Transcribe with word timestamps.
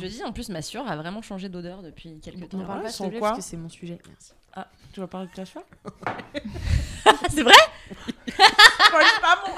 Je 0.00 0.06
dis 0.06 0.22
en 0.22 0.32
plus 0.32 0.48
ma 0.48 0.62
sœur 0.62 0.88
a 0.88 0.96
vraiment 0.96 1.22
changé 1.22 1.48
d'odeur 1.48 1.82
depuis 1.82 2.20
quelques 2.20 2.48
temps. 2.48 2.58
On 2.60 2.64
parle 2.64 2.78
pas, 2.82 2.84
Ouais, 2.84 2.90
s'il 2.92 2.96
sans 3.06 3.10
quoi 3.10 3.20
parce 3.20 3.38
que 3.38 3.44
c'est 3.44 3.56
mon 3.56 3.68
sujet. 3.68 3.98
Merci. 4.06 4.32
Tu 4.92 5.00
vas 5.00 5.06
parler 5.06 5.28
de 5.28 5.32
ta 5.32 5.44
soeur 5.44 5.64
Ah, 7.04 7.12
c'est 7.30 7.42
vrai? 7.42 7.52
Pas 8.36 9.44
mon 9.46 9.54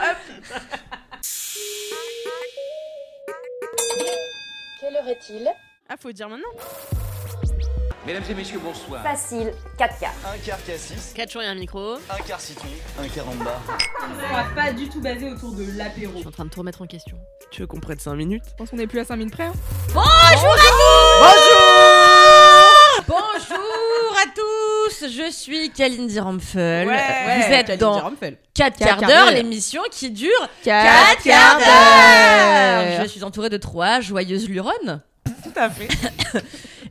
Quelle 4.81 4.97
heure 4.97 5.09
est-il? 5.09 5.51
Ah, 5.89 5.97
faut 5.99 6.13
dire 6.13 6.29
maintenant. 6.29 6.49
Mesdames 8.07 8.23
et 8.31 8.35
messieurs, 8.35 8.59
bonsoir. 8.65 9.03
Facile, 9.03 9.53
4 9.77 9.99
quarts. 9.99 10.11
Un 10.25 10.39
quart 10.39 10.65
cassis, 10.65 11.13
4 11.15 11.31
jours 11.33 11.43
et 11.43 11.47
un 11.47 11.55
micro. 11.55 11.95
un 11.95 12.23
quart 12.27 12.41
citron, 12.41 12.67
un 12.99 13.07
quart 13.09 13.29
en 13.29 13.35
bas. 13.45 13.61
On 14.03 14.35
va 14.35 14.45
pas 14.55 14.73
du 14.73 14.89
tout 14.89 15.01
basé 15.03 15.31
autour 15.31 15.53
de 15.53 15.65
l'apéro. 15.77 16.13
Je 16.15 16.19
suis 16.21 16.29
en 16.29 16.31
train 16.31 16.45
de 16.47 16.51
tout 16.51 16.61
remettre 16.61 16.81
en 16.81 16.87
question. 16.87 17.19
Tu 17.51 17.61
veux 17.61 17.67
qu'on 17.67 17.79
prenne 17.79 17.99
5 17.99 18.15
minutes? 18.15 18.43
Je 18.49 18.55
pense 18.57 18.71
qu'on 18.71 18.79
est 18.79 18.87
plus 18.87 19.01
à 19.01 19.05
5 19.05 19.17
minutes 19.17 19.35
près. 19.35 19.45
hein. 19.45 19.53
Bonjour 23.07 24.17
à 24.23 24.25
tous, 24.35 25.09
je 25.09 25.31
suis 25.31 25.71
Kalindi 25.71 26.21
Rampfel. 26.21 26.87
Ouais, 26.89 26.97
Vous 26.97 27.53
êtes 27.53 27.67
Kalindi 27.67 27.77
dans 27.79 27.99
Rampfel. 28.01 28.37
4 28.55 28.77
Quatre 28.79 28.89
quarts 28.89 28.99
d'heure, 29.09 29.09
d'heure. 29.27 29.31
l'émission 29.35 29.83
qui 29.91 30.11
dure 30.11 30.49
4 30.65 31.23
quarts 31.23 31.59
d'heure. 31.59 33.03
Je 33.03 33.09
suis 33.09 33.25
entourée 33.25 33.51
de 33.51 33.57
trois 33.59 34.01
joyeuses 34.01 34.49
luronnes. 34.49 35.03
Tout 35.45 35.53
à 35.57 35.69
fait. 35.69 35.89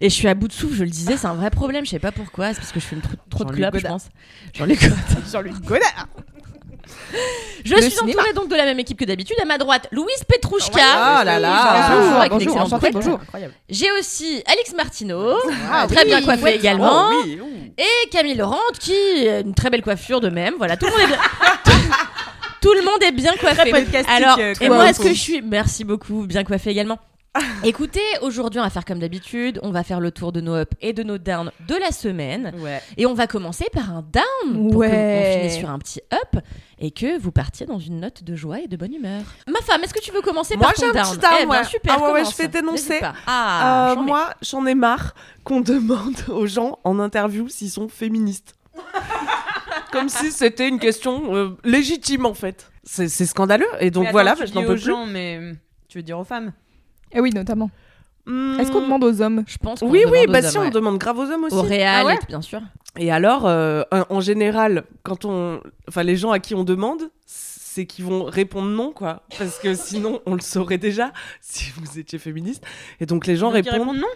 Et 0.02 0.10
je 0.10 0.16
suis 0.16 0.28
à 0.28 0.34
bout 0.34 0.48
de 0.48 0.54
souffle, 0.54 0.76
je 0.76 0.84
le 0.84 0.90
disais, 0.90 1.18
c'est 1.18 1.28
un 1.28 1.34
vrai 1.34 1.50
problème, 1.50 1.86
je 1.86 1.90
sais 1.92 2.00
pas 2.00 2.12
pourquoi, 2.12 2.54
c'est 2.54 2.60
parce 2.62 2.72
que 2.72 2.80
je 2.80 2.86
fume 2.86 3.02
trop, 3.02 3.14
trop 3.30 3.44
de 3.44 3.52
clopes, 3.52 3.78
je 3.78 3.88
pense. 3.88 4.06
Jean-Luc. 4.54 4.80
Jean-Luc 5.32 5.54
Godard. 5.62 6.08
Je 7.66 7.76
Le 7.76 7.82
suis 7.82 7.92
cinéma. 7.92 8.22
entourée 8.22 8.34
donc 8.34 8.50
de 8.50 8.56
la 8.56 8.66
même 8.66 8.80
équipe 8.80 8.98
que 8.98 9.06
d'habitude. 9.06 9.36
À 9.42 9.46
ma 9.46 9.58
droite, 9.58 9.88
Louise 9.92 10.24
Petrouchka. 10.28 10.80
Ah 10.82 11.24
là 11.26 11.40
là. 11.40 11.90
Bonjour, 11.92 12.14
avec 12.16 12.32
une 12.32 12.38
bonjour, 12.54 12.84
excellente. 12.86 13.20
J'ai 13.68 13.92
aussi 14.00 14.42
Alex 14.48 14.74
Martineau, 14.76 15.36
Ah 15.72 15.86
très 15.88 16.04
oui, 16.04 16.08
bien 16.08 16.22
coiffé 16.22 16.56
également. 16.56 17.10
Oh, 17.10 17.22
oui, 17.26 17.40
oh. 17.42 17.48
Et 17.78 18.10
Camille 18.10 18.36
Laurent, 18.36 18.58
qui 18.80 18.94
a 19.28 19.40
une 19.40 19.54
très 19.54 19.70
belle 19.70 19.82
coiffure 19.82 20.22
de 20.22 20.30
même. 20.30 20.56
Voilà, 20.58 20.78
tout 20.78 20.86
le 20.86 20.92
monde 20.92 21.02
est 21.02 21.08
bien. 21.08 21.18
Tout 22.62 22.74
le 22.74 22.82
monde 22.84 23.02
est 23.02 23.14
bien 23.14 23.34
coiffé. 23.40 23.72
Alors, 24.10 24.38
euh, 24.38 24.54
et 24.60 24.68
moi, 24.68 24.90
est-ce 24.90 25.00
que 25.00 25.08
je 25.08 25.14
suis 25.14 25.42
Merci 25.42 25.86
beaucoup, 25.86 26.26
bien 26.28 26.44
coiffé 26.44 26.72
également. 26.72 27.00
Écoutez, 27.64 28.02
aujourd'hui, 28.22 28.60
on 28.60 28.64
va 28.64 28.70
faire 28.70 28.86
comme 28.86 29.00
d'habitude. 29.00 29.60
On 29.64 29.72
va 29.72 29.84
faire 29.84 30.00
le 30.00 30.12
tour 30.12 30.32
de 30.32 30.42
nos 30.42 30.60
ups 30.62 30.72
et 30.82 30.94
de 30.94 31.04
nos 31.04 31.18
downs 31.18 31.52
de 31.68 31.76
la 31.76 31.92
semaine. 31.92 32.54
Ouais. 32.60 32.82
Et 32.98 33.06
on 33.06 33.14
va 33.14 33.28
commencer 33.28 33.66
par 33.72 33.92
un 33.92 34.02
down 34.02 34.70
pour 34.70 34.78
Ouais. 34.78 34.90
qu'on 34.90 35.40
finisse 35.40 35.58
sur 35.60 35.70
un 35.70 35.78
petit 35.80 36.02
up 36.14 36.42
et 36.80 36.92
que 36.92 37.20
vous 37.20 37.32
partiez 37.32 37.66
dans 37.66 37.78
une 37.80 38.00
note 38.00 38.24
de 38.24 38.36
joie 38.36 38.60
et 38.62 38.68
de 38.68 38.76
bonne 38.78 38.94
humeur. 38.94 39.22
Ma 39.48 39.62
femme, 39.62 39.84
est-ce 39.84 39.94
que 39.94 40.02
tu 40.02 40.12
veux 40.12 40.22
commencer 40.22 40.56
Moi, 40.56 40.66
par 40.66 40.74
ton 40.74 40.82
j'ai 40.82 40.90
un 40.90 40.94
down? 40.94 41.12
petit 41.12 41.18
down, 41.20 41.32
Eh 41.42 41.46
bien, 41.46 41.60
ouais. 41.60 41.64
super. 41.66 41.98
Ah 42.02 42.14
ouais, 42.14 42.26
je 42.26 42.36
vais 42.38 42.48
t'énoncer. 42.50 43.00
Ah, 43.28 43.92
Euh, 43.92 43.96
j'en 43.96 44.02
mets. 44.02 44.08
moi, 44.08 44.30
j'en 44.42 44.66
ai 44.66 44.76
marre 44.76 45.14
qu'on 45.44 45.62
demande 45.62 46.16
aux 46.30 46.48
gens 46.48 46.80
en 46.84 47.00
interview 47.00 47.48
s'ils 47.48 47.70
sont 47.72 47.90
féministes. 47.90 48.56
Comme 49.92 50.10
si 50.10 50.32
c'était 50.32 50.68
une 50.68 50.80
question 50.80 51.36
euh, 51.36 51.50
légitime 51.64 52.26
en 52.26 52.34
fait. 52.34 52.72
C'est 52.84 53.08
scandaleux 53.10 53.68
et 53.80 53.92
donc 53.92 54.06
Mais 54.06 54.12
voilà, 54.12 54.36
je 54.36 54.52
n'en 54.54 54.62
dis 54.62 54.66
peux 54.68 54.74
aux 54.74 54.76
plus. 54.76 54.84
gens, 54.86 55.06
mais 55.06 55.40
tu 55.88 55.98
veux 56.00 56.04
dire 56.04 56.18
aux 56.20 56.24
femmes? 56.24 56.54
Eh 57.14 57.20
oui, 57.20 57.32
notamment. 57.32 57.70
Hmm. 58.26 58.60
Est-ce 58.60 58.72
qu'on 58.72 58.82
demande 58.82 59.04
aux 59.04 59.22
hommes 59.22 59.44
Je 59.48 59.58
pense. 59.58 59.80
qu'on 59.80 59.90
Oui, 59.90 60.04
oui, 60.12 60.28
bah 60.28 60.42
si, 60.42 60.58
hommes, 60.58 60.64
on 60.64 60.66
ouais. 60.68 60.72
demande 60.72 60.98
grave 61.00 61.18
aux 61.18 61.30
hommes 61.32 61.46
aussi. 61.46 61.56
Au 61.56 61.62
réel, 61.62 61.88
Ah 61.90 62.06
ouais 62.06 62.16
et 62.16 62.26
bien 62.28 62.42
sûr. 62.42 62.62
Et 62.98 63.12
alors, 63.12 63.46
euh, 63.48 63.84
en 64.10 64.20
général, 64.20 64.84
quand 65.04 65.26
on, 65.26 65.62
enfin, 65.88 66.04
les 66.04 66.16
gens 66.16 66.32
à 66.32 66.40
qui 66.40 66.54
on 66.56 66.64
demande, 66.64 67.10
c'est 67.26 67.86
qu'ils 67.86 68.06
vont 68.06 68.24
répondre 68.26 68.68
non, 68.68 68.92
quoi, 68.92 69.24
parce 69.38 69.58
que 69.60 69.74
sinon, 69.76 70.20
on 70.26 70.36
le 70.36 70.42
saurait 70.42 70.78
déjà 70.78 71.12
si 71.42 71.72
vous 71.78 71.98
étiez 71.98 72.20
féministe. 72.20 72.64
Et 73.00 73.06
donc, 73.06 73.26
les 73.26 73.36
gens 73.36 73.52
Donc, 73.52 73.64
ils 73.66 73.70
répondent. 73.70 73.88
répondent 73.90 74.02
non 74.02 74.08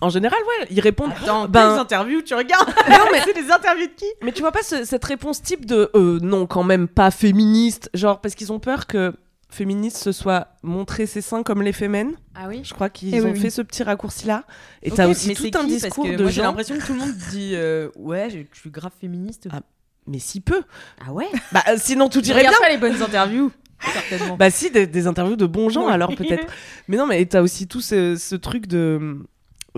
En 0.00 0.08
général, 0.10 0.38
ouais, 0.42 0.66
ils 0.70 0.80
répondent. 0.80 1.12
Dans 1.26 1.46
Ben- 1.48 1.70
quelles 1.70 1.78
interviews 1.80 2.22
tu 2.22 2.34
regardes 2.34 2.68
Non, 2.90 3.04
mais- 3.12 3.20
c'est 3.24 3.34
des 3.34 3.50
interviews 3.50 3.86
de 3.86 3.92
qui? 3.92 4.06
Mais 4.22 4.32
tu 4.32 4.42
vois 4.42 4.52
pas 4.52 4.62
ce- 4.62 4.84
cette 4.84 5.04
réponse 5.04 5.40
type 5.40 5.64
de 5.64 5.90
euh, 5.94 6.18
non, 6.20 6.46
quand 6.46 6.64
même 6.64 6.88
pas 6.88 7.10
féministe, 7.10 7.88
genre 7.94 8.20
parce 8.20 8.34
qu'ils 8.34 8.52
ont 8.52 8.58
peur 8.58 8.86
que 8.86 9.14
féministe 9.52 9.96
ce 9.98 10.12
soit 10.12 10.48
montrer 10.62 11.06
ses 11.06 11.20
seins 11.20 11.42
comme 11.42 11.62
les 11.62 11.72
femmes. 11.72 12.12
Ah 12.34 12.46
oui 12.48 12.60
Je 12.64 12.72
crois 12.74 12.88
qu'ils 12.90 13.14
Eh 13.14 13.20
oui, 13.20 13.30
ont 13.30 13.32
oui. 13.32 13.38
fait 13.40 13.50
ce 13.50 13.62
petit 13.62 13.82
raccourci 13.82 14.26
là. 14.26 14.44
Et 14.82 14.90
Ok, 14.90 14.96
t'as 14.96 15.08
aussi 15.08 15.34
tout 15.34 15.44
un 15.54 15.60
qui 15.64 15.66
discours 15.78 16.04
Parce 16.04 16.10
que 16.12 16.16
de 16.16 16.22
moi, 16.22 16.30
j'ai 16.32 16.42
l'impression 16.42 16.78
que 16.78 16.86
tout 16.86 16.92
le 16.94 16.98
monde 17.00 17.14
dit 17.30 17.52
euh, 17.54 17.88
ouais, 17.96 18.28
je 18.30 18.38
je 18.52 18.60
suis 18.60 18.70
grave 18.70 18.92
féministe. 19.00 19.48
Ah, 19.52 19.60
Mais 20.06 20.18
si 20.18 20.40
peu. 20.40 20.62
Ah 21.06 21.12
ouais 21.12 21.26
Bah 21.52 21.62
euh, 21.68 21.76
sinon 21.78 22.08
tout 22.08 22.20
Tu 22.22 22.30
irait 22.30 22.40
bien. 22.42 22.52
pas 22.60 22.68
les 22.70 22.78
bonnes 22.78 23.00
interviews 23.02 23.50
certainement. 23.92 24.36
Bah 24.36 24.50
si, 24.50 24.70
des, 24.70 24.86
des 24.86 25.06
interviews 25.08 25.34
de 25.36 25.46
bons 25.46 25.68
gens 25.68 25.86
Oui. 25.86 25.92
alors 25.92 26.14
peut-être. 26.14 26.46
Mais 26.88 26.96
non, 26.96 27.06
mais 27.06 27.24
t'as 27.26 27.42
aussi 27.42 27.66
tout 27.66 27.80
ce, 27.80 28.16
ce 28.16 28.36
truc 28.36 28.66
de 28.66 29.18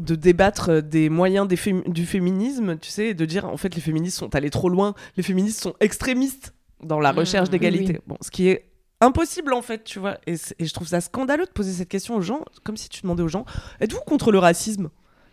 de 0.01 0.15
débattre 0.17 0.83
des 0.83 1.09
moyens 1.09 1.47
des 1.47 1.57
du 1.87 2.05
féminisme, 2.05 2.77
tu 2.81 2.91
sais, 2.91 3.09
et 3.11 3.15
de 3.15 3.25
dire 3.25 3.45
en 3.47 3.57
fait 3.57 3.75
les 3.77 3.81
féministes 3.81 4.19
sont 4.19 4.35
allés 4.35 4.51
trop 4.51 4.69
loin, 4.69 4.95
les 5.17 5.23
féministes 5.23 5.63
sont 5.63 5.75
extrémistes 5.81 6.53
dans 6.83 6.99
la 7.01 7.13
Mmh, 7.13 7.19
recherche 7.19 7.49
d'égalité. 7.51 7.93
oui. 7.95 8.01
Bon, 8.09 8.17
ce 8.21 8.31
qui 8.33 8.49
est 8.49 8.65
impossible 9.05 9.53
en 9.53 9.63
fait, 9.63 9.85
tu 9.85 9.99
vois. 9.99 10.19
Et, 10.27 10.37
je 10.37 10.73
trouve 10.73 10.89
ça 10.89 11.01
scandaleux 11.01 11.47
de 11.47 11.51
poser 11.51 11.73
cette 11.73 11.89
question 11.89 12.17
aux 12.17 12.23
gens, 12.23 12.45
comme 12.63 12.77
si 12.77 12.89
tu 12.89 13.03
demandais 13.03 13.23
aux 13.23 13.29
gens, 13.29 13.45
êtes-vous 13.81 14.01
contre 14.01 14.33
le 14.33 14.39
racisme? 14.39 14.91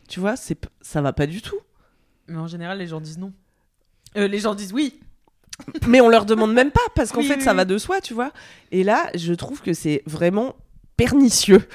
Tu 0.07 0.19
vois, 0.19 0.35
c'est 0.35 0.57
ça 0.81 1.01
va 1.01 1.13
pas 1.13 1.25
du 1.25 1.41
tout. 1.41 1.59
Mais 2.27 2.37
en 2.37 2.47
général, 2.47 2.77
les 2.77 2.87
gens 2.87 3.01
disent 3.01 3.17
non. 3.17 3.33
Euh, 4.17 4.27
les 4.27 4.39
gens 4.39 4.55
disent 4.55 4.73
oui. 4.73 4.99
Mais 5.87 6.01
on 6.01 6.09
leur 6.09 6.25
demande 6.25 6.53
même 6.53 6.71
pas 6.71 6.81
parce 6.95 7.11
qu'en 7.11 7.19
Oui, 7.19 7.27
fait 7.27 7.35
oui, 7.35 7.41
ça 7.41 7.51
oui. 7.51 7.57
va 7.57 7.65
de 7.65 7.77
soi, 7.77 8.01
tu 8.01 8.13
vois. 8.13 8.31
Et 8.71 8.83
là, 8.83 9.09
je 9.15 9.33
trouve 9.33 9.61
que 9.61 9.73
c'est 9.73 10.01
vraiment 10.05 10.55
pernicieux. 10.97 11.67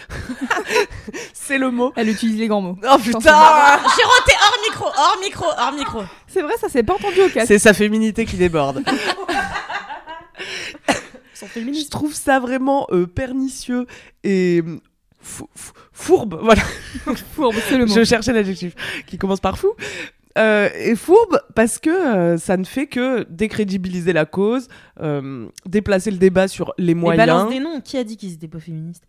c'est 1.32 1.58
le 1.58 1.70
mot. 1.70 1.92
Elle 1.96 2.08
utilise 2.08 2.38
les 2.38 2.48
grands 2.48 2.60
mots. 2.60 2.78
Oh 2.82 2.96
putain 2.98 3.20
J'ai 3.20 4.04
roté 4.04 4.32
hors 4.40 4.58
micro, 4.68 4.84
hors 4.86 5.18
micro, 5.22 5.46
hors 5.58 5.72
micro. 5.72 6.02
C'est 6.26 6.42
vrai, 6.42 6.54
ça 6.60 6.68
s'est 6.68 6.82
pas 6.82 6.94
entendu 6.94 7.22
au 7.22 7.28
casque. 7.28 7.48
C'est 7.48 7.58
sa 7.58 7.72
féminité 7.74 8.24
qui 8.24 8.36
déborde. 8.36 8.82
Je 11.56 11.88
trouve 11.90 12.14
ça 12.14 12.38
vraiment 12.40 12.86
euh, 12.90 13.06
pernicieux 13.06 13.86
et 14.24 14.62
euh, 14.66 14.78
fou- 15.20 15.48
fou- 15.54 15.72
fourbe. 15.92 16.38
Voilà, 16.42 16.62
Fourbe, 17.34 17.56
c'est 17.68 17.78
le 17.78 17.86
mot. 17.86 17.94
je 17.94 18.04
cherchais 18.04 18.32
l'adjectif 18.32 18.74
qui 19.06 19.18
commence 19.18 19.40
par 19.40 19.58
fou. 19.58 19.72
Euh, 20.38 20.68
et 20.78 20.94
fourbe 20.96 21.40
parce 21.54 21.78
que 21.78 21.88
euh, 21.88 22.36
ça 22.36 22.58
ne 22.58 22.64
fait 22.64 22.86
que 22.86 23.24
décrédibiliser 23.30 24.12
la 24.12 24.26
cause, 24.26 24.68
euh, 25.00 25.46
déplacer 25.64 26.10
le 26.10 26.18
débat 26.18 26.46
sur 26.46 26.74
les 26.76 26.92
Et 26.92 26.94
moyens. 26.94 27.26
balance 27.26 27.50
des 27.50 27.58
noms. 27.60 27.80
Qui 27.80 27.96
a 27.96 28.04
dit 28.04 28.16
qu'ils 28.18 28.34
étaient 28.34 28.46
pas 28.48 28.60
féministes? 28.60 29.04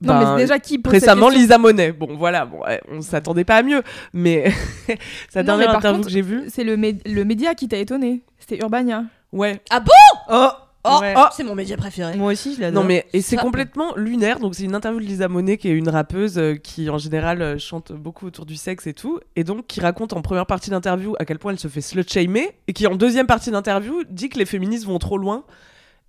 Non, 0.00 0.14
Ben, 0.14 0.20
mais 0.20 0.26
c'est 0.26 0.42
déjà 0.46 0.58
qui 0.60 0.80
Récemment, 0.82 1.28
Lisa 1.28 1.58
Monet. 1.58 1.90
Bon, 1.92 2.16
voilà, 2.16 2.46
bon, 2.46 2.60
on 2.88 3.00
s'attendait 3.02 3.44
pas 3.44 3.56
à 3.56 3.62
mieux, 3.64 3.82
mais 4.14 4.50
sa 5.28 5.40
mais 5.40 5.44
dernière 5.44 5.70
interview 5.74 5.96
contre, 5.98 6.06
que 6.06 6.12
j'ai 6.12 6.22
vue, 6.22 6.44
C'est 6.48 6.62
le, 6.64 6.76
mé- 6.76 7.00
le 7.04 7.24
média 7.24 7.54
qui 7.54 7.66
t'a 7.68 7.78
étonné. 7.78 8.22
C'était 8.38 8.58
Urbania. 8.62 9.04
ouais. 9.32 9.60
Ah 9.70 9.80
bon? 9.80 9.90
Oh, 10.30 10.48
Oh, 10.84 10.98
Ouais. 11.00 11.12
oh, 11.16 11.24
c'est 11.36 11.42
mon 11.42 11.54
média 11.56 11.76
préféré. 11.76 12.16
Moi 12.16 12.32
aussi, 12.32 12.54
je 12.54 12.60
l'adore. 12.60 12.82
Non 12.82 12.88
mais 12.88 13.04
et 13.12 13.20
c'est 13.20 13.36
complètement 13.36 13.94
lunaire. 13.96 14.38
Donc 14.38 14.54
c'est 14.54 14.62
une 14.62 14.74
interview 14.76 15.00
de 15.00 15.04
Lisa 15.04 15.26
Monet 15.28 15.56
qui 15.58 15.68
est 15.68 15.72
une 15.72 15.88
rappeuse 15.88 16.38
euh, 16.38 16.54
qui 16.54 16.88
en 16.88 16.98
général 16.98 17.42
euh, 17.42 17.58
chante 17.58 17.92
beaucoup 17.92 18.26
autour 18.26 18.46
du 18.46 18.56
sexe 18.56 18.86
et 18.86 18.94
tout, 18.94 19.18
et 19.34 19.42
donc 19.44 19.66
qui 19.66 19.80
raconte 19.80 20.12
en 20.12 20.22
première 20.22 20.46
partie 20.46 20.70
d'interview 20.70 21.14
à 21.18 21.24
quel 21.24 21.38
point 21.38 21.52
elle 21.52 21.58
se 21.58 21.68
fait 21.68 21.80
slut 21.80 22.04
shamer 22.08 22.52
et 22.68 22.72
qui 22.72 22.86
en 22.86 22.94
deuxième 22.94 23.26
partie 23.26 23.50
d'interview 23.50 24.04
dit 24.08 24.28
que 24.28 24.38
les 24.38 24.46
féministes 24.46 24.86
vont 24.86 24.98
trop 25.00 25.18
loin. 25.18 25.44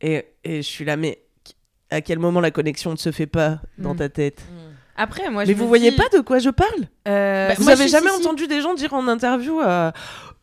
Et, 0.02 0.26
et 0.44 0.58
je 0.62 0.68
suis 0.68 0.86
là 0.86 0.96
mais 0.98 1.20
à 1.90 2.02
quel 2.02 2.20
moment 2.20 2.40
la 2.40 2.52
connexion 2.52 2.92
ne 2.92 2.98
se 2.98 3.12
fait 3.12 3.28
pas 3.28 3.60
dans 3.80 3.96
Mm. 3.96 3.98
ta 3.98 4.10
tête? 4.10 4.42
Après, 5.02 5.30
moi, 5.30 5.46
je 5.46 5.50
Mais 5.50 5.54
vous 5.56 5.68
voyez 5.68 5.92
dis- 5.92 5.96
pas 5.98 6.10
de 6.16 6.20
quoi 6.22 6.40
je 6.40 6.50
parle? 6.50 6.70
Euh, 7.08 7.54
Vous 7.58 7.64
moi, 7.64 7.72
avez 7.72 7.86
si, 7.86 7.90
jamais 7.90 8.10
si, 8.12 8.18
si. 8.18 8.22
entendu 8.28 8.48
des 8.48 8.60
gens 8.62 8.74
dire 8.74 8.94
en 8.94 9.08
interview 9.08 9.62
euh, 9.62 9.92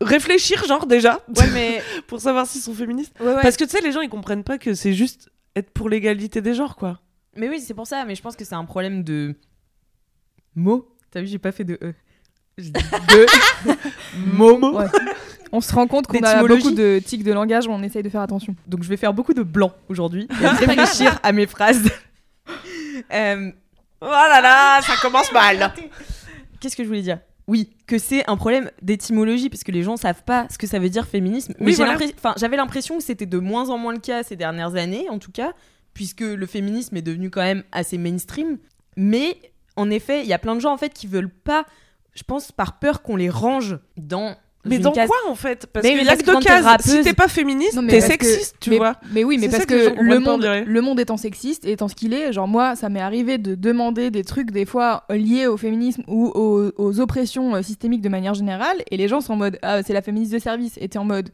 réfléchir 0.00 0.64
genre 0.66 0.87
déjà 0.87 1.20
Ouais, 1.37 1.46
mais 1.52 1.82
pour 2.06 2.20
savoir 2.20 2.46
s'ils 2.46 2.60
sont 2.60 2.75
féministes 2.75 3.14
ouais, 3.20 3.34
ouais. 3.34 3.43
Parce 3.43 3.56
que 3.56 3.64
tu 3.64 3.70
sais 3.70 3.81
les 3.81 3.93
gens 3.93 4.00
ils 4.00 4.08
comprennent 4.10 4.44
pas 4.44 4.58
que 4.58 4.75
c'est 4.75 4.93
juste 4.93 5.31
être 5.54 5.70
pour 5.70 5.88
l'égalité 5.88 6.40
des 6.40 6.54
genres 6.54 6.76
quoi. 6.76 7.00
Mais 7.37 7.48
oui, 7.48 7.60
c'est 7.60 7.75
pour 7.75 7.87
ça. 7.87 8.04
Mais 8.04 8.14
je 8.14 8.22
pense 8.22 8.34
que 8.37 8.44
c'est 8.44 8.54
un 8.54 8.64
problème 8.64 9.02
de 9.04 9.34
mots. 10.54 10.88
T'as 11.10 11.20
vu, 11.20 11.26
j'ai 11.26 11.38
pas 11.38 11.52
fait 11.52 11.64
de 11.64 11.78
e. 11.82 11.93
De 12.58 13.26
mots. 14.32 14.78
Ouais. 14.78 14.87
On 15.52 15.60
se 15.60 15.72
rend 15.75 15.87
compte 15.87 16.06
qu'on 16.06 16.22
a 16.22 16.42
beaucoup 16.44 16.70
de 16.70 17.00
tics 17.04 17.22
de 17.22 17.32
langage, 17.32 17.69
on 17.69 17.82
essaye 17.82 18.02
de 18.02 18.08
faire 18.08 18.22
attention. 18.22 18.56
Donc 18.66 18.82
je 18.82 18.88
vais 18.88 18.96
faire 18.96 19.12
beaucoup 19.12 19.34
de 19.34 19.42
blanc 19.42 19.72
aujourd'hui 19.88 20.26
et 20.42 20.46
réfléchir 20.66 21.19
à 21.22 21.32
mes 21.32 21.46
phrases. 21.46 21.90
Euh, 23.12 23.50
Oh 24.00 24.04
là 24.06 24.40
là, 24.42 24.82
ça 24.82 24.94
commence 25.00 25.32
mal. 25.32 25.72
Qu'est-ce 26.60 26.76
que 26.76 26.82
je 26.82 26.88
voulais 26.88 27.02
dire? 27.02 27.19
Oui, 27.48 27.70
que 27.87 27.98
c'est 27.98 28.28
un 28.28 28.37
problème 28.37 28.70
d'étymologie, 28.82 29.48
parce 29.48 29.62
que 29.62 29.70
les 29.70 29.82
gens 29.84 29.96
savent 29.96 30.25
pas 30.25 30.46
ce 30.50 30.58
que 30.58 30.66
ça 30.66 30.78
veut 30.81 30.88
dire 30.88 31.06
féminisme. 31.06 31.54
Mais 31.60 31.66
Oui, 31.66 31.75
voilà. 31.75 31.96
j'avais 32.37 32.56
l'impression 32.56 32.98
que 32.98 33.04
c'était 33.04 33.26
de 33.26 33.38
moins 33.38 33.70
en 33.70 33.78
moins 33.78 33.93
le 33.93 34.00
cas 34.00 34.22
ces 34.25 34.34
dernières 34.37 34.75
années, 34.75 35.08
en 35.10 35.19
tout 35.19 35.31
cas, 35.31 35.52
puisque 35.94 36.22
le 36.22 36.46
féminisme 36.46 36.96
est 36.96 37.02
devenu 37.02 37.31
quand 37.31 37.43
même 37.43 37.62
assez 37.72 37.98
mainstream. 37.98 38.58
Mais 38.96 39.38
en 39.76 39.90
effet, 39.90 40.22
il 40.22 40.26
y 40.26 40.32
a 40.32 40.38
plein 40.38 40.54
de 40.56 40.60
gens 40.60 40.72
en 40.72 40.76
fait 40.76 40.93
qui 40.93 41.06
veulent 41.06 41.31
pas, 41.32 41.64
je 42.14 42.22
pense, 42.25 42.50
par 42.50 42.78
peur 42.81 43.02
qu'on 43.02 43.16
les 43.16 43.31
range 43.31 43.78
dans. 43.96 44.37
Mais 44.68 44.78
dans 44.78 44.92
case. 44.92 45.08
quoi 45.08 45.16
en 45.28 45.34
fait? 45.34 45.66
Parce 45.72 45.84
Mais 45.84 46.02
y 46.04 46.08
a 46.08 46.16
que 46.16 46.24
deux 46.24 46.38
cases. 46.40 46.64
rappeuse- 46.64 46.98
Si 46.98 47.02
t'es 47.02 47.12
pas 47.12 47.28
féministe, 47.28 47.78
mais 47.82 47.92
t'es 47.92 47.98
que- 48.00 48.04
sexiste, 48.06 48.56
tu 48.60 48.70
mais, 48.70 48.76
vois. 48.78 48.96
Mais 49.12 49.24
oui, 49.24 49.38
mais 49.38 49.48
parce 49.48 49.66
que 49.66 50.00
le, 50.00 50.14
pas, 50.14 50.20
monde, 50.20 50.48
le 50.66 50.80
monde 50.80 51.00
étant 51.00 51.16
sexiste, 51.16 51.64
étant 51.64 51.88
ce 51.88 51.94
qu'il 51.94 52.12
est, 52.14 52.32
genre 52.32 52.48
moi, 52.48 52.76
ça 52.76 52.88
m'est 52.88 53.00
arrivé 53.00 53.38
de 53.38 53.54
demander 53.54 54.10
des 54.10 54.24
trucs 54.24 54.50
des 54.50 54.64
fois 54.64 55.04
liés 55.10 55.46
au 55.46 55.56
féminisme 55.56 56.02
ou 56.08 56.26
aux, 56.34 56.72
aux 56.76 57.00
oppressions 57.00 57.54
euh, 57.54 57.62
systémiques 57.62 58.02
de 58.02 58.08
manière 58.08 58.34
générale, 58.34 58.76
et 58.90 58.96
les 58.96 59.08
gens 59.08 59.20
sont 59.20 59.34
en 59.34 59.36
mode 59.36 59.58
ah 59.62 59.82
c'est 59.82 59.92
la 59.92 60.02
féministe 60.02 60.32
de 60.32 60.38
service, 60.38 60.76
et 60.80 60.88
t'es 60.88 60.98
en 60.98 61.04
mode 61.04 61.30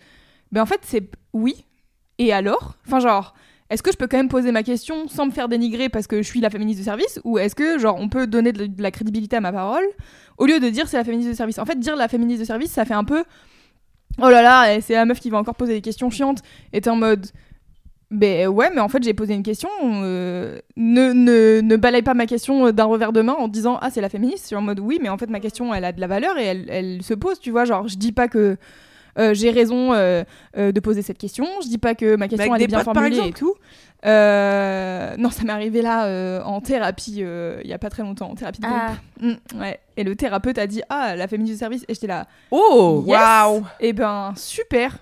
ben 0.51 0.63
en 0.63 0.67
fait 0.67 0.81
c'est 0.83 1.09
oui, 1.33 1.65
et 2.19 2.33
alors, 2.33 2.75
enfin 2.87 3.01
genre. 3.01 3.35
Est-ce 3.73 3.83
que 3.83 3.91
je 3.91 3.97
peux 3.97 4.07
quand 4.07 4.19
même 4.19 4.29
poser 4.29 4.53
ma 4.53 4.63
question 4.63 5.09
sans 5.09 5.25
me 5.25 5.31
faire 5.31 5.49
dénigrer 5.49 5.89
parce 5.89 6.07
que 6.07 6.19
je 6.19 6.29
suis 6.29 6.43
la 6.43 6.51
féministe 6.51 6.81
de 6.81 6.85
service 6.85 7.19
ou 7.25 7.39
est-ce 7.39 7.55
que 7.55 7.79
genre 7.79 7.97
on 7.99 8.11
peut 8.11 8.27
donner 8.27 8.53
de, 8.53 8.69
la 8.77 8.91
crédibilité 8.91 9.37
à 9.37 9.41
ma 9.41 9.51
parole 9.51 9.85
au 10.37 10.45
lieu 10.45 10.61
de 10.61 10.69
dire 10.69 10.89
c'est 10.89 10.99
la 10.99 11.05
féministe 11.05 11.31
de 11.31 11.35
service? 11.35 11.59
En 11.59 11.65
fait, 11.65 11.79
dire 11.79 11.97
la 11.97 12.07
féministe 12.07 12.41
de 12.41 12.45
service, 12.45 12.71
ça 12.71 12.85
fait 12.85 12.93
un 12.93 13.05
peu 13.05 13.25
oh 14.21 14.29
là 14.29 14.43
là, 14.43 14.79
c'est 14.83 14.93
la 14.93 15.07
meuf 15.07 15.21
qui 15.21 15.31
va 15.31 15.39
encore 15.39 15.55
poser 15.55 15.73
des 15.73 15.81
questions 15.81 16.11
chiantes 16.11 16.41
et 16.75 16.87
en 16.87 16.97
mode 16.97 17.29
ben 18.11 18.47
ouais, 18.49 18.69
mais 18.75 18.83
en 18.83 18.91
fait 18.91 19.03
j'ai 19.03 19.15
posé 19.15 19.33
une 19.33 19.43
question. 19.43 19.71
euh, 19.81 20.61
ne, 20.77 21.77
balaye 21.77 22.03
pas 22.03 22.13
ma 22.13 22.27
question 22.27 22.73
d'un 22.73 22.85
revers 22.85 23.15
de 23.15 23.23
main 23.23 23.33
en 23.33 23.49
disant 23.49 23.79
ah 23.81 23.89
c'est 23.91 24.03
la 24.03 24.11
féministe. 24.11 24.43
Je 24.43 24.47
suis 24.49 24.57
en 24.57 24.61
mode 24.61 24.81
oui, 24.81 24.99
mais 25.01 25.09
en 25.09 25.17
fait 25.17 25.31
ma 25.31 25.41
question 25.41 25.73
elle 25.73 25.87
a 25.87 25.93
de 25.93 26.01
la 26.01 26.09
valeur 26.09 26.37
et 26.37 26.45
elle, 26.45 26.67
elle 26.69 27.03
se 27.03 27.15
pose. 27.15 27.41
Tu 27.41 27.51
vois, 27.51 27.65
genre 27.65 27.89
je 27.89 27.97
dis 27.97 28.13
pas 28.13 28.29
que 28.29 28.59
euh, 29.19 29.35
j'ai 29.35 29.51
raison 29.51 29.93
euh, 29.93 30.25
euh, 30.57 30.73
de 30.73 30.81
poser 30.81 31.03
cette 31.03 31.19
question. 31.19 31.47
Je 31.63 31.69
dis 31.69 31.79
pas 31.79 31.95
que 31.95 32.17
ma 32.17 32.29
question 32.29 32.53
avec 32.53 32.63
elle 32.63 32.65
est 32.65 32.67
bien 32.69 32.85
potes, 32.85 32.95
formulée 32.95 33.29
et 33.29 33.33
tout. 33.33 33.55
Non, 34.05 35.31
ça 35.31 35.45
m'est 35.45 35.53
arrivé 35.53 35.83
là 35.83 36.43
en 36.45 36.61
thérapie 36.61 37.19
il 37.19 37.69
y 37.69 37.73
a 37.73 37.79
pas 37.79 37.91
très 37.91 38.03
longtemps 38.03 38.31
en 38.31 38.35
thérapie 38.35 38.61
de 38.61 38.67
groupe. 38.67 38.79
Ah. 38.81 38.95
Mm, 39.21 39.61
ouais. 39.61 39.79
Et 39.97 40.05
le 40.05 40.17
thérapeute 40.17 40.59
a 40.59 40.67
dit 40.67 40.83
ah 40.89 41.15
la 41.15 41.29
féministe 41.29 41.55
de 41.55 41.59
service 41.59 41.85
et 41.89 41.95
j'étais 41.95 42.07
là 42.07 42.27
Oh, 42.51 43.05
Yes. 43.07 43.15
waouh. 43.17 43.63
et 43.79 43.93
ben 43.93 44.33
super, 44.37 44.97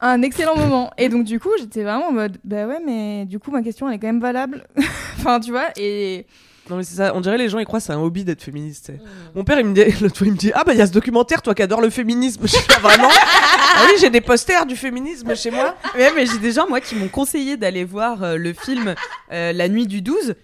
un 0.00 0.22
excellent 0.22 0.56
moment. 0.56 0.90
Et 0.98 1.08
donc 1.08 1.24
du 1.24 1.38
coup 1.38 1.50
j'étais 1.58 1.82
vraiment 1.82 2.06
en 2.08 2.12
mode 2.12 2.38
bah 2.42 2.66
ouais 2.66 2.80
mais 2.84 3.26
du 3.26 3.38
coup 3.38 3.50
ma 3.50 3.62
question 3.62 3.88
elle 3.88 3.96
est 3.96 3.98
quand 3.98 4.06
même 4.08 4.20
valable. 4.20 4.64
enfin 5.18 5.38
tu 5.38 5.50
vois 5.50 5.68
et 5.76 6.26
Non 6.70 6.76
mais 6.76 6.84
c'est 6.84 6.94
ça, 6.94 7.12
on 7.16 7.20
dirait 7.20 7.38
les 7.38 7.48
gens 7.48 7.58
ils 7.58 7.64
croient 7.66 7.80
que 7.80 7.84
c'est 7.86 7.92
un 7.92 7.98
hobby 8.00 8.24
d'être 8.24 8.42
féministe. 8.42 8.86
sais. 8.86 9.00
Mon 9.34 9.42
père 9.42 9.58
il 9.58 9.66
me 9.66 9.74
dit 9.74 9.84
l'autre 10.00 10.16
fois 10.16 10.26
il 10.28 10.32
me 10.32 10.38
dit 10.38 10.52
"Ah 10.54 10.62
bah 10.64 10.72
il 10.72 10.78
y 10.78 10.82
a 10.82 10.86
ce 10.86 10.92
documentaire 10.92 11.42
toi 11.42 11.54
qui 11.54 11.62
adore 11.62 11.80
le 11.80 11.90
féminisme." 11.90 12.42
Je 12.46 12.56
suis 12.56 12.68
là, 12.68 12.78
vraiment 12.78 13.08
Ah 13.10 13.82
oui, 13.86 13.94
j'ai 14.00 14.10
des 14.10 14.20
posters 14.20 14.64
du 14.66 14.76
féminisme 14.76 15.34
chez 15.34 15.50
moi. 15.50 15.74
Ouais, 15.96 16.12
mais 16.14 16.24
j'ai 16.26 16.38
des 16.38 16.52
gens, 16.52 16.68
moi, 16.68 16.80
qui 16.80 16.94
m'ont 16.94 17.08
conseillé 17.08 17.56
d'aller 17.56 17.84
voir 17.84 18.22
euh, 18.22 18.36
le 18.36 18.52
film 18.52 18.94
euh, 19.32 19.52
La 19.52 19.68
nuit 19.68 19.86
du 19.86 20.02
12 20.02 20.34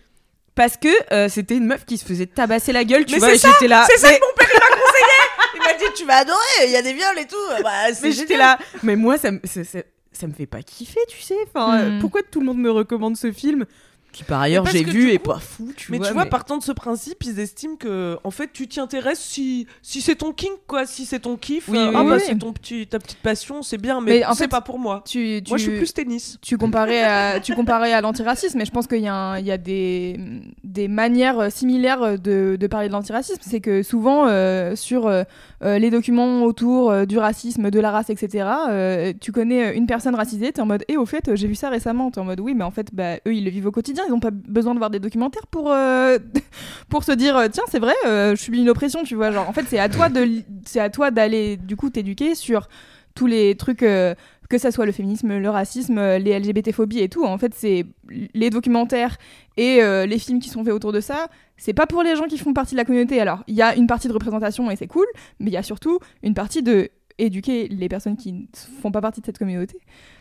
parce 0.57 0.77
que 0.77 0.89
euh, 1.13 1.29
c'était 1.29 1.55
une 1.57 1.67
meuf 1.67 1.85
qui 1.85 1.97
se 1.99 2.05
faisait 2.05 2.27
tabasser 2.27 2.73
la 2.73 2.83
gueule, 2.85 3.05
tu 3.07 3.13
Mais 3.15 3.19
vois, 3.21 3.29
c'est 3.29 3.35
et 3.37 3.39
ça, 3.39 3.51
j'étais 3.53 3.69
là. 3.69 3.87
C'est 3.89 3.99
ça 3.99 4.09
que 4.13 4.21
mon 4.21 4.35
père 4.37 4.49
il 4.53 4.59
m'a 4.59 4.77
conseillé. 4.77 5.55
Il 5.55 5.61
m'a 5.61 5.73
dit 5.75 5.85
"Tu 5.97 6.05
vas 6.05 6.17
adorer, 6.17 6.67
il 6.67 6.73
y 6.73 6.77
a 6.77 6.83
des 6.83 6.95
viols 6.95 7.19
et 7.21 7.27
tout." 7.29 7.37
Bah 7.63 7.71
c'est 7.95 8.03
mais 8.03 8.13
j'étais 8.13 8.37
là. 8.37 8.59
Mais 8.83 8.97
moi, 8.97 9.19
ça 9.19 9.31
me, 9.31 9.39
ça 9.47 10.27
me 10.27 10.33
fait 10.33 10.47
pas 10.47 10.63
kiffer, 10.63 10.99
tu 11.09 11.21
sais. 11.23 11.37
Enfin, 11.55 11.79
euh, 11.79 11.91
Hmm. 11.91 12.01
pourquoi 12.01 12.23
tout 12.29 12.41
le 12.41 12.47
monde 12.47 12.59
me 12.59 12.73
recommande 12.73 13.17
ce 13.17 13.31
film 13.31 13.67
qui 14.13 14.25
par 14.25 14.41
ailleurs 14.41 14.65
j'ai 14.67 14.83
vu 14.85 15.11
et 15.11 15.19
coup- 15.19 15.31
pas 15.31 15.39
fou, 15.39 15.71
tu 15.77 15.93
mais 15.93 15.99
vois. 15.99 16.07
tu 16.09 16.13
vois, 16.15 16.27
partant 16.27 16.57
de 16.59 16.63
ce 16.63 16.73
principe, 16.73 17.23
ils 17.25 17.39
estiment 17.39 17.77
que, 17.77 18.17
en 18.25 18.31
fait, 18.31 18.51
tu 18.53 18.67
t'y 18.67 18.81
intéresses 18.81 19.21
si, 19.21 19.67
si 19.83 20.01
c'est 20.01 20.17
ton 20.17 20.33
kink, 20.33 20.53
quoi, 20.67 20.87
si 20.87 21.05
c'est 21.05 21.21
ton 21.21 21.37
kiff. 21.37 21.69
Oui, 21.69 21.79
euh, 21.79 21.89
oui, 21.89 21.95
ah 21.97 22.03
oui, 22.03 22.11
bah 22.11 22.17
oui. 22.17 22.23
c'est 22.27 22.39
ton 22.39 22.53
petit, 22.53 22.87
ta 22.87 22.99
petite 22.99 23.19
passion, 23.19 23.63
c'est 23.63 23.79
bien, 23.79 24.01
mais, 24.01 24.21
Mais 24.21 24.25
en 24.25 24.33
c'est 24.35 24.49
pas 24.49 24.61
pour 24.61 24.79
moi. 24.79 25.03
tu, 25.07 25.41
tu 25.45 25.51
Moi, 25.51 25.59
je 25.59 25.63
suis 25.65 25.77
plus 25.77 25.93
tennis. 25.93 26.39
tu 26.43 26.57
comparais 26.59 27.03
à, 27.05 27.39
tu 27.41 27.55
comparais 27.55 27.93
à 27.93 28.01
l'antiracisme, 28.01 28.59
mais 28.59 28.65
je 28.65 28.71
pense 28.73 28.87
qu'il 28.87 29.01
y 29.03 29.09
a, 29.09 29.15
un- 29.15 29.39
il 29.39 29.45
y 29.47 29.53
a 29.53 29.59
des, 29.59 30.19
des 30.65 30.89
manières 30.89 31.53
similaires 31.53 32.19
de, 32.19 32.57
de 32.59 32.67
parler 32.67 32.89
de 32.89 32.93
l'antiracisme. 32.95 33.41
C'est 33.43 33.61
que 33.61 33.83
souvent, 33.83 34.27
euh, 34.27 34.75
sur 34.75 35.07
euh, 35.07 35.25
les 35.63 35.91
documents 35.91 36.43
autour 36.45 37.07
du 37.07 37.19
racisme, 37.19 37.71
de 37.71 37.79
la 37.81 37.91
race, 37.91 38.11
etc., 38.11 38.49
tu 39.21 39.33
connais 39.33 39.77
une 39.77 39.87
personne 39.87 40.15
racisée, 40.15 40.53
t'es 40.53 40.61
en 40.61 40.67
mode, 40.67 40.85
et 40.89 40.97
au 40.97 41.07
fait, 41.07 41.35
j'ai 41.35 41.47
vu 41.47 41.55
ça 41.55 41.69
récemment. 41.69 42.11
T'es 42.11 42.21
en 42.21 42.25
mode, 42.25 42.41
oui, 42.41 42.55
mais 42.55 42.65
en 42.65 42.71
fait, 42.71 42.89
bah, 42.93 43.17
eux, 43.27 43.35
ils 43.35 43.45
le 43.45 43.51
vivent 43.51 43.67
au 43.67 43.71
quotidien, 43.73 43.98
ils 44.07 44.11
n'ont 44.11 44.21
pas 44.21 44.31
besoin 44.31 44.75
de 44.75 44.79
voir 44.79 44.91
des 44.91 44.99
documentaires 45.01 45.47
pour, 45.47 45.73
euh, 45.73 46.19
pour 46.89 47.05
se 47.05 47.13
dire, 47.13 47.37
euh, 47.37 47.49
tiens, 47.51 47.65
c'est 47.71 47.79
vrai, 47.79 47.95
euh, 48.07 48.35
je 48.37 48.43
subis 48.43 48.61
une 48.61 48.71
oppression, 48.71 49.03
tu 49.05 49.15
vois. 49.15 49.31
Genre, 49.31 49.49
en 49.49 49.53
fait, 49.53 49.65
c'est 49.69 49.79
à 49.79 49.89
toi 49.89 51.11
d'aller, 51.11 51.57
du 51.57 51.77
coup, 51.77 51.91
t'éduquer 51.91 52.35
sur 52.35 52.69
tous 53.15 53.27
les 53.27 53.55
trucs. 53.57 53.83
euh, 53.83 54.15
que 54.51 54.57
ça 54.57 54.71
soit 54.71 54.87
le 54.87 54.93
féminisme, 54.93 55.37
le 55.37 55.51
racisme, 55.51 56.01
les 56.17 56.39
LGBT-phobies 56.41 57.01
et 57.01 57.11
tout, 57.11 57.27
en 57.27 57.37
fait, 57.37 57.53
c'est 57.55 57.85
les 58.33 58.49
documentaires 58.49 59.19
et 59.59 59.83
les 60.07 60.19
films 60.19 60.41
qui 60.41 60.49
sont 60.49 60.65
faits 60.65 60.73
autour 60.73 60.91
de 60.91 61.01
ça, 61.01 61.29
c'est 61.59 61.75
pas 61.75 61.87
pour 61.87 62.03
les 62.03 62.17
gens 62.17 62.25
qui 62.25 62.39
font 62.39 62.55
partie 62.55 62.73
de 62.75 62.79
la 62.79 62.87
communauté. 62.87 63.21
Alors, 63.21 63.45
il 63.47 63.55
y 63.55 63.61
a 63.61 63.77
une 63.77 63.87
partie 63.87 64.09
de 64.09 64.15
représentation 64.15 64.71
et 64.71 64.77
c'est 64.77 64.87
cool, 64.87 65.05
mais 65.39 65.51
il 65.51 65.53
y 65.53 65.59
a 65.59 65.63
surtout 65.63 65.99
une 66.23 66.33
partie 66.33 66.63
de 66.63 66.89
éduquer 67.19 67.69
les 67.69 67.89
personnes 67.89 68.17
qui 68.17 68.33
ne 68.33 68.43
font 68.81 68.91
pas 68.91 69.01
partie 69.01 69.21
de 69.21 69.27
cette 69.27 69.39
communauté. 69.39 69.79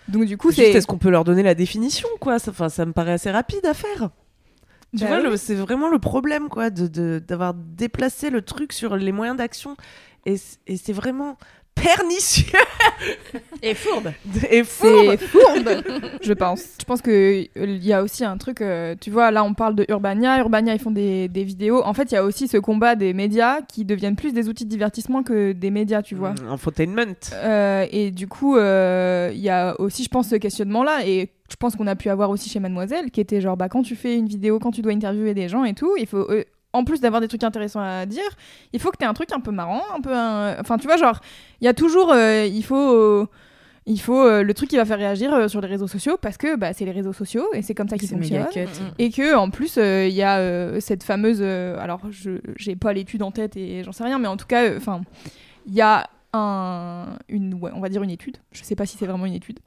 Donc 0.07 0.25
du 0.25 0.37
coup, 0.37 0.51
c'est 0.51 0.71
est-ce 0.71 0.87
qu'on 0.87 0.97
peut 0.97 1.09
leur 1.09 1.23
donner 1.23 1.43
la 1.43 1.55
définition, 1.55 2.07
quoi? 2.19 2.39
Ça, 2.39 2.51
enfin, 2.51 2.69
ça 2.69 2.85
me 2.85 2.93
paraît 2.93 3.13
assez 3.13 3.31
rapide 3.31 3.65
à 3.65 3.73
faire. 3.73 4.09
Tu 4.95 5.03
Bah 5.03 5.19
vois, 5.19 5.29
oui. 5.31 5.37
c'est 5.37 5.55
vraiment 5.55 5.89
le 5.89 5.99
problème, 5.99 6.47
quoi, 6.49 6.69
de 6.69 6.87
de- 6.87 7.19
d'avoir 7.25 7.53
déplacé 7.53 8.29
le 8.29 8.41
truc 8.41 8.71
sur 8.73 8.95
les 8.95 9.11
moyens 9.11 9.37
d'action. 9.37 9.75
Et 10.25 10.37
c'est 10.37 10.93
vraiment 10.93 11.37
pernicieux 11.81 12.57
Et 13.61 13.73
fourbe. 13.73 14.11
et 14.51 14.63
fourbe. 14.63 15.15
C'est 15.19 15.27
fourbe, 15.27 15.69
je 16.21 16.33
pense. 16.33 16.63
Je 16.79 16.85
pense 16.85 17.01
que 17.01 17.09
euh, 17.11 17.45
il 17.55 17.85
y 17.85 17.93
a 17.93 18.03
aussi 18.03 18.23
un 18.23 18.37
truc, 18.37 18.61
euh, 18.61 18.95
tu 18.99 19.09
vois, 19.09 19.31
là 19.31 19.43
on 19.43 19.53
parle 19.53 19.75
de 19.75 19.85
Urbania, 19.89 20.39
Urbania 20.39 20.73
ils 20.73 20.79
font 20.79 20.91
des, 20.91 21.27
des 21.27 21.43
vidéos. 21.43 21.83
En 21.85 21.93
fait, 21.93 22.11
il 22.11 22.15
y 22.15 22.17
a 22.17 22.23
aussi 22.23 22.47
ce 22.47 22.57
combat 22.57 22.95
des 22.95 23.13
médias 23.13 23.61
qui 23.61 23.85
deviennent 23.85 24.15
plus 24.15 24.33
des 24.33 24.47
outils 24.49 24.65
de 24.65 24.69
divertissement 24.69 25.23
que 25.23 25.51
des 25.53 25.71
médias, 25.71 26.01
tu 26.01 26.15
vois. 26.15 26.31
Mm, 26.31 26.51
Infotainment. 26.51 27.15
Euh, 27.33 27.85
et 27.91 28.11
du 28.11 28.27
coup, 28.27 28.57
euh, 28.57 29.31
il 29.33 29.39
y 29.39 29.49
a 29.49 29.79
aussi, 29.79 30.03
je 30.03 30.09
pense, 30.09 30.29
ce 30.29 30.35
questionnement-là. 30.35 31.05
Et 31.07 31.29
je 31.49 31.55
pense 31.55 31.75
qu'on 31.75 31.87
a 31.87 31.95
pu 31.95 32.09
avoir 32.09 32.29
aussi 32.29 32.49
chez 32.49 32.59
Mademoiselle, 32.59 33.09
qui 33.11 33.21
était 33.21 33.41
genre, 33.41 33.57
bah, 33.57 33.69
quand 33.69 33.81
tu 33.83 33.95
fais 33.95 34.15
une 34.15 34.27
vidéo, 34.27 34.59
quand 34.59 34.71
tu 34.71 34.81
dois 34.81 34.91
interviewer 34.91 35.33
des 35.33 35.47
gens 35.49 35.63
et 35.63 35.73
tout, 35.73 35.95
il 35.97 36.05
faut. 36.07 36.27
En 36.73 36.83
plus 36.83 36.99
d'avoir 37.01 37.21
des 37.21 37.27
trucs 37.27 37.43
intéressants 37.43 37.81
à 37.81 38.05
dire, 38.05 38.21
il 38.73 38.79
faut 38.79 38.91
que 38.91 38.97
tu 38.97 39.03
aies 39.03 39.07
un 39.07 39.13
truc 39.13 39.31
un 39.31 39.39
peu 39.39 39.51
marrant, 39.51 39.81
un 39.95 40.01
peu. 40.01 40.13
un- 40.13 40.59
Enfin, 40.59 40.77
tu 40.77 40.87
vois, 40.87 40.97
genre, 40.97 41.19
il 41.61 41.65
y 41.65 41.67
a 41.67 41.73
toujours. 41.73 42.11
euh, 42.11 42.45
il 42.45 42.63
faut. 42.63 42.93
euh, 42.93 43.25
il 43.89 44.01
faut 44.01 44.21
euh, 44.21 44.43
le 44.43 44.53
truc 44.53 44.69
qui 44.69 44.75
va 44.75 44.83
faire 44.83 44.97
réagir 44.97 45.49
sur 45.49 45.61
les 45.61 45.67
réseaux 45.69 45.87
sociaux 45.87 46.17
parce 46.21 46.35
que 46.35 46.57
bah, 46.57 46.73
c'est 46.73 46.83
les 46.83 46.91
réseaux 46.91 47.13
sociaux 47.13 47.47
et 47.53 47.61
c'est 47.61 47.73
comme 47.73 47.87
ça 47.87 47.95
qu'ils 47.97 48.09
fonctionnent. 48.17 48.41
Et 48.99 49.11
que 49.11 49.33
en 49.33 49.49
plus 49.49 49.77
il 49.77 50.09
y 50.13 50.23
a 50.23 50.77
cette 50.81 51.03
fameuse 51.03 51.41
alors 51.41 52.01
je 52.11 52.31
j'ai 52.57 52.75
pas 52.75 52.91
l'étude 52.91 53.23
en 53.23 53.31
tête 53.31 53.55
et 53.55 53.85
j'en 53.85 53.93
sais 53.93 54.03
rien 54.03 54.19
mais 54.19 54.27
en 54.27 54.35
tout 54.35 54.45
cas 54.45 54.75
enfin 54.75 54.99
il 55.65 55.73
y 55.73 55.79
a 55.79 56.09
un 56.33 57.15
une 57.29 57.53
ouais, 57.53 57.71
on 57.73 57.79
va 57.79 57.87
dire 57.87 58.03
une 58.03 58.09
étude 58.09 58.35
je 58.51 58.61
sais 58.61 58.75
pas 58.75 58.85
si 58.85 58.97
c'est 58.97 59.05
vraiment 59.07 59.25
une 59.25 59.35
étude 59.35 59.59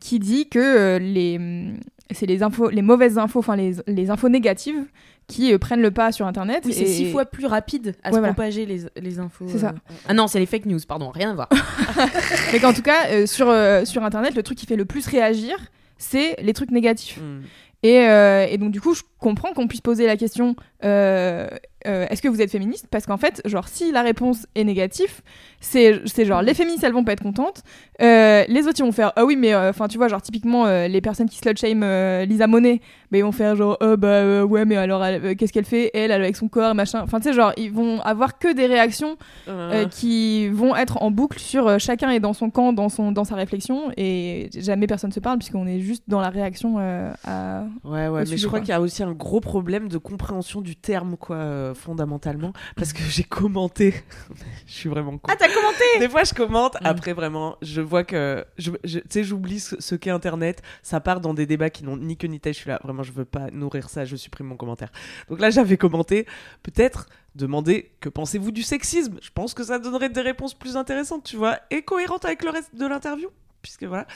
qui 0.00 0.18
dit 0.18 0.48
que 0.48 0.98
les 1.00 1.74
c'est 2.10 2.26
les 2.26 2.42
infos 2.42 2.70
les 2.70 2.82
mauvaises 2.82 3.18
infos 3.18 3.38
enfin 3.38 3.54
les, 3.54 3.76
les 3.86 4.10
infos 4.10 4.28
négatives 4.28 4.84
qui 5.26 5.52
euh, 5.52 5.58
prennent 5.58 5.80
le 5.82 5.90
pas 5.90 6.12
sur 6.12 6.26
internet 6.26 6.62
Oui, 6.66 6.72
c'est 6.72 6.82
et- 6.82 6.86
six 6.86 7.10
fois 7.10 7.24
plus 7.24 7.46
rapide 7.46 7.94
à 8.02 8.08
Ouais, 8.08 8.14
se 8.14 8.18
voilà. 8.18 8.34
propager 8.34 8.66
les, 8.66 8.82
les 9.00 9.18
infos. 9.18 9.46
C'est 9.48 9.58
ça. 9.58 9.68
euh. 9.68 9.92
Ah 10.08 10.14
non, 10.14 10.26
c'est 10.26 10.38
les 10.38 10.46
fake 10.46 10.66
news, 10.66 10.80
pardon, 10.86 11.10
rien 11.10 11.30
à 11.30 11.34
voir. 11.34 11.48
mais 12.52 12.60
qu'en 12.60 12.72
tout 12.72 12.82
cas 12.82 13.08
euh, 13.10 13.26
sur 13.26 13.48
euh, 13.48 13.84
sur 13.84 14.04
internet 14.04 14.34
le 14.34 14.42
truc 14.42 14.58
qui 14.58 14.66
fait 14.66 14.76
le 14.76 14.84
plus 14.84 15.06
réagir 15.06 15.56
c'est 15.98 16.36
les 16.42 16.52
trucs 16.52 16.70
négatifs 16.70 17.18
Mm. 17.20 17.42
Et, 17.86 18.00
euh, 18.08 18.46
et 18.48 18.56
donc 18.56 18.70
du 18.70 18.80
coup, 18.80 18.94
je 18.94 19.02
comprends 19.18 19.52
qu'on 19.52 19.68
puisse 19.68 19.82
poser 19.82 20.06
la 20.06 20.16
question 20.16 20.56
euh, 20.86 21.46
euh, 21.86 22.06
est-ce 22.10 22.22
que 22.22 22.28
vous 22.28 22.40
êtes 22.40 22.50
féministe? 22.50 22.86
Parce 22.90 23.06
qu'en 23.06 23.16
fait, 23.16 23.40
genre, 23.44 23.68
si 23.68 23.92
la 23.92 24.02
réponse 24.02 24.46
est 24.54 24.64
négative, 24.64 25.22
c'est 25.60 26.00
c'est 26.06 26.24
genre 26.26 26.42
les 26.42 26.54
féministes 26.54 26.84
elles 26.84 26.92
vont 26.92 27.04
pas 27.04 27.12
être 27.12 27.22
contentes, 27.22 27.62
euh, 28.02 28.44
les 28.48 28.66
autres 28.66 28.80
ils 28.80 28.84
vont 28.84 28.92
faire 28.92 29.12
ah 29.16 29.24
oui 29.24 29.34
mais 29.36 29.54
enfin 29.54 29.88
tu 29.88 29.96
vois 29.96 30.08
genre 30.08 30.20
typiquement 30.20 30.66
euh, 30.66 30.88
les 30.88 31.00
personnes 31.00 31.28
qui 31.28 31.38
slut 31.38 31.56
shame 31.56 31.82
euh, 31.82 32.24
Lisa 32.26 32.46
Monet, 32.46 32.80
bah, 33.10 33.18
ils 33.18 33.24
vont 33.24 33.32
faire 33.32 33.56
genre 33.56 33.78
oh 33.80 33.96
bah 33.96 34.08
euh, 34.08 34.42
ouais 34.42 34.66
mais 34.66 34.76
alors 34.76 35.02
elle, 35.04 35.24
euh, 35.24 35.34
qu'est-ce 35.34 35.52
qu'elle 35.52 35.64
fait? 35.64 35.90
Elle, 35.94 36.10
elle 36.10 36.22
avec 36.22 36.36
son 36.36 36.48
corps 36.48 36.74
machin, 36.74 37.00
enfin 37.02 37.18
tu 37.18 37.24
sais 37.28 37.32
genre 37.32 37.52
ils 37.56 37.72
vont 37.72 38.00
avoir 38.02 38.38
que 38.38 38.52
des 38.52 38.66
réactions 38.66 39.16
euh, 39.48 39.86
qui 39.86 40.48
vont 40.48 40.76
être 40.76 41.02
en 41.02 41.10
boucle 41.10 41.38
sur 41.38 41.66
euh, 41.66 41.78
chacun 41.78 42.10
est 42.10 42.20
dans 42.20 42.34
son 42.34 42.50
camp, 42.50 42.72
dans, 42.72 42.88
son, 42.88 43.12
dans 43.12 43.24
sa 43.24 43.36
réflexion, 43.36 43.90
et 43.96 44.50
jamais 44.54 44.86
personne 44.86 45.12
se 45.12 45.20
parle 45.20 45.38
puisqu'on 45.38 45.66
est 45.66 45.80
juste 45.80 46.04
dans 46.08 46.20
la 46.20 46.28
réaction 46.30 46.76
euh, 46.78 47.10
à... 47.24 47.64
Ouais, 47.84 48.08
ouais, 48.08 48.20
mais 48.20 48.26
sujet, 48.26 48.36
je 48.38 48.46
crois 48.46 48.58
quoi. 48.58 48.66
qu'il 48.66 48.70
y 48.70 48.76
a 48.76 48.80
aussi 48.80 49.02
un 49.02 49.12
gros 49.12 49.40
problème 49.40 49.88
de 49.88 49.98
compréhension 49.98 50.60
du 50.60 50.76
terme, 50.76 51.16
quoi. 51.16 51.73
Euh, 51.74 51.80
fondamentalement 51.80 52.52
parce 52.76 52.92
que 52.92 53.02
j'ai 53.02 53.24
commenté. 53.24 53.94
je 54.66 54.72
suis 54.72 54.88
vraiment 54.88 55.18
con. 55.18 55.28
Ah, 55.30 55.36
t'as 55.36 55.52
commenté 55.52 55.84
Des 55.98 56.08
fois, 56.08 56.24
je 56.24 56.32
commente. 56.34 56.74
Mm. 56.80 56.86
Après, 56.86 57.12
vraiment, 57.12 57.56
je 57.62 57.80
vois 57.80 58.04
que. 58.04 58.44
je- 58.58 58.70
je- 58.84 58.98
Tu 59.00 59.06
sais, 59.10 59.24
j'oublie 59.24 59.60
ce, 59.60 59.76
ce 59.80 59.94
qu'est 59.94 60.10
Internet. 60.10 60.62
Ça 60.82 61.00
part 61.00 61.20
dans 61.20 61.34
des 61.34 61.46
débats 61.46 61.70
qui 61.70 61.84
n'ont 61.84 61.96
ni 61.96 62.16
queue 62.16 62.28
ni 62.28 62.40
tête. 62.40 62.54
Je 62.54 62.60
suis 62.60 62.70
là. 62.70 62.80
Vraiment, 62.84 63.02
je 63.02 63.12
veux 63.12 63.24
pas 63.24 63.50
nourrir 63.50 63.88
ça. 63.90 64.04
Je 64.04 64.16
supprime 64.16 64.46
mon 64.46 64.56
commentaire. 64.56 64.90
Donc 65.28 65.40
là, 65.40 65.50
j'avais 65.50 65.76
commenté. 65.76 66.26
Peut-être 66.62 67.08
demander 67.34 67.90
que 68.00 68.08
pensez-vous 68.08 68.52
du 68.52 68.62
sexisme? 68.62 69.18
Je 69.20 69.30
pense 69.30 69.54
que 69.54 69.64
ça 69.64 69.78
donnerait 69.78 70.08
des 70.08 70.20
réponses 70.20 70.54
plus 70.54 70.76
intéressantes, 70.76 71.24
tu 71.24 71.36
vois, 71.36 71.58
et 71.70 71.82
cohérentes 71.82 72.24
avec 72.24 72.44
le 72.44 72.50
reste 72.50 72.74
de 72.76 72.86
l'interview. 72.86 73.28
Puisque 73.62 73.84
voilà. 73.84 74.06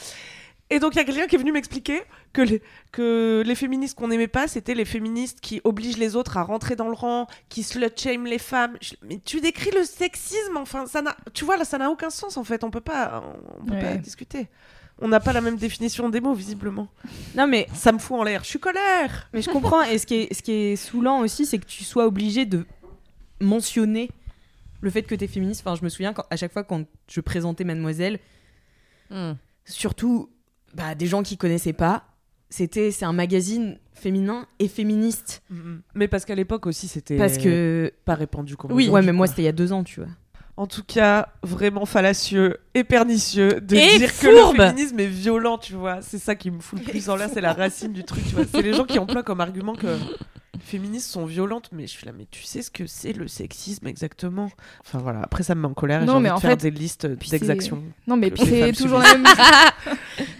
Et 0.70 0.80
donc, 0.80 0.94
il 0.94 0.98
y 0.98 1.00
a 1.00 1.04
quelqu'un 1.04 1.26
qui 1.26 1.36
est 1.36 1.38
venu 1.38 1.50
m'expliquer 1.52 2.02
que 2.34 2.42
les, 2.42 2.62
que 2.92 3.42
les 3.46 3.54
féministes 3.54 3.96
qu'on 3.96 4.08
n'aimait 4.08 4.28
pas, 4.28 4.48
c'était 4.48 4.74
les 4.74 4.84
féministes 4.84 5.40
qui 5.40 5.60
obligent 5.64 5.96
les 5.96 6.14
autres 6.14 6.36
à 6.36 6.42
rentrer 6.42 6.76
dans 6.76 6.88
le 6.88 6.94
rang, 6.94 7.26
qui 7.48 7.62
slut-shame 7.62 8.26
les 8.26 8.38
femmes. 8.38 8.76
Je- 8.82 8.94
mais 9.02 9.18
tu 9.24 9.40
décris 9.40 9.70
le 9.74 9.84
sexisme, 9.84 10.58
enfin, 10.58 10.84
ça 10.86 11.00
n'a, 11.00 11.16
tu 11.32 11.44
vois, 11.46 11.56
là, 11.56 11.64
ça 11.64 11.78
n'a 11.78 11.90
aucun 11.90 12.10
sens, 12.10 12.36
en 12.36 12.44
fait. 12.44 12.64
On 12.64 12.70
peut 12.70 12.82
pas, 12.82 13.22
on 13.60 13.64
peut 13.64 13.74
Ouais. 13.74 13.80
pas 13.80 13.94
discuter. 13.96 14.48
On 15.00 15.08
n'a 15.08 15.20
pas 15.20 15.32
la 15.32 15.40
même 15.40 15.56
définition 15.56 16.08
des 16.10 16.20
mots, 16.20 16.34
visiblement. 16.34 16.88
Non, 17.34 17.46
mais, 17.46 17.66
Ça 17.72 17.92
me 17.92 17.98
fout 17.98 18.18
en 18.18 18.24
l'air. 18.24 18.42
Je 18.44 18.48
suis 18.48 18.58
colère. 18.58 19.28
mais 19.32 19.40
je 19.42 19.48
comprends. 19.48 19.82
Et 19.84 19.96
ce 19.96 20.04
qui 20.06 20.14
est, 20.16 20.34
ce 20.34 20.42
qui 20.42 20.52
est 20.52 20.76
saoulant 20.76 21.20
aussi, 21.20 21.46
c'est 21.46 21.58
que 21.58 21.66
tu 21.66 21.84
sois 21.84 22.04
obligé 22.06 22.44
de 22.46 22.66
mentionner 23.40 24.10
le 24.80 24.90
fait 24.90 25.02
que 25.02 25.14
t'es 25.14 25.26
féministe. 25.28 25.62
Enfin, 25.64 25.76
je 25.76 25.84
me 25.84 25.88
souviens 25.88 26.12
quand, 26.12 26.24
à 26.30 26.36
chaque 26.36 26.52
fois 26.52 26.64
quand 26.64 26.84
je 27.08 27.20
présentais 27.20 27.64
Mademoiselle, 27.64 28.18
Hmm. 29.10 29.32
surtout 29.64 30.28
bah, 30.78 30.94
des 30.94 31.06
gens 31.06 31.22
qui 31.22 31.36
connaissaient 31.36 31.72
pas, 31.72 32.04
c'était 32.50 32.90
c'est 32.90 33.04
un 33.04 33.12
magazine 33.12 33.78
féminin 33.92 34.46
et 34.58 34.68
féministe. 34.68 35.42
Mais 35.94 36.08
parce 36.08 36.24
qu'à 36.24 36.34
l'époque 36.34 36.66
aussi, 36.66 36.88
c'était 36.88 37.16
Parce 37.16 37.36
que. 37.38 37.92
pas 38.04 38.14
répandu 38.14 38.56
comme 38.56 38.72
Oui, 38.72 38.88
ouais, 38.88 39.02
mais 39.02 39.12
moi 39.12 39.26
c'était 39.26 39.42
il 39.42 39.46
y 39.46 39.48
a 39.48 39.52
deux 39.52 39.72
ans, 39.72 39.84
tu 39.84 40.00
vois. 40.00 40.08
En 40.56 40.66
tout 40.66 40.82
cas, 40.82 41.28
vraiment 41.44 41.86
fallacieux 41.86 42.56
et 42.74 42.82
pernicieux 42.82 43.60
de 43.60 43.76
Et 43.76 43.98
dire 43.98 44.10
fourbe. 44.10 44.56
que 44.56 44.62
le 44.62 44.66
féminisme 44.68 44.98
est 44.98 45.06
violent, 45.06 45.56
tu 45.56 45.74
vois. 45.74 46.02
C'est 46.02 46.18
ça 46.18 46.34
qui 46.34 46.50
me 46.50 46.58
fout 46.60 46.80
le 46.80 46.84
plus 46.84 47.08
en 47.08 47.14
l'air, 47.16 47.28
c'est 47.32 47.40
la 47.40 47.52
racine 47.52 47.92
du 47.92 48.02
truc, 48.02 48.24
tu 48.28 48.34
vois. 48.34 48.44
C'est 48.50 48.62
les 48.62 48.72
gens 48.72 48.84
qui 48.84 48.98
emploient 48.98 49.22
comme 49.22 49.40
argument 49.40 49.74
que 49.74 49.86
les 49.86 50.60
féministes 50.60 51.10
sont 51.10 51.26
violentes, 51.26 51.70
mais 51.72 51.82
je 51.86 51.92
suis 51.92 52.06
là, 52.06 52.12
mais 52.16 52.26
tu 52.28 52.42
sais 52.42 52.62
ce 52.62 52.72
que 52.72 52.86
c'est 52.88 53.12
le 53.12 53.28
sexisme 53.28 53.86
exactement? 53.86 54.50
Enfin 54.84 54.98
voilà, 54.98 55.20
après 55.22 55.44
ça 55.44 55.54
me 55.54 55.60
met 55.60 55.68
en 55.68 55.74
colère 55.74 56.02
et 56.02 56.06
j'ai 56.06 56.10
envie 56.10 56.26
de 56.26 56.30
en 56.32 56.40
faire 56.40 56.50
fait, 56.50 56.56
des 56.56 56.70
listes 56.72 57.06
d'exactions. 57.06 57.80
Non, 58.08 58.16
mais 58.16 58.32
puis 58.32 58.44
c'est 58.44 58.72
toujours 58.72 58.98
la 58.98 59.16
même. 59.16 59.26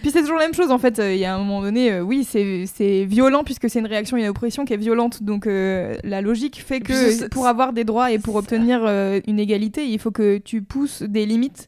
puis 0.09 0.17
c'est 0.17 0.23
toujours 0.23 0.39
la 0.39 0.45
même 0.45 0.55
chose 0.55 0.71
en 0.71 0.79
fait. 0.79 0.99
Euh, 0.99 1.13
Il 1.13 1.19
y 1.19 1.25
a 1.25 1.35
un 1.35 1.37
moment 1.37 1.61
donné, 1.61 1.91
euh, 1.91 2.01
oui, 2.01 2.23
c'est 2.23 3.05
violent 3.05 3.43
puisque 3.43 3.69
c'est 3.69 3.79
une 3.79 3.85
réaction 3.85 4.17
une 4.17 4.27
oppression 4.27 4.65
qui 4.65 4.73
est 4.73 4.77
violente. 4.77 5.21
Donc 5.23 5.45
euh, 5.45 5.97
la 6.03 6.21
logique 6.21 6.63
fait 6.65 6.79
que 6.79 7.27
pour 7.27 7.47
avoir 7.47 7.73
des 7.73 7.83
droits 7.83 8.11
et 8.11 8.19
pour 8.19 8.35
obtenir 8.35 8.85
une 9.27 9.39
égalité, 9.39 9.85
il 9.85 9.99
faut 9.99 10.11
que 10.11 10.37
tu 10.37 10.61
pousses 10.61 11.03
des 11.03 11.25
limites. 11.25 11.67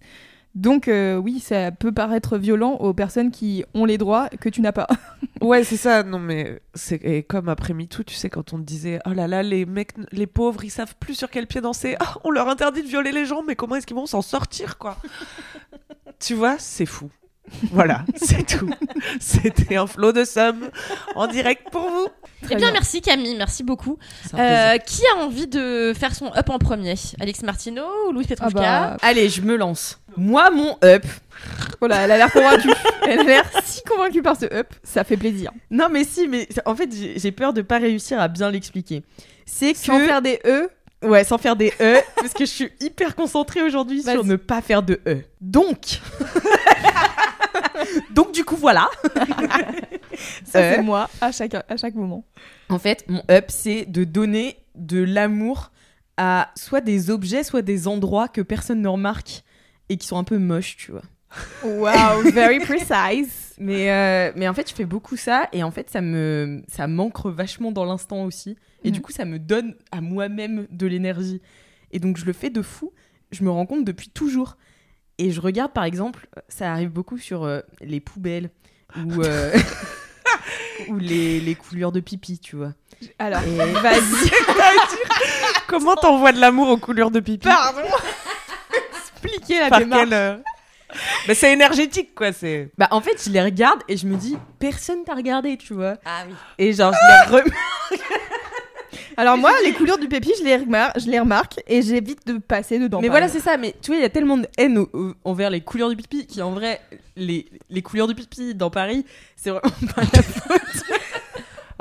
Donc 0.55 0.87
euh, 0.87 1.15
oui, 1.15 1.39
ça 1.39 1.71
peut 1.71 1.91
paraître 1.93 2.37
violent 2.37 2.73
aux 2.73 2.93
personnes 2.93 3.31
qui 3.31 3.63
ont 3.73 3.85
les 3.85 3.97
droits 3.97 4.27
que 4.29 4.49
tu 4.49 4.61
n'as 4.61 4.71
pas. 4.71 4.87
Ouais, 5.39 5.63
c'est 5.63 5.77
ça. 5.77 6.03
Non, 6.03 6.19
mais 6.19 6.61
c'est 6.75 7.23
comme 7.27 7.49
après 7.49 7.73
MeToo, 7.73 8.03
tu 8.03 8.13
sais, 8.13 8.29
quand 8.29 8.53
on 8.53 8.57
te 8.57 8.63
disait 8.63 8.99
Oh 9.07 9.13
là 9.13 9.27
là, 9.27 9.41
les 9.41 9.65
mecs, 9.65 9.93
les 10.11 10.27
pauvres, 10.27 10.63
ils 10.63 10.69
savent 10.69 10.93
plus 10.99 11.15
sur 11.15 11.31
quel 11.31 11.47
pied 11.47 11.61
danser. 11.61 11.95
Ah, 11.99 12.17
on 12.23 12.29
leur 12.29 12.47
interdit 12.47 12.83
de 12.83 12.87
violer 12.87 13.11
les 13.11 13.25
gens, 13.25 13.41
mais 13.41 13.55
comment 13.55 13.75
est-ce 13.75 13.87
qu'ils 13.87 13.95
vont 13.95 14.05
s'en 14.05 14.21
sortir, 14.21 14.77
quoi? 14.77 14.97
Tu 16.19 16.35
vois, 16.35 16.57
c'est 16.59 16.85
fou. 16.85 17.09
Voilà, 17.71 18.05
c'est 18.15 18.45
tout. 18.45 18.69
C'était 19.19 19.75
un 19.75 19.87
flot 19.87 20.11
de 20.11 20.23
somme 20.23 20.69
en 21.15 21.27
direct 21.27 21.69
pour 21.71 21.89
vous. 21.89 22.07
Eh 22.49 22.55
bien, 22.55 22.71
merci 22.71 23.01
Camille, 23.01 23.35
merci 23.35 23.63
beaucoup. 23.63 23.97
Euh, 24.33 24.77
qui 24.77 25.01
a 25.15 25.19
envie 25.19 25.47
de 25.47 25.93
faire 25.97 26.15
son 26.15 26.31
up 26.35 26.49
en 26.49 26.57
premier? 26.57 26.95
Alex 27.19 27.43
Martino 27.43 27.83
ou 28.07 28.11
Louis 28.11 28.25
Ah 28.29 28.35
Petrouchka 28.35 28.59
bah, 28.59 28.97
Allez, 29.01 29.29
je 29.29 29.41
me 29.41 29.55
lance. 29.55 29.99
Moi, 30.17 30.49
mon 30.51 30.77
up. 30.83 31.05
voilà, 31.79 31.97
elle 31.97 32.11
a 32.11 32.17
l'air 32.17 32.31
convaincue. 32.31 32.71
elle 33.07 33.19
a 33.19 33.23
l'air 33.23 33.45
si 33.63 33.81
convaincue 33.83 34.21
par 34.21 34.35
ce 34.35 34.45
up, 34.45 34.67
ça 34.83 35.03
fait 35.03 35.17
plaisir. 35.17 35.51
Non, 35.69 35.87
mais 35.89 36.03
si, 36.03 36.27
mais 36.27 36.47
en 36.65 36.75
fait, 36.75 36.89
j'ai 37.15 37.31
peur 37.31 37.53
de 37.53 37.61
pas 37.61 37.77
réussir 37.77 38.19
à 38.19 38.27
bien 38.27 38.49
l'expliquer. 38.49 39.03
C'est 39.45 39.73
que. 39.73 39.79
Sans 39.79 39.99
faire 39.99 40.21
des 40.21 40.39
e? 40.45 40.69
Ouais, 41.03 41.23
sans 41.23 41.37
faire 41.37 41.55
des 41.55 41.73
E, 41.79 41.97
parce 42.15 42.33
que 42.33 42.45
je 42.45 42.51
suis 42.51 42.69
hyper 42.79 43.15
concentrée 43.15 43.61
aujourd'hui 43.61 44.03
sur 44.03 44.23
ne 44.23 44.35
pas 44.35 44.61
faire 44.61 44.83
de 44.83 44.99
E. 45.07 45.21
Donc. 45.39 45.99
Donc, 48.11 48.33
du 48.33 48.43
coup, 48.45 48.55
voilà. 48.55 48.87
Ça 50.45 50.59
Euh. 50.59 50.75
c'est 50.75 50.81
moi 50.81 51.09
à 51.21 51.31
chaque 51.31 51.53
à 51.55 51.77
chaque 51.77 51.95
moment. 51.95 52.25
En 52.69 52.79
fait, 52.79 53.05
mon 53.07 53.23
up, 53.29 53.45
c'est 53.49 53.85
de 53.85 54.03
donner 54.03 54.57
de 54.75 55.01
l'amour 55.03 55.71
à 56.17 56.51
soit 56.55 56.81
des 56.81 57.09
objets, 57.09 57.43
soit 57.43 57.61
des 57.61 57.87
endroits 57.87 58.27
que 58.27 58.41
personne 58.41 58.81
ne 58.81 58.87
remarque 58.87 59.43
et 59.89 59.97
qui 59.97 60.07
sont 60.07 60.17
un 60.17 60.23
peu 60.23 60.37
moches, 60.37 60.77
tu 60.77 60.91
vois. 60.91 61.01
Wow, 61.63 62.21
very 62.33 62.59
precise. 62.59 63.55
Mais, 63.57 63.91
euh, 63.91 64.31
mais 64.35 64.47
en 64.47 64.53
fait, 64.53 64.69
je 64.69 64.75
fais 64.75 64.85
beaucoup 64.85 65.15
ça 65.15 65.47
et 65.53 65.63
en 65.63 65.71
fait, 65.71 65.89
ça 65.89 66.01
me 66.01 66.61
ça 66.67 66.87
m'ancre 66.87 67.29
vachement 67.31 67.71
dans 67.71 67.85
l'instant 67.85 68.23
aussi. 68.23 68.57
Et 68.83 68.91
du 68.91 69.01
coup, 69.01 69.11
ça 69.11 69.25
me 69.25 69.37
donne 69.39 69.75
à 69.91 70.01
moi-même 70.01 70.67
de 70.71 70.87
l'énergie. 70.87 71.41
Et 71.91 71.99
donc, 71.99 72.17
je 72.17 72.25
le 72.25 72.33
fais 72.33 72.49
de 72.49 72.61
fou. 72.61 72.91
Je 73.31 73.43
me 73.43 73.49
rends 73.51 73.65
compte 73.65 73.85
depuis 73.85 74.09
toujours. 74.09 74.57
Et 75.23 75.31
je 75.31 75.39
regarde, 75.39 75.71
par 75.71 75.83
exemple, 75.83 76.27
ça 76.49 76.71
arrive 76.71 76.89
beaucoup 76.89 77.17
sur 77.19 77.43
euh, 77.43 77.59
les 77.79 77.99
poubelles 77.99 78.49
ou, 78.97 79.21
euh, 79.21 79.53
ou 80.87 80.97
les, 80.97 81.39
les 81.39 81.53
couleurs 81.55 81.91
de 81.91 81.99
pipi, 81.99 82.39
tu 82.39 82.55
vois. 82.55 82.73
Alors, 83.19 83.41
Et- 83.43 83.71
vas-y. 83.81 84.31
Comment 85.67 85.95
t'envoies 85.95 86.31
de 86.31 86.39
l'amour 86.39 86.69
aux 86.69 86.77
couleurs 86.77 87.11
de 87.11 87.19
pipi? 87.19 87.47
Pardon. 87.47 87.81
Expliquez 89.23 89.59
la 89.59 89.69
Par 89.69 89.79
démarche. 89.79 90.01
quel, 90.05 90.13
euh, 90.13 90.37
Mais 91.27 91.35
c'est 91.35 91.53
énergétique, 91.53 92.15
quoi. 92.15 92.33
C'est. 92.33 92.71
Bah, 92.77 92.87
en 92.91 92.99
fait, 93.01 93.23
je 93.23 93.29
les 93.29 93.41
regarde 93.43 93.81
et 93.87 93.97
je 93.97 94.07
me 94.07 94.15
dis, 94.17 94.37
personne 94.59 95.03
t'a 95.03 95.13
regardé, 95.13 95.55
tu 95.57 95.73
vois. 95.75 95.97
Ah 96.03 96.23
oui. 96.27 96.33
Et 96.57 96.73
genre, 96.73 96.93
je 96.93 97.31
les 97.31 97.37
rem- 97.37 97.51
Alors 99.17 99.37
moi, 99.37 99.51
les 99.65 99.73
couleurs 99.77 99.97
du 99.97 100.07
pépi, 100.07 100.31
je 100.39 100.43
les, 100.43 100.55
remar- 100.57 100.93
je 100.99 101.09
les 101.09 101.19
remarque 101.19 101.59
et 101.67 101.81
j'évite 101.81 102.25
de 102.27 102.37
passer 102.37 102.79
dedans. 102.79 103.01
Mais 103.01 103.09
voilà, 103.09 103.27
c'est 103.27 103.39
ça. 103.39 103.57
Mais 103.57 103.75
tu 103.81 103.87
vois, 103.91 103.97
il 103.97 104.01
y 104.01 104.05
a 104.05 104.09
tellement 104.09 104.37
de 104.37 104.47
haine 104.57 104.77
au- 104.77 104.89
au- 104.93 105.13
envers 105.23 105.49
les 105.49 105.61
couleurs 105.61 105.89
du 105.89 105.95
pipi 105.95 106.25
qui, 106.27 106.41
en 106.41 106.51
vrai, 106.51 106.79
les, 107.15 107.45
les 107.69 107.81
couleurs 107.81 108.07
du 108.07 108.15
pipi 108.15 108.55
dans 108.55 108.69
Paris, 108.69 109.05
c'est 109.35 109.49
vraiment 109.49 109.69
pas 109.95 110.01
la 110.13 110.21
faute. 110.23 110.61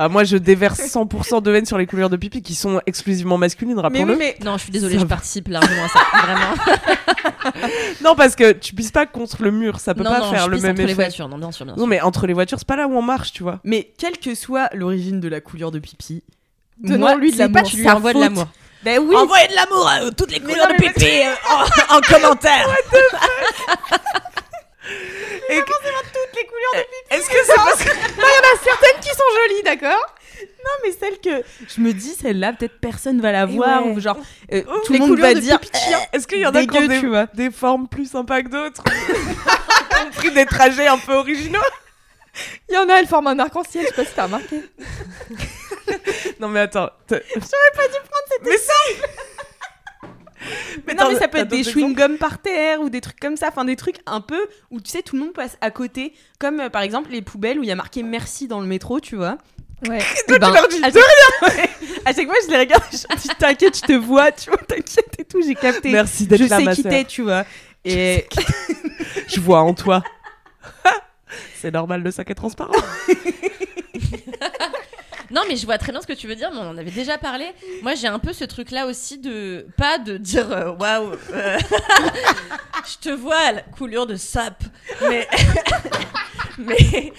Ah, 0.02 0.08
moi, 0.08 0.24
je 0.24 0.38
déverse 0.38 0.80
100% 0.80 1.42
de 1.42 1.54
haine 1.54 1.66
sur 1.66 1.76
les 1.76 1.86
couleurs 1.86 2.08
de 2.08 2.16
pipi 2.16 2.40
qui 2.40 2.54
sont 2.54 2.80
exclusivement 2.86 3.36
masculines, 3.36 3.74
mais 3.76 3.82
rappelons-le. 3.82 4.12
oui, 4.14 4.18
mais. 4.18 4.36
Non, 4.42 4.56
je 4.56 4.62
suis 4.62 4.72
désolée, 4.72 4.94
Ça 4.94 5.00
je 5.00 5.04
va. 5.04 5.08
participe 5.10 5.48
largement 5.48 5.84
à 5.84 5.88
ça. 5.88 6.00
Vraiment. 6.24 7.52
Non, 8.02 8.14
parce 8.14 8.34
que 8.34 8.52
tu 8.52 8.74
pisses 8.74 8.92
pas 8.92 9.04
contre 9.04 9.42
le 9.42 9.50
mur, 9.50 9.78
ça 9.78 9.94
peut 9.94 10.02
non, 10.02 10.10
pas 10.10 10.20
non, 10.20 10.30
faire 10.30 10.44
je 10.46 10.50
le 10.50 10.56
pisse 10.56 10.62
même 10.62 10.72
entre 10.72 10.80
les 10.82 10.92
effet. 10.92 10.94
voitures. 11.02 11.28
Non, 11.28 11.36
bien 11.36 11.52
sûr, 11.52 11.66
bien 11.66 11.74
sûr. 11.74 11.80
Non, 11.82 11.86
mais 11.86 12.00
entre 12.00 12.26
les 12.26 12.32
voitures, 12.32 12.58
c'est 12.58 12.66
pas 12.66 12.76
là 12.76 12.86
où 12.88 12.94
on 12.94 13.02
marche, 13.02 13.32
tu 13.32 13.42
vois. 13.42 13.60
Mais 13.64 13.92
quelle 13.98 14.16
que 14.18 14.34
soit 14.34 14.70
l'origine 14.72 15.20
de 15.20 15.28
la 15.28 15.42
couleur 15.42 15.70
de 15.70 15.78
pipi, 15.78 16.22
Donnons-lui 16.80 17.30
de 17.30 17.36
c'est 17.36 17.42
l'amour. 17.42 17.62
pas 17.62 17.68
tu 17.68 17.76
lui 17.76 17.88
envoies 17.90 18.12
de 18.14 18.20
l'amour. 18.20 18.46
Ben 18.82 18.98
oui. 18.98 19.14
Envoyez 19.14 19.48
de 19.48 19.54
l'amour 19.54 19.88
à 19.88 20.10
toutes 20.10 20.32
les 20.32 20.40
couleurs 20.40 20.68
non, 20.68 20.74
de 20.74 20.80
pipi 20.82 21.04
euh, 21.22 21.34
en, 21.90 21.96
en 21.96 22.00
commentaire. 22.12 22.66
Et 25.50 25.56
que- 25.58 25.64
toutes 25.64 26.36
les 26.36 26.46
couleurs 26.46 26.74
de 26.74 27.14
Est-ce 27.16 27.28
que 27.28 27.36
c'est 27.44 27.54
parce 27.54 27.82
que. 27.84 27.90
Il 27.90 28.20
y 28.20 28.22
en 28.22 28.54
a 28.54 28.58
certaines 28.64 29.00
qui 29.00 29.08
sont 29.10 29.30
jolies, 29.48 29.62
d'accord? 29.64 30.14
Non, 30.64 30.70
mais 30.84 30.92
celle 30.92 31.18
que 31.20 31.44
je 31.68 31.80
me 31.80 31.92
dis, 31.92 32.14
celle-là, 32.20 32.54
peut-être 32.54 32.80
personne 32.80 33.20
va 33.20 33.32
la 33.32 33.44
voir. 33.46 33.84
ouais. 33.86 33.92
Ou 33.92 34.00
genre, 34.00 34.16
euh, 34.52 34.62
Oh, 34.68 34.80
tout 34.86 34.92
le 34.94 34.98
monde 35.00 35.18
va 35.18 35.34
dire. 35.34 35.60
pipi 35.60 35.72
de 35.72 35.76
chien. 35.78 35.98
Est-ce 36.12 36.26
qu'il 36.26 36.38
y 36.40 36.46
en 36.46 36.54
a 36.54 36.64
qui 36.64 36.78
ont 36.78 36.86
des, 36.86 37.00
tu 37.00 37.08
vois. 37.08 37.26
des 37.34 37.50
formes 37.50 37.88
plus 37.88 38.10
sympas 38.10 38.42
que 38.42 38.48
d'autres? 38.48 38.82
Ont 40.06 40.10
pris 40.12 40.30
des 40.30 40.46
trajets 40.46 40.86
un 40.86 40.96
peu 40.98 41.12
originaux? 41.12 41.58
Il 42.70 42.74
y 42.74 42.78
en 42.78 42.88
a, 42.88 42.94
elles 42.94 43.06
forment 43.06 43.26
un 43.28 43.38
arc-en-ciel, 43.38 43.84
je 43.84 43.88
sais 43.88 43.94
pas 43.94 44.04
si 44.06 44.14
t'as 44.16 44.22
remarqué. 44.24 44.62
Non, 46.40 46.48
mais 46.48 46.60
attends. 46.60 46.88
J'aurais 47.10 47.20
pas 47.20 47.88
dû 47.88 47.98
prendre 48.08 48.26
cette 48.28 48.42
Mais 48.44 48.56
si 48.56 48.70
Mais 50.86 50.94
non, 50.94 51.10
mais 51.10 51.18
ça 51.18 51.28
peut 51.28 51.38
être 51.38 51.48
des 51.48 51.62
chewing-gums 51.62 52.16
par 52.16 52.40
terre 52.40 52.80
ou 52.80 52.88
des 52.88 53.02
trucs 53.02 53.20
comme 53.20 53.36
ça. 53.36 53.48
Enfin, 53.48 53.66
des 53.66 53.76
trucs 53.76 53.98
un 54.06 54.22
peu 54.22 54.48
où 54.70 54.80
tu 54.80 54.90
sais, 54.90 55.02
tout 55.02 55.16
le 55.16 55.22
monde 55.22 55.34
passe 55.34 55.58
à 55.60 55.70
côté. 55.70 56.14
Comme 56.38 56.60
euh, 56.60 56.70
par 56.70 56.80
exemple 56.80 57.10
les 57.10 57.20
poubelles 57.20 57.58
où 57.58 57.62
il 57.62 57.68
y 57.68 57.72
a 57.72 57.76
marqué 57.76 58.02
merci 58.02 58.48
dans 58.48 58.60
le 58.60 58.66
métro, 58.66 59.00
tu 59.00 59.16
vois. 59.16 59.36
Ouais. 59.86 59.98
Eh 60.28 60.38
ben, 60.38 60.38
tu 60.38 60.54
leur 60.54 60.68
dis 60.68 60.82
à 60.82 60.90
de 60.90 60.98
chaque... 60.98 61.56
Ouais. 61.56 61.70
à 62.04 62.14
chaque 62.14 62.26
fois, 62.26 62.36
je 62.44 62.50
les 62.50 62.58
regarde, 62.58 62.84
je 62.90 62.96
me 62.96 63.20
dis 63.20 63.28
t'inquiète, 63.38 63.76
je 63.76 63.82
te 63.82 63.92
vois, 63.92 64.32
tu 64.32 64.50
vois, 64.50 64.58
t'inquiète 64.58 65.14
et 65.18 65.24
tout, 65.24 65.42
j'ai 65.42 65.54
capté. 65.54 65.90
Merci 65.90 66.26
d'être 66.26 66.42
je 66.42 66.48
là, 66.48 66.58
sais 66.58 66.64
ma 66.64 66.74
qui 66.74 66.82
t'es, 66.82 67.04
tu 67.04 67.22
vois. 67.22 67.44
Et 67.84 68.26
Je 69.28 69.40
vois 69.40 69.60
en 69.60 69.74
toi. 69.74 70.02
c'est 71.54 71.70
normal, 71.70 72.02
le 72.02 72.10
sac 72.10 72.30
est 72.30 72.34
transparent. 72.34 72.72
Non, 75.30 75.42
mais 75.48 75.56
je 75.56 75.64
vois 75.64 75.78
très 75.78 75.92
bien 75.92 76.00
ce 76.00 76.06
que 76.06 76.12
tu 76.12 76.26
veux 76.26 76.34
dire, 76.34 76.50
mais 76.52 76.58
on 76.58 76.70
en 76.70 76.76
avait 76.78 76.90
déjà 76.90 77.16
parlé. 77.18 77.46
Moi, 77.82 77.94
j'ai 77.94 78.08
un 78.08 78.18
peu 78.18 78.32
ce 78.32 78.44
truc-là 78.44 78.86
aussi 78.86 79.18
de. 79.18 79.66
Pas 79.76 79.98
de 79.98 80.16
dire 80.16 80.50
euh, 80.50 80.72
waouh, 80.72 81.12
euh, 81.32 81.58
je 82.86 82.98
te 83.00 83.10
vois 83.10 83.38
à 83.38 83.52
la 83.52 83.62
couleur 83.62 84.06
de 84.06 84.16
sap. 84.16 84.62
Mais. 85.08 85.28
mais. 86.58 87.12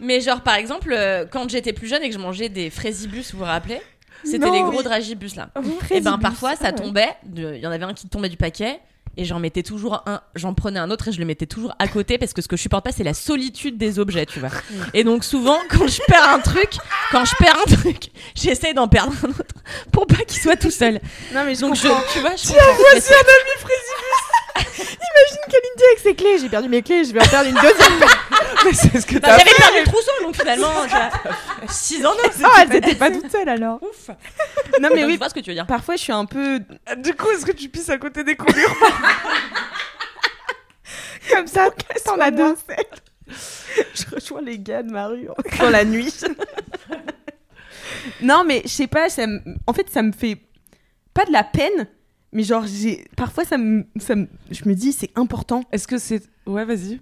Mais 0.00 0.20
genre, 0.20 0.42
par 0.42 0.56
exemple, 0.56 0.92
euh, 0.92 1.24
quand 1.30 1.48
j'étais 1.48 1.72
plus 1.72 1.86
jeune 1.88 2.02
et 2.02 2.08
que 2.08 2.14
je 2.14 2.18
mangeais 2.20 2.48
des 2.48 2.68
fraisibus, 2.68 3.32
vous 3.32 3.38
vous 3.38 3.44
rappelez? 3.44 3.80
C'était 4.24 4.50
les 4.50 4.60
oui. 4.62 4.70
gros 4.70 4.82
dragibus 4.82 5.36
là. 5.36 5.50
Et 5.56 5.60
Présibus. 5.76 6.02
ben 6.04 6.18
parfois 6.18 6.56
ça 6.56 6.68
Ah 6.68 6.72
tombait, 6.72 7.10
il 7.36 7.58
y 7.58 7.66
en 7.66 7.70
avait 7.70 7.84
un 7.84 7.92
qui 7.92 8.08
tombait 8.08 8.30
du 8.30 8.36
paquet 8.38 8.80
et 9.16 9.24
j'en 9.24 9.38
mettais 9.38 9.62
toujours 9.62 10.02
un, 10.06 10.20
j'en 10.34 10.54
prenais 10.54 10.78
un 10.80 10.90
autre 10.90 11.08
et 11.08 11.12
je 11.12 11.18
le 11.18 11.24
mettais 11.24 11.46
toujours 11.46 11.74
à 11.78 11.88
côté 11.88 12.18
parce 12.18 12.32
que 12.32 12.42
ce 12.42 12.48
que 12.48 12.56
je 12.56 12.62
supporte 12.62 12.84
pas 12.84 12.92
c'est 12.92 13.04
la 13.04 13.14
solitude 13.14 13.76
des 13.78 13.98
objets, 13.98 14.26
tu 14.26 14.40
vois. 14.40 14.50
Et 14.92 15.04
donc 15.04 15.24
souvent 15.24 15.58
quand 15.70 15.86
je 15.86 16.00
perds 16.06 16.28
un 16.30 16.38
truc, 16.40 16.70
quand 17.12 17.24
je 17.24 17.34
perds 17.36 17.56
un 17.66 17.74
truc, 17.76 18.10
j'essaie 18.34 18.74
d'en 18.74 18.88
perdre 18.88 19.12
un 19.24 19.28
autre 19.30 19.54
pour 19.92 20.06
pas 20.06 20.16
qu'il 20.26 20.40
soit 20.40 20.56
tout 20.56 20.70
seul. 20.70 21.00
Non, 21.32 21.44
mais 21.44 21.54
je 21.54 21.60
Donc 21.60 21.76
je, 21.76 21.88
comprends. 21.88 22.02
tu 22.12 22.18
vois, 22.20 22.36
je 22.36 22.48
comprends. 22.48 22.64
Mais 22.94 23.00
c'est- 23.00 23.14
Imagine 24.56 25.44
Kalindi 25.50 25.82
avec 25.90 25.98
ses 26.02 26.14
clés. 26.14 26.38
J'ai 26.38 26.48
perdu 26.48 26.68
mes 26.68 26.82
clés, 26.82 27.04
je 27.04 27.12
vais 27.12 27.20
en 27.20 27.26
perdre 27.28 27.48
une 27.48 27.56
deuxième. 27.56 28.00
Mais 28.64 28.72
c'est 28.72 29.00
ce 29.00 29.06
que 29.06 29.14
Bah, 29.18 29.28
t'as 29.28 29.38
J'avais 29.38 29.50
perdu 29.56 29.78
le 29.80 29.84
trousseau 29.84 30.10
donc 30.22 30.36
finalement, 30.36 30.70
tu 30.84 30.90
vois. 30.90 31.10
6 31.68 32.06
ans 32.06 32.14
non, 32.14 32.30
Ah, 32.44 32.62
elles 32.62 32.76
étaient 32.76 32.94
pas 32.94 33.10
toutes 33.10 33.30
seules 33.30 33.48
alors. 33.48 33.82
ouf. 33.82 34.08
Non, 34.80 34.88
mais 34.94 35.00
Donc, 35.00 35.06
oui, 35.06 35.12
je 35.14 35.18
vois 35.18 35.28
ce 35.28 35.34
que 35.34 35.40
tu 35.40 35.50
veux 35.50 35.54
dire. 35.54 35.66
parfois 35.66 35.96
je 35.96 36.02
suis 36.02 36.12
un 36.12 36.24
peu. 36.24 36.60
Du 36.98 37.14
coup, 37.14 37.30
est-ce 37.30 37.44
que 37.46 37.52
tu 37.52 37.68
pisses 37.68 37.90
à 37.90 37.98
côté 37.98 38.22
des 38.24 38.36
coulures? 38.36 38.74
Comme 41.32 41.46
ça, 41.46 41.70
t'en 42.04 42.18
as 42.20 42.30
deux. 42.30 42.54
Je 43.94 44.14
rejoins 44.14 44.42
les 44.42 44.58
gars 44.58 44.82
de 44.82 44.92
ma 44.92 45.06
rue 45.08 45.26
dans 45.58 45.70
la 45.70 45.84
nuit. 45.84 46.14
non, 48.20 48.44
mais 48.44 48.62
je 48.64 48.68
sais 48.68 48.86
pas, 48.86 49.08
ça 49.08 49.24
en 49.66 49.72
fait, 49.72 49.88
ça 49.90 50.02
me 50.02 50.12
fait 50.12 50.36
pas 51.14 51.24
de 51.24 51.32
la 51.32 51.42
peine, 51.44 51.86
mais 52.34 52.42
genre, 52.42 52.64
j'ai 52.66 53.06
parfois, 53.16 53.44
ça 53.44 53.56
me... 53.56 53.86
ça 53.98 54.14
me- 54.14 54.28
je 54.50 54.68
me 54.68 54.74
dis, 54.74 54.92
c'est 54.92 55.10
important. 55.14 55.64
Est-ce 55.72 55.88
que 55.88 55.96
c'est. 55.98 56.22
Ouais, 56.46 56.64
vas-y. 56.64 57.00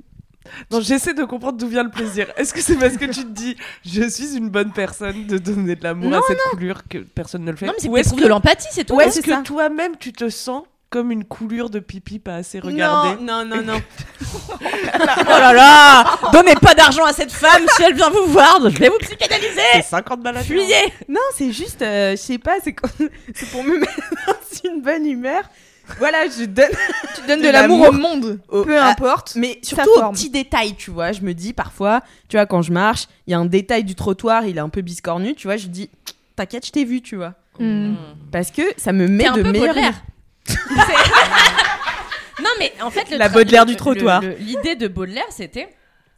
Non, 0.72 0.80
j'essaie 0.80 1.14
de 1.14 1.22
comprendre 1.24 1.56
d'où 1.56 1.68
vient 1.68 1.84
le 1.84 1.90
plaisir. 1.90 2.26
Est-ce 2.36 2.52
que 2.52 2.60
c'est 2.60 2.76
parce 2.76 2.96
que 2.96 3.04
tu 3.04 3.22
te 3.24 3.30
dis, 3.30 3.56
je 3.84 4.08
suis 4.08 4.36
une 4.36 4.48
bonne 4.50 4.72
personne 4.72 5.26
de 5.28 5.38
donner 5.38 5.76
de 5.76 5.84
l'amour 5.84 6.12
à 6.12 6.16
Non, 6.16 6.22
cette 6.26 6.38
coulure 6.50 6.82
que 6.88 6.98
personne 6.98 7.44
ne 7.44 7.52
le 7.52 7.56
fait? 7.56 7.66
Non 7.66 7.72
mais 7.76 7.80
c'est 7.80 7.88
Ou 7.88 7.94
que 7.94 7.98
est-ce 8.00 8.14
de 8.16 8.26
l'empathie, 8.26 8.66
c'est 8.72 8.84
tout. 8.84 8.94
Ou 8.94 9.00
hein. 9.00 9.04
est-ce 9.04 9.16
c'est 9.16 9.22
que 9.22 9.30
ça. 9.30 9.42
toi-même 9.42 9.92
tu 10.00 10.12
te 10.12 10.28
sens 10.28 10.64
comme 10.92 11.10
une 11.10 11.24
coulure 11.24 11.70
de 11.70 11.78
pipi 11.80 12.18
pas 12.18 12.34
assez 12.36 12.60
regardée 12.60 13.20
Non, 13.22 13.44
non, 13.46 13.56
non, 13.56 13.62
non. 13.62 13.80
Oh 14.60 15.24
là 15.28 15.52
là 15.52 16.04
Donnez 16.32 16.54
pas 16.54 16.74
d'argent 16.74 17.04
à 17.04 17.12
cette 17.12 17.32
femme 17.32 17.62
si 17.76 17.82
elle 17.82 17.94
vient 17.94 18.10
vous 18.10 18.26
voir, 18.30 18.58
je 18.68 18.76
vais 18.78 18.88
vous 18.90 18.98
psychanalyser 18.98 19.60
C'est 19.74 19.82
50 19.82 20.20
balles 20.20 20.36
à 20.36 20.42
Fuyez 20.42 20.92
Non, 21.08 21.20
c'est 21.34 21.50
juste, 21.50 21.80
euh, 21.82 22.12
je 22.12 22.16
sais 22.16 22.38
pas, 22.38 22.56
c'est 22.64 22.74
pour 23.50 23.64
me 23.64 23.78
mettre 23.78 24.00
dans 24.26 24.70
une 24.70 24.82
bonne 24.82 25.06
humeur. 25.06 25.42
Voilà, 25.98 26.26
je 26.28 26.44
donne. 26.44 26.68
Tu 27.16 27.26
donnes 27.26 27.40
De 27.40 27.46
de 27.46 27.50
l'amour 27.50 27.88
au 27.88 27.92
monde. 27.92 28.38
au- 28.48 28.62
Peu 28.64 28.78
importe. 28.78 29.32
Mais 29.36 29.58
surtout 29.62 29.90
aux 29.96 30.10
petits 30.12 30.30
détails, 30.30 30.74
tu 30.76 30.90
vois. 30.90 31.10
Je 31.12 31.22
me 31.22 31.34
dis 31.34 31.52
parfois, 31.52 32.02
tu 32.28 32.36
vois, 32.36 32.46
quand 32.46 32.62
je 32.62 32.72
marche, 32.72 33.08
il 33.26 33.32
y 33.32 33.34
a 33.34 33.38
un 33.38 33.44
détail 33.46 33.82
du 33.84 33.94
trottoir, 33.96 34.46
il 34.46 34.56
est 34.56 34.60
un 34.60 34.68
peu 34.68 34.80
biscornu, 34.80 35.34
tu 35.34 35.48
vois. 35.48 35.56
Je 35.56 35.66
dis, 35.66 35.90
t'inquiète, 36.36 36.66
je 36.66 36.70
t'ai 36.72 36.84
vu, 36.84 37.02
tu 37.02 37.16
vois. 37.16 37.34
Hmm. 37.58 37.94
Parce 38.30 38.50
que 38.52 38.62
ça 38.76 38.92
me 38.92 39.08
met 39.08 39.24
de. 39.30 39.42
C'est- 39.42 39.92
non 42.40 42.50
mais 42.58 42.72
en 42.82 42.90
fait 42.90 43.10
le 43.10 43.16
La 43.16 43.28
Baudelaire 43.28 43.66
du 43.66 43.76
trottoir. 43.76 44.22
L'idée 44.38 44.76
de 44.76 44.88
Baudelaire 44.88 45.30
c'était 45.30 45.68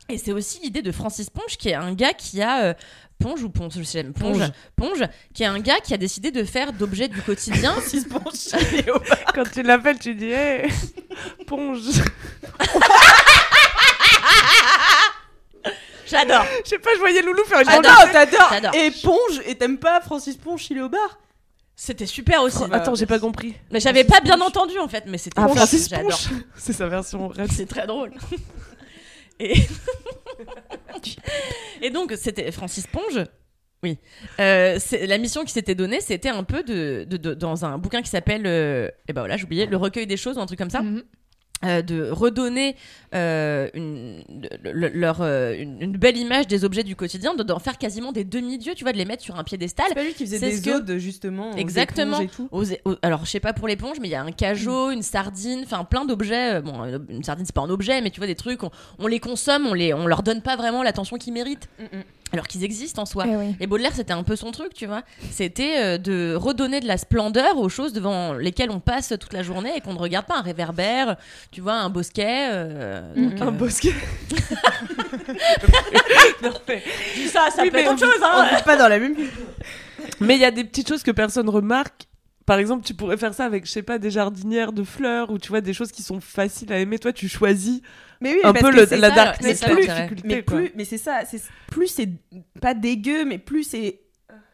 et 0.09 0.19
c'est 0.19 0.33
aussi 0.33 0.61
l'idée 0.63 0.83
de 0.83 0.93
Francis 0.93 1.31
Ponge 1.31 1.57
qui 1.59 1.71
est 1.71 1.75
un 1.75 1.95
gars 1.95 2.13
qui 2.13 2.43
a 2.43 2.65
euh, 2.65 2.75
Ponge 3.19 3.43
ou 3.43 3.49
Ponge, 3.49 3.73
je 3.77 3.83
sais 3.85 4.03
jamais, 4.03 4.13
Ponge, 4.13 4.43
Ponge, 4.77 5.03
qui 5.33 5.45
est 5.45 5.47
un 5.47 5.61
gars 5.61 5.81
qui 5.81 5.95
a 5.95 5.97
décidé 5.97 6.31
de 6.31 6.45
faire 6.45 6.73
d'objets 6.73 7.09
du 7.09 7.23
quotidien. 7.23 7.75
Quand 9.35 9.51
tu 9.51 9.63
l'appelles, 9.63 9.99
tu 9.99 10.15
dis 10.15 10.31
Hé, 10.31 10.67
Ponge. 11.47 11.81
J'adore. 16.07 16.45
Je 16.65 16.69
sais 16.69 16.79
pas, 16.79 16.91
je 16.95 16.99
voyais 16.99 17.23
Loulou 17.23 17.45
faire 17.45 17.61
une 17.61 17.71
J'adore. 17.71 18.11
t'adores. 18.13 18.49
J'adore. 18.51 18.75
Et 18.75 18.91
Ponge, 18.91 19.41
et 19.47 19.55
t'aimes 19.55 19.79
pas 19.79 20.01
Francis 20.01 20.37
Ponge, 20.37 20.67
il 20.71 20.79
est 20.79 20.83
au 20.83 20.89
bar? 20.89 21.19
C'était 21.77 22.07
super 22.07 22.43
aussi. 22.43 22.63
Attends, 22.71 22.95
j'ai 22.95 23.07
pas 23.07 23.19
compris. 23.19 23.55
Mais 23.73 23.81
j'avais 23.81 24.05
pas 24.05 24.21
bien 24.21 24.41
entendu 24.41 24.79
en 24.79 24.89
fait, 24.89 25.05
mais 25.07 25.19
c'était 25.19 25.41
Ah, 25.41 25.49
Francis. 25.49 25.89
Ponche. 25.89 26.29
C'est 26.57 26.73
sa 26.73 26.89
version 26.89 27.29
rap. 27.29 27.49
C'est 27.51 27.67
très 27.67 27.87
drôle. 27.87 28.13
Et, 29.41 29.55
et 31.83 31.91
donc, 31.91 32.13
c'était 32.17 32.51
Francis 32.53 32.87
Ponge. 32.87 33.25
Oui. 33.83 33.99
Euh, 34.41 34.79
la 35.07 35.19
mission 35.19 35.45
qui 35.45 35.53
s'était 35.53 35.75
donnée, 35.75 36.01
c'était 36.01 36.29
un 36.29 36.45
peu 36.45 36.63
de, 36.63 37.05
de- 37.09 37.17
de- 37.17 37.35
dans 37.35 37.65
un 37.65 37.77
bouquin 37.77 38.01
qui 38.01 38.09
s'appelle, 38.11 38.43
euh, 38.47 38.89
eh 39.09 39.13
ben 39.13 39.23
voilà, 39.23 39.37
j'oubliais, 39.37 39.67
Le 39.67 39.77
recueil 39.77 40.07
des 40.07 40.17
choses 40.17 40.39
ou 40.39 40.41
un 40.41 40.47
truc 40.47 40.59
comme 40.59 40.71
ça. 40.71 40.83
Mhm. 40.83 41.03
Euh, 41.65 41.83
de 41.83 42.11
redonner 42.11 42.77
euh, 43.15 43.69
une, 43.75 44.23
le- 44.65 44.73
le- 44.73 44.89
leur, 44.89 45.19
euh, 45.21 45.55
une, 45.57 45.81
une 45.81 45.97
belle 45.97 46.17
image 46.17 46.47
des 46.47 46.65
objets 46.65 46.83
du 46.83 46.97
quotidien, 46.97 47.35
de- 47.35 47.43
d'en 47.43 47.59
faire 47.59 47.79
quasiment 47.79 48.13
des 48.13 48.25
demi-dieux, 48.25 48.75
tu 48.75 48.85
vois, 48.85 48.93
de 48.93 48.99
les 48.99 49.05
mettre 49.05 49.23
sur 49.23 49.37
un 49.39 49.45
piédestal. 49.45 49.87
C'est 49.89 49.95
pas 49.95 50.03
lui 50.03 50.15
qui 50.15 50.25
faisait 50.27 50.39
des 50.41 50.61
que- 50.61 50.77
odes, 50.77 50.97
justement. 50.99 51.53
aux 51.53 51.57
Exactement. 51.57 52.19
éponges 52.21 52.25
Et 52.33 52.37
tout. 52.37 52.49
Aux- 52.51 52.91
aux- 52.93 52.97
alors, 53.03 53.25
je 53.25 53.31
sais 53.31 53.41
pas 53.41 53.53
pour 53.53 53.69
l'éponge, 53.69 53.99
mais 54.01 54.09
il 54.09 54.13
y 54.13 54.17
a 54.17 54.23
un 54.23 54.33
cajot, 54.33 54.91
une 54.91 55.03
sardine, 55.03 55.61
enfin 55.65 55.85
plein 55.85 56.05
d'objets. 56.05 56.61
Bon, 56.61 56.85
une 57.09 57.23
sardine, 57.23 57.47
c'est 57.47 57.55
pas 57.55 57.63
un 57.63 57.71
objet, 57.71 58.01
mais 58.01 58.11
tu 58.11 58.19
vois, 58.21 58.27
des 58.27 58.35
trucs, 58.35 58.63
on, 58.63 58.71
on 58.99 59.07
les 59.07 59.21
consomme, 59.21 59.67
on, 59.67 59.75
les, 59.75 59.95
on 59.95 60.07
leur 60.07 60.23
donne 60.23 60.43
pas 60.43 60.57
vraiment 60.57 60.83
l'attention 60.83 61.17
qu'ils 61.17 61.33
méritent, 61.33 61.69
Mm, 61.79 61.85
mm. 61.99 62.03
Alors 62.35 62.47
qu'ils 62.47 62.65
existent 62.65 63.03
en 63.03 63.07
soi. 63.07 63.25
Eh 63.27 63.37
oui. 63.37 63.57
Et 63.61 63.67
Baudelaire, 63.67 63.93
c'était 63.95 64.13
un 64.13 64.23
peu 64.23 64.37
son 64.37 64.51
truc, 64.51 64.75
tu 64.75 64.87
vois. 64.87 65.03
C'était 65.31 65.79
euh, 65.79 65.99
de 65.99 66.35
redonner 66.35 66.81
de 66.81 66.87
la 66.87 66.99
splendeur 66.99 67.57
aux 67.59 67.69
choses 67.69 67.93
devant 67.93 68.35
lesquelles 68.35 68.71
on 68.71 68.81
passe 68.81 69.15
toute 69.21 69.33
la 69.33 69.43
journée 69.43 69.73
et 69.77 69.81
qu'on 69.81 69.95
ne 69.95 69.99
regarde 69.99 70.27
pas. 70.27 70.37
Un 70.39 70.43
réverbère, 70.43 71.17
tu 71.51 71.61
vois, 71.61 71.75
un 71.75 71.89
bosquet. 71.91 72.49
euh, 72.53 73.15
donc, 73.15 73.41
Un 73.41 73.49
euh, 73.49 73.51
bosquet. 73.51 73.95
je 76.43 77.21
dis 77.21 77.29
ça, 77.29 77.49
ça 77.55 77.63
Oui, 77.63 77.71
peut 77.71 77.79
être 77.79 77.93
autre 77.93 78.01
chose, 78.01 78.23
hein. 78.23 78.49
On 78.59 78.63
pas 78.63 78.77
dans 78.77 78.89
la 78.89 78.99
même. 78.99 79.15
Mais 80.21 80.35
il 80.35 80.41
y 80.41 80.45
a 80.45 80.51
des 80.51 80.65
petites 80.65 80.89
choses 80.89 81.03
que 81.03 81.11
personne 81.11 81.49
remarque. 81.49 82.07
Par 82.47 82.59
exemple, 82.59 82.85
tu 82.85 82.93
pourrais 82.93 83.17
faire 83.17 83.33
ça 83.33 83.47
avec, 83.47 83.65
je 83.65 83.71
sais 83.71 83.83
pas, 83.83 83.99
des 83.99 84.11
jardinières 84.11 84.73
de 84.73 84.85
fleurs 84.85 85.31
ou 85.31 85.39
tu 85.39 85.49
vois, 85.49 85.63
des 85.63 85.73
choses 85.73 85.91
qui 85.93 86.03
sont 86.03 86.21
faciles 86.21 86.73
à 86.73 86.79
aimer. 86.79 86.99
Toi, 86.99 87.13
tu 87.13 87.27
choisis 87.29 87.81
Mais 88.21 88.33
oui, 88.35 88.41
un 88.45 88.53
parce 88.53 88.65
peu 88.65 88.71
que 88.73 88.77
le- 88.81 88.87
c'est 88.87 88.97
la 88.97 89.09
ça, 89.11 89.15
darkness. 89.15 89.65
Mais 90.25 90.43
plus, 90.43 90.73
mais 90.77 90.85
c'est 90.85 90.99
ça, 90.99 91.23
c'est 91.27 91.43
plus 91.69 91.89
c'est 91.89 92.11
pas 92.61 92.75
dégueu, 92.75 93.25
mais 93.25 93.39
plus 93.39 93.65
c'est 93.65 94.01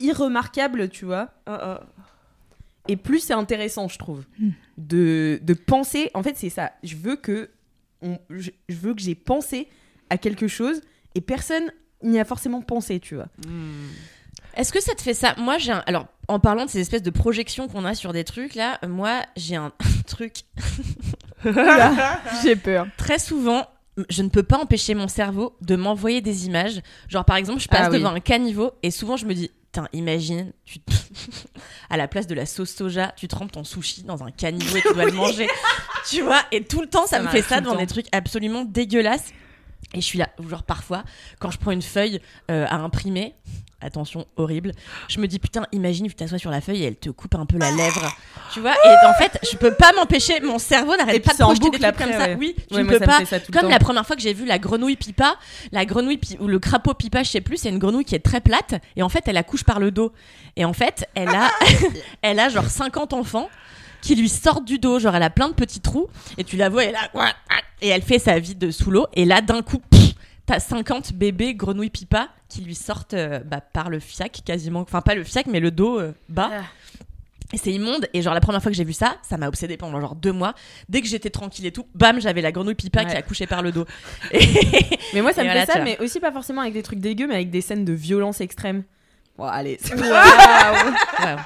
irremarquable, 0.00 0.88
tu 0.88 1.04
vois. 1.04 1.30
Ah, 1.46 1.58
ah. 1.62 1.80
Et 2.88 2.96
plus 2.96 3.20
c'est 3.20 3.34
intéressant, 3.34 3.88
je 3.88 3.98
trouve, 3.98 4.24
Hmm. 4.38 4.50
de, 4.78 5.38
de 5.42 5.54
penser. 5.54 6.10
En 6.14 6.22
fait, 6.22 6.36
c'est 6.36 6.48
ça. 6.50 6.72
Je 6.82 6.96
veux 6.96 7.16
que 7.16 7.50
on, 8.02 8.18
je, 8.30 8.50
je 8.68 8.76
veux 8.76 8.94
que 8.94 9.00
j'ai 9.02 9.14
pensé 9.14 9.68
à 10.08 10.16
quelque 10.18 10.48
chose 10.48 10.80
et 11.14 11.20
personne 11.20 11.70
n'y 12.02 12.18
a 12.18 12.24
forcément 12.24 12.62
pensé, 12.62 12.98
tu 12.98 13.14
vois. 13.14 13.28
Hmm. 13.46 13.88
Est-ce 14.56 14.72
que 14.72 14.80
ça 14.82 14.94
te 14.94 15.02
fait 15.02 15.14
ça? 15.14 15.34
Moi, 15.38 15.58
j'ai 15.58 15.70
un... 15.70 15.82
Alors, 15.86 16.06
en 16.26 16.40
parlant 16.40 16.64
de 16.64 16.70
ces 16.70 16.80
espèces 16.80 17.02
de 17.02 17.10
projections 17.10 17.68
qu'on 17.68 17.84
a 17.84 17.94
sur 17.94 18.12
des 18.12 18.24
trucs, 18.24 18.54
là, 18.56 18.80
moi, 18.88 19.20
j'ai 19.36 19.54
un 19.54 19.72
truc. 20.08 20.38
J'ai 22.42 22.56
peur. 22.56 22.86
Très 22.96 23.18
souvent, 23.18 23.66
je 24.08 24.22
ne 24.22 24.28
peux 24.28 24.42
pas 24.42 24.58
empêcher 24.58 24.94
mon 24.94 25.08
cerveau 25.08 25.56
de 25.60 25.76
m'envoyer 25.76 26.20
des 26.20 26.46
images. 26.46 26.80
Genre, 27.08 27.24
par 27.24 27.36
exemple, 27.36 27.60
je 27.60 27.68
passe 27.68 27.86
Ah 27.86 27.90
oui. 27.90 27.98
devant 27.98 28.14
un 28.14 28.20
caniveau 28.20 28.72
et 28.82 28.90
souvent, 28.90 29.16
je 29.16 29.26
me 29.26 29.34
dis. 29.34 29.50
Putain, 29.72 29.86
imagine, 29.92 30.52
tu 30.64 30.80
te- 30.80 30.92
à 31.90 31.96
la 31.96 32.08
place 32.08 32.26
de 32.26 32.34
la 32.34 32.44
sauce 32.44 32.74
soja, 32.74 33.12
tu 33.16 33.28
trempes 33.28 33.52
ton 33.52 33.62
sushi 33.62 34.02
dans 34.02 34.24
un 34.24 34.32
caniveau 34.32 34.76
et 34.78 34.82
tu 34.82 34.92
dois 34.94 35.04
le 35.04 35.12
manger. 35.16 35.46
Tu 36.08 36.22
vois, 36.22 36.40
et 36.50 36.64
tout 36.64 36.80
le 36.80 36.88
temps, 36.88 37.06
ça, 37.06 37.18
Ça 37.18 37.22
me 37.22 37.28
fait 37.28 37.42
ça 37.42 37.60
devant 37.60 37.76
des 37.76 37.86
trucs 37.86 38.06
absolument 38.10 38.64
dégueulasses. 38.64 39.32
Et 39.94 40.00
je 40.00 40.06
suis 40.06 40.18
là, 40.18 40.28
genre 40.48 40.62
parfois, 40.62 41.02
quand 41.40 41.50
je 41.50 41.58
prends 41.58 41.72
une 41.72 41.82
feuille 41.82 42.20
euh, 42.50 42.64
à 42.68 42.76
imprimer, 42.76 43.34
attention, 43.80 44.26
horrible, 44.36 44.72
je 45.08 45.18
me 45.18 45.26
dis 45.26 45.38
putain, 45.40 45.66
imagine, 45.72 46.06
tu 46.06 46.14
t'assois 46.14 46.38
sur 46.38 46.50
la 46.50 46.60
feuille 46.60 46.84
et 46.84 46.86
elle 46.86 46.96
te 46.96 47.10
coupe 47.10 47.34
un 47.34 47.44
peu 47.46 47.58
la 47.58 47.72
lèvre. 47.72 48.14
Tu 48.52 48.60
vois, 48.60 48.74
et 48.74 49.06
en 49.06 49.14
fait, 49.14 49.38
je 49.50 49.56
peux 49.56 49.72
pas 49.74 49.90
m'empêcher, 49.94 50.38
mon 50.40 50.58
cerveau 50.60 50.96
n'arrête 50.96 51.24
pas 51.24 51.32
de 51.32 51.38
projeter 51.38 51.70
des 51.70 51.78
trucs 51.78 51.84
après, 51.84 52.04
comme 52.04 52.12
ça. 52.12 52.26
ouais. 52.28 52.36
Oui, 52.38 52.54
tu 52.68 52.74
Ouais, 52.76 52.82
ne 52.84 52.88
peux 52.88 52.98
ça 52.98 53.06
pas. 53.06 53.24
ça 53.24 53.40
Comme 53.52 53.68
la 53.68 53.78
première 53.80 54.06
fois 54.06 54.14
que 54.14 54.22
j'ai 54.22 54.32
vu 54.34 54.44
la 54.44 54.58
grenouille 54.60 54.96
pipa, 54.96 55.34
la 55.72 55.84
grenouille 55.84 56.18
pi- 56.18 56.36
ou 56.38 56.46
le 56.46 56.58
crapaud 56.60 56.94
pipa, 56.94 57.22
je 57.24 57.30
sais 57.30 57.40
plus, 57.40 57.56
c'est 57.56 57.70
une 57.70 57.78
grenouille 57.78 58.04
qui 58.04 58.14
est 58.14 58.18
très 58.24 58.40
plate 58.40 58.74
et 58.96 59.02
en 59.02 59.08
fait, 59.08 59.24
elle 59.26 59.38
accouche 59.38 59.64
par 59.64 59.80
le 59.80 59.90
dos. 59.90 60.12
Et 60.56 60.64
en 60.64 60.72
fait, 60.72 61.08
elle 61.16 61.30
a, 61.30 61.48
elle 62.22 62.38
a 62.38 62.48
genre 62.48 62.66
50 62.66 63.12
enfants 63.12 63.48
qui 64.02 64.14
lui 64.16 64.28
sortent 64.28 64.64
du 64.64 64.78
dos, 64.78 64.98
genre 64.98 65.14
elle 65.14 65.22
a 65.22 65.30
plein 65.30 65.48
de 65.48 65.54
petits 65.54 65.80
trous 65.80 66.08
et 66.38 66.44
tu 66.44 66.56
la 66.56 66.68
vois 66.68 66.84
et 66.84 66.92
là 66.92 67.10
et 67.82 67.88
elle 67.88 68.02
fait 68.02 68.18
sa 68.18 68.38
vie 68.38 68.54
de 68.54 68.70
sous 68.70 68.90
l'eau 68.90 69.06
et 69.14 69.24
là 69.24 69.40
d'un 69.40 69.62
coup 69.62 69.80
t'as 70.46 70.58
50 70.60 71.12
bébés 71.14 71.54
grenouilles 71.54 71.90
pipa 71.90 72.28
qui 72.48 72.62
lui 72.62 72.74
sortent 72.74 73.14
euh, 73.14 73.40
bah, 73.40 73.60
par 73.60 73.88
le 73.90 74.00
fiac 74.00 74.42
quasiment, 74.44 74.80
enfin 74.80 75.00
pas 75.00 75.14
le 75.14 75.24
fiac 75.24 75.46
mais 75.46 75.60
le 75.60 75.70
dos 75.70 75.98
euh, 76.00 76.12
bas. 76.28 76.50
Ah. 76.52 76.62
Et 77.52 77.56
c'est 77.58 77.72
immonde. 77.72 78.06
Et 78.14 78.22
genre, 78.22 78.32
la 78.32 78.40
première 78.40 78.62
fois 78.62 78.70
que 78.70 78.76
j'ai 78.76 78.84
vu 78.84 78.92
ça, 78.92 79.16
ça 79.28 79.36
m'a 79.36 79.48
obsédé 79.48 79.76
pendant 79.76 80.00
genre 80.00 80.14
deux 80.14 80.30
mois. 80.30 80.54
Dès 80.88 81.00
que 81.00 81.08
j'étais 81.08 81.30
tranquille 81.30 81.66
et 81.66 81.72
tout, 81.72 81.84
bam, 81.96 82.20
j'avais 82.20 82.42
la 82.42 82.52
grenouille 82.52 82.76
pipa 82.76 83.04
qui 83.04 83.10
Ouais. 83.10 83.16
accouchait 83.16 83.48
par 83.48 83.60
le 83.62 83.72
dos. 83.72 83.86
Et- 84.32 84.38
Mais 85.14 85.20
moi, 85.20 85.32
ça 85.32 85.42
Et 85.42 85.46
me 85.46 85.50
voilà, 85.50 85.66
fait 85.66 85.72
ça, 85.72 85.80
mais 85.82 85.98
aussi 85.98 86.20
pas 86.20 86.30
forcément 86.30 86.60
avec 86.60 86.74
des 86.74 86.84
trucs 86.84 87.00
dégueux, 87.00 87.26
mais 87.26 87.34
avec 87.34 87.50
des 87.50 87.60
scènes 87.60 87.84
de 87.84 87.92
violence 87.92 88.40
extrême. 88.40 88.84
Bon, 89.40 89.46
allez, 89.46 89.78
c'est 89.80 89.94
Ouais. 89.94 91.36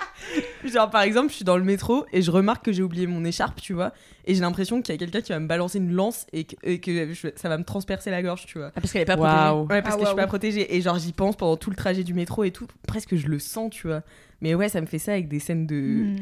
je 0.64 0.68
genre, 0.72 0.90
par 0.90 1.02
exemple, 1.02 1.28
je 1.30 1.37
suis 1.37 1.44
dans 1.44 1.57
le 1.57 1.62
métro 1.62 2.07
et 2.12 2.22
je 2.22 2.30
remarque 2.33 2.64
que 2.64 2.72
j'ai 2.72 2.83
oublié 2.83 3.07
mon 3.07 3.24
écharpe, 3.24 3.61
tu 3.61 3.72
vois. 3.72 3.92
Et 4.24 4.35
j'ai 4.35 4.40
l'impression 4.40 4.83
qu'il 4.83 4.92
y 4.92 4.96
a 4.96 4.98
quelqu'un 4.98 5.20
qui 5.20 5.30
va 5.30 5.38
me 5.38 5.46
balancer 5.46 5.78
une 5.78 5.92
lance 5.92 6.26
et 6.33 6.42
que, 6.42 6.57
et 6.64 6.80
que 6.80 7.12
je- 7.12 7.28
ça 7.37 7.48
va 7.48 7.57
me 7.57 7.62
transpercer 7.62 8.11
la 8.11 8.20
gorge, 8.20 8.46
tu 8.46 8.59
vois. 8.59 8.72
Ah, 8.74 8.80
parce 8.80 8.92
qu'elle 8.92 9.02
est 9.02 9.04
pas 9.04 9.16
protégée. 9.16 9.72
Ouais, 9.72 9.80
parce 9.83 9.94
Ah, 9.94 9.98
que 9.98 10.02
je 10.02 10.07
suis 10.09 10.16
pas 10.16 10.26
protégée. 10.26 10.74
Et 10.76 10.80
genre, 10.80 10.98
j'y 10.98 11.12
pense 11.12 11.37
pendant 11.37 11.57
tout 11.57 11.70
le 11.70 11.76
trajet 11.76 12.02
du 12.02 12.14
métro 12.14 12.42
et 12.42 12.50
tout. 12.50 12.66
Presque, 12.88 13.14
je 13.14 13.28
le 13.28 13.38
sens, 13.38 13.70
tu 13.70 13.87
vois. 13.87 14.02
Mais 14.40 14.54
ouais, 14.57 14.68
ça 14.68 14.80
me 14.80 14.87
fait 14.87 14.98
ça 14.98 15.12
avec 15.12 15.28
des 15.28 15.38
scènes 15.38 15.66
de. 15.68 15.76
Hmm. 15.76 16.16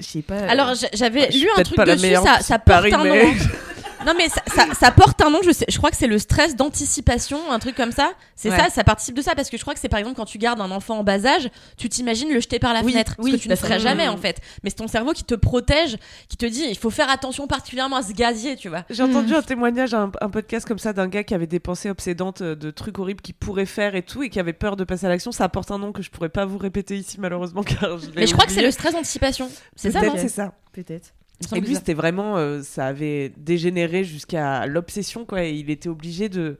Je 0.00 0.06
sais 0.06 0.22
pas. 0.22 0.38
Alors 0.48 0.72
j'avais 0.94 1.28
lu 1.28 1.46
un 1.56 1.62
truc 1.62 1.78
dessus, 1.86 2.14
ça, 2.14 2.40
ça 2.40 2.58
porte 2.58 2.90
Paris, 2.90 2.94
un 2.94 3.04
mais- 3.04 3.24
nom. 3.26 3.32
Non 4.06 4.12
mais 4.16 4.28
ça, 4.28 4.42
ça- 4.46 4.74
ça 4.74 4.90
porte 4.90 5.20
un 5.22 5.30
nom, 5.30 5.40
je, 5.44 5.50
sais, 5.52 5.64
je 5.68 5.78
crois 5.78 5.90
que 5.90 5.96
c'est 5.96 6.06
le 6.06 6.18
stress 6.18 6.56
d'anticipation, 6.56 7.50
un 7.50 7.58
truc 7.58 7.74
comme 7.74 7.92
ça. 7.92 8.12
C'est 8.36 8.50
Ouais. 8.50 8.56
ça, 8.58 8.68
ça 8.70 8.84
participe 8.84 9.14
de 9.16 9.22
ça 9.22 9.34
parce 9.34 9.48
que 9.50 9.56
je 9.56 9.62
crois 9.62 9.74
que 9.74 9.80
c'est 9.80 9.88
par 9.88 9.98
exemple 9.98 10.16
quand 10.16 10.24
tu 10.24 10.38
gardes 10.38 10.60
un 10.60 10.70
enfant 10.70 10.98
en 10.98 11.04
bas 11.04 11.24
âge, 11.26 11.48
tu 11.76 11.88
t'imagines 11.88 12.32
le 12.32 12.40
jeter 12.40 12.58
par 12.58 12.72
la 12.74 12.82
Oui, 12.82 12.92
fenêtre, 12.92 13.14
oui, 13.18 13.32
ce 13.32 13.36
que 13.36 13.42
tu 13.42 13.48
ne 13.48 13.56
ferais 13.56 13.78
jamais 13.80 14.08
en 14.08 14.16
fait. 14.16 14.40
Mais 14.62 14.70
c'est 14.70 14.76
ton 14.76 14.88
cerveau 14.88 15.12
qui 15.12 15.24
te 15.24 15.34
protège, 15.34 15.96
qui 16.28 16.36
te 16.36 16.46
dit 16.46 16.64
il 16.68 16.76
faut 16.76 16.90
faire 16.90 17.08
attention 17.10 17.46
particulièrement 17.46 17.96
à 17.96 18.02
ce 18.02 18.12
gazier, 18.12 18.56
tu 18.56 18.68
vois. 18.68 18.84
J'ai 18.90 19.02
entendu 19.02 19.34
un 19.34 19.42
témoignage, 19.42 19.94
un, 19.94 20.10
un 20.20 20.28
podcast 20.30 20.66
comme 20.66 20.78
ça 20.78 20.92
d'un 20.92 21.08
gars 21.08 21.24
qui 21.24 21.34
avait 21.34 21.46
des 21.46 21.60
pensées 21.60 21.90
obsédantes 21.90 22.42
euh, 22.42 22.54
de 22.54 22.70
trucs 22.70 22.98
horribles 22.98 23.20
qu'il 23.22 23.34
pourrait 23.34 23.66
faire 23.66 23.94
et 23.94 24.02
tout, 24.02 24.22
et 24.22 24.28
qui 24.30 24.38
avait 24.40 24.52
peur 24.52 24.76
de 24.76 24.84
passer 24.84 25.06
à 25.06 25.08
l'action. 25.08 25.32
Ça 25.32 25.44
apporte 25.44 25.70
un 25.70 25.78
nom 25.78 25.92
que 25.92 26.02
je 26.02 26.10
pourrais 26.10 26.28
pas 26.28 26.44
vous 26.44 26.58
répéter 26.58 26.96
ici 26.96 27.16
malheureusement 27.20 27.62
car 27.64 27.98
je 27.98 28.06
l'ai 28.06 28.12
Mais 28.16 28.26
je 28.26 28.32
crois 28.32 28.46
que 28.46 28.52
c'est 28.52 28.62
le 28.62 28.70
stress 28.70 28.92
d'anticipation. 28.92 29.50
C'est 29.76 29.90
ça, 29.90 30.00
c'est 30.16 30.28
ça. 30.28 30.52
Peut-être. 30.72 31.14
Et 31.52 31.60
lui, 31.60 31.74
c'était 31.74 31.94
vraiment, 31.94 32.36
euh, 32.36 32.62
ça 32.62 32.86
avait 32.86 33.32
dégénéré 33.36 34.04
jusqu'à 34.04 34.66
l'obsession, 34.66 35.24
quoi. 35.24 35.44
Et 35.44 35.52
il 35.54 35.70
était 35.70 35.88
obligé 35.88 36.28
de 36.28 36.58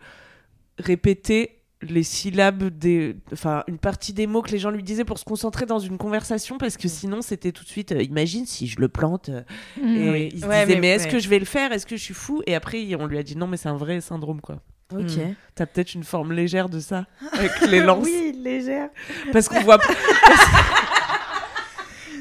répéter 0.78 1.60
les 1.82 2.02
syllabes 2.02 2.64
des, 2.70 3.14
enfin, 3.32 3.62
une 3.68 3.78
partie 3.78 4.14
des 4.14 4.26
mots 4.26 4.40
que 4.40 4.50
les 4.50 4.58
gens 4.58 4.70
lui 4.70 4.82
disaient 4.82 5.04
pour 5.04 5.18
se 5.18 5.24
concentrer 5.24 5.66
dans 5.66 5.78
une 5.78 5.98
conversation, 5.98 6.56
parce 6.56 6.78
que 6.78 6.88
sinon, 6.88 7.20
c'était 7.20 7.52
tout 7.52 7.62
de 7.64 7.68
suite, 7.68 7.92
euh, 7.92 8.02
imagine 8.02 8.46
si 8.46 8.66
je 8.66 8.80
le 8.80 8.88
plante. 8.88 9.28
euh, 9.28 9.42
Hmm. 9.82 9.96
Et 9.96 10.10
Oui. 10.10 10.28
il 10.32 10.40
se 10.40 10.46
Ouais, 10.46 10.64
disait, 10.64 10.74
mais- 10.76 10.80
mais, 10.80 10.88
est-ce 10.92 11.04
ouais. 11.04 11.10
que 11.10 11.18
je 11.18 11.28
vais 11.28 11.38
le 11.38 11.44
faire? 11.44 11.72
Est-ce 11.72 11.84
que 11.84 11.96
je 11.96 12.02
suis 12.02 12.14
fou? 12.14 12.42
Et 12.46 12.54
après, 12.54 12.82
on 12.98 13.06
lui 13.06 13.18
a 13.18 13.22
dit, 13.22 13.36
non, 13.36 13.46
mais 13.46 13.58
c'est 13.58 13.68
un 13.68 13.76
vrai 13.76 14.00
syndrome, 14.00 14.40
quoi. 14.40 14.62
Ok. 14.94 15.00
Hmm. 15.16 15.34
T'as 15.54 15.66
peut-être 15.66 15.94
une 15.94 16.04
forme 16.04 16.32
légère 16.32 16.68
de 16.70 16.78
ça, 16.80 17.06
avec 17.32 17.50
les 17.70 17.80
lances. 17.80 18.04
Oui, 18.06 18.34
légère. 18.42 18.88
Parce 19.32 19.48
qu'on 19.48 19.60
voit. 19.60 19.78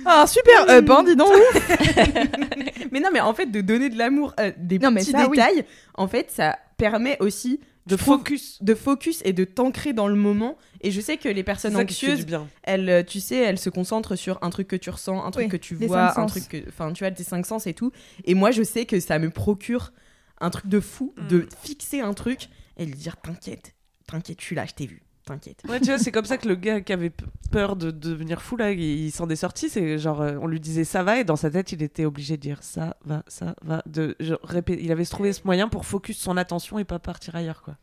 Ah, 0.05 0.25
super 0.27 0.69
up, 0.69 0.89
hein, 0.89 1.03
dis 1.03 1.15
donc. 1.15 1.31
mais 2.91 2.99
non, 2.99 3.09
mais 3.11 3.19
en 3.19 3.33
fait, 3.33 3.47
de 3.47 3.61
donner 3.61 3.89
de 3.89 3.97
l'amour, 3.97 4.33
euh, 4.39 4.51
des 4.57 4.79
Non, 4.79 4.93
petits 4.93 5.11
ça, 5.11 5.27
oui. 5.29 5.37
détails, 5.37 5.65
en 5.95 6.07
fait, 6.07 6.31
ça 6.31 6.57
permet 6.77 7.17
aussi 7.21 7.59
De 7.85 7.95
je 7.95 8.01
trouve, 8.01 8.17
focus. 8.17 8.61
de 8.61 8.75
focus 8.75 9.21
et 9.25 9.33
de 9.33 9.43
t'ancrer 9.43 9.93
dans 9.93 10.07
le 10.07 10.15
moment. 10.15 10.57
Et 10.81 10.91
je 10.91 10.99
sais 11.01 11.17
que 11.17 11.29
les 11.29 11.43
personnes 11.43 11.75
anxieuses, 11.75 12.25
bien. 12.25 12.47
elles, 12.63 12.89
euh, 12.89 13.03
tu 13.03 13.19
sais, 13.19 13.37
elles 13.37 13.59
se 13.59 13.69
concentrent 13.69 14.15
sur 14.15 14.39
un 14.41 14.49
truc 14.49 14.67
que 14.67 14.75
tu 14.75 14.89
ressens, 14.89 15.23
un 15.23 15.31
truc 15.31 15.45
Oui, 15.45 15.49
que 15.49 15.57
tu 15.57 15.75
vois, 15.75 16.11
un 16.11 16.13
sens. 16.13 16.31
truc 16.31 16.47
que, 16.49 16.57
enfin, 16.67 16.91
tu 16.93 17.03
vois, 17.03 17.11
tes 17.11 17.23
cinq 17.23 17.45
sens 17.45 17.67
et 17.67 17.73
tout. 17.73 17.91
Et 18.25 18.33
moi, 18.33 18.51
je 18.51 18.63
sais 18.63 18.85
que 18.85 18.99
ça 18.99 19.19
me 19.19 19.29
procure 19.29 19.93
un 20.41 20.49
truc 20.49 20.67
de 20.67 20.79
fou, 20.79 21.13
Mm. 21.17 21.27
de 21.27 21.47
fixer 21.63 22.01
un 22.01 22.13
truc 22.13 22.49
et 22.77 22.85
de 22.85 22.91
dire, 22.91 23.15
t'inquiète, 23.17 23.75
t'inquiète, 24.07 24.41
je 24.41 24.45
suis 24.45 24.55
là, 24.55 24.65
je 24.65 24.73
t'ai 24.73 24.87
vu, 24.87 25.02
t'inquiète. 25.25 25.62
Ouais, 25.69 25.79
tu 25.79 25.86
vois, 25.88 25.97
c'est 25.97 26.12
comme 26.12 26.25
ça 26.25 26.38
que 26.38 26.47
le 26.47 26.55
gars 26.55 26.81
qui 26.81 26.93
avait 26.93 27.12
peur 27.51 27.75
de 27.75 27.91
devenir 27.91 28.41
fou, 28.41 28.57
là, 28.57 28.71
il, 28.71 28.79
il 28.81 29.12
s'en 29.12 29.29
est 29.29 29.36
sorti. 29.36 29.69
C'est 29.69 29.97
genre, 29.97 30.21
euh, 30.21 30.36
on 30.41 30.47
lui 30.47 30.59
disait 30.59 30.83
ça 30.83 31.03
va, 31.03 31.19
et 31.19 31.23
dans 31.23 31.36
sa 31.36 31.49
tête, 31.49 31.71
il 31.71 31.81
était 31.83 32.05
obligé 32.05 32.38
de 32.38 32.41
dire 32.41 32.57
ça 32.62 32.95
va, 33.05 33.23
ça 33.27 33.55
va. 33.63 33.81
De, 33.86 34.15
genre, 34.19 34.39
répé- 34.47 34.77
il 34.81 34.91
avait 34.91 35.05
trouvé 35.05 35.33
ce 35.33 35.41
moyen 35.45 35.67
pour 35.69 35.86
focus 35.86 36.17
son 36.19 36.38
attention 36.38 36.79
et 36.79 36.83
pas 36.83 36.99
partir 36.99 37.36
ailleurs, 37.36 37.62
quoi. 37.63 37.75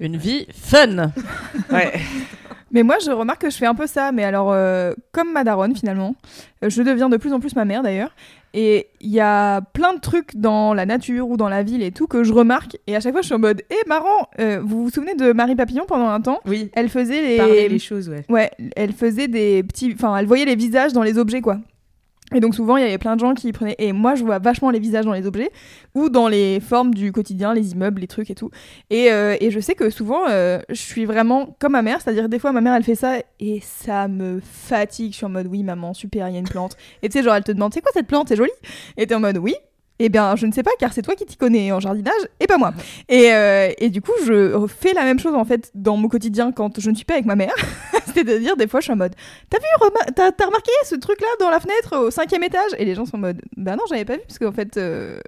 Une 0.00 0.16
vie 0.16 0.46
fun. 0.52 1.12
Ouais. 1.70 1.92
Mais 2.70 2.82
moi, 2.82 2.96
je 3.04 3.10
remarque 3.10 3.42
que 3.42 3.50
je 3.50 3.56
fais 3.56 3.66
un 3.66 3.74
peu 3.74 3.86
ça. 3.86 4.12
Mais 4.12 4.24
alors, 4.24 4.50
euh, 4.52 4.94
comme 5.12 5.30
ma 5.32 5.44
daronne, 5.44 5.76
finalement, 5.76 6.16
euh, 6.64 6.70
je 6.70 6.82
deviens 6.82 7.10
de 7.10 7.18
plus 7.18 7.32
en 7.34 7.38
plus 7.40 7.54
ma 7.54 7.66
mère, 7.66 7.82
d'ailleurs. 7.82 8.14
Et 8.54 8.88
il 9.00 9.10
y 9.10 9.20
a 9.20 9.62
plein 9.72 9.94
de 9.94 10.00
trucs 10.00 10.36
dans 10.36 10.74
la 10.74 10.84
nature 10.84 11.28
ou 11.28 11.36
dans 11.36 11.48
la 11.48 11.62
ville 11.62 11.82
et 11.82 11.90
tout 11.90 12.06
que 12.06 12.22
je 12.22 12.32
remarque. 12.32 12.76
Et 12.86 12.94
à 12.94 13.00
chaque 13.00 13.12
fois, 13.12 13.22
je 13.22 13.26
suis 13.26 13.34
en 13.34 13.38
mode, 13.38 13.62
hé, 13.70 13.76
marrant, 13.86 14.28
euh, 14.40 14.60
vous 14.62 14.84
vous 14.84 14.90
souvenez 14.90 15.14
de 15.14 15.32
Marie 15.32 15.56
Papillon 15.56 15.84
pendant 15.86 16.08
un 16.08 16.20
temps? 16.20 16.40
Oui, 16.46 16.70
Elle 16.74 16.88
faisait 16.90 17.22
les... 17.22 17.36
parler 17.38 17.68
les 17.68 17.78
choses, 17.78 18.08
ouais. 18.08 18.24
Ouais, 18.28 18.50
elle 18.76 18.92
faisait 18.92 19.28
des 19.28 19.62
petits... 19.62 19.92
Enfin, 19.94 20.16
elle 20.16 20.26
voyait 20.26 20.44
les 20.44 20.56
visages 20.56 20.92
dans 20.92 21.02
les 21.02 21.16
objets, 21.18 21.40
quoi. 21.40 21.58
Et 22.34 22.40
donc 22.40 22.54
souvent, 22.54 22.76
il 22.76 22.82
y 22.82 22.86
avait 22.86 22.98
plein 22.98 23.16
de 23.16 23.20
gens 23.20 23.34
qui 23.34 23.52
prenaient... 23.52 23.76
Et 23.78 23.92
moi, 23.92 24.14
je 24.14 24.24
vois 24.24 24.38
vachement 24.38 24.70
les 24.70 24.78
visages 24.78 25.04
dans 25.04 25.12
les 25.12 25.26
objets 25.26 25.50
ou 25.94 26.08
dans 26.08 26.28
les 26.28 26.60
formes 26.60 26.94
du 26.94 27.12
quotidien, 27.12 27.54
les 27.54 27.72
immeubles, 27.72 28.00
les 28.00 28.06
trucs 28.06 28.30
et 28.30 28.34
tout. 28.34 28.50
Et, 28.90 29.10
euh, 29.12 29.36
et 29.40 29.50
je 29.50 29.60
sais 29.60 29.74
que 29.74 29.90
souvent, 29.90 30.28
euh, 30.28 30.60
je 30.68 30.80
suis 30.80 31.04
vraiment 31.04 31.56
comme 31.58 31.72
ma 31.72 31.82
mère, 31.82 32.00
c'est-à-dire 32.00 32.28
des 32.28 32.38
fois, 32.38 32.52
ma 32.52 32.60
mère, 32.60 32.74
elle 32.74 32.84
fait 32.84 32.94
ça 32.94 33.16
et 33.40 33.60
ça 33.62 34.08
me 34.08 34.40
fatigue. 34.40 35.12
Je 35.12 35.16
suis 35.18 35.26
en 35.26 35.30
mode, 35.30 35.46
oui, 35.46 35.62
maman, 35.62 35.94
super, 35.94 36.28
il 36.28 36.32
y 36.32 36.36
a 36.36 36.40
une 36.40 36.48
plante. 36.48 36.76
Et 37.02 37.08
tu 37.08 37.18
sais, 37.18 37.24
genre, 37.24 37.34
elle 37.34 37.44
te 37.44 37.52
demande, 37.52 37.74
c'est 37.74 37.80
quoi 37.80 37.92
cette 37.94 38.06
plante? 38.06 38.28
C'est 38.28 38.36
joli? 38.36 38.50
Et 38.96 39.06
t'es 39.06 39.14
en 39.14 39.20
mode, 39.20 39.38
oui. 39.38 39.54
Eh 39.98 40.08
bien, 40.08 40.34
je 40.34 40.46
ne 40.46 40.52
sais 40.52 40.62
pas, 40.62 40.72
car 40.80 40.92
c'est 40.92 41.02
toi 41.02 41.14
qui 41.14 41.24
t'y 41.26 41.36
connais 41.36 41.70
en 41.70 41.78
jardinage 41.78 42.12
et 42.40 42.48
pas 42.48 42.58
moi. 42.58 42.72
Et, 43.08 43.32
euh, 43.32 43.70
et 43.78 43.88
du 43.88 44.00
coup, 44.00 44.12
je 44.26 44.66
fais 44.66 44.94
la 44.94 45.04
même 45.04 45.20
chose 45.20 45.34
en 45.34 45.44
fait 45.44 45.70
dans 45.74 45.96
mon 45.96 46.08
quotidien 46.08 46.50
quand 46.50 46.80
je 46.80 46.90
ne 46.90 46.96
suis 46.96 47.04
pas 47.04 47.14
avec 47.14 47.26
ma 47.26 47.36
mère. 47.36 47.54
C'est-à-dire, 48.14 48.56
des 48.56 48.66
fois, 48.66 48.80
je 48.80 48.84
suis 48.84 48.92
en 48.92 48.96
mode 48.96 49.14
T'as 49.50 49.58
vu, 49.58 49.64
t'as, 50.14 50.32
t'as 50.32 50.46
remarqué 50.46 50.70
ce 50.84 50.94
truc-là 50.96 51.26
dans 51.40 51.50
la 51.50 51.60
fenêtre 51.60 51.96
au 51.98 52.10
cinquième 52.10 52.42
étage? 52.44 52.70
Et 52.78 52.84
les 52.84 52.94
gens 52.94 53.04
sont 53.06 53.16
en 53.16 53.20
mode 53.20 53.40
Bah 53.56 53.76
non, 53.76 53.82
j'avais 53.88 54.04
pas 54.04 54.14
vu, 54.14 54.20
parce 54.26 54.38
qu'en 54.38 54.52
fait, 54.52 54.76
euh, 54.76 55.18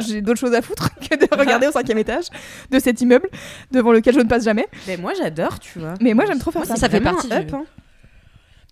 j'ai 0.00 0.20
d'autres 0.22 0.40
choses 0.40 0.54
à 0.54 0.62
foutre 0.62 0.90
que 1.00 1.14
de 1.16 1.26
regarder 1.38 1.66
au 1.66 1.72
cinquième 1.72 1.98
étage 1.98 2.26
de 2.70 2.78
cet 2.78 3.00
immeuble 3.00 3.28
devant 3.70 3.92
lequel 3.92 4.14
je 4.14 4.20
ne 4.20 4.28
passe 4.28 4.44
jamais. 4.44 4.66
Mais 4.86 4.96
moi, 4.96 5.12
j'adore, 5.16 5.58
tu 5.60 5.78
vois. 5.78 5.94
Mais 6.00 6.14
moi, 6.14 6.24
j'aime 6.26 6.38
trop 6.38 6.50
faire 6.50 6.62
Moi, 6.64 6.74
ça. 6.74 6.80
ça 6.80 6.88
fait 6.88 7.00
vraiment 7.00 7.16
partie 7.16 7.28
du- 7.46 7.54
hein. 7.54 7.64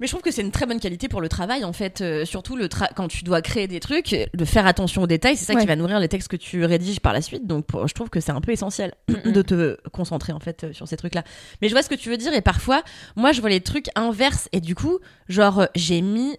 Mais 0.00 0.08
je 0.08 0.12
trouve 0.12 0.22
que 0.22 0.32
c'est 0.32 0.42
une 0.42 0.50
très 0.50 0.66
bonne 0.66 0.80
qualité 0.80 1.06
pour 1.08 1.20
le 1.20 1.28
travail, 1.28 1.62
en 1.64 1.72
fait. 1.72 2.00
euh, 2.00 2.24
surtout 2.24 2.56
le 2.56 2.66
tra- 2.66 2.88
quand 2.96 3.06
tu 3.06 3.22
dois 3.22 3.40
créer 3.42 3.68
des 3.68 3.78
trucs, 3.78 4.16
de 4.34 4.44
faire 4.44 4.66
attention 4.66 5.02
aux 5.02 5.06
détails, 5.06 5.36
c'est 5.36 5.44
ça 5.44 5.54
Ouais. 5.54 5.60
qui 5.60 5.66
va 5.68 5.76
nourrir 5.76 6.00
les 6.00 6.08
textes 6.08 6.26
que 6.28 6.34
tu 6.36 6.64
rédiges 6.64 6.98
par 7.00 7.12
la 7.12 7.22
suite. 7.22 7.46
Donc, 7.46 7.64
pour- 7.66 7.86
je 7.86 7.94
trouve 7.94 8.10
que 8.10 8.18
c'est 8.18 8.32
un 8.32 8.40
peu 8.40 8.50
essentiel 8.50 8.92
de 9.24 9.42
te 9.42 9.76
concentrer, 9.92 10.32
en 10.32 10.40
fait, 10.40 10.64
euh, 10.64 10.72
sur 10.72 10.88
ces 10.88 10.96
trucs-là. 10.96 11.22
Mais 11.62 11.68
je 11.68 11.74
vois 11.74 11.82
ce 11.84 11.88
que 11.88 11.94
tu 11.94 12.08
veux 12.10 12.16
dire, 12.16 12.34
et 12.34 12.40
parfois, 12.42 12.82
moi, 13.14 13.30
je 13.32 13.40
vois 13.40 13.50
les 13.50 13.60
trucs 13.60 13.86
inverses, 13.94 14.48
et 14.52 14.60
du 14.60 14.74
coup, 14.74 14.98
genre, 15.28 15.60
euh, 15.60 15.66
j'ai 15.76 16.00
mis. 16.00 16.36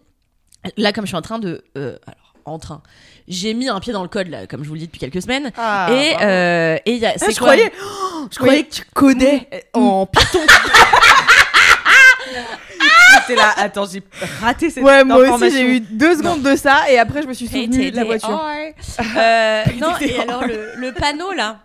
Là, 0.78 0.92
comme 0.92 1.06
je 1.06 1.10
suis 1.10 1.16
en 1.18 1.22
train 1.22 1.40
de. 1.40 1.64
euh, 1.78 1.98
alors, 2.08 2.34
en 2.44 2.60
train. 2.60 2.84
J'ai 3.30 3.54
mis 3.54 3.70
un 3.70 3.80
pied 3.80 3.94
dans 3.94 4.04
le 4.04 4.10
code, 4.10 4.28
là, 4.28 4.48
comme 4.48 4.64
je 4.64 4.68
vous 4.68 4.74
le 4.76 4.82
dis 4.82 4.88
depuis 4.88 5.00
quelques 5.00 5.22
semaines. 5.22 5.52
Ah, 5.58 5.88
et 5.92 6.16
euh, 6.22 6.78
il 6.86 6.98
y 6.98 7.06
a. 7.06 7.12
Ah, 7.12 7.14
je 7.20 7.26
quoi 7.26 7.34
croyais, 7.54 7.72
oh, 7.82 8.28
je 8.32 8.38
croyais 8.38 8.64
que 8.66 9.14
tu 9.14 9.46
euh, 9.54 9.60
en 9.74 10.06
Python. 10.06 10.40
J'étais 13.22 13.36
là, 13.36 13.54
attends, 13.58 13.86
j'ai 13.92 14.04
raté 14.42 14.70
cette 14.70 14.84
Ouais, 14.84 15.04
moi 15.04 15.18
aussi, 15.18 15.52
j'ai 15.52 15.76
eu 15.76 15.80
deux 15.80 16.16
secondes 16.18 16.42
de 16.42 16.56
ça 16.56 16.90
et 16.90 16.98
après, 17.00 17.22
je 17.22 17.28
me 17.28 17.34
suis 17.34 17.48
souvenu 17.48 17.92
de 17.92 17.96
la 17.96 18.04
voiture. 18.04 18.42
Euh, 19.18 19.64
non, 19.80 19.96
et 20.02 20.20
alors 20.20 20.46
le, 20.46 20.72
le 20.76 20.92
panneau 20.94 21.32
là. 21.34 21.60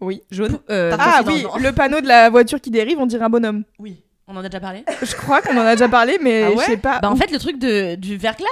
Oui, 0.00 0.22
jaune. 0.30 0.58
Euh, 0.70 0.94
Ah 0.98 1.22
oui, 1.26 1.44
le 1.60 1.72
panneau 1.72 2.00
de 2.00 2.06
la 2.06 2.30
voiture 2.30 2.60
qui 2.60 2.70
dérive, 2.70 2.98
on 2.98 3.06
dirait 3.06 3.24
un 3.24 3.28
bonhomme. 3.30 3.64
Oui, 3.78 4.02
on 4.26 4.36
en 4.36 4.40
a 4.44 4.48
déjà 4.48 4.60
parlé. 4.60 4.84
Je 5.02 5.14
crois 5.14 5.42
qu'on 5.42 5.56
en 5.56 5.66
a 5.66 5.74
déjà 5.74 5.88
parlé, 5.88 6.18
mais 6.22 6.44
Ah 6.44 6.50
ouais 6.50 6.56
je 6.64 6.70
sais 6.70 6.76
pas. 6.76 7.00
Bah 7.00 7.10
en 7.10 7.16
fait 7.16 7.30
le 7.30 7.38
truc 7.38 7.58
de, 7.58 7.94
du 7.96 8.16
verglas. 8.16 8.46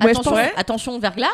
Ouais, 0.00 0.06
je 0.14 0.20
attention, 0.20 0.30
pense. 0.32 0.40
attention 0.56 0.92
au 0.96 1.00
verglas. 1.00 1.26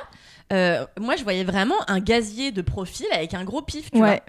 Euh, 0.52 0.84
moi 1.00 1.16
je 1.16 1.24
voyais 1.24 1.44
vraiment 1.44 1.74
un 1.88 1.98
gazier 2.00 2.52
de 2.52 2.62
profil 2.62 3.06
avec 3.12 3.34
un 3.34 3.44
gros 3.44 3.62
pif, 3.62 3.90
tu 3.90 3.98
ouais. 3.98 4.22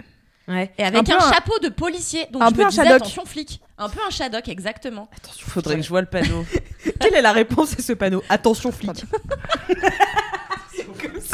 Ouais. 0.47 0.71
et 0.77 0.83
avec 0.83 0.95
Un 0.95 0.99
un, 1.01 1.03
peu 1.03 1.13
un- 1.25 1.33
chapeau 1.33 1.59
de 1.59 1.69
policier. 1.69 2.25
Donc 2.31 2.41
un 2.41 2.49
je 2.49 2.53
peu 2.53 2.61
me 2.61 2.65
un 2.67 2.69
disais 2.69 2.87
attention 2.87 3.25
flic, 3.25 3.59
un 3.77 3.89
peu 3.89 3.99
un 4.05 4.09
Shadok 4.09 4.47
exactement. 4.47 5.09
Attention, 5.17 5.45
faudrait 5.47 5.75
que 5.75 5.81
je 5.81 5.89
vois 5.89 6.01
le 6.01 6.07
panneau. 6.07 6.45
Quelle 7.01 7.15
est 7.15 7.21
la 7.21 7.33
réponse 7.33 7.73
à 7.77 7.81
ce 7.81 7.93
panneau? 7.93 8.23
Attention 8.29 8.71
flic. 8.71 8.91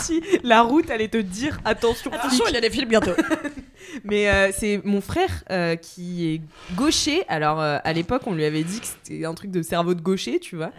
Si 0.01 0.21
la 0.43 0.61
route 0.61 0.89
allait 0.89 1.07
te 1.07 1.17
dire 1.17 1.59
attention. 1.65 2.11
Attention, 2.11 2.45
il 2.47 2.53
y 2.53 2.57
a 2.57 2.61
des 2.61 2.69
films 2.69 2.89
bientôt. 2.89 3.11
Mais 4.03 4.29
euh, 4.29 4.51
c'est 4.51 4.81
mon 4.83 5.01
frère 5.01 5.43
euh, 5.51 5.75
qui 5.75 6.27
est 6.27 6.41
gaucher. 6.75 7.23
Alors 7.27 7.61
euh, 7.61 7.77
à 7.83 7.93
l'époque, 7.93 8.23
on 8.25 8.33
lui 8.33 8.45
avait 8.45 8.63
dit 8.63 8.79
que 8.79 8.87
c'était 8.87 9.25
un 9.25 9.33
truc 9.33 9.51
de 9.51 9.61
cerveau 9.61 9.93
de 9.93 10.01
gaucher, 10.01 10.39
tu 10.39 10.55
vois. 10.55 10.71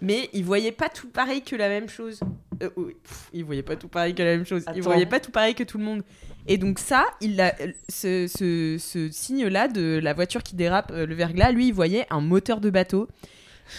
Mais 0.00 0.30
il 0.32 0.44
voyait 0.44 0.72
pas 0.72 0.88
tout 0.88 1.08
pareil 1.08 1.42
que 1.42 1.56
la 1.56 1.68
même 1.68 1.88
chose. 1.88 2.20
Pff, 2.58 3.28
il 3.32 3.44
voyait 3.44 3.62
pas 3.62 3.76
tout 3.76 3.88
pareil 3.88 4.14
que 4.14 4.22
la 4.22 4.36
même 4.36 4.46
chose. 4.46 4.64
Il 4.74 4.82
voyait 4.82 5.06
pas 5.06 5.20
tout 5.20 5.30
pareil 5.30 5.54
que 5.54 5.64
tout 5.64 5.78
le 5.78 5.84
monde. 5.84 6.02
Et 6.46 6.58
donc 6.58 6.78
ça, 6.78 7.06
il 7.20 7.40
a 7.40 7.54
ce, 7.88 8.26
ce, 8.28 8.76
ce 8.78 9.10
signe-là 9.10 9.68
de 9.68 9.98
la 10.02 10.12
voiture 10.12 10.42
qui 10.42 10.54
dérape, 10.54 10.92
le 10.92 11.14
verglas, 11.14 11.52
lui, 11.52 11.68
il 11.68 11.74
voyait 11.74 12.06
un 12.10 12.20
moteur 12.20 12.60
de 12.60 12.70
bateau 12.70 13.08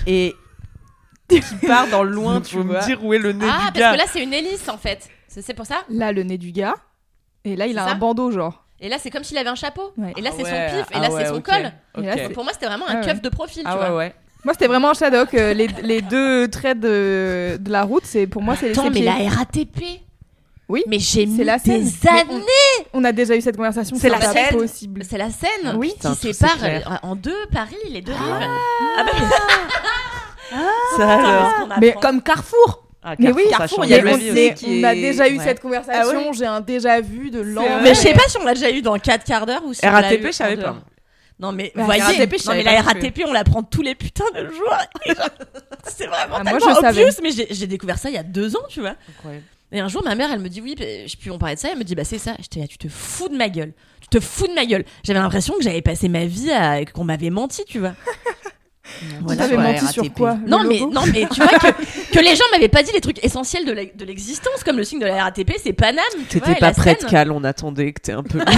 et 0.08 0.36
qui 1.30 1.42
part 1.68 1.88
dans 1.88 2.04
le 2.04 2.12
loin, 2.12 2.42
tu 2.42 2.58
vois. 2.62 2.82
me 2.82 2.86
dire 2.86 3.04
où 3.04 3.14
est 3.14 3.18
le 3.20 3.32
nez 3.34 3.46
ah 3.50 3.72
du 3.72 3.80
parce 3.80 3.80
gars. 3.80 3.92
que 3.94 3.98
là 3.98 4.04
c'est 4.12 4.24
une 4.24 4.34
hélice 4.34 4.68
en 4.70 4.78
fait. 4.78 5.08
C'est 5.28 5.54
pour 5.54 5.66
ça. 5.66 5.78
Là, 5.90 6.12
le 6.14 6.24
nez 6.24 6.38
du 6.38 6.52
gars. 6.54 6.76
Et 7.44 7.56
là, 7.58 7.68
il 7.68 7.78
a 7.78 7.86
un 7.86 7.96
bandeau, 7.96 8.32
genre. 8.32 8.64
Et 8.80 8.88
là 8.90 8.98
c'est 9.00 9.10
comme 9.10 9.24
s'il 9.24 9.38
avait 9.38 9.50
un 9.50 9.56
chapeau. 9.56 9.92
Ouais. 9.98 10.14
Et 10.18 10.22
là 10.22 10.30
Ah 10.32 10.36
c'est 10.38 10.44
ouais, 10.44 10.70
son 10.70 10.78
pif. 10.78 10.86
Et 10.92 10.94
ah 10.96 11.00
là 11.00 11.12
ouais, 11.12 11.22
c'est 11.24 11.30
son 11.30 11.36
ok. 11.36 11.44
col. 11.46 11.72
Et 12.04 12.06
là, 12.06 12.30
Pour 12.30 12.44
moi 12.44 12.54
c'était 12.54 12.68
vraiment 12.68 12.88
un 12.88 12.96
Ah 12.96 13.00
ouais. 13.02 13.06
keuf 13.06 13.22
de 13.22 13.30
profil. 13.30 13.64
tu 13.64 13.70
Ah 13.70 13.76
vois. 13.76 13.90
ouais, 13.92 13.96
ouais. 13.98 14.16
Moi, 14.44 14.54
c'était 14.54 14.68
vraiment 14.68 14.92
un 14.92 14.94
Shadok. 14.94 15.34
euh, 15.34 15.54
les, 15.56 15.68
les 15.82 16.02
deux 16.04 16.48
traits 16.50 16.80
de, 16.80 17.58
de 17.60 17.72
la 17.72 17.82
route, 17.82 18.06
c'est 18.06 18.28
pour 18.28 18.44
moi, 18.44 18.56
c'est 18.56 18.68
les 18.68 18.72
Attends, 18.74 18.84
mais 18.92 19.02
pieds. 19.02 19.06
la 19.06 19.30
RATP. 19.30 20.02
Oui, 20.70 20.84
Mais 20.88 21.00
j'ai 21.00 21.26
mis 21.26 21.36
c'est 21.38 21.44
la 21.44 21.58
scène. 21.58 21.84
des 21.84 22.08
années. 22.08 22.42
on- 22.94 23.02
On 23.02 23.04
a 23.04 23.12
déjà 23.12 23.36
eu 23.36 23.42
cette 23.42 23.58
conversation. 23.58 23.96
C'est 24.00 24.10
la 24.10 24.22
scène. 24.22 24.58
possible. 24.58 25.04
C'est 25.04 25.18
la 25.18 25.30
Seine 25.32 25.76
Oui. 25.78 25.90
qui 25.90 25.96
Putain, 25.96 26.14
sépare 26.16 27.00
en 27.04 27.16
deux 27.16 27.36
Paris, 27.52 27.76
les 27.90 28.02
deux 28.02 28.14
rives. 28.14 28.48
Ah 28.98 29.04
bah- 29.04 29.12
Ça 30.98 31.14
alors. 31.14 31.70
Mais. 31.80 31.96
Comme 32.02 32.22
Carrefour. 32.22 32.84
Ah, 33.08 33.14
Mais 33.20 33.32
oui, 33.32 33.44
Carrefour, 33.50 33.86
il 33.86 33.92
y 33.92 33.96
a 33.96 34.04
aussi. 34.04 34.54
qui 34.56 34.80
on 34.82 34.84
a 34.84 34.96
déjà 34.96 35.30
eu 35.30 35.38
Ouais. 35.38 35.44
cette 35.44 35.60
conversation, 35.62 36.02
Ah 36.04 36.08
ouais 36.28 36.34
j'ai 36.34 36.46
un 36.48 36.60
déjà 36.62 37.02
vu 37.02 37.30
de 37.30 37.40
l'an. 37.40 37.64
Mais 37.84 37.90
je 37.94 38.00
sais 38.00 38.14
pas 38.14 38.28
si 38.28 38.38
on 38.40 38.44
l'a 38.44 38.56
déjà 38.56 38.72
eu 38.72 38.82
dans 38.82 38.98
4 38.98 39.24
quarts 39.24 39.46
d'heure 39.46 39.64
ou 39.64 39.74
si 39.76 39.86
on 39.86 39.92
RATP, 39.92 40.26
je 40.28 40.32
savais 40.32 40.58
pas. 40.58 40.76
Non 41.38 41.52
mais 41.52 41.72
vous 41.76 41.84
voyez, 41.86 42.02
RATP, 42.02 42.32
non, 42.32 42.38
savais 42.40 42.64
mais 42.64 42.76
la. 42.76 42.82
RATP 42.82 43.24
on 43.28 43.34
la 43.34 43.44
prend 43.44 43.62
tous 43.62 43.82
les 43.84 43.94
putains 43.94 44.24
de 44.34 44.48
jours. 44.50 44.74
C'est 45.84 46.08
vraiment 46.08 46.38
Ah, 46.40 46.44
moi, 46.44 46.58
je 46.60 46.74
savais. 46.82 47.04
obvious, 47.04 47.20
mais 47.22 47.30
j'ai- 47.32 47.48
j'ai 47.52 47.68
découvert 47.68 48.00
ça 48.00 48.10
il 48.10 48.16
y 48.16 48.18
a 48.18 48.24
deux 48.24 48.56
ans, 48.56 48.64
tu 48.70 48.80
vois. 48.80 48.96
Incroyable. 49.18 49.44
Et 49.72 49.80
un 49.82 49.88
jour, 49.88 50.02
ma 50.04 50.16
mère, 50.16 50.30
elle 50.32 50.40
me 50.40 50.48
dit 50.50 50.62
oui, 50.62 50.76
bah, 50.78 50.86
je 51.06 51.12
sais 51.12 51.18
plus, 51.18 51.30
on 51.32 51.38
parlait 51.38 51.56
de 51.56 51.60
ça, 51.60 51.70
elle 51.72 51.78
me 51.78 51.84
dit 51.84 51.94
bah 51.94 52.06
c'est 52.06 52.18
ça. 52.18 52.34
J'étais 52.40 52.62
là, 52.62 52.68
tu 52.68 52.78
te 52.80 52.88
fous 52.88 53.28
de 53.30 53.36
ma 53.36 53.50
gueule, 53.50 53.74
tu 54.02 54.08
te 54.08 54.20
fous 54.20 54.48
de 54.48 54.54
ma 54.54 54.66
gueule. 54.66 54.86
J'avais 55.04 55.20
l'impression 55.20 55.54
que 55.58 55.64
j'avais 55.64 55.82
passé 55.84 56.08
ma 56.08 56.26
vie 56.26 56.52
à 56.52 56.86
qu'on 56.86 57.04
m'avait 57.04 57.30
menti, 57.30 57.64
tu 57.68 57.78
vois. 57.80 57.94
Tu 59.28 59.38
t'avais 59.38 59.58
menti 59.58 59.88
sur 59.88 60.14
quoi 60.14 60.38
Non 60.46 60.64
mais 60.64 60.80
non 60.80 61.04
mais 61.12 61.28
tu 61.32 61.42
vois 61.42 61.48
que, 61.60 62.14
que 62.14 62.20
les 62.20 62.36
gens 62.36 62.46
m'avaient 62.52 62.70
pas 62.70 62.84
dit 62.84 62.92
les 62.94 63.02
trucs 63.02 63.24
essentiels 63.24 63.66
de 63.66 64.06
l'existence 64.06 64.64
comme 64.64 64.78
le 64.78 64.84
signe 64.84 65.00
de 65.00 65.06
la 65.06 65.24
RATP, 65.24 65.54
c'est 65.62 65.74
Paname. 65.74 66.04
tu 66.30 66.40
T'étais 66.40 66.56
pas 66.56 66.72
prête. 66.72 67.06
Cal, 67.06 67.32
on 67.32 67.44
attendait 67.44 67.94
que 67.94 68.02
t'aies 68.02 68.14
un 68.14 68.24
peu. 68.24 68.40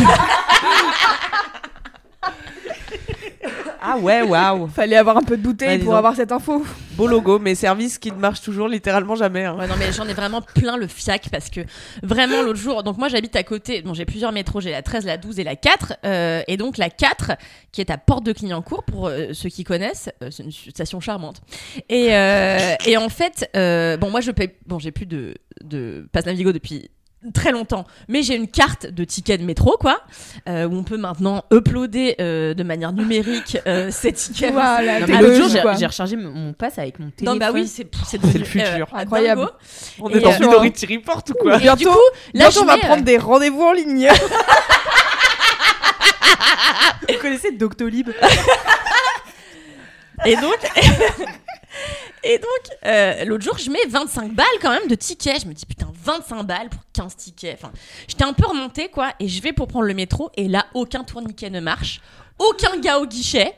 ah 3.81 3.97
ouais, 3.97 4.21
waouh. 4.21 4.67
Fallait 4.75 4.95
avoir 4.97 5.17
un 5.17 5.21
peu 5.23 5.37
de 5.37 5.41
bouteille 5.41 5.67
Ouais, 5.69 5.77
dis 5.77 5.83
pour 5.85 5.95
avoir 5.95 6.15
cette 6.15 6.31
info. 6.31 6.65
Beau 6.95 7.07
logo, 7.07 7.37
mais 7.39 7.53
service 7.55 7.97
qui 7.99 8.11
ne 8.11 8.17
marche 8.17 8.41
toujours 8.41 8.67
littéralement 8.67 9.15
jamais. 9.15 9.45
hein. 9.45 9.55
Ouais, 9.57 9.67
non, 9.67 9.75
mais 9.77 9.91
j'en 9.91 10.07
ai 10.07 10.13
vraiment 10.13 10.41
plein 10.41 10.77
le 10.77 10.87
fiac 10.87 11.29
parce 11.31 11.49
que 11.49 11.61
vraiment 12.01 12.41
l'autre 12.41 12.59
jour, 12.59 12.81
donc 12.83 12.97
moi 12.97 13.07
j'habite 13.07 13.35
à 13.35 13.43
côté, 13.43 13.81
bon, 13.83 13.93
j'ai 13.93 14.05
plusieurs 14.05 14.31
métros, 14.31 14.61
j'ai 14.61 14.71
la 14.71 14.81
13, 14.81 15.05
la 15.05 15.17
12 15.17 15.39
et 15.39 15.43
la 15.43 15.55
4, 15.55 15.93
euh, 16.05 16.41
et 16.47 16.57
donc 16.57 16.77
la 16.77 16.89
4 16.89 17.33
qui 17.71 17.81
est 17.81 17.91
à 17.91 17.97
Porte 17.97 18.23
de 18.25 18.33
Clignancourt 18.33 18.83
pour 18.83 19.07
euh, 19.07 19.33
ceux 19.33 19.49
qui 19.49 19.63
connaissent, 19.63 20.09
euh, 20.23 20.29
c'est 20.31 20.43
une 20.43 20.51
station 20.51 20.99
charmante. 20.99 21.41
Et, 21.89 22.15
euh, 22.15 22.73
et 22.87 22.97
en 22.97 23.09
fait, 23.09 23.49
euh, 23.55 23.97
bon, 23.97 24.09
moi 24.09 24.21
je 24.21 24.31
paye, 24.31 24.49
bon, 24.65 24.79
j'ai 24.79 24.91
plus 24.91 25.05
de, 25.05 25.35
de 25.63 26.07
passe 26.11 26.25
Navigo 26.25 26.51
depuis 26.51 26.89
très 27.34 27.51
longtemps, 27.51 27.86
mais 28.08 28.21
j'ai 28.23 28.36
une 28.36 28.47
carte 28.47 28.86
de 28.88 29.03
ticket 29.03 29.38
de 29.38 29.43
métro, 29.43 29.75
quoi, 29.80 30.01
euh, 30.47 30.67
où 30.67 30.75
on 30.75 30.84
peut 30.84 30.97
maintenant 30.97 31.43
uploader 31.51 32.15
euh, 32.21 32.53
de 32.53 32.63
manière 32.63 32.93
numérique 32.93 33.58
euh, 33.67 33.89
ces 33.91 34.13
tickets. 34.13 34.53
Voilà, 34.53 34.99
Non, 34.99 35.06
t'es 35.08 35.12
mais 35.12 35.17
Ah, 35.17 35.21
l'autre 35.23 35.49
jour, 35.49 35.75
j'ai 35.77 35.86
rechargé 35.86 36.15
mon- 36.15 36.32
mon 36.32 36.53
pass 36.53 36.77
avec 36.80 36.99
mon 36.99 37.10
téléphone. 37.10 37.39
Non, 37.39 37.45
bah 37.45 37.51
oui, 37.53 37.67
c'est 37.67 37.84
le 38.23 38.43
futur. 38.45 38.88
euh, 38.93 38.97
Incroyable. 38.97 39.41
dingo. 39.41 39.51
On 39.99 40.10
Et 40.10 40.17
est 40.17 40.19
dans 40.21 40.32
euh, 40.32 40.39
Minority 40.39 40.86
Report 40.95 41.23
ou 41.30 41.34
quoi 41.34 41.56
Et 41.56 41.58
du 41.58 41.63
Bientôt- 41.63 41.91
coup, 41.91 41.97
là, 42.34 42.49
Bientôt, 42.49 42.62
on 42.62 42.65
va 42.65 42.77
prendre 42.77 43.03
des 43.03 43.17
rendez-vous 43.17 43.62
en 43.63 43.73
ligne. 43.73 44.10
Vous 47.10 47.17
connaissez 47.21 47.51
Doctolib? 47.51 48.10
Et 50.25 50.36
donc, 50.36 50.58
et 52.27 52.37
donc 52.39 52.49
euh, 52.85 53.25
l'autre 53.25 53.43
jour, 53.43 53.57
je 53.57 53.69
mets 53.69 53.79
25 53.87 54.31
balles 54.33 54.45
quand 54.61 54.71
même 54.71 54.87
de 54.87 54.95
tickets. 54.95 55.41
Je 55.41 55.47
me 55.47 55.53
dis, 55.53 55.65
putain, 55.65 55.87
25 56.03 56.43
balles 56.43 56.69
pour 56.69 56.81
15 56.93 57.15
tickets. 57.15 57.57
Enfin, 57.61 57.71
j'étais 58.07 58.23
un 58.23 58.33
peu 58.33 58.45
remontée, 58.45 58.89
quoi. 58.89 59.11
Et 59.19 59.27
je 59.27 59.41
vais 59.41 59.53
pour 59.53 59.67
prendre 59.67 59.85
le 59.85 59.93
métro. 59.93 60.29
Et 60.35 60.47
là, 60.47 60.65
aucun 60.73 61.03
tourniquet 61.03 61.49
ne 61.49 61.59
marche. 61.59 62.01
Aucun 62.39 62.77
gars 62.79 62.99
au 62.99 63.05
guichet. 63.05 63.53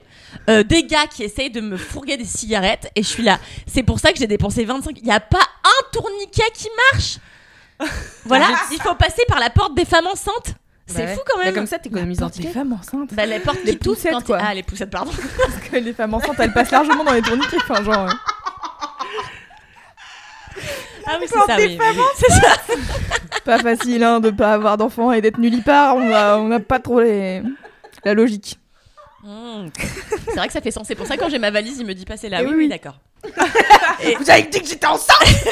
euh, 0.49 0.62
des 0.63 0.84
gars 0.84 1.08
qui 1.08 1.23
essayent 1.23 1.49
de 1.49 1.60
me 1.62 1.75
fourguer 1.75 2.15
des 2.15 2.23
cigarettes. 2.25 2.91
Et 2.95 3.01
je 3.03 3.08
suis 3.08 3.23
là. 3.23 3.39
C'est 3.67 3.84
pour 3.84 3.99
ça 3.99 4.12
que 4.13 4.19
j'ai 4.19 4.27
dépensé 4.27 4.63
25. 4.65 4.97
Il 4.97 5.03
n'y 5.03 5.12
a 5.12 5.19
pas 5.19 5.41
un 5.63 5.91
tourniquet 5.91 6.43
qui 6.53 6.67
marche? 6.93 7.17
Voilà, 8.25 8.47
il 8.71 8.82
faut 8.82 8.93
passer 8.95 9.23
par 9.27 9.39
la 9.39 9.49
porte 9.49 9.73
des 9.75 9.86
femmes 9.86 10.08
enceintes. 10.08 10.53
C'est 10.86 10.97
Bah 10.97 11.05
ouais. 11.05 11.13
fou 11.15 11.21
quand 11.25 11.38
Bah, 11.38 11.45
même. 11.45 11.53
comme 11.55 11.67
ça, 11.67 11.77
t'économises 11.79 12.19
Les 12.19 12.29
ticket. 12.32 12.49
femmes 12.49 12.73
enceintes. 12.73 13.13
Bah, 13.13 13.25
les 13.25 13.39
portes 13.39 13.60
Les 13.63 13.77
qui 13.77 13.89
quand 14.10 14.23
quoi. 14.25 14.39
Ah, 14.41 14.53
les 14.53 14.63
poussettes, 14.63 14.89
pardon. 14.89 15.12
Parce 15.38 15.69
que 15.69 15.77
les 15.77 15.93
femmes 15.93 16.13
enceintes, 16.15 16.36
elles 16.39 16.51
passent 16.53 16.71
largement 16.71 17.03
dans 17.03 17.13
les 17.13 17.21
tourniquets. 17.21 17.58
Enfin, 17.69 17.84
genre. 17.84 18.08
euh. 18.08 18.13
Ah 21.06 21.17
oui, 21.19 21.26
c'est 21.28 21.39
ça, 21.39 21.58
oui. 21.58 21.78
oui. 21.80 22.04
C'est 22.15 22.32
ça. 22.32 22.58
Pas 23.45 23.60
facile 23.60 24.04
hein, 24.04 24.19
de 24.19 24.30
pas 24.30 24.54
avoir 24.54 24.78
d'enfants 24.78 25.12
et 25.12 25.22
d'être 25.22 25.39
nullipare. 25.39 25.95
On 25.95 26.13
a, 26.13 26.38
on 26.38 26.52
a 26.52 26.60
pas 26.60 26.80
trop 26.80 27.00
les... 27.02 27.41
la 28.04 28.13
logique. 28.13 28.60
Mmh. 29.24 29.69
C'est 30.26 30.36
vrai 30.36 30.48
que 30.48 30.54
ça 30.54 30.62
fait 30.62 30.72
sens. 30.72 30.86
C'est 30.88 30.95
pour 30.95 31.08
ça 31.08 31.15
que 31.15 31.22
quand 31.22 31.30
j'ai 31.30 31.39
ma 31.39 31.52
valise, 31.52 31.78
il 31.80 31.86
me 31.86 31.93
dit 31.93 32.06
passer 32.06 32.30
là. 32.30 32.39
Eh 32.41 32.45
Oui, 32.45 32.52
oui, 32.52 32.56
oui, 32.56 32.63
oui. 32.65 32.69
d'accord. 32.69 33.00
Vous 33.24 34.30
avez 34.30 34.43
dit 34.43 34.62
que 34.62 34.67
j'étais 34.67 34.86
enceinte 34.86 35.17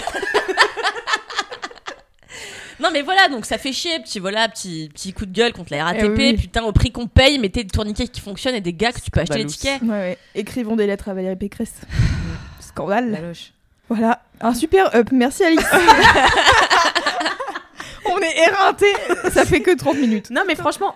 Non, 2.80 2.90
mais 2.94 3.02
voilà, 3.02 3.28
donc 3.28 3.46
ça 3.46 3.58
fait 3.58 3.74
chier. 3.74 4.00
Petit, 4.00 4.20
voilà, 4.20 4.48
petit, 4.50 4.90
petit 4.94 5.12
coup 5.12 5.26
de 5.26 5.34
gueule 5.34 5.52
contre 5.52 5.74
la 5.74 5.86
RATP. 5.86 6.04
Eh 6.04 6.10
oui. 6.10 6.38
Putain, 6.38 6.64
au 6.64 6.72
prix 6.72 6.92
qu'on 6.92 7.08
paye, 7.08 7.40
mettez 7.40 7.64
des 7.64 7.70
tourniquets 7.70 8.08
qui 8.08 8.22
fonctionnent 8.22 8.56
et 8.56 8.62
des 8.62 8.74
gars 8.74 8.92
que 8.92 9.02
tu 9.02 9.10
peux 9.10 9.22
acheter 9.22 9.40
les 9.40 9.46
tickets. 9.46 9.82
Ouais, 9.82 9.90
ouais. 9.90 10.18
Écrivons 10.36 10.76
des 10.76 10.86
lettres 10.86 11.10
à 11.10 11.16
Valérie 11.16 11.36
Pécresse. 11.36 11.74
Scandale. 12.60 13.10
Laloche. 13.12 13.54
Voilà, 13.90 14.22
un 14.42 14.54
super 14.54 14.94
up. 14.96 15.10
Merci 15.12 15.44
Alix. 15.44 15.64
On 18.10 18.18
est 18.20 18.38
éreinté. 18.38 18.86
Ça 19.32 19.46
fait 19.46 19.62
que 19.62 19.76
30 19.76 19.98
minutes. 19.98 20.30
Non, 20.30 20.42
mais 20.48 20.56
franchement, 20.56 20.96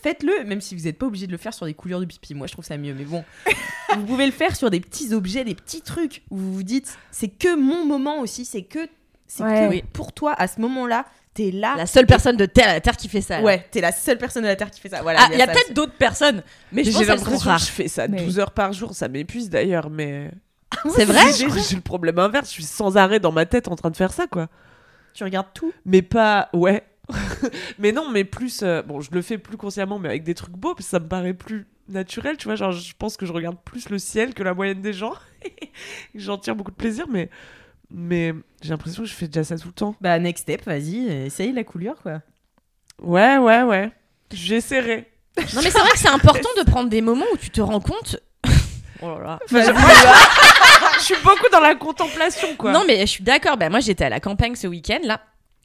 faites-le, 0.00 0.44
même 0.44 0.60
si 0.60 0.74
vous 0.76 0.82
n'êtes 0.84 0.98
pas 0.98 1.06
obligé 1.06 1.26
de 1.26 1.32
le 1.32 1.38
faire 1.38 1.54
sur 1.54 1.66
des 1.66 1.74
couleurs 1.74 2.00
de 2.00 2.04
pipi. 2.04 2.34
Moi, 2.34 2.46
je 2.46 2.52
trouve 2.52 2.64
ça 2.64 2.76
mieux. 2.76 2.94
Mais 2.94 3.04
bon, 3.04 3.24
vous 3.96 4.04
pouvez 4.04 4.26
le 4.26 4.32
faire 4.32 4.56
sur 4.56 4.70
des 4.70 4.80
petits 4.80 5.14
objets, 5.14 5.44
des 5.44 5.54
petits 5.54 5.82
trucs 5.82 6.22
où 6.30 6.36
vous 6.36 6.54
vous 6.54 6.62
dites, 6.62 6.96
c'est 7.10 7.28
que 7.28 7.54
mon 7.56 7.84
moment 7.86 8.18
aussi, 8.20 8.44
c'est 8.44 8.62
que, 8.62 8.88
c'est 9.26 9.42
Ouais. 9.44 9.60
que 9.64 9.68
Oui. 9.70 9.84
pour 9.92 10.12
toi, 10.12 10.34
à 10.36 10.48
ce 10.48 10.60
moment-là, 10.60 11.04
t'es 11.34 11.50
là. 11.52 11.74
La 11.76 11.86
seule 11.86 12.06
personne 12.06 12.36
de 12.36 12.44
terre 12.46 12.68
à 12.68 12.72
la 12.74 12.80
terre 12.80 12.96
qui 12.96 13.08
fait 13.08 13.20
ça. 13.22 13.38
là. 13.38 13.44
Ouais, 13.44 13.66
t'es 13.70 13.80
la 13.80 13.92
seule 13.92 14.18
personne 14.18 14.42
de 14.42 14.48
la 14.48 14.56
Terre 14.56 14.70
qui 14.70 14.80
fait 14.80 14.90
ça. 14.90 15.00
Voilà, 15.02 15.20
Ah, 15.22 15.28
il 15.32 15.38
y 15.38 15.42
a 15.42 15.46
peut-être 15.46 15.72
d'autres 15.72 15.94
personnes, 15.96 16.42
mais 16.72 16.84
je 16.84 16.90
pense 16.90 17.00
J'ai 17.00 17.06
l'impression 17.06 17.54
que 17.54 17.58
je 17.60 17.64
fais 17.70 17.88
ça 17.88 18.06
Mais- 18.08 18.22
12 18.22 18.38
heures 18.38 18.50
par 18.50 18.72
jour, 18.74 18.94
ça 18.94 19.08
m'épuise 19.08 19.48
d'ailleurs, 19.48 19.88
mais. 19.88 20.30
C'est 20.94 21.04
vrai 21.04 21.32
J'ai 21.32 21.46
le 21.76 21.80
problème 21.80 22.18
inverse, 22.18 22.48
je 22.48 22.52
suis 22.54 22.62
sans 22.64 22.96
arrêt 22.96 23.20
dans 23.20 23.32
ma 23.32 23.46
tête 23.46 23.68
en 23.68 23.76
train 23.76 23.90
de 23.90 23.96
faire 23.96 24.12
ça, 24.12 24.26
quoi. 24.26 24.48
Tu 25.14 25.24
regardes 25.24 25.52
tout. 25.54 25.72
Mais 25.84 26.02
pas. 26.02 26.48
Ouais. 26.52 26.84
mais 27.78 27.92
non, 27.92 28.10
mais 28.10 28.24
plus. 28.24 28.62
euh, 28.62 28.82
Bon, 28.82 29.00
je 29.00 29.10
le 29.12 29.22
fais 29.22 29.38
plus 29.38 29.56
consciemment, 29.56 29.98
mais 29.98 30.08
avec 30.08 30.24
des 30.24 30.34
trucs 30.34 30.56
beaux, 30.56 30.74
parce 30.74 30.86
que 30.86 30.90
ça 30.90 31.00
me 31.00 31.08
paraît 31.08 31.34
plus 31.34 31.66
naturel, 31.88 32.36
tu 32.36 32.46
vois. 32.46 32.54
Genre, 32.54 32.72
je 32.72 32.94
pense 32.98 33.16
que 33.16 33.26
je 33.26 33.32
regarde 33.32 33.58
plus 33.64 33.90
le 33.90 33.98
ciel 33.98 34.32
que 34.34 34.42
la 34.42 34.54
moyenne 34.54 34.80
des 34.80 34.92
gens. 34.92 35.14
J'en 36.14 36.38
tire 36.38 36.56
beaucoup 36.56 36.70
de 36.70 36.76
plaisir, 36.76 37.06
mais. 37.10 37.28
Mais 37.94 38.32
j'ai 38.62 38.70
l'impression 38.70 39.02
que 39.02 39.08
je 39.08 39.14
fais 39.14 39.26
déjà 39.26 39.44
ça 39.44 39.58
tout 39.58 39.68
le 39.68 39.74
temps. 39.74 39.94
Bah, 40.00 40.18
next 40.18 40.44
step, 40.44 40.64
vas-y, 40.64 41.08
essaye 41.08 41.52
la 41.52 41.62
coulure, 41.62 41.96
quoi. 42.02 42.22
Ouais, 43.02 43.36
ouais, 43.36 43.62
ouais. 43.64 43.92
J'essaierai. 44.32 45.10
Non, 45.36 45.60
mais 45.62 45.70
c'est 45.70 45.78
vrai 45.78 45.90
que 45.90 45.98
c'est 45.98 46.08
important 46.08 46.48
de 46.58 46.70
prendre 46.70 46.88
des 46.88 47.02
moments 47.02 47.26
où 47.34 47.36
tu 47.36 47.50
te 47.50 47.60
rends 47.60 47.80
compte. 47.80 48.16
Oh 49.02 49.18
là 49.18 49.24
là. 49.24 49.38
Enfin, 49.44 49.62
je- 50.98 51.02
suis 51.04 51.16
beaucoup 51.24 51.48
dans 51.50 51.60
la 51.60 51.74
contemplation, 51.74 52.48
quoi. 52.56 52.72
Non, 52.72 52.84
mais 52.86 53.00
je 53.00 53.06
suis 53.06 53.24
d'accord. 53.24 53.56
Bah, 53.56 53.68
moi, 53.68 53.80
j'étais 53.80 54.04
à 54.04 54.08
la 54.08 54.20
campagne 54.20 54.54
ce 54.54 54.66
week-end, 54.68 55.00
là. 55.04 55.20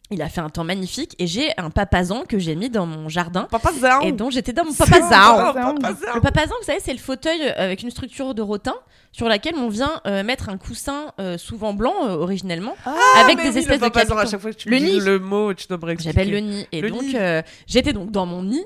Il 0.10 0.22
a 0.22 0.30
fait 0.30 0.40
un 0.40 0.50
temps 0.50 0.64
magnifique 0.64 1.16
et 1.20 1.28
j'ai 1.28 1.50
un 1.58 1.70
papazan 1.70 2.24
que 2.24 2.40
j'ai 2.40 2.56
mis 2.56 2.70
dans 2.70 2.86
mon 2.86 3.10
jardin 3.10 3.44
Papa 3.52 3.74
Zao. 3.74 4.04
et 4.04 4.14
dont 4.14 4.30
j'étais 4.30 4.54
dans 4.54 4.64
mon 4.64 4.72
papazan. 4.74 5.54
bon, 5.54 5.76
Papa 5.82 5.94
Zao. 5.96 6.16
Le 6.16 6.22
papazan, 6.22 6.54
vous 6.62 6.66
savez, 6.66 6.80
c'est 6.82 6.94
le 6.94 6.98
fauteuil 7.00 7.42
euh, 7.42 7.52
avec 7.58 7.84
une 7.84 7.90
structure 7.92 8.34
de 8.34 8.42
rotin 8.42 8.76
sur 9.12 9.28
laquelle 9.28 9.56
on 9.56 9.68
vient 9.68 10.00
euh, 10.08 10.24
mettre 10.24 10.48
un 10.48 10.58
coussin 10.58 11.12
euh, 11.20 11.38
souvent 11.38 11.74
blanc 11.74 11.94
euh, 12.06 12.16
originellement 12.16 12.76
avec 13.20 13.36
mais 13.38 13.44
des 13.44 13.50
oui, 13.50 13.58
espèces 13.58 13.82
le 13.82 13.88
de 13.88 13.92
papazan, 13.94 14.14
à 14.16 14.20
capitons. 14.20 14.32
chaque 14.32 14.40
fois 14.42 14.52
que 14.52 14.58
tu 14.58 14.70
Le 14.70 14.78
nid. 14.78 15.00
le 15.02 15.20
mot, 15.20 15.54
tu 15.54 15.68
réexpliquer. 15.74 16.14
J'appelle 16.14 16.32
le 16.32 16.40
nid. 16.40 16.68
Et 16.72 16.80
Le 16.80 16.90
donc, 16.90 17.04
euh, 17.14 17.42
j'étais 17.68 17.92
donc 17.92 18.12
dans 18.12 18.26
mon 18.26 18.44
nid 18.44 18.64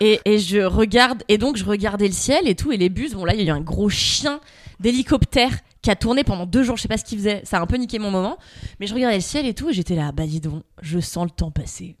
et, 0.00 0.20
et 0.24 0.38
je 0.38 0.58
regarde 0.60 1.24
et 1.28 1.38
donc 1.38 1.56
je 1.56 1.64
regardais 1.64 2.06
le 2.06 2.12
ciel 2.12 2.46
et 2.46 2.54
tout 2.54 2.70
et 2.70 2.76
les 2.76 2.88
bus. 2.88 3.14
Bon 3.14 3.24
là, 3.24 3.34
il 3.34 3.40
y 3.40 3.44
a 3.50 3.52
eu 3.52 3.56
un 3.56 3.60
gros 3.60 3.88
chien 3.88 4.38
d'hélicoptère 4.78 5.50
qui 5.84 5.90
a 5.90 5.96
tourné 5.96 6.24
pendant 6.24 6.46
deux 6.46 6.64
jours. 6.64 6.76
Je 6.76 6.82
sais 6.82 6.88
pas 6.88 6.96
ce 6.96 7.04
qu'il 7.04 7.18
faisait. 7.18 7.42
Ça 7.44 7.58
a 7.58 7.60
un 7.60 7.66
peu 7.66 7.76
niqué 7.76 7.98
mon 8.00 8.10
moment. 8.10 8.38
Mais 8.80 8.86
je 8.86 8.94
regardais 8.94 9.16
le 9.16 9.22
ciel 9.22 9.46
et 9.46 9.54
tout 9.54 9.70
et 9.70 9.72
j'étais 9.72 9.94
là. 9.94 10.10
Bah 10.10 10.24
dis 10.26 10.40
donc, 10.40 10.62
je 10.80 10.98
sens 10.98 11.24
le 11.24 11.30
temps 11.30 11.50
passer. 11.50 11.96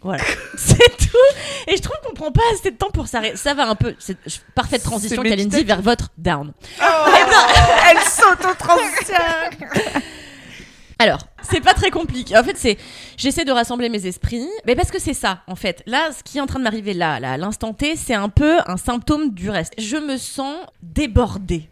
Voilà, 0.00 0.22
c'est 0.56 0.96
tout. 0.96 1.16
Et 1.68 1.76
je 1.76 1.82
trouve 1.82 1.96
qu'on 2.04 2.14
prend 2.14 2.32
pas 2.32 2.42
assez 2.54 2.70
de 2.70 2.76
temps 2.76 2.90
pour 2.90 3.06
s'arrêter. 3.06 3.36
Ça 3.36 3.54
va 3.54 3.68
un 3.68 3.74
peu. 3.74 3.94
C'est 3.98 4.16
parfaite 4.54 4.82
transition, 4.82 5.22
Kalindi, 5.22 5.64
vers 5.64 5.82
votre 5.82 6.08
down. 6.16 6.52
Elle 6.80 7.98
saute 7.98 8.46
en 8.46 8.54
transition. 8.54 9.14
Alors, 10.98 11.20
c'est 11.42 11.60
pas 11.60 11.74
très 11.74 11.90
compliqué. 11.90 12.36
En 12.38 12.44
fait, 12.44 12.56
c'est 12.56 12.78
j'essaie 13.16 13.44
de 13.44 13.50
rassembler 13.50 13.88
mes 13.88 14.06
esprits, 14.06 14.48
mais 14.66 14.76
parce 14.76 14.92
que 14.92 15.00
c'est 15.00 15.14
ça, 15.14 15.40
en 15.48 15.56
fait. 15.56 15.82
Là, 15.86 16.10
ce 16.16 16.22
qui 16.22 16.38
est 16.38 16.40
en 16.40 16.46
train 16.46 16.60
de 16.60 16.64
m'arriver 16.64 16.94
là, 16.94 17.18
là, 17.18 17.32
à 17.32 17.36
l'instant 17.36 17.72
T, 17.72 17.96
c'est 17.96 18.14
un 18.14 18.28
peu 18.28 18.58
un 18.66 18.76
symptôme 18.76 19.30
du 19.30 19.50
reste. 19.50 19.72
Je 19.78 19.96
me 19.96 20.16
sens 20.16 20.56
débordée 20.80 21.71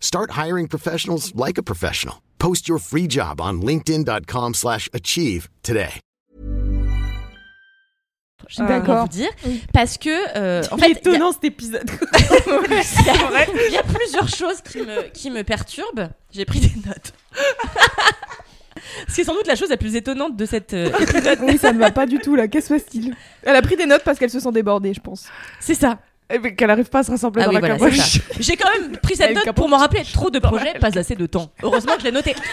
Start 0.00 0.30
hiring 0.32 0.66
professionals 0.68 1.34
like 1.34 1.58
a 1.58 1.62
professional. 1.62 2.22
Post 2.38 2.68
your 2.68 2.78
free 2.78 3.06
job 3.06 3.40
on 3.40 3.60
linkedin.com/achieve 3.60 4.54
slash 4.54 4.88
achieve 4.94 5.48
today. 5.62 6.00
Je 8.48 8.56
comment 8.84 9.02
vous 9.02 9.08
dire. 9.08 9.30
Parce 9.72 9.98
que, 9.98 10.10
euh, 10.36 10.62
en 10.70 10.76
fait, 10.76 10.92
étonnant 10.92 11.32
cet 11.32 11.44
épisode. 11.44 11.90
il 11.90 12.72
y, 12.72 13.10
a, 13.10 13.46
il 13.68 13.72
y 13.72 13.76
a 13.76 13.82
plusieurs 13.82 14.28
choses 14.28 14.60
qui 14.60 14.78
me, 14.78 15.08
qui 15.08 15.30
me 15.30 15.42
perturbent. 15.42 16.10
J'ai 16.32 16.44
pris 16.44 16.60
des 16.60 16.72
notes. 16.86 17.12
C'est 19.08 19.24
sans 19.24 19.34
doute 19.34 19.46
la 19.46 19.56
chose 19.56 19.68
la 19.68 19.76
plus 19.76 19.96
étonnante 19.96 20.36
de 20.36 20.46
cette 20.46 20.74
euh, 20.74 20.90
épisode. 21.00 21.38
Oui, 21.42 21.58
ça 21.58 21.72
ne 21.72 21.78
va 21.78 21.90
pas 21.90 22.06
du 22.06 22.18
tout 22.18 22.34
là. 22.36 22.48
Qu'est-ce 22.48 22.68
que 22.68 22.78
se 22.78 22.84
passe-t-il 22.84 23.16
Elle 23.42 23.56
a 23.56 23.62
pris 23.62 23.76
des 23.76 23.86
notes 23.86 24.02
parce 24.04 24.18
qu'elle 24.18 24.30
se 24.30 24.40
sent 24.40 24.52
débordée, 24.52 24.94
je 24.94 25.00
pense. 25.00 25.26
C'est 25.60 25.74
ça. 25.74 25.98
Eh 26.28 26.54
Qu'elle 26.56 26.70
arrive 26.70 26.88
pas 26.88 27.00
à 27.00 27.02
se 27.04 27.10
rassembler 27.10 27.42
Ah 27.44 27.46
dans 27.46 27.54
oui, 27.54 27.60
la 27.68 27.76
voilà. 27.76 28.02
J'ai 28.40 28.56
quand 28.56 28.68
même 28.78 28.96
pris 28.98 29.14
cette 29.16 29.34
note 29.34 29.52
pour 29.52 29.68
me 29.68 29.76
rappeler 29.76 30.02
trop 30.04 30.30
de 30.30 30.38
projets, 30.38 30.74
pas 30.78 30.96
assez 30.98 31.14
de 31.14 31.26
temps. 31.26 31.50
Heureusement 31.62 31.94
que 31.94 32.00
je 32.00 32.06
l'ai 32.06 32.12
noté. 32.12 32.34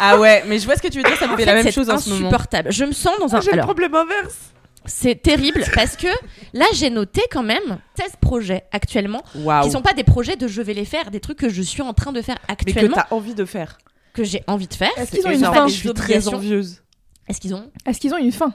ah 0.00 0.18
ouais, 0.18 0.42
mais 0.46 0.58
je 0.58 0.64
vois 0.66 0.76
ce 0.76 0.82
que 0.82 0.88
tu 0.88 0.98
veux 0.98 1.04
dire, 1.04 1.16
ça 1.16 1.26
me 1.26 1.32
fait 1.32 1.42
fait, 1.42 1.46
la 1.46 1.54
même 1.54 1.62
c'est 1.64 1.72
chose 1.72 1.88
en 1.90 1.98
ce 1.98 2.08
moment. 2.10 2.26
insupportable. 2.26 2.72
Je 2.72 2.84
me 2.84 2.92
sens 2.92 3.18
dans 3.20 3.34
un. 3.34 3.40
J'ai 3.40 3.52
le 3.52 3.62
problème 3.62 3.94
inverse. 3.94 4.36
c'est 4.84 5.20
terrible 5.22 5.64
parce 5.74 5.96
que 5.96 6.08
là, 6.52 6.66
j'ai 6.74 6.90
noté 6.90 7.22
quand 7.30 7.42
même 7.42 7.78
16 7.98 8.12
projets 8.20 8.64
actuellement 8.72 9.22
Waouh. 9.36 9.64
qui 9.64 9.70
sont 9.70 9.82
pas 9.82 9.92
des 9.94 10.04
projets 10.04 10.36
de 10.36 10.48
je 10.48 10.60
vais 10.62 10.74
les 10.74 10.84
faire, 10.84 11.10
des 11.10 11.20
trucs 11.20 11.38
que 11.38 11.48
je 11.48 11.62
suis 11.62 11.82
en 11.82 11.94
train 11.94 12.12
de 12.12 12.22
faire 12.22 12.36
Mais 12.48 12.56
que 12.56 12.62
actuellement, 12.70 12.96
t'as 12.96 13.14
envie 13.14 13.34
de 13.34 13.44
faire. 13.44 13.78
que, 14.12 14.24
j'ai 14.24 14.42
envie 14.48 14.66
de 14.66 14.74
faire. 14.74 14.90
Est-ce 14.96 15.12
qu'ils 15.12 15.26
ont 15.26 15.30
une 15.30 15.44
fin 15.44 15.68
Je 15.68 15.74
suis 15.74 15.92
très 15.94 16.26
envieuse. 16.28 16.82
Est-ce 17.28 17.40
qu'ils 17.40 17.54
ont? 17.54 17.70
Est-ce 17.86 18.00
qu'ils 18.00 18.12
ont 18.14 18.18
une 18.18 18.32
fin 18.32 18.52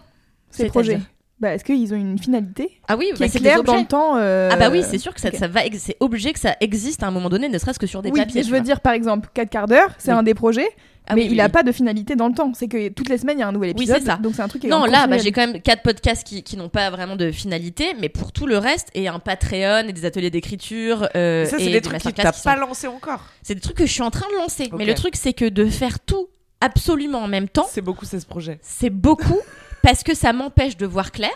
ces 0.50 0.68
projets? 0.68 1.00
Bah, 1.42 1.54
Est-ce 1.56 1.66
qu'ils 1.66 1.94
ont 1.94 1.98
une 1.98 2.18
finalité 2.20 2.80
Ah 2.88 2.96
oui, 2.96 3.10
qui 3.14 3.20
bah, 3.20 3.26
est 3.26 3.30
c'est 3.30 3.40
des 3.40 3.46
claire 3.46 3.64
dans 3.64 3.76
le 3.78 3.86
temps 3.86 4.16
euh, 4.18 4.50
Ah 4.52 4.56
bah 4.56 4.70
oui, 4.72 4.84
c'est 4.88 4.98
sûr 5.00 5.14
que 5.14 5.20
ça, 5.20 5.30
va, 5.48 5.62
c'est 5.78 5.98
obligé 6.00 6.32
que 6.34 6.40
ça 6.40 6.56
existe 6.62 7.04
à 7.04 7.08
un 7.08 7.12
moment 7.12 7.30
donné, 7.30 7.50
ne 7.50 7.58
serait-ce 7.58 7.80
que 7.80 7.88
sur 7.88 8.02
des 8.02 8.12
oui, 8.12 8.20
papiers. 8.20 8.36
mais 8.36 8.44
je 8.44 8.50
veux 8.52 8.58
vois. 8.58 8.64
dire 8.66 8.80
par 8.82 8.94
exemple 8.94 9.30
4 9.34 9.50
quarts 9.50 9.68
d'heure, 9.68 9.90
c'est 9.98 10.12
Oui. 10.12 10.18
un 10.20 10.24
des 10.24 10.34
projets, 10.36 10.68
Ah 11.08 11.16
mais 11.16 11.22
oui, 11.24 11.28
il 11.28 11.32
oui, 11.34 11.42
a 11.42 11.46
oui. 11.46 11.52
pas 11.52 11.64
de 11.64 11.72
finalité 11.72 12.16
dans 12.16 12.28
le 12.28 12.34
temps. 12.36 12.52
C'est 12.54 12.68
que 12.68 12.90
toutes 12.90 13.10
les 13.10 13.18
semaines 13.18 13.38
il 13.40 13.42
y 13.42 13.44
a 13.44 13.48
un 13.48 13.52
nouvel 13.52 13.70
Oui, 13.76 13.84
épisode, 13.84 14.00
c'est 14.02 14.06
ça. 14.06 14.18
donc 14.18 14.36
c'est 14.36 14.42
un 14.44 14.48
truc 14.48 14.62
qui 14.62 14.68
est 14.68 14.70
Non, 14.70 14.86
là, 14.86 15.08
bah, 15.08 15.18
j'ai 15.18 15.32
quand 15.32 15.46
même 15.48 15.60
quatre 15.62 15.82
podcasts 15.82 16.24
qui, 16.26 16.44
qui 16.44 16.58
n'ont 16.58 16.70
pas 16.70 16.90
vraiment 16.92 17.16
de 17.16 17.32
finalité, 17.32 17.96
mais 18.00 18.08
pour 18.10 18.32
tout 18.32 18.46
le 18.46 18.58
reste, 18.60 18.90
et 18.94 19.08
un 19.08 19.20
Patreon, 19.20 19.88
et 19.88 19.94
des 19.94 20.06
ateliers 20.06 20.30
d'écriture, 20.30 21.10
euh, 21.16 21.46
Ça, 21.46 21.58
et 21.58 21.64
c'est 21.64 21.72
des 21.72 21.82
trucs 21.82 21.98
que 22.00 22.06
masterclass 22.06 22.24
t'as 22.24 22.32
qui 22.32 22.44
pas 22.44 22.54
sont- 22.54 22.60
lancé 22.68 22.88
encore. 22.88 23.26
C'est 23.42 23.56
des 23.56 23.62
trucs 23.62 23.78
que 23.78 23.86
je 23.88 23.92
suis 23.92 24.04
en 24.04 24.12
train 24.12 24.28
de 24.32 24.36
lancer. 24.36 24.70
Mais 24.78 24.86
le 24.86 24.94
truc, 24.94 25.16
c'est 25.16 25.34
que 25.34 25.46
de 25.50 25.66
faire 25.66 26.00
tout 26.00 26.28
absolument 26.64 27.20
en 27.24 27.28
même 27.28 27.50
temps, 27.50 27.66
C'est 27.70 27.82
beaucoup 27.82 28.06
16 28.06 28.26
projets. 28.26 28.60
c'est 28.62 28.92
beaucoup 28.92 29.40
parce 29.82 30.04
que 30.04 30.16
ça 30.16 30.34
m'empêche 30.34 30.78
de 30.78 30.86
voir 30.86 31.12
clair. 31.12 31.34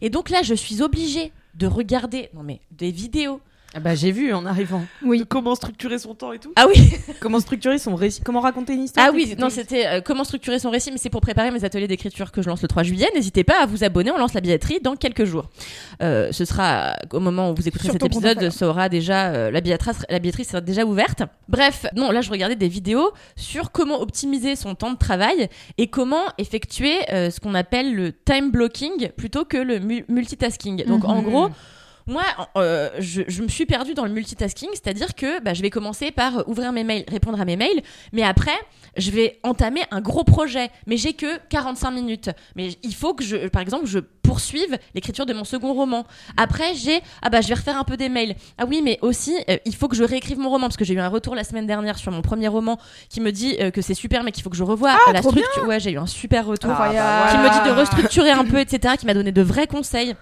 Et 0.00 0.10
donc 0.10 0.30
là, 0.30 0.42
je 0.42 0.54
suis 0.54 0.82
obligée 0.82 1.32
de 1.54 1.66
regarder 1.66 2.28
non 2.34 2.42
mais 2.42 2.60
des 2.70 2.90
vidéos. 2.90 3.40
Ah 3.76 3.80
bah 3.80 3.94
j'ai 3.94 4.10
vu 4.10 4.32
en 4.32 4.46
arrivant. 4.46 4.82
Oui. 5.04 5.18
De 5.18 5.24
comment 5.24 5.54
structurer 5.54 5.98
son 5.98 6.14
temps 6.14 6.32
et 6.32 6.38
tout. 6.38 6.50
Ah 6.56 6.66
oui, 6.66 6.92
Comment 7.20 7.40
structurer 7.40 7.78
son 7.78 7.94
récit, 7.94 8.22
comment 8.22 8.40
raconter 8.40 8.72
une 8.72 8.84
histoire. 8.84 9.06
ah 9.08 9.12
oui, 9.14 9.34
non, 9.38 9.50
c'était 9.50 9.86
euh, 9.86 10.00
comment 10.00 10.24
structurer 10.24 10.58
son 10.58 10.70
récit, 10.70 10.90
mais 10.90 10.96
c'est 10.98 11.10
pour 11.10 11.20
préparer 11.20 11.50
mes 11.50 11.62
ateliers 11.64 11.86
d'écriture 11.88 12.32
que 12.32 12.40
je 12.40 12.48
lance 12.48 12.62
le 12.62 12.68
3 12.68 12.82
juillet. 12.84 13.08
N'hésitez 13.14 13.44
pas 13.44 13.60
à 13.62 13.66
vous 13.66 13.84
abonner, 13.84 14.10
on 14.10 14.16
lance 14.18 14.32
la 14.32 14.40
billetterie 14.40 14.80
dans 14.82 14.96
quelques 14.96 15.24
jours. 15.24 15.50
Euh, 16.02 16.32
ce 16.32 16.44
sera 16.46 16.96
au 17.12 17.20
moment 17.20 17.50
où 17.50 17.54
vous 17.54 17.68
écouterez 17.68 17.90
cet 17.92 18.02
épisode, 18.04 18.48
ça 18.50 18.66
aura 18.66 18.88
déjà 18.88 19.26
euh, 19.28 19.50
la 19.50 19.60
billetterie, 19.60 19.90
la 20.08 20.18
billetterie 20.20 20.44
sera 20.46 20.60
déjà 20.62 20.84
ouverte. 20.86 21.22
Bref, 21.48 21.84
non, 21.94 22.10
là 22.10 22.22
je 22.22 22.30
regardais 22.30 22.56
des 22.56 22.68
vidéos 22.68 23.12
sur 23.36 23.72
comment 23.72 24.00
optimiser 24.00 24.56
son 24.56 24.74
temps 24.74 24.92
de 24.92 24.98
travail 24.98 25.48
et 25.76 25.88
comment 25.88 26.22
effectuer 26.38 26.94
euh, 27.12 27.30
ce 27.30 27.40
qu'on 27.40 27.54
appelle 27.54 27.94
le 27.94 28.12
time 28.12 28.50
blocking 28.50 29.10
plutôt 29.16 29.44
que 29.44 29.58
le 29.58 29.80
mu- 29.80 30.04
multitasking. 30.08 30.84
Donc 30.86 31.04
en 31.04 31.16
Mhm. 31.16 31.24
gros, 31.24 31.48
moi, 32.06 32.22
euh, 32.56 32.90
je, 32.98 33.22
je 33.26 33.42
me 33.42 33.48
suis 33.48 33.66
perdue 33.66 33.94
dans 33.94 34.04
le 34.04 34.12
multitasking, 34.12 34.68
c'est-à-dire 34.72 35.14
que 35.14 35.42
bah, 35.42 35.54
je 35.54 35.62
vais 35.62 35.70
commencer 35.70 36.10
par 36.10 36.38
euh, 36.38 36.42
ouvrir 36.46 36.72
mes 36.72 36.84
mails, 36.84 37.04
répondre 37.08 37.40
à 37.40 37.44
mes 37.44 37.56
mails, 37.56 37.82
mais 38.12 38.22
après, 38.22 38.56
je 38.96 39.10
vais 39.10 39.38
entamer 39.42 39.82
un 39.90 40.00
gros 40.00 40.24
projet, 40.24 40.70
mais 40.86 40.96
j'ai 40.96 41.12
que 41.12 41.38
45 41.48 41.90
minutes. 41.90 42.30
Mais 42.54 42.70
il 42.82 42.94
faut 42.94 43.14
que 43.14 43.24
je, 43.24 43.48
par 43.48 43.62
exemple, 43.62 43.86
je 43.86 43.98
poursuive 43.98 44.78
l'écriture 44.94 45.26
de 45.26 45.32
mon 45.32 45.44
second 45.44 45.72
roman. 45.72 46.04
Après, 46.36 46.74
j'ai, 46.74 47.00
ah 47.22 47.30
bah, 47.30 47.40
je 47.40 47.48
vais 47.48 47.54
refaire 47.54 47.76
un 47.76 47.84
peu 47.84 47.96
des 47.96 48.08
mails. 48.08 48.34
Ah 48.58 48.64
oui, 48.66 48.82
mais 48.82 48.98
aussi, 49.02 49.36
euh, 49.48 49.56
il 49.64 49.74
faut 49.74 49.88
que 49.88 49.96
je 49.96 50.04
réécrive 50.04 50.38
mon 50.38 50.50
roman, 50.50 50.66
parce 50.66 50.76
que 50.76 50.84
j'ai 50.84 50.94
eu 50.94 51.00
un 51.00 51.08
retour 51.08 51.34
la 51.34 51.44
semaine 51.44 51.66
dernière 51.66 51.98
sur 51.98 52.12
mon 52.12 52.22
premier 52.22 52.48
roman 52.48 52.78
qui 53.08 53.20
me 53.20 53.32
dit 53.32 53.56
euh, 53.60 53.70
que 53.70 53.82
c'est 53.82 53.94
super, 53.94 54.24
mais 54.24 54.32
qu'il 54.32 54.42
faut 54.42 54.50
que 54.50 54.56
je 54.56 54.64
revoie 54.64 54.96
euh, 55.08 55.12
la 55.12 55.22
structure. 55.22 55.66
Ouais, 55.66 55.80
j'ai 55.80 55.92
eu 55.92 55.98
un 55.98 56.06
super 56.06 56.46
retour 56.46 56.70
Incroyable. 56.70 57.30
qui 57.30 57.36
me 57.38 57.50
dit 57.50 57.68
de 57.68 57.74
restructurer 57.74 58.30
un 58.30 58.44
peu, 58.44 58.58
etc., 58.58 58.94
qui 58.98 59.06
m'a 59.06 59.14
donné 59.14 59.32
de 59.32 59.42
vrais 59.42 59.66
conseils. 59.66 60.14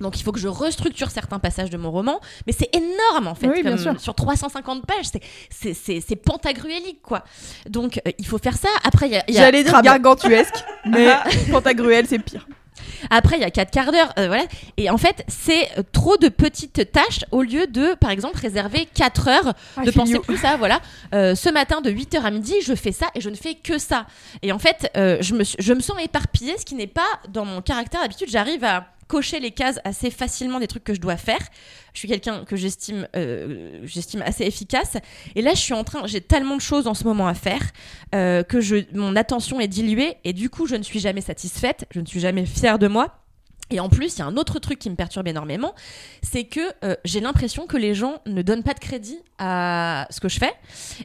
Donc 0.00 0.18
il 0.18 0.22
faut 0.22 0.32
que 0.32 0.38
je 0.40 0.48
restructure 0.48 1.10
certains 1.10 1.38
passages 1.38 1.70
de 1.70 1.76
mon 1.76 1.90
roman, 1.90 2.20
mais 2.46 2.52
c'est 2.52 2.74
énorme 2.74 3.26
en 3.28 3.34
fait. 3.34 3.48
Oui, 3.48 3.62
bien 3.62 3.76
sûr. 3.76 4.00
Sur 4.00 4.14
350 4.14 4.86
pages, 4.86 5.06
c'est- 5.50 6.16
pantagruélique 6.16 7.02
quoi. 7.02 7.24
Donc 7.68 8.00
euh, 8.06 8.10
il 8.18 8.26
faut 8.26 8.38
faire 8.38 8.56
ça. 8.56 8.68
Après 8.84 9.06
il 9.08 9.12
y 9.12 9.16
a, 9.16 9.24
il 9.28 9.34
y 9.34 9.38
a- 9.38 9.42
J'allais 9.42 9.62
dire 9.64 9.80
gargantuesque, 9.82 10.54
mais 10.86 11.08
Pantagruel 11.50 12.06
c'est 12.08 12.18
pire. 12.18 12.46
après 13.10 13.36
il 13.36 13.40
y 13.40 13.44
a 13.44 13.50
quatre 13.50 13.70
quarts 13.70 13.92
d'heure, 13.92 14.12
euh, 14.18 14.26
voilà. 14.28 14.44
Et 14.76 14.90
en 14.90 14.96
fait 14.98 15.24
c'est 15.28 15.68
euh, 15.78 15.82
trop 15.92 16.16
de 16.16 16.28
petites 16.28 16.90
tâches 16.92 17.20
au 17.30 17.42
lieu 17.42 17.66
de 17.66 17.94
par 17.94 18.10
exemple 18.10 18.38
réserver 18.38 18.86
4 18.94 19.28
heures 19.28 19.52
Ah, 19.76 19.82
de 19.82 19.90
penser 19.90 20.18
plus 20.18 20.44
à 20.44 20.56
voilà 20.56 20.80
euh, 21.14 21.34
ce 21.34 21.48
matin 21.50 21.80
de 21.80 21.90
8h 21.90 22.22
à 22.22 22.30
midi 22.30 22.54
je 22.64 22.74
fais 22.74 22.92
ça 22.92 23.06
et 23.14 23.20
je 23.20 23.30
ne 23.30 23.34
fais 23.36 23.54
que 23.54 23.78
ça 23.78 24.06
et 24.42 24.52
en 24.52 24.58
fait 24.58 24.90
euh, 24.96 25.18
je, 25.20 25.34
me, 25.34 25.44
je 25.44 25.72
me 25.72 25.80
sens 25.80 25.96
éparpillée 26.02 26.56
ce 26.58 26.64
qui 26.64 26.74
n'est 26.74 26.86
pas 26.86 27.06
dans 27.28 27.44
mon 27.44 27.60
caractère 27.62 28.00
d'habitude 28.02 28.28
j'arrive 28.30 28.64
à 28.64 28.86
cocher 29.10 29.40
les 29.40 29.50
cases 29.50 29.80
assez 29.84 30.08
facilement 30.08 30.60
des 30.60 30.68
trucs 30.68 30.84
que 30.84 30.94
je 30.94 31.00
dois 31.00 31.16
faire. 31.16 31.40
Je 31.92 31.98
suis 31.98 32.06
quelqu'un 32.06 32.44
que 32.44 32.54
j'estime 32.54 33.08
euh, 33.16 33.80
j'estime 33.82 34.22
assez 34.22 34.44
efficace. 34.44 34.96
Et 35.34 35.42
là 35.42 35.52
je 35.54 35.58
suis 35.58 35.74
en 35.74 35.82
train 35.82 36.06
j'ai 36.06 36.20
tellement 36.20 36.54
de 36.54 36.60
choses 36.60 36.86
en 36.86 36.94
ce 36.94 37.02
moment 37.02 37.26
à 37.26 37.34
faire 37.34 37.60
euh, 38.14 38.44
que 38.44 38.60
je 38.60 38.76
mon 38.94 39.16
attention 39.16 39.58
est 39.58 39.66
diluée. 39.66 40.16
Et 40.22 40.32
du 40.32 40.48
coup 40.48 40.66
je 40.66 40.76
ne 40.76 40.84
suis 40.84 41.00
jamais 41.00 41.22
satisfaite. 41.22 41.86
Je 41.90 42.00
ne 42.00 42.06
suis 42.06 42.20
jamais 42.20 42.46
fière 42.46 42.78
de 42.78 42.86
moi 42.86 43.19
et 43.70 43.80
en 43.80 43.88
plus, 43.88 44.16
il 44.16 44.18
y 44.18 44.22
a 44.22 44.26
un 44.26 44.36
autre 44.36 44.58
truc 44.58 44.78
qui 44.78 44.90
me 44.90 44.96
perturbe 44.96 45.28
énormément, 45.28 45.74
c'est 46.22 46.44
que 46.44 46.60
euh, 46.84 46.96
j'ai 47.04 47.20
l'impression 47.20 47.66
que 47.66 47.76
les 47.76 47.94
gens 47.94 48.20
ne 48.26 48.42
donnent 48.42 48.62
pas 48.62 48.74
de 48.74 48.80
crédit 48.80 49.20
à 49.38 50.06
ce 50.10 50.20
que 50.20 50.28
je 50.28 50.38
fais 50.38 50.52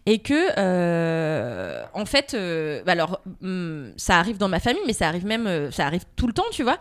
et 0.05 0.19
que, 0.19 0.49
euh, 0.57 1.83
en 1.93 2.05
fait, 2.05 2.33
euh, 2.33 2.81
alors, 2.87 3.21
hum, 3.41 3.91
ça 3.97 4.17
arrive 4.17 4.37
dans 4.37 4.49
ma 4.49 4.59
famille, 4.59 4.81
mais 4.87 4.93
ça 4.93 5.07
arrive 5.07 5.25
même, 5.25 5.71
ça 5.71 5.85
arrive 5.85 6.03
tout 6.15 6.27
le 6.27 6.33
temps, 6.33 6.45
tu 6.51 6.63
vois. 6.63 6.77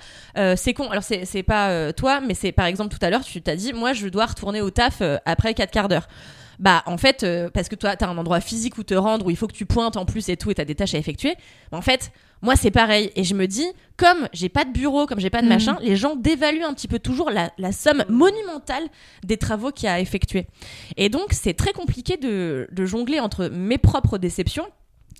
C'est 0.56 0.74
con. 0.74 0.88
Alors, 0.90 1.04
c'est 1.04 1.42
pas 1.42 1.92
toi, 1.92 2.20
mais 2.20 2.34
c'est 2.34 2.52
par 2.52 2.66
exemple 2.66 2.94
tout 2.96 3.04
à 3.04 3.10
l'heure, 3.10 3.24
tu 3.24 3.40
t'as 3.42 3.56
dit, 3.56 3.72
moi, 3.72 3.92
je 3.92 4.08
dois 4.08 4.26
retourner 4.26 4.60
au 4.60 4.70
taf 4.70 5.02
après 5.24 5.54
quatre 5.54 5.70
quarts 5.70 5.88
d'heure. 5.88 6.08
Bah 6.60 6.84
en 6.86 6.96
fait 6.98 7.26
parce 7.52 7.68
que 7.68 7.74
toi 7.74 7.96
t'as 7.96 8.06
un 8.06 8.16
endroit 8.16 8.40
physique 8.40 8.78
où 8.78 8.84
te 8.84 8.94
rendre 8.94 9.26
où 9.26 9.30
il 9.30 9.36
faut 9.36 9.48
que 9.48 9.52
tu 9.52 9.66
pointes 9.66 9.96
en 9.96 10.04
plus 10.04 10.28
et 10.28 10.36
tout 10.36 10.52
et 10.52 10.54
t'as 10.54 10.64
des 10.64 10.76
tâches 10.76 10.94
à 10.94 10.98
effectuer 10.98 11.34
bah, 11.72 11.78
en 11.78 11.82
fait 11.82 12.12
moi 12.44 12.54
c'est 12.56 12.70
pareil 12.70 13.10
et 13.16 13.24
je 13.24 13.34
me 13.34 13.46
dis 13.46 13.66
comme 13.96 14.28
j'ai 14.32 14.48
pas 14.48 14.64
de 14.64 14.70
bureau 14.72 15.06
comme 15.06 15.18
j'ai 15.18 15.30
pas 15.30 15.40
de 15.40 15.46
Mhm. 15.46 15.52
machin 15.52 15.76
les 15.80 15.96
gens 15.96 16.14
dévaluent 16.14 16.62
un 16.64 16.74
petit 16.74 16.86
peu 16.88 16.98
toujours 17.00 17.30
la, 17.30 17.50
la 17.58 17.72
somme 17.72 18.04
monumentale 18.08 18.84
des 19.24 19.36
travaux 19.36 19.70
qu'il 19.72 19.86
y 19.86 19.88
a 19.88 19.94
à 19.94 20.00
effectuer 20.00 20.46
et 20.96 21.08
donc 21.08 21.28
c'est 21.32 21.54
très 21.54 21.72
compliqué 21.72 22.16
de, 22.16 22.68
de 22.70 22.84
jongler 22.86 23.18
entre 23.18 23.46
mes 23.48 23.78
propres 23.78 24.18
déceptions 24.18 24.66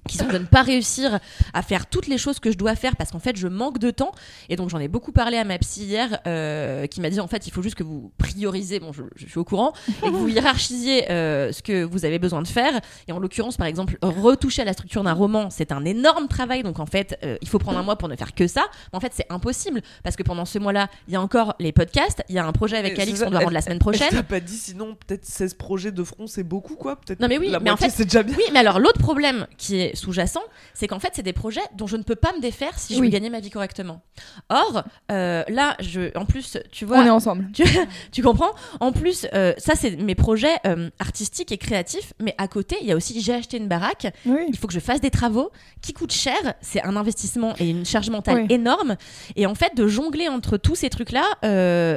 qui 0.09 0.19
sont 0.19 0.27
de 0.27 0.39
ne 0.39 0.45
pas 0.45 0.63
réussir 0.63 1.19
à 1.55 1.63
faire 1.63 1.87
toutes 1.87 2.07
les 2.09 2.19
choses 2.19 2.39
que 2.39 2.51
je 2.53 2.59
dois 2.59 2.75
faire 2.77 2.97
parce 2.97 3.11
qu'en 3.11 3.19
fait 3.19 3.37
je 3.37 3.49
manque 3.49 3.79
de 3.79 3.91
temps. 3.91 4.13
Et 4.49 4.57
donc 4.57 4.69
j'en 4.71 4.79
ai 4.79 4.89
beaucoup 4.89 5.13
parlé 5.13 5.37
à 5.39 5.45
ma 5.45 5.59
psy 5.59 5.85
hier 5.85 6.19
euh, 6.27 6.87
qui 6.87 7.01
m'a 7.01 7.11
dit 7.11 7.21
en 7.21 7.27
fait 7.27 7.47
il 7.47 7.51
faut 7.53 7.63
juste 7.63 7.75
que 7.77 7.83
vous 7.83 8.13
priorisez 8.19 8.81
bon 8.81 8.93
je, 8.93 9.03
je 9.17 9.27
suis 9.27 9.39
au 9.39 9.45
courant 9.45 9.73
et 10.03 10.07
que 10.07 10.11
vous 10.11 10.29
hiérarchisiez 10.55 11.11
euh, 11.11 11.53
ce 11.53 11.63
que 11.63 11.85
vous 11.85 12.05
avez 12.05 12.19
besoin 12.19 12.43
de 12.43 12.49
faire. 12.49 12.81
Et 13.09 13.13
en 13.13 13.19
l'occurrence 13.19 13.57
par 13.57 13.67
exemple 13.67 13.97
retoucher 14.03 14.63
à 14.63 14.65
la 14.65 14.73
structure 14.73 15.03
d'un 15.05 15.13
roman 15.15 15.49
c'est 15.51 15.73
un 15.73 15.85
énorme 15.85 16.29
travail. 16.29 16.63
Donc 16.63 16.81
en 16.81 16.87
fait 16.87 17.19
euh, 17.25 17.37
il 17.43 17.49
faut 17.49 17.59
prendre 17.59 17.79
un 17.79 17.83
mois 17.83 17.97
pour 17.97 18.09
ne 18.09 18.17
faire 18.17 18.35
que 18.35 18.47
ça. 18.47 18.65
Mais 18.93 18.97
en 18.97 19.01
fait 19.01 19.13
c'est 19.15 19.27
impossible 19.31 19.81
parce 20.03 20.17
que 20.17 20.23
pendant 20.23 20.45
ce 20.45 20.59
mois 20.59 20.73
là 20.73 20.89
il 21.09 21.15
y 21.15 21.17
a 21.17 21.21
encore 21.23 21.55
les 21.59 21.73
podcasts 21.73 22.23
il 22.29 22.35
y 22.35 22.39
a 22.39 22.45
un 22.47 22.53
projet 22.53 22.77
avec 22.77 22.99
Alix 22.99 23.23
qu'on 23.23 23.31
doit 23.31 23.41
rendre 23.41 23.53
la 23.53 23.59
elle- 23.59 23.65
semaine 23.65 23.77
elle 23.77 23.81
prochaine 23.81 24.11
t'a 24.11 24.23
pas 24.23 24.41
dit 24.41 24.57
sinon 24.57 24.95
peut-être 25.07 25.25
16 25.25 25.55
projets 25.55 25.93
de 25.93 26.05
front 26.05 26.27
c'est 26.27 26.43
beaucoup 26.43 26.75
quoi. 26.77 26.97
Peut-être 26.97 27.21
Non, 27.21 27.29
mais 27.29 27.39
oui, 27.39 27.49
la 27.51 27.61
mais 27.61 27.71
en 27.71 27.77
fait- 27.77 27.91
c'est 27.91 28.05
déjà 28.05 28.23
bien. 28.23 28.37
Oui, 28.37 28.45
mais 28.53 28.59
alors 28.61 28.79
l'autre 28.79 28.99
problème 28.99 29.47
qui 29.57 29.77
est 29.81 29.94
sous-jacent, 29.95 30.43
c'est 30.75 30.87
qu'en 30.89 30.99
fait, 30.99 31.11
c'est 31.15 31.23
des 31.23 31.33
projets 31.33 31.61
dont 31.77 31.87
je 31.87 31.97
ne 31.97 32.03
peux 32.03 32.15
pas 32.17 32.33
me 32.35 32.41
défaire 32.41 32.79
si 32.79 32.95
je 32.95 33.01
Oui. 33.01 33.07
veux 33.07 33.13
gagner 33.13 33.31
ma 33.31 33.41
vie 33.41 33.51
correctement. 33.51 34.03
Or, 34.49 34.85
euh, 35.11 35.43
là, 35.49 35.77
je, 35.81 36.17
en 36.17 36.25
plus, 36.27 36.59
tu 36.73 36.85
vois, 36.85 36.99
On 36.99 37.07
est 37.07 37.11
ensemble. 37.11 37.51
tu, 37.55 37.65
tu 38.13 38.23
comprends? 38.23 38.51
En 38.81 38.93
plus, 38.93 39.27
euh, 39.35 39.53
ça, 39.59 39.75
c'est 39.75 39.97
mes 39.97 40.15
projets 40.15 40.55
euh, 40.67 40.91
artistiques 40.99 41.53
et 41.53 41.59
créatifs, 41.59 42.13
mais 42.21 42.35
à 42.39 42.49
côté, 42.49 42.77
il 42.81 42.87
y 42.87 42.93
a 42.93 42.97
aussi 42.97 43.21
j'ai 43.21 43.35
acheté 43.35 43.57
une 43.57 43.69
baraque, 43.69 44.07
Oui. 44.27 44.41
il 44.49 44.57
faut 44.57 44.67
que 44.67 44.73
je 44.75 44.81
fasse 44.81 45.01
des 45.01 45.11
travaux 45.11 45.51
qui 45.81 45.93
coûtent 45.93 46.13
cher, 46.13 46.37
c'est 46.61 46.83
un 46.83 46.97
investissement 46.97 47.55
et 47.59 47.69
une 47.71 47.85
charge 47.87 48.11
mentale 48.11 48.43
Oui. 48.43 48.55
énorme. 48.55 48.97
Et 49.37 49.47
en 49.47 49.55
fait, 49.55 49.75
de 49.77 49.87
jongler 49.87 50.29
entre 50.29 50.57
tous 50.57 50.75
ces 50.75 50.91
trucs-là, 50.91 51.25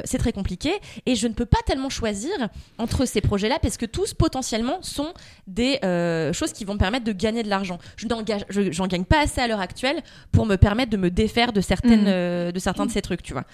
c'est 0.04 0.18
très 0.18 0.32
compliqué. 0.32 0.72
Et 1.06 1.14
je 1.14 1.26
ne 1.28 1.32
peux 1.32 1.46
pas 1.46 1.58
tellement 1.66 1.88
choisir 1.90 2.32
entre 2.78 3.04
ces 3.04 3.20
projets-là 3.20 3.58
parce 3.60 3.76
que 3.76 3.86
tous 3.86 4.14
potentiellement 4.14 4.78
sont 4.82 5.12
des 5.46 5.78
choses 6.32 6.52
qui 6.52 6.64
vont 6.64 6.74
me 6.74 6.78
permettre 6.78 7.04
de 7.04 7.12
gagner 7.12 7.42
de 7.42 7.48
l'argent. 7.48 7.78
Je 7.96 8.06
j'en 8.72 8.86
gagne 8.86 9.04
pas 9.04 9.20
assez 9.22 9.40
à 9.40 9.48
l'heure 9.48 9.60
actuelle 9.60 10.02
pour 10.32 10.46
me 10.46 10.56
permettre 10.56 10.90
de 10.90 10.96
me 10.96 11.10
défaire 11.10 11.52
de 11.52 11.60
certaines, 11.60 12.02
Mhm. 12.02 12.06
euh, 12.08 12.52
de 12.52 12.58
certains 12.58 12.86
de 12.86 12.90
ces 12.90 13.02
trucs, 13.02 13.22
tu 13.22 13.32
vois. 13.32 13.44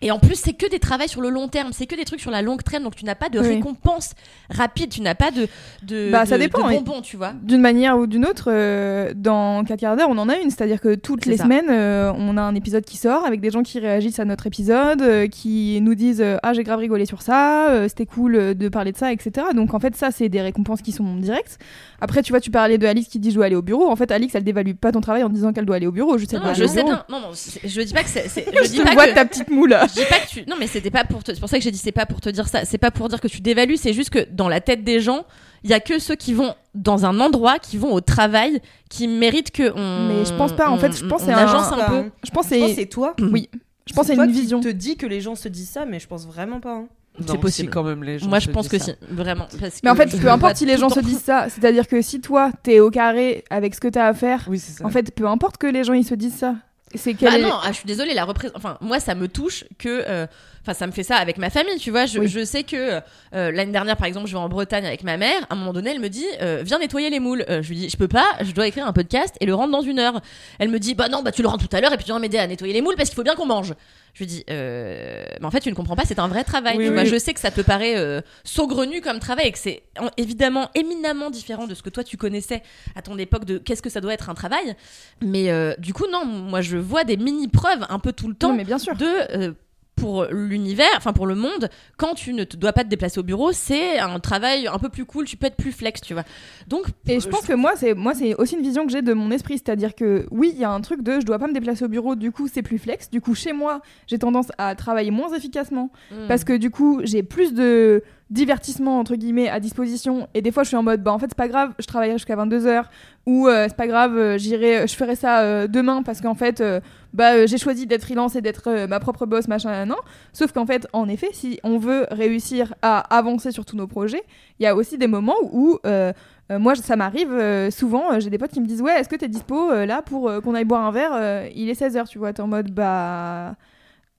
Et 0.00 0.10
en 0.12 0.18
plus, 0.18 0.36
c'est 0.36 0.52
que 0.52 0.68
des 0.70 0.78
travails 0.78 1.08
sur 1.08 1.20
le 1.20 1.28
long 1.28 1.48
terme, 1.48 1.70
c'est 1.72 1.86
que 1.86 1.96
des 1.96 2.04
trucs 2.04 2.20
sur 2.20 2.30
la 2.30 2.40
longue 2.40 2.62
traîne, 2.62 2.84
donc 2.84 2.94
tu 2.94 3.04
n'as 3.04 3.16
pas 3.16 3.28
de 3.28 3.40
Oui. 3.40 3.48
récompense 3.48 4.12
rapide, 4.48 4.90
tu 4.90 5.00
n'as 5.02 5.14
pas 5.16 5.30
de, 5.32 5.48
de, 5.82 6.10
Bah, 6.12 6.24
ça 6.24 6.38
dépend, 6.38 6.68
de 6.68 6.74
bonbons, 6.74 7.00
tu 7.02 7.16
vois. 7.16 7.32
D'une 7.42 7.60
manière 7.60 7.98
ou 7.98 8.06
d'une 8.06 8.24
autre, 8.24 8.44
euh, 8.52 9.12
dans 9.16 9.64
4 9.64 9.80
quarts 9.80 9.96
d'heure, 9.96 10.08
on 10.10 10.18
en 10.18 10.28
a 10.28 10.36
une. 10.38 10.50
C'est-à-dire 10.50 10.80
que 10.80 10.94
toutes 10.94 11.26
les 11.26 11.36
ça. 11.36 11.44
semaines, 11.44 11.66
euh, 11.68 12.12
on 12.16 12.36
a 12.36 12.42
un 12.42 12.54
épisode 12.54 12.84
qui 12.84 12.96
sort 12.96 13.24
avec 13.26 13.40
des 13.40 13.50
gens 13.50 13.62
qui 13.64 13.80
réagissent 13.80 14.20
à 14.20 14.24
notre 14.24 14.46
épisode, 14.46 15.02
euh, 15.02 15.26
qui 15.26 15.80
nous 15.82 15.94
disent 15.96 16.20
euh, 16.22 16.36
Ah, 16.44 16.52
j'ai 16.52 16.62
grave 16.62 16.78
rigolé 16.78 17.04
sur 17.04 17.22
ça, 17.22 17.88
c'était 17.88 18.06
cool 18.06 18.54
de 18.54 18.68
parler 18.68 18.92
de 18.92 18.96
ça, 18.96 19.12
etc. 19.12 19.48
Donc 19.54 19.74
en 19.74 19.80
fait, 19.80 19.96
ça, 19.96 20.10
c'est 20.12 20.28
des 20.28 20.40
récompenses 20.40 20.80
qui 20.82 20.92
sont 20.92 21.16
directes. 21.16 21.58
Après, 22.00 22.22
tu 22.22 22.32
vois, 22.32 22.40
tu 22.40 22.52
parlais 22.52 22.78
de 22.78 22.86
Alix 22.86 23.08
qui 23.08 23.18
dit 23.18 23.30
Je 23.30 23.34
dois 23.34 23.46
aller 23.46 23.56
au 23.56 23.62
bureau. 23.62 23.90
En 23.90 23.96
fait, 23.96 24.12
Alix, 24.12 24.32
elle 24.36 24.44
dévalue 24.44 24.74
pas 24.74 24.92
ton 24.92 25.00
travail 25.00 25.24
en 25.24 25.28
disant 25.28 25.52
qu'elle 25.52 25.66
doit 25.66 25.74
aller 25.76 25.88
au 25.88 25.92
bureau. 25.92 26.16
Je 26.18 26.24
sais 26.26 26.36
Non, 26.36 26.42
pas. 26.42 26.48
non, 26.50 26.54
je 26.54 26.64
sais 26.66 26.84
bien. 26.84 27.04
Non, 27.08 27.18
non, 27.20 27.28
je 27.64 27.80
dis 27.82 27.92
pas 27.92 28.04
que 28.04 28.08
c'est. 28.10 28.28
c'est- 28.28 28.46
Je 28.58 28.64
Je 28.64 28.70
dis 28.70 28.78
te 28.78 28.84
pas 28.84 28.94
vois 28.94 29.06
que. 29.08 29.14
ta 29.14 29.24
petite 29.24 29.50
moule. 29.50 29.76
Je 29.88 30.00
dis 30.00 30.06
pas 30.08 30.18
que 30.20 30.28
tu. 30.28 30.44
Non, 30.48 30.56
mais 30.58 30.66
c'était 30.66 30.90
pas 30.90 31.04
pour 31.04 31.22
te. 31.24 31.32
C'est 31.34 31.40
pour 31.40 31.48
ça 31.48 31.58
que 31.58 31.64
j'ai 31.64 31.70
dit 31.70 31.78
c'est 31.78 31.92
pas 31.92 32.06
pour 32.06 32.20
te 32.20 32.28
dire 32.28 32.46
ça. 32.48 32.64
C'est 32.64 32.78
pas 32.78 32.90
pour 32.90 33.08
dire 33.08 33.20
que 33.20 33.28
tu 33.28 33.40
dévalues. 33.40 33.76
C'est 33.76 33.92
juste 33.92 34.10
que 34.10 34.26
dans 34.30 34.48
la 34.48 34.60
tête 34.60 34.84
des 34.84 35.00
gens, 35.00 35.24
il 35.64 35.70
y 35.70 35.74
a 35.74 35.80
que 35.80 35.98
ceux 35.98 36.14
qui 36.14 36.32
vont 36.34 36.54
dans 36.74 37.04
un 37.06 37.18
endroit, 37.20 37.58
qui 37.58 37.76
vont 37.78 37.92
au 37.92 38.00
travail, 38.00 38.60
qui 38.90 39.08
méritent 39.08 39.50
que 39.50 39.72
on. 39.74 40.08
Mais 40.08 40.24
je 40.24 40.34
pense 40.34 40.52
pas, 40.54 40.70
en 40.70 40.78
fait, 40.78 40.96
je 40.96 41.04
pense 41.06 41.22
c'est 41.22 41.32
un- 41.32 41.38
agence 41.38 41.72
un 41.72 41.84
peu. 41.88 42.10
Je 42.24 42.30
pense 42.30 42.44
Je 42.44 42.50
c'est. 42.50 42.74
c'est 42.74 42.86
toi. 42.86 43.14
Oui. 43.18 43.48
Je 43.86 43.94
pense 43.94 44.06
c'est 44.06 44.14
une 44.16 44.30
vision. 44.30 44.60
te 44.60 44.68
dis 44.68 44.96
que 44.96 45.06
les 45.06 45.20
gens 45.22 45.34
se 45.34 45.48
disent 45.48 45.70
ça, 45.70 45.86
mais 45.86 45.98
je 45.98 46.06
pense 46.06 46.26
vraiment 46.26 46.60
pas. 46.60 46.74
hein. 46.74 46.88
Si, 47.26 47.36
possible. 47.38 47.70
quand 47.70 47.82
même 47.82 48.04
les 48.04 48.20
gens. 48.20 48.28
Moi, 48.28 48.38
je 48.38 48.48
pense 48.48 48.68
que 48.68 48.78
ça. 48.78 48.84
si, 48.84 48.92
vraiment. 49.10 49.46
parce 49.58 49.80
Mais 49.82 49.90
en 49.90 49.96
fait, 49.96 50.08
je 50.08 50.18
peu 50.18 50.30
importe 50.30 50.56
si 50.56 50.66
les 50.66 50.76
gens 50.76 50.88
se 50.88 51.00
disent 51.00 51.22
ça. 51.22 51.46
C'est-à-dire 51.48 51.88
que 51.88 52.00
si 52.00 52.20
toi, 52.20 52.52
t'es 52.62 52.78
au 52.78 52.90
carré 52.90 53.42
avec 53.50 53.74
ce 53.74 53.80
que 53.80 53.88
t'as 53.88 54.06
à 54.06 54.14
faire, 54.14 54.44
Oui, 54.48 54.60
c'est 54.60 54.72
ça. 54.78 54.86
en 54.86 54.90
fait, 54.90 55.12
peu 55.12 55.26
importe 55.26 55.56
que 55.56 55.66
les 55.66 55.82
gens 55.82 55.94
ils 55.94 56.04
se 56.04 56.14
disent 56.14 56.36
ça. 56.36 56.54
C'est 56.94 57.14
quel 57.14 57.30
Bah 57.30 57.38
non, 57.38 57.54
ah, 57.62 57.68
je 57.68 57.76
suis 57.76 57.86
désolée, 57.86 58.14
la 58.14 58.24
représent... 58.24 58.54
Enfin, 58.56 58.78
moi, 58.80 59.00
ça 59.00 59.14
me 59.14 59.28
touche 59.28 59.64
que. 59.78 60.04
euh, 60.06 60.26
Enfin, 60.68 60.74
ça 60.78 60.86
me 60.86 60.92
fait 60.92 61.02
ça 61.02 61.16
avec 61.16 61.38
ma 61.38 61.48
famille, 61.48 61.78
tu 61.78 61.90
vois. 61.90 62.04
Je, 62.04 62.18
Oui. 62.18 62.28
je 62.28 62.44
sais 62.44 62.62
que 62.62 63.00
euh, 63.34 63.50
l'année 63.50 63.72
dernière, 63.72 63.96
par 63.96 64.06
exemple, 64.06 64.26
je 64.26 64.32
vais 64.32 64.38
en 64.38 64.50
Bretagne 64.50 64.84
avec 64.84 65.02
ma 65.02 65.16
mère. 65.16 65.40
À 65.48 65.54
un 65.54 65.56
moment 65.56 65.72
donné, 65.72 65.92
elle 65.92 65.98
me 66.00 66.10
dit 66.10 66.26
euh, 66.42 66.60
Viens 66.62 66.78
nettoyer 66.78 67.08
les 67.08 67.20
moules. 67.20 67.42
Euh, 67.48 67.62
je 67.62 67.70
lui 67.70 67.76
dis 67.76 67.88
Je 67.88 67.96
peux 67.96 68.06
pas, 68.06 68.26
je 68.42 68.52
dois 68.52 68.66
écrire 68.66 68.86
un 68.86 68.92
podcast 68.92 69.34
et 69.40 69.46
le 69.46 69.54
rendre 69.54 69.72
dans 69.72 69.80
une 69.80 69.98
heure. 69.98 70.20
Elle 70.58 70.68
me 70.68 70.78
dit 70.78 70.94
Bah 70.94 71.08
non, 71.08 71.22
bah 71.22 71.32
tu 71.32 71.40
le 71.40 71.48
rends 71.48 71.56
tout 71.56 71.70
à 71.72 71.80
l'heure 71.80 71.90
et 71.94 71.96
puis 71.96 72.04
tu 72.04 72.10
viens 72.12 72.18
m'aider 72.18 72.36
à 72.36 72.46
nettoyer 72.46 72.74
les 72.74 72.82
moules 72.82 72.96
parce 72.96 73.08
qu'il 73.08 73.16
faut 73.16 73.22
bien 73.22 73.34
qu'on 73.34 73.46
mange. 73.46 73.72
Je 74.12 74.18
lui 74.18 74.26
dis 74.26 74.44
Mais 74.48 75.38
en 75.42 75.50
fait, 75.50 75.60
tu 75.60 75.70
ne 75.70 75.74
comprends 75.74 75.96
pas, 75.96 76.02
c'est 76.04 76.18
un 76.18 76.28
vrai 76.28 76.44
travail. 76.44 76.76
Oui, 76.76 76.90
oui. 76.90 77.06
Je 77.06 77.16
sais 77.16 77.32
que 77.32 77.40
ça 77.40 77.50
te 77.50 77.62
paraît 77.62 78.22
saugrenu 78.44 79.00
comme 79.00 79.20
travail 79.20 79.46
et 79.46 79.52
que 79.52 79.58
c'est 79.58 79.82
en- 79.98 80.10
évidemment 80.18 80.68
éminemment 80.74 81.30
différent 81.30 81.66
de 81.66 81.74
ce 81.74 81.82
que 81.82 81.88
toi 81.88 82.04
tu 82.04 82.18
connaissais 82.18 82.62
à 82.94 83.00
ton 83.00 83.16
époque 83.16 83.46
de 83.46 83.56
qu'est-ce 83.56 83.80
que 83.80 83.88
ça 83.90 84.02
doit 84.02 84.12
être 84.12 84.28
un 84.28 84.34
travail. 84.34 84.76
Mais 85.22 85.48
du 85.78 85.94
coup, 85.94 86.04
non, 86.12 86.26
moi 86.26 86.60
je 86.60 86.76
vois 86.76 87.04
des 87.04 87.16
mini-preuves 87.16 87.86
un 87.88 87.98
peu 87.98 88.12
tout 88.12 88.28
le 88.28 88.34
temps 88.34 88.50
Non, 88.50 88.54
mais 88.56 88.64
bien 88.64 88.78
sûr. 88.78 88.94
de 88.96 89.54
pour 89.98 90.24
l'univers, 90.30 90.86
enfin 90.96 91.12
pour 91.12 91.26
le 91.26 91.34
monde, 91.34 91.68
quand 91.96 92.14
tu 92.14 92.32
ne 92.32 92.44
te 92.44 92.56
dois 92.56 92.72
pas 92.72 92.84
te 92.84 92.88
déplacer 92.88 93.18
au 93.20 93.22
bureau, 93.22 93.52
c'est 93.52 93.98
un 93.98 94.20
travail 94.20 94.66
un 94.66 94.78
peu 94.78 94.88
plus 94.88 95.04
cool, 95.04 95.24
tu 95.24 95.36
peux 95.36 95.46
être 95.46 95.56
plus 95.56 95.72
flex, 95.72 96.00
tu 96.00 96.14
vois. 96.14 96.24
Donc 96.66 96.86
Et 97.06 97.20
je 97.20 97.28
pense 97.28 97.46
que 97.46 97.52
moi, 97.54 97.72
c'est 97.76 97.94
moi, 97.94 98.14
c'est 98.14 98.34
aussi 98.34 98.56
une 98.56 98.62
vision 98.62 98.86
que 98.86 98.92
j'ai 98.92 99.02
de 99.02 99.12
mon 99.12 99.30
esprit, 99.30 99.54
c'est-à-dire 99.54 99.94
que 99.94 100.26
oui, 100.30 100.50
il 100.54 100.60
y 100.60 100.64
a 100.64 100.70
un 100.70 100.80
truc 100.80 101.02
de, 101.02 101.20
je 101.20 101.26
dois 101.26 101.38
pas 101.38 101.46
me 101.46 101.52
déplacer 101.52 101.84
au 101.84 101.88
bureau, 101.88 102.14
du 102.14 102.32
coup, 102.32 102.48
c'est 102.48 102.62
plus 102.62 102.78
flex. 102.78 103.10
Du 103.10 103.20
coup, 103.20 103.34
chez 103.34 103.52
moi, 103.52 103.80
j'ai 104.06 104.18
tendance 104.18 104.48
à 104.58 104.74
travailler 104.74 105.10
moins 105.10 105.32
efficacement 105.34 105.90
Hmm. 106.10 106.26
parce 106.28 106.44
que 106.44 106.56
du 106.56 106.70
coup, 106.70 107.00
j'ai 107.04 107.22
plus 107.22 107.52
de 107.52 108.02
divertissement 108.30 108.98
entre 108.98 109.14
guillemets 109.16 109.48
à 109.48 109.58
disposition 109.58 110.28
et 110.34 110.42
des 110.42 110.52
fois 110.52 110.62
je 110.62 110.68
suis 110.68 110.76
en 110.76 110.82
mode 110.82 111.02
bah 111.02 111.12
en 111.12 111.18
fait 111.18 111.26
c'est 111.30 111.36
pas 111.36 111.48
grave 111.48 111.72
je 111.78 111.86
travaillerai 111.86 112.18
jusqu'à 112.18 112.36
22h 112.36 112.84
ou 113.26 113.48
euh, 113.48 113.66
c'est 113.68 113.76
pas 113.76 113.86
grave 113.86 114.16
euh, 114.18 114.36
j'irai 114.38 114.86
je 114.86 114.94
ferai 114.94 115.16
ça 115.16 115.40
euh, 115.40 115.66
demain 115.66 116.02
parce 116.02 116.20
qu'en 116.20 116.34
fait 116.34 116.60
euh, 116.60 116.80
bah 117.14 117.32
euh, 117.34 117.46
j'ai 117.46 117.56
choisi 117.56 117.86
d'être 117.86 118.02
freelance 118.02 118.36
et 118.36 118.42
d'être 118.42 118.68
euh, 118.68 118.86
ma 118.86 119.00
propre 119.00 119.24
boss 119.24 119.48
machin 119.48 119.70
nan. 119.86 119.96
sauf 120.34 120.52
qu'en 120.52 120.66
fait 120.66 120.86
en 120.92 121.08
effet 121.08 121.28
si 121.32 121.58
on 121.64 121.78
veut 121.78 122.06
réussir 122.10 122.74
à 122.82 122.98
avancer 123.16 123.50
sur 123.50 123.64
tous 123.64 123.76
nos 123.76 123.86
projets 123.86 124.22
il 124.60 124.64
y 124.64 124.66
a 124.66 124.76
aussi 124.76 124.98
des 124.98 125.06
moments 125.06 125.36
où 125.52 125.78
euh, 125.86 126.12
euh, 126.50 126.58
moi, 126.58 126.74
ça 126.76 126.96
m'arrive 126.96 127.30
euh, 127.30 127.70
souvent, 127.70 128.12
euh, 128.12 128.20
j'ai 128.20 128.30
des 128.30 128.38
potes 128.38 128.52
qui 128.52 128.60
me 128.62 128.66
disent 128.66 128.80
Ouais, 128.80 128.98
est-ce 128.98 129.08
que 129.10 129.16
t'es 129.16 129.28
dispo 129.28 129.70
euh, 129.70 129.84
là 129.84 130.00
pour 130.00 130.30
euh, 130.30 130.40
qu'on 130.40 130.54
aille 130.54 130.64
boire 130.64 130.82
un 130.82 130.90
verre 130.90 131.10
Euh, 131.12 131.46
Il 131.54 131.68
est 131.68 131.78
16h, 131.78 132.08
tu 132.08 132.18
vois, 132.18 132.32
t'es 132.32 132.40
en 132.40 132.46
mode 132.46 132.70
Bah. 132.70 133.54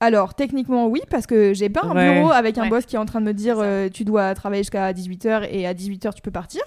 Alors, 0.01 0.33
techniquement, 0.33 0.87
oui, 0.87 1.01
parce 1.09 1.27
que 1.27 1.53
j'ai 1.53 1.69
pas 1.69 1.83
un 1.83 1.93
Ouais. 1.95 2.13
bureau 2.15 2.31
avec 2.31 2.57
un 2.57 2.63
Ouais. 2.63 2.69
boss 2.69 2.85
qui 2.85 2.95
est 2.95 2.99
en 2.99 3.05
train 3.05 3.19
de 3.19 3.25
me 3.25 3.33
dire 3.33 3.57
euh, 3.59 3.89
Tu 3.89 4.05
dois 4.05 4.33
travailler 4.33 4.61
jusqu'à 4.63 4.93
18h 4.93 5.47
et 5.51 5.67
à 5.67 5.73
18h, 5.73 6.13
tu 6.13 6.21
peux 6.21 6.31
partir. 6.31 6.61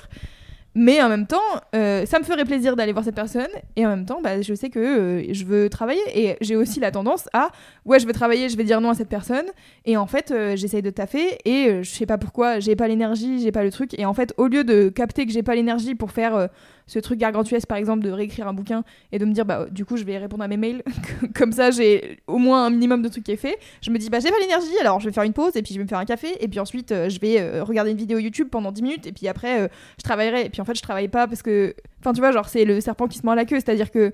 Mais 0.74 1.03
en 1.03 1.11
même 1.11 1.26
temps, 1.26 1.37
euh, 1.74 2.07
ça 2.07 2.18
me 2.18 2.24
ferait 2.24 2.47
plaisir 2.47 2.76
d'aller 2.76 2.93
voir 2.93 3.05
cette 3.05 3.14
personne. 3.14 3.49
Et 3.76 3.85
en 3.87 3.91
même 3.91 4.07
temps, 4.07 4.20
bah, 4.22 4.41
je 4.41 4.55
sais 4.55 4.70
que 4.70 4.78
euh, 4.78 5.22
je 5.33 5.45
veux 5.45 5.68
travailler. 5.68 6.01
Et 6.14 6.37
j'ai 6.41 6.57
aussi 6.57 6.80
la 6.80 6.91
tendance 6.91 7.28
à 7.35 7.51
Ouais, 7.85 7.99
je 7.99 8.07
vais 8.07 8.14
travailler, 8.14 8.49
je 8.49 8.57
vais 8.57 8.64
dire 8.64 8.80
non 8.80 8.91
à 8.91 8.95
cette 8.95 9.11
personne. 9.11 9.45
Et 9.85 9.97
en 9.99 10.07
fait, 10.07 10.30
euh, 10.30 10.57
j'essaye 10.57 10.80
de 10.83 10.89
taffer. 10.91 11.39
Et 11.45 11.83
je 11.83 11.91
sais 11.91 12.07
pas 12.07 12.16
pourquoi, 12.18 12.59
j'ai 12.59 12.74
pas 12.76 12.89
l'énergie, 12.89 13.41
j'ai 13.43 13.53
pas 13.53 13.64
le 13.64 13.70
truc. 13.70 13.99
Et 13.99 14.07
en 14.07 14.14
fait, 14.14 14.33
au 14.39 14.47
lieu 14.47 14.64
de 14.64 14.89
capter 14.89 15.26
que 15.26 15.33
j'ai 15.33 15.43
pas 15.43 15.55
l'énergie 15.55 15.95
pour 15.95 16.11
faire 16.11 16.49
ce 16.87 16.99
truc 16.99 17.18
gargantuesque, 17.18 17.66
par 17.66 17.78
exemple, 17.78 18.03
de 18.05 18.11
réécrire 18.11 18.49
un 18.49 18.53
bouquin 18.53 18.85
et 19.12 19.18
de 19.18 19.24
me 19.24 19.33
dire 19.33 19.45
Bah, 19.45 19.66
du 19.70 19.85
coup, 19.85 19.97
je 19.97 20.05
vais 20.05 20.18
répondre 20.18 20.43
à 20.45 20.49
mes 20.49 20.57
mails. 20.57 20.83
Comme 21.35 21.53
ça, 21.53 21.70
j'ai 21.70 22.18
au 22.26 22.39
moins 22.39 22.66
un 22.66 22.70
minimum 22.70 23.03
de 23.03 23.09
trucs 23.09 23.24
qui 23.24 23.33
est 23.33 23.37
fait. 23.37 23.59
Je 23.83 23.91
me 23.91 23.99
dis 23.99 24.11
Bah, 24.11 24.18
j'ai 24.20 24.30
pas 24.30 24.39
l'énergie, 24.41 24.76
alors 24.80 25.01
je 25.01 25.07
vais 25.09 25.12
faire 25.12 25.24
une 25.24 25.33
pause. 25.33 25.57
Et 25.57 25.62
puis, 25.62 25.72
je 25.74 25.78
vais 25.78 25.85
me 25.85 25.89
faire 25.89 25.99
un 25.99 26.05
café. 26.05 26.28
Et 26.41 26.49
puis 26.49 26.61
ensuite, 26.61 26.93
euh, 26.93 27.09
je 27.09 27.18
vais 27.20 27.41
euh, 27.41 27.64
regarder 27.64 27.91
une 27.93 27.97
vidéo 27.97 28.18
YouTube 28.18 28.49
pendant 28.51 28.72
10 28.72 28.83
minutes. 28.83 29.07
Et 29.07 29.12
puis 29.12 29.28
après, 29.28 29.62
euh, 29.62 29.68
je 29.99 30.03
travaillerai. 30.03 30.45
Et 30.47 30.51
puis 30.51 30.61
en 30.61 30.64
fait, 30.64 30.74
je 30.74 30.83
travaille 30.83 31.09
pas 31.09 31.26
parce 31.26 31.43
que. 31.43 31.74
Enfin, 32.01 32.12
tu 32.12 32.20
vois, 32.20 32.33
genre, 32.33 32.49
c'est 32.49 32.64
le 32.64 32.80
serpent 32.80 33.07
qui 33.09 33.18
se 33.18 33.24
mord 33.26 33.35
la 33.35 33.45
queue. 33.45 33.57
C'est-à-dire 33.57 33.91
que 33.91 34.12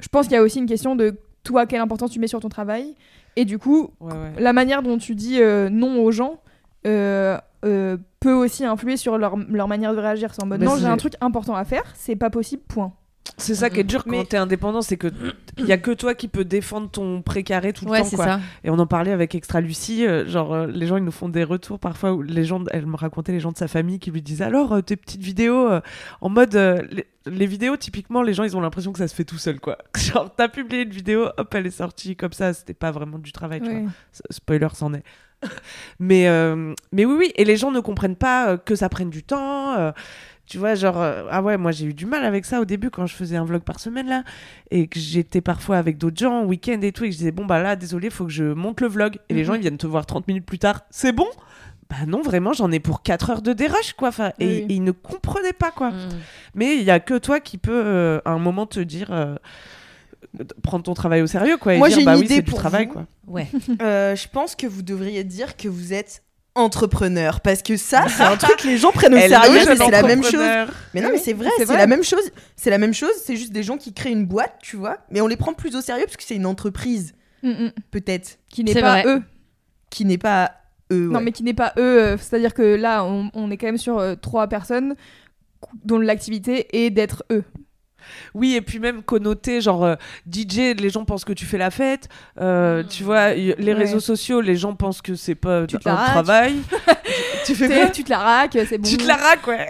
je 0.00 0.08
pense 0.08 0.26
qu'il 0.26 0.34
y 0.34 0.38
a 0.38 0.42
aussi 0.42 0.58
une 0.58 0.66
question 0.66 0.94
de 0.96 1.16
toi, 1.44 1.66
quelle 1.66 1.80
importance 1.80 2.10
tu 2.10 2.20
mets 2.20 2.26
sur 2.28 2.40
ton 2.40 2.48
travail. 2.48 2.94
Et 3.36 3.44
du 3.44 3.58
coup, 3.58 3.90
Ouais, 4.00 4.12
ouais. 4.12 4.32
la 4.40 4.52
manière 4.52 4.82
dont 4.82 4.98
tu 4.98 5.14
dis 5.14 5.40
euh, 5.40 5.68
non 5.68 6.02
aux 6.02 6.10
gens 6.10 6.40
euh, 6.86 7.38
euh, 7.64 7.96
peut 8.20 8.32
aussi 8.32 8.64
influer 8.64 8.96
sur 8.96 9.18
leur, 9.18 9.36
leur 9.36 9.68
manière 9.68 9.94
de 9.94 10.00
réagir. 10.00 10.32
C'est 10.34 10.42
en 10.42 10.46
mode 10.46 10.60
Mais 10.60 10.66
non, 10.66 10.76
j'ai 10.76 10.86
un 10.86 10.96
truc 10.96 11.14
important 11.20 11.54
à 11.54 11.64
faire, 11.64 11.82
c'est 11.94 12.16
pas 12.16 12.30
possible, 12.30 12.62
point. 12.68 12.92
C'est 13.36 13.54
ça 13.54 13.68
qui 13.68 13.78
est 13.80 13.84
dur 13.84 14.02
Mais- 14.06 14.16
quand 14.16 14.28
t'es 14.30 14.36
indépendant, 14.38 14.80
c'est 14.82 14.96
que 14.96 15.08
il 15.58 15.66
y 15.66 15.72
a 15.72 15.76
que 15.78 15.90
toi 15.90 16.14
qui 16.14 16.28
peux 16.28 16.44
défendre 16.44 16.90
ton 16.90 17.20
précaré 17.22 17.72
tout 17.72 17.84
le 17.84 17.90
ouais, 17.90 17.98
temps. 18.00 18.04
c'est 18.06 18.16
quoi. 18.16 18.24
ça. 18.24 18.40
Et 18.64 18.70
on 18.70 18.78
en 18.78 18.86
parlait 18.86 19.12
avec 19.12 19.34
Extra 19.34 19.60
Lucie, 19.60 20.06
euh, 20.06 20.26
genre 20.26 20.54
euh, 20.54 20.66
les 20.66 20.86
gens 20.86 20.96
ils 20.96 21.04
nous 21.04 21.12
font 21.12 21.28
des 21.28 21.44
retours 21.44 21.78
parfois 21.78 22.14
où 22.14 22.22
les 22.22 22.44
gens, 22.44 22.64
elle 22.70 22.86
me 22.86 22.96
racontait 22.96 23.32
les 23.32 23.38
gens 23.38 23.52
de 23.52 23.58
sa 23.58 23.68
famille 23.68 23.98
qui 23.98 24.10
lui 24.10 24.22
disaient 24.22 24.44
alors 24.44 24.72
euh, 24.72 24.80
tes 24.80 24.96
petites 24.96 25.20
vidéos 25.20 25.68
euh, 25.70 25.80
en 26.22 26.30
mode 26.30 26.56
euh, 26.56 26.82
les, 26.90 27.06
les 27.26 27.46
vidéos 27.46 27.76
typiquement 27.76 28.22
les 28.22 28.32
gens 28.32 28.44
ils 28.44 28.56
ont 28.56 28.60
l'impression 28.60 28.92
que 28.92 28.98
ça 28.98 29.06
se 29.06 29.14
fait 29.14 29.24
tout 29.24 29.38
seul 29.38 29.60
quoi. 29.60 29.76
Genre 29.96 30.34
t'as 30.34 30.48
publié 30.48 30.82
une 30.82 30.90
vidéo, 30.90 31.28
hop 31.36 31.54
elle 31.54 31.66
est 31.66 31.70
sortie 31.70 32.16
comme 32.16 32.32
ça, 32.32 32.54
c'était 32.54 32.74
pas 32.74 32.90
vraiment 32.90 33.18
du 33.18 33.30
travail. 33.32 33.60
tu 33.60 33.70
vois. 33.70 33.90
Spoiler 34.30 34.68
c'en 34.72 34.94
est. 34.94 35.04
mais 36.00 36.28
euh, 36.28 36.74
mais 36.92 37.04
oui 37.04 37.14
oui 37.18 37.32
et 37.36 37.44
les 37.44 37.56
gens 37.56 37.70
ne 37.70 37.80
comprennent 37.80 38.16
pas 38.16 38.50
euh, 38.50 38.56
que 38.56 38.74
ça 38.74 38.88
prenne 38.88 39.10
du 39.10 39.22
temps. 39.22 39.74
euh, 39.78 39.92
tu 40.46 40.56
vois, 40.56 40.74
genre, 40.74 40.98
euh, 41.02 41.24
ah 41.30 41.42
ouais, 41.42 41.58
moi 41.58 41.72
j'ai 41.72 41.84
eu 41.84 41.92
du 41.92 42.06
mal 42.06 42.24
avec 42.24 42.46
ça 42.46 42.58
au 42.62 42.64
début 42.64 42.88
quand 42.88 43.04
je 43.04 43.14
faisais 43.14 43.36
un 43.36 43.44
vlog 43.44 43.60
par 43.60 43.78
semaine 43.80 44.08
là, 44.08 44.22
et 44.70 44.86
que 44.86 44.98
j'étais 44.98 45.42
parfois 45.42 45.76
avec 45.76 45.98
d'autres 45.98 46.16
gens, 46.18 46.40
en 46.40 46.44
week-end 46.46 46.80
et 46.80 46.90
tout, 46.90 47.04
et 47.04 47.08
que 47.08 47.12
je 47.12 47.18
disais, 47.18 47.32
bon 47.32 47.44
bah 47.44 47.62
là, 47.62 47.76
désolé, 47.76 48.08
faut 48.08 48.24
que 48.24 48.32
je 48.32 48.44
monte 48.54 48.80
le 48.80 48.86
vlog. 48.88 49.18
Et 49.28 49.34
les 49.34 49.40
Mhm. 49.40 49.46
gens 49.46 49.54
ils 49.54 49.60
viennent 49.60 49.76
te 49.76 49.86
voir 49.86 50.06
30 50.06 50.26
minutes 50.26 50.46
plus 50.46 50.58
tard, 50.58 50.80
c'est 50.88 51.12
bon? 51.12 51.26
Bah 51.90 51.96
non, 52.06 52.22
vraiment, 52.22 52.54
j'en 52.54 52.72
ai 52.72 52.80
pour 52.80 53.02
4 53.02 53.28
heures 53.28 53.42
de 53.42 53.52
dérush 53.52 53.92
quoi. 53.92 54.08
Enfin, 54.08 54.32
et, 54.40 54.64
ils 54.70 54.82
ne 54.82 54.90
comprenaient 54.92 55.52
pas 55.52 55.70
quoi. 55.70 55.90
Mm. 55.90 56.08
Mais 56.54 56.76
il 56.76 56.82
y 56.82 56.90
a 56.90 56.98
que 57.00 57.18
toi 57.18 57.40
qui 57.40 57.58
peux 57.58 57.82
euh, 57.84 58.20
à 58.24 58.30
un 58.30 58.38
moment 58.38 58.64
te 58.64 58.80
dire. 58.80 59.08
euh, 59.12 59.34
prendre 60.62 60.84
ton 60.84 60.94
travail 60.94 61.22
au 61.22 61.26
sérieux 61.26 61.56
quoi 61.56 61.74
et 61.74 61.78
Moi, 61.78 61.88
dire 61.88 61.98
j'ai 61.98 62.04
bah 62.04 62.14
une 62.14 62.20
oui 62.20 62.24
idée 62.26 62.34
c'est 62.36 62.42
du 62.42 62.50
pour 62.50 62.58
travail 62.60 62.86
vous. 62.86 62.92
quoi 62.92 63.06
Ouais. 63.26 63.46
Euh, 63.82 64.16
je 64.16 64.26
pense 64.28 64.54
que 64.56 64.66
vous 64.66 64.82
devriez 64.82 65.24
dire 65.24 65.56
que 65.56 65.68
vous 65.68 65.92
êtes 65.92 66.22
entrepreneur 66.54 67.40
parce 67.40 67.62
que 67.62 67.76
ça 67.76 68.06
c'est 68.08 68.22
un 68.24 68.36
truc 68.36 68.56
que 68.56 68.66
les 68.66 68.78
gens 68.78 68.90
prennent 68.90 69.14
au 69.14 69.16
Elle 69.18 69.30
sérieux 69.30 69.60
mais 69.68 69.76
c'est 69.76 69.90
la 69.90 70.02
même 70.02 70.24
chose 70.24 70.40
mais 70.92 71.00
non 71.00 71.10
mais 71.12 71.18
c'est 71.18 71.32
vrai 71.32 71.50
C'est 71.56 71.58
c'est 71.58 71.64
vrai. 71.66 71.76
la 71.78 71.86
même 71.86 72.02
chose 72.02 72.30
c'est 72.56 72.70
la 72.70 72.78
même 72.78 72.94
chose 72.94 73.12
c'est 73.24 73.36
juste 73.36 73.52
des 73.52 73.62
gens 73.62 73.76
qui 73.76 73.92
créent 73.92 74.10
une 74.10 74.26
boîte 74.26 74.54
tu 74.60 74.76
vois 74.76 74.98
mais 75.10 75.20
on 75.20 75.28
les 75.28 75.36
prend 75.36 75.52
plus 75.54 75.76
au 75.76 75.80
sérieux 75.80 76.04
parce 76.04 76.16
que 76.16 76.24
c'est 76.24 76.36
une 76.36 76.46
entreprise 76.46 77.14
Mm, 77.44 77.50
mm. 77.50 77.70
peut-être 77.92 78.38
Qui 78.50 78.64
n'est 78.64 78.72
C'est 78.72 78.80
pas 78.80 79.02
vrai. 79.02 79.04
eux. 79.06 79.22
qui 79.90 80.04
n'est 80.04 80.18
pas 80.18 80.50
eux 80.90 81.06
Non, 81.08 81.18
ouais. 81.20 81.24
mais 81.26 81.30
qui 81.30 81.44
n'est 81.44 81.54
pas 81.54 81.72
eux. 81.78 82.00
euh, 82.02 82.16
C'est-à-dire 82.18 82.52
que 82.52 82.74
là, 82.74 83.04
on, 83.04 83.30
on 83.32 83.48
est 83.52 83.56
quand 83.56 83.66
même 83.68 83.78
sur 83.78 83.98
euh, 84.00 84.16
trois 84.16 84.48
personnes 84.48 84.96
dont 85.84 86.00
l'activité 86.00 86.66
est 86.84 86.90
d'être 86.90 87.22
eux. 87.30 87.44
Oui, 88.34 88.54
et 88.54 88.60
puis 88.60 88.78
même 88.78 89.02
connoté, 89.02 89.60
genre 89.60 89.84
euh, 89.84 89.94
DJ, 90.30 90.74
les 90.78 90.90
gens 90.90 91.04
pensent 91.04 91.24
que 91.24 91.32
tu 91.32 91.44
fais 91.44 91.58
la 91.58 91.70
fête. 91.70 92.08
euh, 92.40 92.82
Tu 92.88 93.02
vois, 93.04 93.32
y- 93.32 93.54
les 93.58 93.72
Ouais. 93.72 93.78
réseaux 93.78 94.00
sociaux, 94.00 94.40
les 94.40 94.56
gens 94.56 94.74
pensent 94.74 95.02
que 95.02 95.14
c'est 95.14 95.34
pas 95.34 95.66
Tu 95.66 95.78
te 95.78 95.88
un 95.88 95.94
travail. 95.96 96.56
tu 97.46 97.54
fais 97.54 97.68
quoi 97.68 97.86
tu 97.90 98.04
te 98.04 98.10
la 98.10 98.18
raques, 98.18 98.58
c'est 98.68 98.78
bon. 98.78 98.88
Tu 98.88 98.96
te 98.96 99.06
la 99.06 99.16
raques, 99.16 99.46
ouais. 99.46 99.68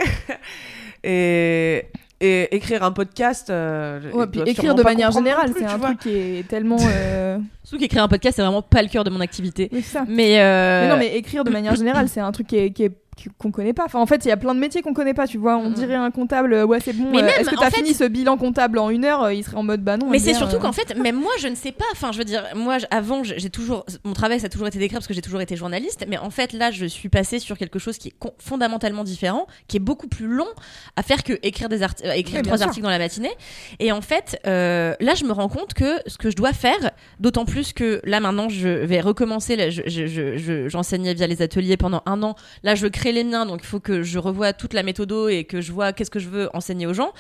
et, 1.05 1.86
et 2.20 2.55
écrire 2.57 2.82
un 2.82 2.91
podcast. 2.93 3.51
euh, 3.51 4.01
Ouais, 4.12 4.26
puis 4.26 4.41
écrire 4.47 4.74
de 4.74 4.82
manière 4.82 5.11
générale, 5.12 5.53
c'est 5.57 5.64
un 5.64 5.76
vois. 5.76 5.89
truc 5.89 6.01
qui 6.01 6.11
est 6.16 6.49
tellement. 6.49 6.76
euh, 6.80 7.39
Surtout 7.62 7.80
qu'écrire 7.80 8.03
un 8.03 8.09
podcast, 8.09 8.36
c'est 8.36 8.43
vraiment 8.43 8.62
pas 8.62 8.82
le 8.82 8.89
cœur 8.89 9.05
de 9.05 9.11
mon 9.11 9.20
activité. 9.20 9.68
oui, 9.72 9.82
ça. 9.82 10.05
Mais, 10.09 10.41
euh, 10.41 10.82
Mais 10.82 10.89
non, 10.89 10.97
mais 10.97 11.16
écrire 11.16 11.45
de 11.45 11.51
manière 11.51 11.74
générale, 11.76 12.09
c'est 12.09 12.20
un 12.20 12.32
truc 12.32 12.47
qui 12.49 12.57
est- 12.57 12.70
qui 12.70 12.84
est- 12.84 12.89
qui- 12.91 12.97
qu'on 13.39 13.51
connaît 13.51 13.73
pas. 13.73 13.85
Enfin, 13.85 14.01
en 14.01 14.07
fait, 14.07 14.25
il 14.25 14.29
y 14.29 14.31
a 14.31 14.37
plein 14.37 14.55
de 14.55 14.61
métiers 14.61 14.83
qu'on 14.83 14.95
connaît 14.95 15.14
pas, 15.14 15.27
tu 15.27 15.39
vois. 15.39 15.57
On 15.57 15.71
dirait 15.71 15.95
un 15.95 16.11
comptable, 16.11 16.53
euh, 16.53 16.64
ouais, 16.66 16.79
c'est 16.81 16.93
bon. 16.93 17.11
Mais 17.11 17.19
euh, 17.19 17.23
même, 17.23 17.35
Est-ce 17.41 17.51
que 17.51 17.57
t'as 17.57 17.71
fait- 17.71 17.77
fini 17.79 17.95
ce 17.95 18.05
bilan 18.05 18.37
comptable 18.37 18.79
en 18.79 18.91
une 18.91 19.05
heure 19.05 19.23
euh, 19.25 19.35
Il 19.35 19.45
serait 19.45 19.57
en 19.57 19.62
mode 19.62 19.83
bah 19.83 19.97
non. 19.97 20.09
Mais 20.11 20.19
c'est 20.19 20.35
surtout 20.35 20.57
euh, 20.57 20.61
qu'en 20.61 20.73
fait, 20.73 20.97
même 20.97 21.16
moi, 21.16 21.33
je 21.39 21.49
ne 21.49 21.55
sais 21.55 21.73
pas. 21.73 21.85
Enfin, 21.93 22.12
je 22.12 22.19
veux 22.19 22.25
dire, 22.25 22.45
moi, 22.55 22.77
avant, 22.91 23.23
j'ai 23.25 23.51
toujours, 23.51 23.85
mon 24.05 24.12
travail, 24.12 24.41
ça 24.41 24.47
a 24.47 24.49
toujours 24.49 24.66
été 24.69 24.79
d'écrire 24.79 24.99
parce 24.99 25.07
que 25.07 25.14
j'ai 25.14 25.23
toujours 25.23 25.41
été 25.41 25.57
journaliste. 25.57 26.05
Mais 26.09 26.19
en 26.19 26.31
fait, 26.31 26.53
là, 26.53 26.71
je 26.71 26.87
suis 26.87 27.09
passée 27.09 27.39
sur 27.39 27.59
quelque 27.59 27.79
chose 27.79 27.99
qui 27.99 28.09
est 28.09 28.14
fondamentalement 28.39 29.05
différent, 29.05 29.47
qui 29.66 29.77
est 29.77 29.81
beaucoup 29.81 30.09
plus 30.09 30.27
long 30.27 30.49
à 30.97 31.03
faire 31.03 31.23
que 31.25 31.33
écrire 31.43 31.69
des 31.69 31.83
euh, 31.83 31.87
écrire 32.14 32.43
trois 32.43 32.59
sûr. 32.59 32.66
articles 32.66 32.85
dans 32.85 32.91
la 32.91 32.99
matinée. 32.99 33.31
Et 33.79 33.93
en 33.93 34.01
fait, 34.01 34.39
là, 34.45 35.14
je 35.14 35.25
me 35.25 35.33
rends 35.33 35.49
compte 35.49 35.75
que 35.75 35.99
ce 36.07 36.19
que 36.19 36.31
je 36.31 36.37
dois 36.37 36.53
faire, 36.53 36.91
d'autant 37.21 37.45
plus 37.45 37.73
que 37.73 38.01
là, 38.05 38.21
maintenant, 38.21 38.49
je 38.49 38.69
vais 38.69 39.01
recommencer. 39.01 39.57
là, 39.57 39.71
je- 39.71 39.83
je- 39.87 40.07
je- 40.07 40.37
je- 40.37 40.69
J'enseignais 40.69 41.14
via 41.14 41.27
les 41.27 41.41
ateliers 41.43 41.77
pendant 41.77 42.03
un 42.07 42.23
an. 42.23 42.35
Là, 42.62 42.75
je 42.75 42.87
crée 42.87 43.08
les 43.13 43.25
miens, 43.25 43.47
donc 43.47 43.61
il 43.63 43.67
faut 43.67 43.81
que 43.81 44.03
je 44.03 44.19
revoie 44.19 44.53
toute 44.53 44.73
la 44.75 44.83
méthodo 44.83 45.29
et 45.29 45.45
que 45.45 45.61
je 45.61 45.73
vois 45.73 45.93
qu'est-ce 45.93 46.11
que 46.11 46.19
je 46.19 46.29
veux 46.29 46.49
enseigner 46.55 46.87
aux 46.87 46.95
gens. 46.95 47.13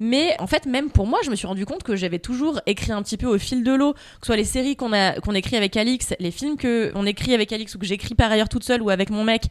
Mais 0.00 0.34
en 0.38 0.46
fait, 0.46 0.66
même 0.66 0.90
pour 0.90 1.06
moi, 1.06 1.20
je 1.24 1.30
me 1.30 1.36
suis 1.36 1.46
rendu 1.46 1.66
compte 1.66 1.82
que 1.82 1.96
j'avais 1.96 2.18
toujours 2.18 2.60
écrit 2.66 2.92
un 2.92 3.02
petit 3.02 3.16
peu 3.16 3.26
au 3.26 3.38
fil 3.38 3.64
de 3.64 3.72
l'eau, 3.72 3.92
que 3.92 3.98
ce 4.22 4.26
soit 4.26 4.36
les 4.36 4.44
séries 4.44 4.76
qu'on 4.76 4.92
a 4.92 5.20
qu'on 5.20 5.34
écrit 5.34 5.56
avec 5.56 5.76
Alix, 5.76 6.14
les 6.18 6.30
films 6.30 6.56
que 6.56 6.92
on 6.94 7.06
écrit 7.06 7.34
avec 7.34 7.52
Alix 7.52 7.74
ou 7.74 7.78
que 7.78 7.86
j'écris 7.86 8.14
par 8.14 8.30
ailleurs 8.30 8.48
toute 8.48 8.64
seule 8.64 8.82
ou 8.82 8.90
avec 8.90 9.10
mon 9.10 9.24
mec. 9.24 9.44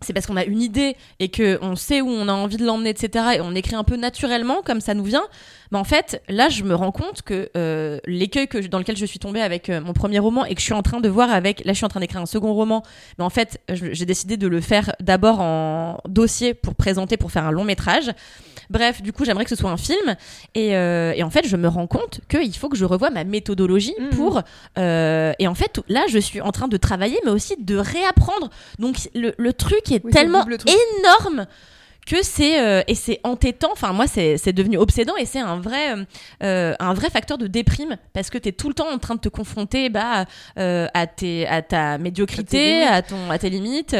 C'est 0.00 0.12
parce 0.12 0.26
qu'on 0.26 0.36
a 0.36 0.44
une 0.44 0.60
idée 0.60 0.96
et 1.20 1.28
que 1.28 1.58
on 1.62 1.76
sait 1.76 2.00
où 2.00 2.08
on 2.08 2.28
a 2.28 2.32
envie 2.32 2.56
de 2.56 2.64
l'emmener, 2.64 2.90
etc. 2.90 3.36
Et 3.36 3.40
on 3.40 3.54
écrit 3.54 3.76
un 3.76 3.84
peu 3.84 3.96
naturellement 3.96 4.62
comme 4.62 4.80
ça 4.80 4.94
nous 4.94 5.04
vient. 5.04 5.24
Mais 5.72 5.78
en 5.78 5.84
fait, 5.84 6.22
là, 6.28 6.48
je 6.50 6.62
me 6.64 6.74
rends 6.74 6.92
compte 6.92 7.22
que 7.22 7.48
euh, 7.56 7.98
l'écueil 8.06 8.46
que 8.46 8.60
je- 8.62 8.68
dans 8.68 8.78
lequel 8.78 8.96
je 8.96 9.06
suis 9.06 9.18
tombée 9.18 9.40
avec 9.40 9.70
euh, 9.70 9.80
mon 9.80 9.94
premier 9.94 10.18
roman 10.18 10.44
et 10.44 10.54
que 10.54 10.60
je 10.60 10.64
suis 10.66 10.74
en 10.74 10.82
train 10.82 11.00
de 11.00 11.08
voir 11.08 11.30
avec, 11.32 11.64
là, 11.64 11.72
je 11.72 11.78
suis 11.78 11.86
en 11.86 11.88
train 11.88 12.00
d'écrire 12.00 12.20
un 12.20 12.26
second 12.26 12.52
roman. 12.52 12.82
Mais 13.18 13.24
en 13.24 13.30
fait, 13.30 13.58
j'ai 13.68 14.04
décidé 14.04 14.36
de 14.36 14.46
le 14.46 14.60
faire 14.60 14.94
d'abord 15.00 15.40
en 15.40 15.98
dossier 16.06 16.52
pour 16.54 16.74
présenter, 16.74 17.16
pour 17.16 17.32
faire 17.32 17.44
un 17.46 17.50
long 17.50 17.64
métrage. 17.64 18.10
Bref, 18.70 19.02
du 19.02 19.12
coup, 19.12 19.24
j'aimerais 19.24 19.44
que 19.44 19.50
ce 19.50 19.56
soit 19.56 19.70
un 19.70 19.76
film. 19.76 20.14
Et, 20.54 20.76
euh, 20.76 21.12
et 21.16 21.22
en 21.22 21.30
fait, 21.30 21.46
je 21.46 21.56
me 21.56 21.68
rends 21.68 21.86
compte 21.86 22.20
qu'il 22.28 22.54
faut 22.56 22.68
que 22.68 22.76
je 22.76 22.84
revoie 22.84 23.10
ma 23.10 23.24
méthodologie 23.24 23.94
Mhm. 23.98 24.08
pour. 24.10 24.42
euh, 24.78 25.32
et 25.38 25.48
en 25.48 25.54
fait, 25.54 25.80
là, 25.88 26.04
je 26.08 26.18
suis 26.18 26.40
en 26.42 26.52
train 26.52 26.68
de 26.68 26.76
travailler, 26.76 27.18
mais 27.24 27.30
aussi 27.30 27.56
de 27.58 27.76
réapprendre. 27.76 28.50
Donc, 28.78 28.96
le, 29.14 29.32
le 29.38 29.52
truc 29.52 29.90
est 29.90 30.04
Oui, 30.04 30.12
tellement 30.12 30.42
truc. 30.44 30.62
énorme 31.00 31.46
que 32.06 32.22
c'est 32.22 32.60
euh, 32.60 32.82
et 32.88 32.94
c'est 32.94 33.20
entêtant. 33.24 33.70
Enfin 33.72 33.92
moi 33.92 34.06
c'est 34.06 34.52
devenu 34.52 34.76
obsédant 34.76 35.16
et 35.16 35.24
c'est 35.26 35.38
un 35.40 35.60
vrai 35.60 35.94
euh, 35.96 36.04
euh, 36.42 36.74
un 36.80 36.94
vrai 36.94 37.10
facteur 37.10 37.38
de 37.38 37.46
déprime 37.46 37.96
parce 38.12 38.28
que 38.30 38.38
tu 38.38 38.48
es 38.48 38.52
tout 38.52 38.68
le 38.68 38.74
temps 38.74 38.90
en 38.92 38.98
train 38.98 39.14
de 39.14 39.20
te 39.20 39.28
confronter 39.28 39.88
bah 39.88 40.26
euh, 40.58 40.86
à 40.94 41.06
tes 41.06 41.46
à 41.46 41.62
ta 41.62 41.98
médiocrité 41.98 42.82
à 42.82 43.02
ton 43.02 43.30
à 43.30 43.38
tes 43.38 43.50
limites. 43.50 43.96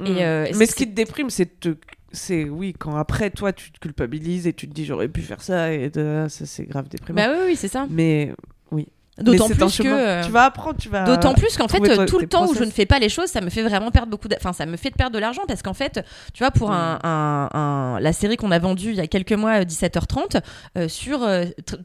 Mm. 0.00 0.06
et 0.06 0.52
Mais 0.58 0.66
ce 0.66 0.74
qui 0.74 0.88
te 0.88 0.94
déprime, 0.94 1.30
c'est 1.30 1.60
te- 1.60 1.76
c'est 2.12 2.44
oui 2.44 2.74
quand 2.78 2.96
après 2.96 3.30
toi 3.30 3.52
tu 3.52 3.72
te 3.72 3.78
culpabilises 3.78 4.46
et 4.46 4.52
tu 4.52 4.68
te 4.68 4.72
dis 4.74 4.84
j'aurais 4.84 5.08
pu 5.08 5.20
faire 5.22 5.42
ça 5.42 5.72
et 5.72 5.90
de... 5.90 6.26
ça 6.28 6.46
c'est 6.46 6.64
grave 6.64 6.88
déprimant. 6.88 7.20
bah 7.22 7.32
oui 7.36 7.42
oui 7.48 7.56
c'est 7.56 7.68
ça. 7.68 7.86
Mais 7.90 8.32
d'autant 9.18 9.48
plus 9.48 9.78
que 9.78 9.86
euh, 9.86 10.22
tu 10.24 10.30
vas 10.30 10.44
apprendre, 10.44 10.76
tu 10.78 10.88
vas. 10.88 11.04
D'autant 11.04 11.34
plus 11.34 11.56
qu'en 11.56 11.68
fait, 11.68 11.80
euh, 11.88 11.94
toi- 11.94 12.06
tout 12.06 12.18
le 12.18 12.26
temps 12.26 12.48
où 12.48 12.54
je 12.54 12.64
ne 12.64 12.70
fais 12.70 12.86
pas 12.86 12.98
les 12.98 13.08
choses, 13.08 13.28
ça 13.28 13.40
me 13.40 13.50
fait 13.50 13.62
vraiment 13.62 13.90
perdre 13.90 14.08
beaucoup 14.10 14.28
de... 14.28 14.34
Enfin, 14.36 14.52
ça 14.52 14.66
me 14.66 14.76
fait 14.76 14.90
perdre 14.90 15.14
de 15.14 15.18
l'argent 15.20 15.42
parce 15.46 15.62
qu'en 15.62 15.74
fait, 15.74 16.04
tu 16.32 16.42
vois, 16.42 16.50
pour 16.50 16.72
un, 16.72 16.98
un- 17.04 17.48
un- 17.58 18.00
la 18.00 18.12
série 18.12 18.36
qu'on 18.36 18.50
a 18.50 18.58
vendue 18.58 18.90
il 18.90 18.96
y 18.96 19.00
a 19.00 19.06
quelques 19.06 19.32
mois, 19.32 19.60
euh, 19.60 19.64
17h30, 19.64 20.40
euh, 20.76 20.88
sur 20.88 21.26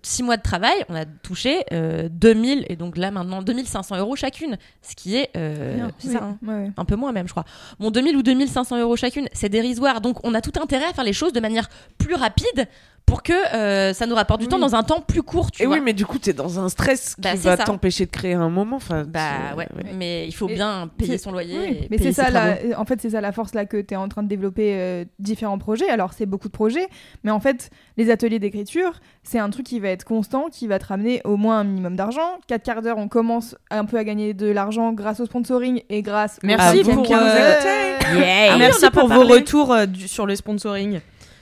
6 0.04 0.24
mois 0.24 0.38
de 0.38 0.42
travail, 0.42 0.74
on 0.90 0.96
a 0.96 1.06
touché 1.06 1.64
euh, 1.72 2.10
2000, 2.12 2.66
et 2.70 2.76
donc 2.76 2.98
là 2.98 3.12
maintenant 3.12 3.42
2500 3.42 3.98
euros 3.98 4.16
chacune, 4.16 4.58
ce 4.82 4.96
qui 4.96 5.16
est... 5.18 5.30
oui, 5.36 6.12
ça, 6.12 6.20
hein 6.24 6.38
ouais. 6.48 6.72
un 6.76 6.86
peu 6.86 6.96
moins 6.96 7.12
même, 7.12 7.28
je 7.28 7.32
crois. 7.34 7.46
Bon, 7.80 7.92
2000 7.92 8.18
ou 8.18 8.24
2500 8.24 8.80
euros 8.80 8.96
chacune, 8.96 9.28
c'est 9.34 9.50
dérisoire. 9.50 10.02
Donc, 10.02 10.18
on 10.26 10.34
a 10.34 10.42
tout 10.42 10.60
intérêt 10.62 10.86
à 10.86 10.94
faire 10.94 11.04
les 11.04 11.14
choses 11.14 11.34
de 11.34 11.40
manière 11.40 11.68
plus 11.98 12.16
rapide 12.16 12.68
pour 13.10 13.24
que 13.24 13.34
euh, 13.56 13.94
ça 13.94 14.06
nous 14.06 14.16
rapporte 14.16 14.40
du 14.40 14.46
Oui. 14.46 14.52
temps 14.52 14.60
dans 14.60 14.76
un 14.76 14.84
temps 14.84 15.02
plus 15.02 15.24
court, 15.24 15.52
tu 15.52 15.64
Et 15.64 15.66
vois. 15.66 15.76
oui, 15.78 15.82
mais 15.84 15.94
du 15.94 16.06
coup, 16.06 16.20
t'es 16.20 16.34
dans 16.34 16.60
un 16.60 16.70
stress 16.70 17.16
qui 17.16 17.22
Bah, 17.22 17.30
c'est 17.36 17.50
va 17.50 17.58
t'empêcher 17.58 18.06
de 18.06 18.12
créer 18.12 18.34
un 18.34 18.50
moment. 18.50 18.76
Enfin, 18.78 19.04
Bah 19.08 19.56
ouais, 19.58 19.68
mais 19.96 20.28
il 20.28 20.32
faut 20.32 20.48
Et 20.48 20.54
bien 20.54 20.90
payer 20.98 21.18
son 21.18 21.32
loyer. 21.32 21.58
Oui, 21.60 21.88
mais 21.90 21.98
c'est 21.98 22.12
ça, 22.14 22.30
la- 22.30 22.58
en 22.80 22.86
fait, 22.86 23.02
c'est 23.02 23.10
ça 23.10 23.22
la 23.22 23.32
force 23.32 23.54
là 23.54 23.66
que 23.66 23.78
tu 23.82 23.94
es 23.94 23.98
en 23.98 24.08
train 24.08 24.24
de 24.24 24.28
développer 24.28 24.74
euh, 24.76 25.06
différents 25.18 25.58
projets. 25.58 25.90
Alors, 25.90 26.14
c'est 26.14 26.26
beaucoup 26.26 26.48
de 26.48 26.54
projets, 26.54 26.88
mais 27.24 27.32
en 27.32 27.40
fait, 27.40 27.70
les 27.98 28.10
ateliers 28.12 28.40
d'écriture, 28.40 29.00
c'est 29.24 29.40
un 29.40 29.50
truc 29.50 29.66
qui 29.66 29.80
va 29.80 29.90
être 29.90 30.04
constant, 30.06 30.48
qui 30.52 30.68
va 30.68 30.78
te 30.80 30.86
ramener 30.86 31.22
au 31.26 31.36
moins 31.38 31.60
un 31.60 31.64
minimum 31.64 31.96
d'argent. 31.96 32.38
Quatre 32.48 32.64
quarts 32.64 32.82
d'heure, 32.82 32.98
on 32.98 33.08
commence 33.08 33.56
un 33.72 33.86
peu 33.86 33.98
à 33.98 34.04
gagner 34.04 34.34
de 34.34 34.48
l'argent 34.48 34.94
grâce 34.94 35.20
au 35.20 35.26
sponsoring 35.26 35.82
et 35.90 36.02
grâce 36.02 36.40
Merci 36.44 36.82
à 36.82 36.84
pour, 36.84 37.00
euh. 37.00 37.04
Yeah. 37.06 38.48
Ah, 38.50 38.54
oui, 38.54 38.60
merci 38.60 38.86
on 38.86 38.92
pour 38.92 39.08
vos 39.08 39.24
retours 39.26 39.72
euh, 39.74 39.86
du- 39.86 40.08
sur 40.08 40.26
le 40.26 40.36
sponsoring. 40.36 41.00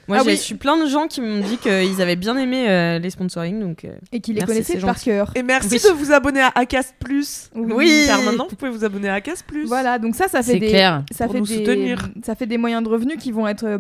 Moi, 0.08 0.18
Ah 0.20 0.24
j'ai 0.24 0.32
oui. 0.32 0.38
su 0.38 0.56
plein 0.56 0.78
de 0.82 0.90
gens 0.90 1.08
qui 1.08 1.20
m'ont 1.22 1.40
dit 1.42 1.58
qu'ils 1.58 2.02
avaient 2.02 2.16
bien 2.16 2.38
aimé 2.38 2.70
euh, 2.70 2.98
les 3.00 3.10
sponsorings. 3.10 3.60
Donc, 3.60 3.84
euh, 3.86 3.90
et 4.12 4.22
qui 4.22 4.32
les 4.34 4.40
Merci, 4.40 4.54
connaissaient 4.54 4.80
par 4.80 5.00
cœur. 5.02 5.32
Et 5.36 5.44
merci 5.44 5.68
Oui. 5.74 5.80
de 5.84 5.90
vous 5.94 6.12
abonner 6.14 6.42
à 6.42 6.52
Acast 6.56 6.96
Plus. 7.00 7.50
Oui. 7.56 8.04
Car 8.08 8.22
maintenant, 8.22 8.48
vous 8.50 8.56
pouvez 8.56 8.72
vous 8.72 8.86
abonner 8.86 9.10
à 9.10 9.16
Acast 9.16 9.46
Plus. 9.46 9.66
Voilà, 9.68 10.00
donc 10.00 10.16
ça, 10.16 10.28
ça 10.28 10.42
fait 10.44 10.60
des, 10.60 10.68
clair. 10.70 11.04
ça 11.12 11.26
Pour 11.26 11.34
fait 11.34 11.40
nous 11.42 11.46
des, 11.48 11.56
soutenir. 11.58 12.10
ça 12.24 12.36
fait 12.36 12.46
des 12.46 12.58
moyens 12.58 12.84
de 12.84 12.90
revenus 12.90 13.18
qui 13.20 13.32
vont 13.32 13.48
être 13.48 13.66
euh, 13.66 13.78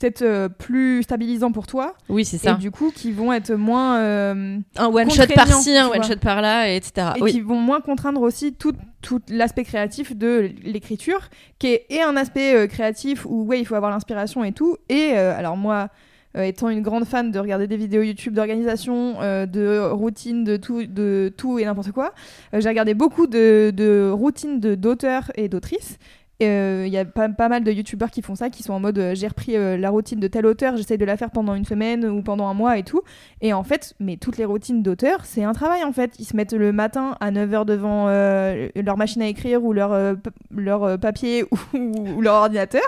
peut-être 0.00 0.22
euh, 0.22 0.48
plus 0.48 1.02
stabilisants 1.02 1.52
pour 1.52 1.66
toi 1.66 1.94
Oui, 2.08 2.24
c'est 2.24 2.36
et 2.36 2.40
ça. 2.40 2.54
du 2.54 2.70
coup 2.70 2.90
qui 2.90 3.12
vont 3.12 3.32
être 3.32 3.52
moins 3.52 3.98
euh, 3.98 4.58
Un 4.76 4.86
one 4.86 5.10
shot 5.10 5.26
par-ci, 5.34 5.76
un 5.76 5.88
one 5.88 6.02
shot 6.02 6.16
par-là, 6.16 6.72
et 6.72 6.76
etc. 6.76 7.08
et 7.16 7.22
oui. 7.22 7.32
qui 7.32 7.40
vont 7.40 7.60
moins 7.60 7.80
contraindre 7.80 8.22
aussi 8.22 8.54
tout, 8.54 8.72
tout 9.02 9.20
l'aspect 9.28 9.64
créatif 9.64 10.16
de 10.16 10.50
l'écriture, 10.64 11.28
qui 11.58 11.68
est 11.68 11.86
et 11.90 12.00
un 12.00 12.16
aspect 12.16 12.54
euh, 12.54 12.66
créatif 12.66 13.26
où 13.26 13.44
ouais, 13.44 13.60
il 13.60 13.66
faut 13.66 13.74
avoir 13.74 13.90
l'inspiration 13.90 14.42
et 14.42 14.52
tout. 14.52 14.78
Et 14.88 15.12
alors 15.12 15.56
moi, 15.56 15.88
étant 16.34 16.68
une 16.70 16.80
grande 16.80 17.04
fan 17.04 17.30
de 17.30 17.38
regarder 17.38 17.66
des 17.66 17.76
vidéos 17.76 18.02
YouTube 18.02 18.34
d'organisation, 18.34 19.18
de 19.20 19.90
routine, 19.90 20.44
de 20.44 20.56
tout, 20.56 20.86
de 20.86 21.32
tout 21.36 21.58
et 21.58 21.64
n'importe 21.64 21.92
quoi, 21.92 22.14
j'ai 22.52 22.68
regardé 22.68 22.94
beaucoup 22.94 23.26
de, 23.26 23.72
de 23.74 24.10
routines 24.10 24.60
d'auteurs 24.60 25.30
et 25.34 25.48
d'autrices. 25.48 25.98
Euh, 26.42 26.84
Il 26.86 26.92
y 26.92 26.98
a 26.98 27.04
pas, 27.04 27.28
mal 27.48 27.64
de 27.64 27.70
youtubeurs 27.72 28.10
qui 28.10 28.22
font 28.22 28.34
ça, 28.34 28.48
qui 28.50 28.62
sont 28.62 28.72
en 28.72 28.80
mode 28.80 28.98
euh, 28.98 29.14
j'ai 29.14 29.28
repris 29.28 29.56
euh, 29.56 29.76
la 29.76 29.90
routine 29.90 30.18
de 30.20 30.26
tel 30.26 30.46
auteur, 30.46 30.76
j'essaye 30.76 30.96
de 30.98 31.04
la 31.04 31.16
faire 31.16 31.30
pendant 31.30 31.54
une 31.54 31.64
semaine 31.64 32.04
ou 32.06 32.22
pendant 32.22 32.46
un 32.48 32.54
mois 32.54 32.78
et 32.78 32.82
tout. 32.82 33.02
Et 33.40 33.52
en 33.52 33.62
fait, 33.62 33.94
mais 34.00 34.16
toutes 34.16 34.38
les 34.38 34.44
routines 34.44 34.82
d'auteur, 34.82 35.24
c'est 35.24 35.44
un 35.44 35.52
travail 35.52 35.84
en 35.84 35.92
fait. 35.92 36.18
Ils 36.18 36.24
se 36.24 36.36
mettent 36.36 36.52
le 36.54 36.72
matin 36.72 37.16
à 37.20 37.30
9h 37.30 37.64
devant 37.66 38.06
euh, 38.08 38.68
leur 38.76 38.96
machine 38.96 39.22
à 39.22 39.26
écrire 39.28 39.62
ou 39.64 39.72
leur, 39.72 39.92
euh, 39.92 40.14
leur 40.50 40.84
euh, 40.84 40.96
papier 40.96 41.44
ou, 41.74 42.20
leur 42.22 42.34
ordinateur 42.36 42.86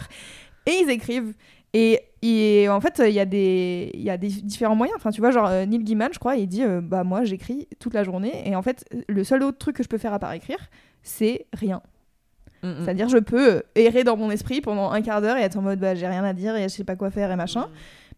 et 0.67 0.73
ils 0.83 0.91
écrivent. 0.91 1.35
Et, 1.75 2.69
en 2.69 2.81
fait, 2.81 3.03
il 3.07 3.13
y, 3.15 3.21
a 3.21 3.25
des- 3.25 3.91
y 3.95 4.11
a 4.11 4.17
des 4.19 4.29
différents 4.29 4.75
moyens. 4.77 4.97
Enfin, 4.99 5.11
tu 5.11 5.21
vois, 5.21 5.31
genre 5.31 5.47
euh, 5.49 5.65
Neil 5.65 5.83
Gaiman, 5.83 6.11
je 6.13 6.19
crois, 6.19 6.37
il 6.37 6.47
dit 6.47 6.63
euh, 6.63 6.81
Bah, 6.83 7.03
moi, 7.03 7.25
j'écris 7.25 7.67
toute 7.81 7.95
la 7.95 8.05
journée. 8.05 8.43
Et 8.47 8.55
en 8.55 8.63
fait, 8.63 8.85
le 9.09 9.25
seul 9.25 9.43
autre 9.43 9.59
truc 9.59 9.77
que 9.77 9.83
je 9.83 9.89
peux 9.89 9.99
faire 9.99 10.13
à 10.13 10.19
part 10.19 10.33
écrire, 10.33 10.59
c'est 11.03 11.47
rien. 11.55 11.83
Mm, 12.63 12.69
mm. 12.69 12.75
C'est-à-dire, 12.85 13.09
je 13.09 13.19
peux 13.19 13.63
errer 13.75 14.05
dans 14.05 14.17
mon 14.17 14.31
esprit 14.31 14.61
pendant 14.61 14.91
un 14.91 15.03
quart 15.03 15.21
d'heure 15.21 15.37
et 15.37 15.43
être 15.43 15.57
en 15.59 15.63
mode 15.63 15.79
bah, 15.81 15.95
j'ai 15.95 16.07
rien 16.07 16.25
à 16.25 16.33
dire 16.33 16.55
et 16.57 16.63
je 16.65 16.69
sais 16.69 16.85
pas 16.85 16.97
quoi 16.97 17.11
faire 17.11 17.31
et 17.31 17.37
machin. 17.37 17.67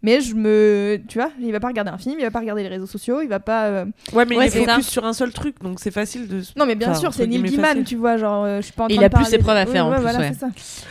Mais 0.03 0.20
je 0.20 0.34
me. 0.34 1.01
Tu 1.09 1.16
vois, 1.18 1.30
il 1.40 1.51
va 1.51 1.61
pas 1.61 1.68
regarder 1.68 1.90
un 1.90 1.97
film, 1.97 2.16
il 2.18 2.24
va 2.24 2.30
pas 2.30 2.40
regarder 2.40 2.62
les 2.62 2.68
réseaux 2.68 2.84
sociaux, 2.86 3.22
il 3.22 3.28
va 3.28 3.40
pas. 3.40 3.68
euh, 3.68 3.84
Ouais, 4.12 4.26
mais 4.26 4.36
Ouais, 4.36 4.47
il 4.49 4.51
c'est 4.51 4.61
est 4.61 4.66
focus 4.66 4.84
ça. 4.84 4.90
sur 4.90 5.05
un 5.07 5.14
seul 5.14 5.32
truc, 5.32 5.62
donc 5.62 5.80
c'est 5.80 5.90
facile 5.90 6.28
de. 6.28 6.42
Non, 6.57 6.66
mais 6.66 6.74
bien 6.74 6.90
Enfin, 6.90 6.99
sûr, 7.01 7.09
entre 7.09 7.16
c'est 7.16 7.26
Neil 7.26 7.38
guillemets, 7.42 7.57
Gaiman, 7.57 7.68
facile. 7.70 7.84
tu 7.84 7.97
vois. 7.97 8.18
Genre, 8.18 8.45
euh, 8.45 8.57
je 8.59 8.64
suis 8.64 8.72
pas 8.74 8.84
en 8.84 8.88
Il 8.88 8.97
train 8.97 9.05
a 9.07 9.09
de 9.09 9.14
plus 9.14 9.22
parler 9.22 9.30
ses 9.30 9.38
preuves 9.38 9.57
à 9.57 9.64
faire, 9.64 9.86
en 9.86 9.88
ouais, 9.90 9.97
plus, 9.97 10.03
voilà, 10.03 10.18
ouais. 10.18 10.30
c'est 10.34 10.40
ça. 10.40 10.49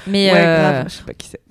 Mais 0.08 0.32
Ouais, 0.32 0.40
euh, 0.40 0.72
grave. 0.72 0.86
Je 0.90 0.94
sais 0.96 1.04
pas 1.04 1.14
qui 1.14 1.28
c'est. 1.30 1.42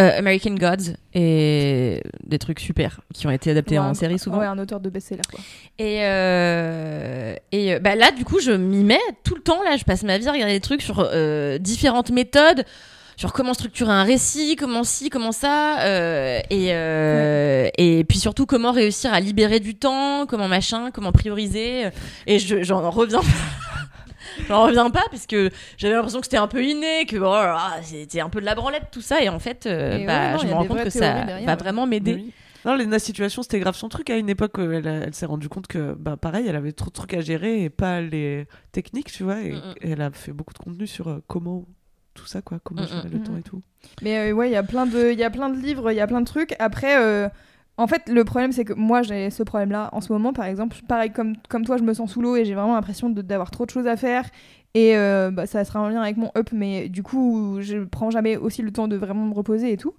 Euh, 0.00 0.18
American 0.18 0.54
Gods 0.54 0.94
et 1.14 2.02
des 2.24 2.38
trucs 2.38 2.60
super 2.60 3.00
qui 3.14 3.26
ont 3.26 3.30
été 3.30 3.50
adaptés 3.50 3.78
Ouais, 3.78 3.84
en 3.84 3.94
série 3.94 4.18
souvent. 4.18 4.38
Ouais, 4.38 4.46
un 4.46 4.58
auteur 4.58 4.80
de 4.80 4.88
best-seller, 4.90 5.22
quoi. 5.30 5.40
Et, 5.78 5.98
euh, 6.04 7.34
et 7.52 7.74
euh, 7.74 7.78
bah 7.78 7.94
là, 7.94 8.10
du 8.10 8.24
coup, 8.24 8.40
je 8.40 8.52
m'y 8.52 8.82
mets 8.84 8.98
tout 9.24 9.34
le 9.34 9.42
temps. 9.42 9.62
Là, 9.62 9.76
je 9.76 9.84
passe 9.84 10.02
ma 10.02 10.18
vie 10.18 10.28
à 10.28 10.32
regarder 10.32 10.54
des 10.54 10.60
trucs 10.60 10.82
sur 10.82 11.00
euh, 11.12 11.58
différentes 11.58 12.10
méthodes, 12.10 12.64
sur 13.20 13.34
comment 13.34 13.52
structurer 13.52 13.92
un 13.92 14.02
récit, 14.02 14.56
comment 14.56 14.82
ci, 14.82 15.10
comment 15.10 15.30
ça, 15.30 15.82
euh, 15.82 16.40
et, 16.48 16.68
euh, 16.70 17.68
et 17.76 18.02
puis 18.04 18.18
surtout 18.18 18.46
comment 18.46 18.72
réussir 18.72 19.12
à 19.12 19.20
libérer 19.20 19.60
du 19.60 19.74
temps, 19.74 20.24
comment 20.24 20.48
machin, 20.48 20.90
comment 20.90 21.12
prioriser. 21.12 21.90
Et 22.26 22.38
je, 22.38 22.62
j'en 22.62 22.90
reviens. 22.90 23.20
J'en 24.48 24.64
reviens 24.64 24.88
pas 24.88 25.04
parce 25.10 25.26
que 25.26 25.50
j'avais 25.76 25.94
l'impression 25.94 26.20
que 26.20 26.26
c'était 26.26 26.38
un 26.38 26.46
peu 26.46 26.64
inné, 26.64 27.04
que 27.04 27.16
oh 27.18 27.82
c'était 27.82 28.20
un 28.20 28.30
peu 28.30 28.40
de 28.40 28.46
la 28.46 28.54
branlette 28.54 28.84
tout 28.90 29.02
ça 29.02 29.20
et 29.20 29.28
en 29.28 29.38
fait 29.38 29.66
euh, 29.66 29.98
Et 29.98 30.06
bah, 30.06 30.12
ouais, 30.12 30.32
non, 30.32 30.38
je 30.38 30.46
me 30.46 30.52
rends 30.54 30.64
compte 30.64 30.84
que 30.84 30.90
ça 30.90 31.24
derrière, 31.24 31.44
va 31.44 31.52
ouais. 31.52 31.58
vraiment 31.58 31.86
m'aider. 31.86 32.14
Oui. 32.14 32.32
Non, 32.64 32.74
Lena 32.74 32.98
Situation, 32.98 33.42
c'était 33.42 33.58
grave 33.58 33.74
son 33.76 33.88
truc 33.88 34.08
à 34.08 34.16
une 34.16 34.30
époque. 34.30 34.52
Elle, 34.58 35.12
s'est 35.12 35.26
rendue 35.26 35.48
compte 35.48 35.66
que, 35.66 35.94
bah, 35.94 36.16
pareil, 36.16 36.46
elle 36.48 36.56
avait 36.56 36.72
trop 36.72 36.88
de 36.88 36.94
trucs 36.94 37.12
à 37.14 37.20
gérer 37.20 37.64
et 37.64 37.70
pas 37.70 38.00
les 38.00 38.46
techniques, 38.72 39.12
tu 39.12 39.24
vois. 39.24 39.40
Et, 39.40 39.52
Mm, 39.52 39.56
mm. 39.56 39.74
et 39.82 39.90
elle 39.90 40.02
a 40.02 40.10
fait 40.10 40.32
beaucoup 40.32 40.54
de 40.54 40.58
contenu 40.58 40.86
sur 40.86 41.08
euh, 41.08 41.22
comment 41.26 41.66
tout 42.20 42.26
ça, 42.26 42.42
quoi, 42.42 42.58
comment 42.62 42.82
Mm, 42.82 42.86
gérer 42.86 43.08
mm, 43.08 43.12
le 43.12 43.18
mm. 43.18 43.22
temps 43.22 43.36
et 43.36 43.42
tout. 43.42 43.60
Mais 44.02 44.30
euh, 44.30 44.32
ouais, 44.32 44.48
il 44.48 44.52
y 44.52 44.56
a 44.56 44.62
plein 44.62 44.86
de, 44.86 45.10
il 45.12 45.18
y 45.18 45.24
a 45.24 45.30
plein 45.30 45.48
de 45.48 45.58
livres, 45.58 45.90
il 45.90 45.96
y 45.96 46.00
a 46.00 46.06
plein 46.06 46.20
de 46.20 46.26
trucs. 46.26 46.54
Après, 46.58 46.96
euh, 46.98 47.28
en 47.76 47.86
fait, 47.86 48.08
le 48.08 48.24
problème 48.24 48.52
c'est 48.52 48.64
que 48.64 48.74
moi 48.74 49.02
j'ai 49.02 49.30
ce 49.30 49.42
problème-là 49.42 49.88
en 49.92 50.00
ce 50.00 50.12
moment, 50.12 50.32
par 50.32 50.44
exemple. 50.44 50.76
Pareil 50.86 51.10
comme 51.10 51.34
comme 51.48 51.64
toi, 51.64 51.76
je 51.76 51.82
me 51.82 51.94
sens 51.94 52.12
sous 52.12 52.20
l'eau 52.20 52.36
et 52.36 52.44
j'ai 52.44 52.54
vraiment 52.54 52.74
l'impression 52.74 53.08
d'avoir 53.10 53.50
trop 53.50 53.64
de 53.64 53.70
choses 53.70 53.86
à 53.86 53.96
faire. 53.96 54.24
Et 54.74 54.96
euh, 54.96 55.32
bah, 55.32 55.46
ça 55.46 55.64
sera 55.64 55.80
en 55.80 55.88
lien 55.88 56.00
avec 56.00 56.16
mon 56.16 56.30
up, 56.36 56.50
mais 56.52 56.88
du 56.88 57.02
coup, 57.02 57.58
je 57.60 57.78
prends 57.78 58.10
jamais 58.10 58.36
aussi 58.36 58.62
le 58.62 58.70
temps 58.70 58.86
de 58.86 58.96
vraiment 58.96 59.24
me 59.24 59.34
reposer 59.34 59.72
et 59.72 59.76
tout. 59.76 59.94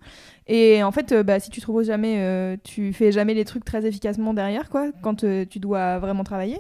Et 0.48 0.82
en 0.82 0.92
fait, 0.92 1.12
euh, 1.12 1.24
bah, 1.24 1.40
si 1.42 1.50
tu 1.50 1.60
te 1.60 1.68
reposes 1.68 1.88
jamais, 1.88 2.20
euh, 2.20 2.56
tu 2.64 2.94
fais 2.94 3.12
jamais 3.12 3.34
les 3.34 3.44
trucs 3.44 3.66
très 3.66 3.86
efficacement 3.86 4.34
derrière, 4.34 4.70
quoi, 4.70 4.92
quand 5.02 5.24
euh, 5.24 5.46
tu 5.46 5.60
dois 5.60 6.00
vraiment 6.00 6.24
travailler. 6.24 6.60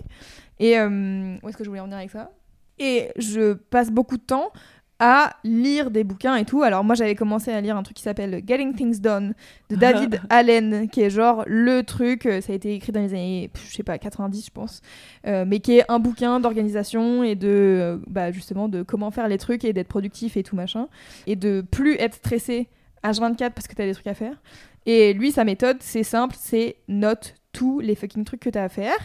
Et 0.59 0.77
euh, 0.77 1.37
où 1.41 1.47
est-ce 1.47 1.55
que 1.55 1.63
je 1.63 1.69
voulais 1.69 1.79
en 1.79 1.85
venir 1.85 1.97
avec 1.97 2.11
ça? 2.11 2.31
Et 2.79 3.09
je 3.15 3.53
passe 3.53 3.91
beaucoup 3.91 4.17
de 4.17 4.23
temps 4.23 4.51
à 5.03 5.35
lire 5.43 5.89
des 5.89 6.03
bouquins 6.03 6.35
et 6.35 6.45
tout. 6.45 6.61
Alors 6.61 6.83
moi 6.83 6.93
j'avais 6.93 7.15
commencé 7.15 7.51
à 7.51 7.59
lire 7.59 7.75
un 7.75 7.81
truc 7.81 7.97
qui 7.97 8.03
s'appelle 8.03 8.43
Getting 8.47 8.75
Things 8.75 9.01
Done 9.01 9.33
de 9.69 9.75
David 9.75 10.21
Allen, 10.29 10.87
qui 10.89 11.01
est 11.01 11.09
genre 11.09 11.43
le 11.47 11.81
truc, 11.81 12.27
euh, 12.27 12.39
ça 12.39 12.53
a 12.53 12.55
été 12.55 12.75
écrit 12.75 12.91
dans 12.91 13.01
les 13.01 13.09
années, 13.09 13.49
je 13.67 13.75
sais 13.75 13.81
pas, 13.81 13.97
90 13.97 14.45
je 14.45 14.51
pense, 14.51 14.81
euh, 15.25 15.43
mais 15.45 15.59
qui 15.59 15.79
est 15.79 15.85
un 15.89 15.97
bouquin 15.97 16.39
d'organisation 16.39 17.23
et 17.23 17.33
de, 17.33 17.47
euh, 17.49 17.97
bah, 18.05 18.31
justement, 18.31 18.69
de 18.69 18.83
comment 18.83 19.09
faire 19.09 19.27
les 19.27 19.39
trucs 19.39 19.65
et 19.65 19.73
d'être 19.73 19.87
productif 19.87 20.37
et 20.37 20.43
tout 20.43 20.55
machin, 20.55 20.87
et 21.25 21.35
de 21.35 21.65
plus 21.71 21.95
être 21.95 22.13
stressé 22.13 22.69
H24 23.03 23.49
parce 23.51 23.67
que 23.67 23.73
t'as 23.73 23.87
des 23.87 23.93
trucs 23.93 24.05
à 24.05 24.13
faire. 24.13 24.39
Et 24.85 25.13
lui, 25.13 25.31
sa 25.31 25.43
méthode, 25.43 25.77
c'est 25.79 26.03
simple, 26.03 26.35
c'est 26.39 26.75
note 26.87 27.33
tous 27.53 27.79
les 27.79 27.95
fucking 27.95 28.23
trucs 28.23 28.39
que 28.39 28.49
t'as 28.49 28.65
à 28.65 28.69
faire 28.69 28.97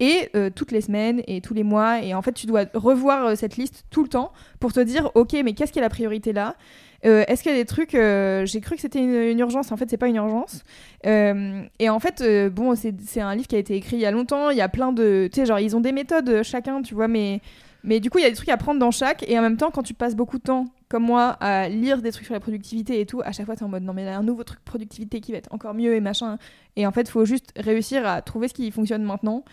et 0.00 0.30
euh, 0.34 0.50
toutes 0.54 0.72
les 0.72 0.80
semaines 0.80 1.22
et 1.26 1.40
tous 1.40 1.54
les 1.54 1.62
mois. 1.62 2.02
Et 2.02 2.14
en 2.14 2.22
fait, 2.22 2.32
tu 2.32 2.46
dois 2.46 2.64
revoir 2.74 3.26
euh, 3.26 3.34
cette 3.34 3.56
liste 3.56 3.84
tout 3.90 4.02
le 4.02 4.08
temps 4.08 4.32
pour 4.60 4.72
te 4.72 4.80
dire, 4.80 5.10
ok, 5.14 5.34
mais 5.44 5.54
qu'est-ce 5.54 5.72
qui 5.72 5.78
est 5.78 5.82
la 5.82 5.90
priorité 5.90 6.32
là? 6.32 6.56
Euh, 7.04 7.22
Est-ce 7.28 7.42
qu'il 7.42 7.52
y 7.52 7.54
a 7.54 7.58
des 7.58 7.66
trucs 7.66 7.92
J'ai 7.92 8.60
cru 8.60 8.76
que 8.76 8.80
c'était 8.80 8.98
une, 8.98 9.38
urgence. 9.38 9.70
En 9.72 9.76
fait, 9.76 9.90
c'est 9.90 9.98
pas 9.98 10.08
une 10.08 10.16
urgence. 10.16 10.64
Et 11.04 11.88
en 11.90 12.00
fait, 12.00 12.48
bon, 12.48 12.74
c'est 12.74 13.20
un 13.20 13.34
livre 13.34 13.46
qui 13.46 13.56
a 13.56 13.58
été 13.58 13.74
écrit 13.74 13.96
il 13.96 14.00
y 14.00 14.06
a 14.06 14.10
longtemps. 14.10 14.48
Il 14.48 14.56
y 14.56 14.62
a 14.62 14.70
plein 14.70 14.90
de, 14.90 15.28
tu 15.30 15.40
sais, 15.40 15.46
genre 15.46 15.60
ils 15.60 15.76
ont 15.76 15.80
des 15.80 15.92
méthodes 15.92 16.42
chacun, 16.42 16.80
tu 16.80 16.94
vois, 16.94 17.08
mais 17.08 17.42
mais 17.84 18.00
du 18.00 18.08
coup, 18.08 18.18
il 18.18 18.22
y 18.22 18.24
a 18.24 18.30
des 18.30 18.36
trucs 18.36 18.48
à 18.48 18.56
prendre 18.56 18.80
dans 18.80 18.90
chaque. 18.90 19.28
Et 19.28 19.38
en 19.38 19.42
même 19.42 19.58
temps, 19.58 19.70
quand 19.70 19.82
tu 19.82 19.92
passes 19.92 20.16
beaucoup 20.16 20.38
de 20.38 20.42
temps, 20.42 20.64
comme 20.88 21.04
moi, 21.04 21.36
à 21.40 21.68
lire 21.68 22.00
des 22.00 22.12
trucs 22.12 22.24
sur 22.24 22.32
la 22.32 22.40
productivité 22.40 22.98
et 22.98 23.04
tout, 23.04 23.20
à 23.22 23.32
chaque 23.32 23.44
fois, 23.44 23.56
t'es 23.56 23.62
en 23.62 23.68
mode 23.68 23.82
non, 23.82 23.92
mais 23.92 24.02
il 24.02 24.06
y 24.06 24.08
a 24.08 24.16
un 24.16 24.22
nouveau 24.22 24.42
truc 24.42 24.60
productivité 24.64 25.20
qui 25.20 25.32
va 25.32 25.38
être 25.38 25.52
encore 25.52 25.74
mieux 25.74 25.94
et 25.94 26.00
machin. 26.00 26.38
Et 26.76 26.86
en 26.86 26.92
fait, 26.92 27.08
faut 27.10 27.26
juste 27.26 27.52
réussir 27.56 28.06
à 28.06 28.22
trouver 28.22 28.48
ce 28.48 28.54
qui 28.54 28.70
fonctionne 28.70 29.02
maintenant 29.02 29.44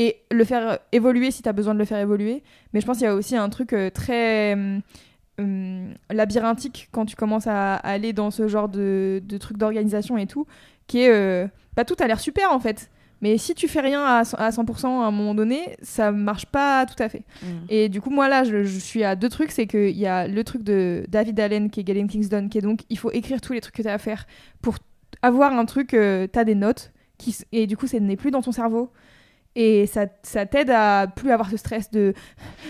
et 0.00 0.22
le 0.30 0.44
faire 0.44 0.78
évoluer 0.92 1.32
si 1.32 1.42
t'as 1.42 1.52
besoin 1.52 1.74
de 1.74 1.78
le 1.80 1.84
faire 1.84 1.98
évoluer. 1.98 2.44
Mais 2.72 2.80
je 2.80 2.86
pense 2.86 2.98
qu'il 2.98 3.06
y 3.06 3.10
a 3.10 3.14
aussi 3.14 3.36
un 3.36 3.48
truc 3.48 3.72
euh, 3.72 3.90
très 3.90 4.52
hum, 4.54 4.80
hum, 5.38 5.94
labyrinthique 6.10 6.88
quand 6.92 7.04
tu 7.04 7.16
commences 7.16 7.46
à, 7.48 7.74
à 7.74 7.90
aller 7.90 8.12
dans 8.12 8.30
ce 8.30 8.46
genre 8.48 8.68
de, 8.68 9.20
de 9.24 9.38
trucs 9.38 9.56
d'organisation 9.58 10.16
et 10.16 10.26
tout, 10.26 10.46
qui 10.86 11.02
est. 11.02 11.10
euh, 11.12 11.48
bah, 11.76 11.84
tout 11.84 11.96
a 12.00 12.06
l'air 12.06 12.20
super 12.20 12.52
en 12.52 12.60
fait. 12.60 12.90
Mais 13.20 13.36
si 13.36 13.52
tu 13.56 13.66
fais 13.66 13.80
rien 13.80 14.04
à 14.04 14.22
100% 14.22 14.36
à 14.36 14.50
100% 14.50 14.84
à 14.86 15.06
un 15.06 15.10
moment 15.10 15.34
donné, 15.34 15.74
ça 15.82 16.12
marche 16.12 16.46
pas 16.46 16.86
tout 16.86 17.02
à 17.02 17.08
fait. 17.08 17.24
Et 17.68 17.88
du 17.88 18.00
coup, 18.00 18.10
moi 18.10 18.28
là, 18.28 18.44
je, 18.44 18.62
je 18.62 18.78
suis 18.78 19.02
à 19.02 19.16
deux 19.16 19.28
trucs. 19.28 19.50
C'est 19.50 19.66
qu'il 19.66 19.98
y 19.98 20.06
a 20.06 20.28
le 20.28 20.44
truc 20.44 20.62
de 20.62 21.04
David 21.08 21.40
Allen 21.40 21.68
qui 21.70 21.80
est 21.80 21.86
Getting 21.86 22.06
Things 22.06 22.28
Done, 22.28 22.48
qui 22.48 22.58
est 22.58 22.60
donc 22.60 22.82
il 22.90 22.96
faut 22.98 23.10
écrire 23.10 23.40
tous 23.40 23.52
les 23.54 23.60
trucs 23.60 23.74
que 23.74 23.82
tu 23.82 23.88
as 23.88 23.94
à 23.94 23.98
faire 23.98 24.24
pour 24.62 24.76
avoir 25.22 25.52
un 25.52 25.64
truc, 25.64 25.94
euh, 25.94 26.28
tu 26.32 26.38
as 26.38 26.44
des 26.44 26.54
notes, 26.54 26.92
qui, 27.18 27.36
et 27.50 27.66
du 27.66 27.76
coup, 27.76 27.88
ça 27.88 27.98
n'est 27.98 28.14
plus 28.16 28.30
dans 28.30 28.40
ton 28.42 28.52
cerveau. 28.52 28.92
Et 29.60 29.86
ça, 29.86 30.06
ça 30.22 30.46
t'aide 30.46 30.70
à 30.70 31.08
plus 31.08 31.32
avoir 31.32 31.50
ce 31.50 31.56
stress 31.56 31.90
de 31.90 32.14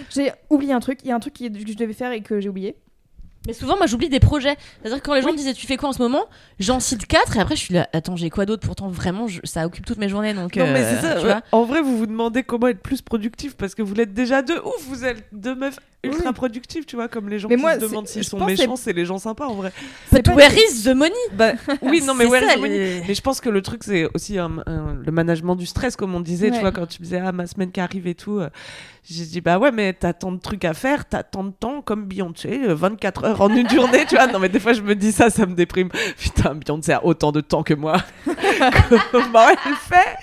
j'ai 0.09 0.33
oublié 0.49 0.73
un 0.73 0.81
truc, 0.81 1.01
il 1.05 1.09
y 1.09 1.13
a 1.13 1.15
un 1.15 1.21
truc 1.21 1.35
que 1.35 1.45
je 1.45 1.77
devais 1.77 1.93
faire 1.93 2.13
et 2.13 2.23
que 2.23 2.41
j'ai 2.41 2.49
oublié. 2.49 2.77
Mais 3.49 3.55
souvent, 3.55 3.77
moi, 3.79 3.87
j'oublie 3.87 4.09
des 4.11 4.21
projets. 4.21 4.55
C'est-à-dire 4.83 5.01
que 5.03 5.07
quand 5.07 5.15
les 5.15 5.23
gens 5.23 5.29
Oui. 5.29 5.33
me 5.33 5.39
disaient 5.39 5.55
tu 5.55 5.67
fais 5.67 5.77
quoi 5.77 5.89
en 5.89 5.93
ce 5.93 6.01
moment, 6.03 6.27
j'en 6.61 6.79
cite 6.81 7.07
quatre 7.07 7.37
et 7.37 7.41
après 7.41 7.57
je 7.57 7.61
suis 7.63 7.75
là, 7.75 7.89
attends, 7.93 8.15
j'ai 8.15 8.29
quoi 8.31 8.45
d'autre? 8.47 8.65
Pourtant, 8.67 8.89
vraiment, 8.89 9.27
je- 9.27 9.41
ça 9.45 9.65
occupe 9.67 9.87
toutes 9.87 9.99
mes 9.99 10.09
journées. 10.09 10.35
Donc, 10.35 10.55
Non, 10.55 10.67
mais 10.67 10.83
euh, 10.85 10.91
c'est 10.95 11.01
ça. 11.01 11.15
tu 11.15 11.23
ouais. 11.27 11.33
vois. 11.33 11.43
En 11.53 11.65
vrai, 11.65 11.81
vous 11.81 11.97
vous 11.99 12.07
demandez 12.07 12.43
comment 12.45 12.69
être 12.69 12.81
plus 12.83 13.01
productif 13.03 13.57
parce 13.57 13.75
que 13.75 13.83
vous 13.83 13.95
l'êtes 13.95 14.13
déjà 14.15 14.43
deux 14.43 14.59
ouf. 14.59 14.85
Vous 14.89 15.05
êtes 15.05 15.25
deux 15.33 15.55
meufs 15.55 15.79
ultra 16.05 16.29
Oui. 16.29 16.35
productives, 16.35 16.85
tu 16.85 16.95
vois, 16.95 17.09
comme 17.09 17.29
les 17.29 17.39
gens 17.41 17.49
Mais 17.49 17.57
qui 17.57 17.61
moi, 17.63 17.75
se 17.75 17.81
demandent 17.81 18.07
s'ils 18.07 18.23
sont 18.23 18.45
méchants, 18.45 18.77
c'est 18.77 18.93
les 18.93 19.05
gens 19.05 19.19
sympas 19.19 19.47
en 19.47 19.55
vrai. 19.55 19.73
C'est 20.11 20.17
But 20.17 20.27
pas 20.27 20.35
where 20.37 20.53
is 20.57 20.85
the 20.85 20.95
money? 20.95 21.11
Bah, 21.33 21.53
oui, 21.83 22.03
non, 22.07 22.15
mais 22.15 22.27
ouais, 22.27 22.41
ça, 22.41 22.47
c'est 22.51 22.57
money? 22.61 22.69
les- 23.01 23.03
Mais 23.09 23.15
je 23.15 23.21
pense 23.23 23.41
que 23.41 23.49
le 23.49 23.63
truc, 23.63 23.83
c'est 23.83 24.07
aussi 24.15 24.39
un- 24.39 24.63
un- 24.67 24.95
le 25.05 25.11
management 25.13 25.57
du 25.57 25.67
stress, 25.67 25.97
comme 25.97 26.15
on 26.15 26.21
disait, 26.21 26.51
tu 26.51 26.61
vois, 26.61 26.71
quand 26.71 26.87
tu 26.87 27.01
me 27.01 27.05
disais, 27.05 27.21
ah, 27.25 27.33
ma 27.33 27.47
semaine 27.47 27.73
qui 27.73 27.81
arrive 27.81 28.07
et 28.07 28.15
tout. 28.15 28.39
euh, 28.39 28.51
J'ai 29.11 29.25
dit, 29.25 29.41
bah 29.41 29.59
ouais, 29.59 29.73
mais 29.73 29.95
t'as 29.95 30.13
tant 30.13 30.31
de 30.33 30.39
trucs 30.39 30.67
à 30.67 30.75
faire, 30.75 31.07
t'as 31.09 31.23
tant 31.23 31.43
de 31.43 31.51
temps 31.51 31.81
comme 31.81 32.05
Beyoncé, 32.05 32.61
euh, 32.65 32.75
24 32.75 33.25
heures 33.25 33.38
en 33.41 33.55
une 33.55 33.69
journée, 33.69 34.05
tu 34.07 34.17
vois. 34.17 34.27
Non, 34.27 34.39
mais 34.39 34.49
des 34.49 34.61
fois, 34.61 34.73
je 34.73 34.83
me 34.83 34.95
dis 34.95 35.13
ça, 35.13 35.31
ça 35.31 35.47
me 35.47 35.55
déprime. 35.55 35.89
Putain, 36.19 36.55
Beyoncé 36.55 36.93
a 36.93 37.05
autant 37.05 37.33
de 37.33 37.41
temps 37.41 37.63
que 37.63 37.75
moi. 37.75 37.97
Comment 39.13 39.49
elle 39.49 39.75
fait? 39.75 40.17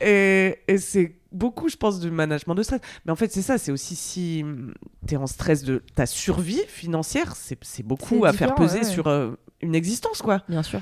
Et, 0.00 0.58
et 0.72 0.78
c'est 0.78 1.14
beaucoup, 1.32 1.68
je 1.68 1.76
pense, 1.76 2.00
du 2.00 2.10
management 2.10 2.54
de 2.54 2.62
stress. 2.62 2.80
Mais 3.04 3.12
en 3.12 3.16
fait, 3.16 3.32
c'est 3.32 3.42
ça, 3.42 3.58
c'est 3.58 3.72
aussi 3.72 3.96
si 3.96 4.40
hum, 4.42 4.74
t'es 5.06 5.16
en 5.16 5.26
stress 5.26 5.62
de 5.62 5.82
ta 5.94 6.06
survie 6.06 6.62
financière, 6.68 7.34
c'est 7.36 7.82
beaucoup 7.82 8.24
à 8.24 8.32
faire 8.32 8.54
peser 8.54 8.80
ouais. 8.80 8.84
sur 8.84 9.06
euh, 9.06 9.32
une 9.60 9.74
existence, 9.74 10.22
quoi. 10.22 10.42
Bien 10.48 10.62
sûr. 10.62 10.80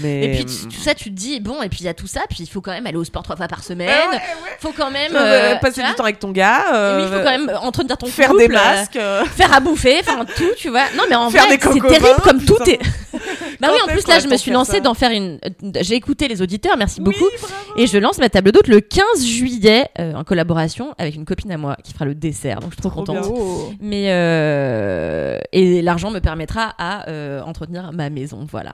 Mais 0.00 0.24
Et 0.24 0.30
puis 0.36 0.44
tu- 0.46 0.68
tout 0.68 0.80
ça, 0.80 0.94
tu 0.94 1.04
te 1.10 1.14
dis 1.14 1.40
bon, 1.40 1.60
et 1.62 1.68
puis 1.68 1.80
il 1.80 1.86
y 1.86 1.88
a 1.88 1.94
tout 1.94 2.06
ça, 2.06 2.20
puis 2.28 2.38
il 2.40 2.46
faut 2.46 2.60
quand 2.60 2.70
même 2.72 2.86
aller 2.86 2.96
au 2.96 3.04
sport 3.04 3.22
trois 3.22 3.36
fois 3.36 3.48
par 3.48 3.64
semaine. 3.64 3.88
Ouais, 3.88 4.16
ouais, 4.16 4.22
Faut 4.60 4.72
quand 4.76 4.90
même 4.90 5.12
mais, 5.12 5.18
euh, 5.18 5.56
passer 5.56 5.82
du 5.82 5.92
temps 5.94 6.04
avec 6.04 6.18
ton 6.20 6.30
gars, 6.30 6.74
euh, 6.74 6.98
oui, 6.98 7.02
il 7.10 7.18
faut 7.18 7.24
quand 7.24 7.38
même 7.38 7.58
entretenir 7.62 7.96
ton 7.98 8.06
faire 8.06 8.28
couple, 8.28 8.40
des 8.42 8.48
masques, 8.48 8.96
euh, 8.96 9.22
euh, 9.22 9.24
faire 9.24 9.52
à 9.52 9.60
bouffer, 9.60 10.00
enfin 10.00 10.24
tout, 10.36 10.50
tu 10.56 10.68
vois. 10.70 10.84
Non, 10.96 11.04
mais 11.08 11.16
en 11.16 11.30
Faire 11.30 11.46
vrai, 11.46 11.58
c'est 11.60 11.80
terrible 11.80 12.20
comme 12.22 12.44
tout 12.44 12.62
est. 12.68 12.78
bah 13.60 13.68
oui, 13.72 13.78
en 13.84 13.88
plus 13.88 14.06
là, 14.06 14.18
je 14.20 14.28
me 14.28 14.36
suis 14.36 14.50
faire 14.50 14.58
lancée 14.58 14.80
d'en 14.80 14.94
faire 14.94 15.10
une. 15.10 15.38
J'ai 15.80 15.94
écouté 15.94 16.28
les 16.28 16.40
auditeurs, 16.42 16.76
merci 16.76 17.00
Oui, 17.00 17.06
beaucoup. 17.06 17.30
bravo. 17.40 17.54
Et 17.76 17.86
je 17.86 17.98
lance 17.98 18.18
ma 18.18 18.28
table 18.28 18.52
d'hôte 18.52 18.68
le 18.68 18.80
15 18.80 19.24
juillet 19.24 19.88
euh, 19.98 20.14
en 20.14 20.24
collaboration 20.24 20.94
avec 20.98 21.14
une 21.16 21.24
copine 21.24 21.50
à 21.52 21.56
moi 21.56 21.76
qui 21.82 21.92
fera 21.92 22.04
le 22.04 22.14
dessert. 22.14 22.60
Donc 22.60 22.70
je 22.70 22.74
suis 22.76 22.82
trop, 22.82 22.90
Trop 22.90 23.04
contente. 23.04 23.32
bien. 23.34 23.76
Mais 23.80 24.06
euh, 24.10 25.38
et 25.52 25.82
l'argent 25.82 26.10
me 26.10 26.20
permettra 26.20 26.74
à 26.78 27.08
euh, 27.08 27.40
entretenir 27.42 27.90
ma 27.92 28.10
maison, 28.10 28.46
voilà. 28.50 28.72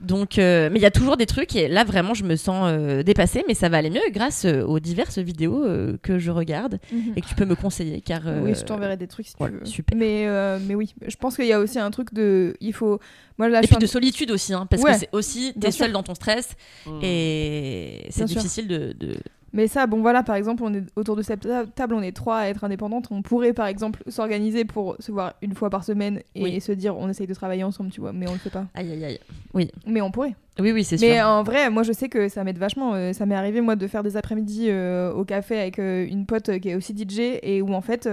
Donc, 0.00 0.38
euh, 0.44 0.68
mais 0.70 0.78
il 0.78 0.82
y 0.82 0.86
a 0.86 0.90
toujours 0.90 1.16
des 1.16 1.26
trucs 1.26 1.56
et 1.56 1.68
là 1.68 1.84
vraiment 1.84 2.14
je 2.14 2.24
me 2.24 2.36
sens 2.36 2.66
euh, 2.68 3.02
dépassée, 3.02 3.42
mais 3.48 3.54
ça 3.54 3.68
va 3.68 3.78
aller 3.78 3.90
mieux 3.90 4.00
grâce 4.10 4.44
euh, 4.44 4.62
aux 4.62 4.78
diverses 4.80 5.18
vidéos 5.18 5.64
euh, 5.64 5.96
que 6.02 6.18
je 6.18 6.30
regarde 6.30 6.78
Mhm. 6.92 7.12
et 7.16 7.20
que 7.20 7.26
tu 7.26 7.34
peux 7.34 7.44
me 7.46 7.54
conseiller 7.54 8.00
car 8.00 8.22
euh, 8.26 8.40
Oui, 8.42 8.54
je 8.54 8.62
t'enverrai 8.64 8.96
des 8.96 9.06
trucs 9.08 9.26
si 9.26 9.34
tu 9.34 9.42
veux. 9.42 9.64
super. 9.64 9.96
Mais, 9.98 10.26
euh, 10.26 10.58
mais 10.66 10.74
oui, 10.74 10.94
je 11.06 11.16
pense 11.16 11.36
qu'il 11.36 11.46
y 11.46 11.52
a 11.52 11.60
aussi 11.60 11.78
un 11.78 11.90
truc 11.90 12.12
de. 12.14 12.54
Il 12.60 12.72
faut. 12.72 13.00
Moi, 13.38 13.48
là, 13.48 13.60
Et 13.62 13.66
puis 13.66 13.76
de 13.76 13.86
solitude 13.86 14.30
aussi, 14.30 14.54
hein, 14.54 14.66
parce 14.70 14.82
Ouais, 14.82 14.92
que 14.92 14.98
c'est 14.98 15.08
aussi 15.12 15.52
t'es 15.60 15.70
seul 15.72 15.90
dans 15.92 16.02
ton 16.04 16.14
stress 16.14 16.50
Mm. 16.86 17.00
et 17.02 18.06
c'est 18.10 18.26
sûr. 18.28 18.36
difficile 18.40 18.68
de, 18.68 18.92
de- 18.98 19.16
Mais 19.54 19.68
ça, 19.68 19.86
bon 19.86 20.00
voilà, 20.02 20.22
par 20.22 20.34
exemple, 20.36 20.62
on 20.64 20.74
est 20.74 20.82
autour 20.96 21.14
de 21.16 21.22
cette 21.22 21.40
ta- 21.40 21.64
table, 21.64 21.94
on 21.94 22.02
est 22.02 22.10
trois 22.14 22.38
à 22.38 22.46
être 22.48 22.64
indépendantes. 22.64 23.06
On 23.12 23.22
pourrait, 23.22 23.52
par 23.52 23.66
exemple, 23.66 24.02
s'organiser 24.08 24.64
pour 24.64 24.96
se 24.98 25.12
voir 25.12 25.34
une 25.42 25.54
fois 25.54 25.70
par 25.70 25.84
semaine 25.84 26.20
et 26.34 26.42
Oui. 26.42 26.60
se 26.60 26.72
dire 26.72 26.96
on 26.98 27.08
essaye 27.08 27.26
de 27.28 27.34
travailler 27.34 27.62
ensemble, 27.64 27.90
tu 27.90 28.00
vois. 28.00 28.12
Mais 28.12 28.28
on 28.28 28.32
le 28.32 28.38
fait 28.38 28.50
pas. 28.50 28.66
Aïe 28.74 28.90
aïe 28.92 29.04
aïe. 29.04 29.70
Mais 29.86 30.00
on 30.00 30.10
pourrait. 30.10 30.34
Oui 30.58 30.72
oui 30.72 30.84
c'est 30.84 31.00
Mais 31.00 31.16
sûr. 31.18 31.26
en 31.26 31.42
vrai, 31.44 31.70
moi 31.70 31.82
je 31.84 31.92
sais 31.92 32.08
que 32.08 32.28
ça 32.28 32.42
m'aide 32.44 32.58
vachement. 32.58 32.94
Euh, 32.94 33.12
ça 33.12 33.26
m'est 33.26 33.34
arrivé 33.34 33.60
moi 33.60 33.76
de 33.76 33.86
faire 33.86 34.02
des 34.02 34.16
après-midi 34.16 34.66
euh, 34.70 35.12
au 35.12 35.24
café 35.24 35.58
avec 35.58 35.78
euh, 35.78 36.04
une 36.06 36.26
pote 36.26 36.58
qui 36.58 36.68
est 36.70 36.74
aussi 36.74 36.92
DJ 36.96 37.38
et 37.42 37.62
où 37.62 37.72
en 37.74 37.80
fait, 37.80 38.08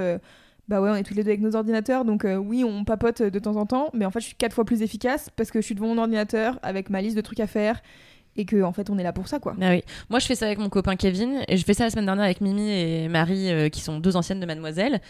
bah 0.68 0.80
ouais, 0.82 0.90
on 0.92 0.96
est 0.96 1.04
tous 1.04 1.14
les 1.16 1.24
deux 1.24 1.30
avec 1.32 1.42
nos 1.42 1.56
ordinateurs. 1.56 2.06
Donc 2.06 2.24
euh, 2.24 2.36
oui, 2.36 2.64
on 2.64 2.84
papote 2.84 3.22
de 3.24 3.40
temps 3.40 3.56
en 3.58 3.66
temps, 3.66 3.90
mais 3.94 4.06
en 4.06 4.12
fait, 4.12 4.20
je 4.22 4.26
suis 4.28 4.36
quatre 4.36 4.54
fois 4.54 4.64
plus 4.66 4.82
efficace 4.84 5.30
parce 5.36 5.50
que 5.52 5.60
je 5.60 5.66
suis 5.66 5.76
devant 5.76 5.88
mon 5.88 5.98
ordinateur 5.98 6.60
avec 6.62 6.90
ma 6.92 7.02
liste 7.02 7.16
de 7.18 7.22
trucs 7.22 7.40
à 7.40 7.48
faire 7.48 7.82
et 8.38 8.46
que 8.46 8.64
en 8.64 8.72
fait, 8.72 8.90
on 8.90 8.98
est 8.98 9.04
là 9.04 9.14
pour 9.14 9.28
ça 9.28 9.40
quoi. 9.40 9.56
Ah 9.62 9.70
oui. 9.72 9.84
Moi, 10.10 10.20
je 10.20 10.26
fais 10.26 10.36
ça 10.36 10.46
avec 10.46 10.60
mon 10.60 10.70
copain 10.70 10.96
Kevin 10.96 11.44
et 11.48 11.58
je 11.58 11.66
fais 11.66 11.74
ça 11.74 11.84
la 11.84 11.90
semaine 11.90 12.06
dernière 12.06 12.26
avec 12.26 12.42
Mimi 12.42 12.70
et 12.70 13.08
Marie, 13.08 13.52
euh, 13.52 13.70
qui 13.70 13.82
sont 13.82 14.00
deux 14.00 14.16
anciennes 14.16 14.40
de 14.40 14.46
Mademoiselle. 14.46 15.02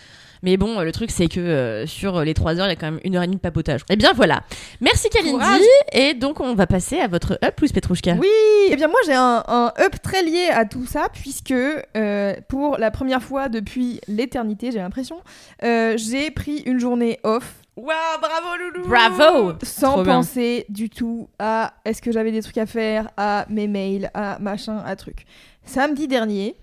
Mais 0.43 0.57
bon, 0.57 0.79
euh, 0.79 0.83
le 0.83 0.91
truc, 0.91 1.11
c'est 1.11 1.27
que 1.27 1.39
euh, 1.39 1.85
sur 1.85 2.21
les 2.23 2.33
trois 2.33 2.59
heures, 2.59 2.65
il 2.65 2.69
y 2.69 2.73
a 2.73 2.75
quand 2.75 2.89
même 2.89 2.99
une 3.03 3.15
heure 3.15 3.21
et 3.23 3.27
demie 3.27 3.35
de 3.35 3.41
papotage. 3.41 3.81
Et 3.89 3.95
bien 3.95 4.11
voilà. 4.13 4.41
Merci 4.79 5.09
Kalindi. 5.09 5.33
Courage. 5.33 5.61
Et 5.91 6.15
donc, 6.15 6.39
on 6.39 6.55
va 6.55 6.65
passer 6.65 6.99
à 6.99 7.07
votre 7.07 7.37
up, 7.43 7.59
Louise 7.59 7.71
Petrouchka. 7.71 8.13
Oui, 8.19 8.27
et 8.69 8.75
bien 8.75 8.87
moi 8.87 8.99
j'ai 9.05 9.13
un, 9.13 9.43
un 9.47 9.71
up 9.79 9.95
très 10.01 10.23
lié 10.23 10.49
à 10.51 10.65
tout 10.65 10.85
ça 10.85 11.09
puisque 11.13 11.51
euh, 11.51 12.33
pour 12.47 12.77
la 12.77 12.89
première 12.89 13.21
fois 13.21 13.49
depuis 13.49 14.01
l'éternité, 14.07 14.71
j'ai 14.71 14.79
l'impression, 14.79 15.17
j'ai 15.61 16.31
pris 16.31 16.63
une 16.65 16.79
journée 16.79 17.19
off 17.23 17.60
Waouh, 17.77 18.19
bravo 18.19 18.47
Loulou 18.57 18.87
Bravo 18.87 19.53
sans 19.63 19.93
Trop 19.93 20.03
bien. 20.03 20.15
penser 20.15 20.65
du 20.69 20.89
tout 20.89 21.29
à 21.39 21.73
est-ce 21.85 22.01
que 22.01 22.11
j'avais 22.11 22.31
des 22.31 22.41
trucs 22.41 22.57
à 22.57 22.65
faire, 22.65 23.09
à 23.15 23.45
mes 23.49 23.67
mails, 23.67 24.11
à 24.13 24.39
machin, 24.39 24.79
à 24.85 24.95
truc. 24.97 25.25
Samedi 25.63 26.07
dernier, 26.07 26.55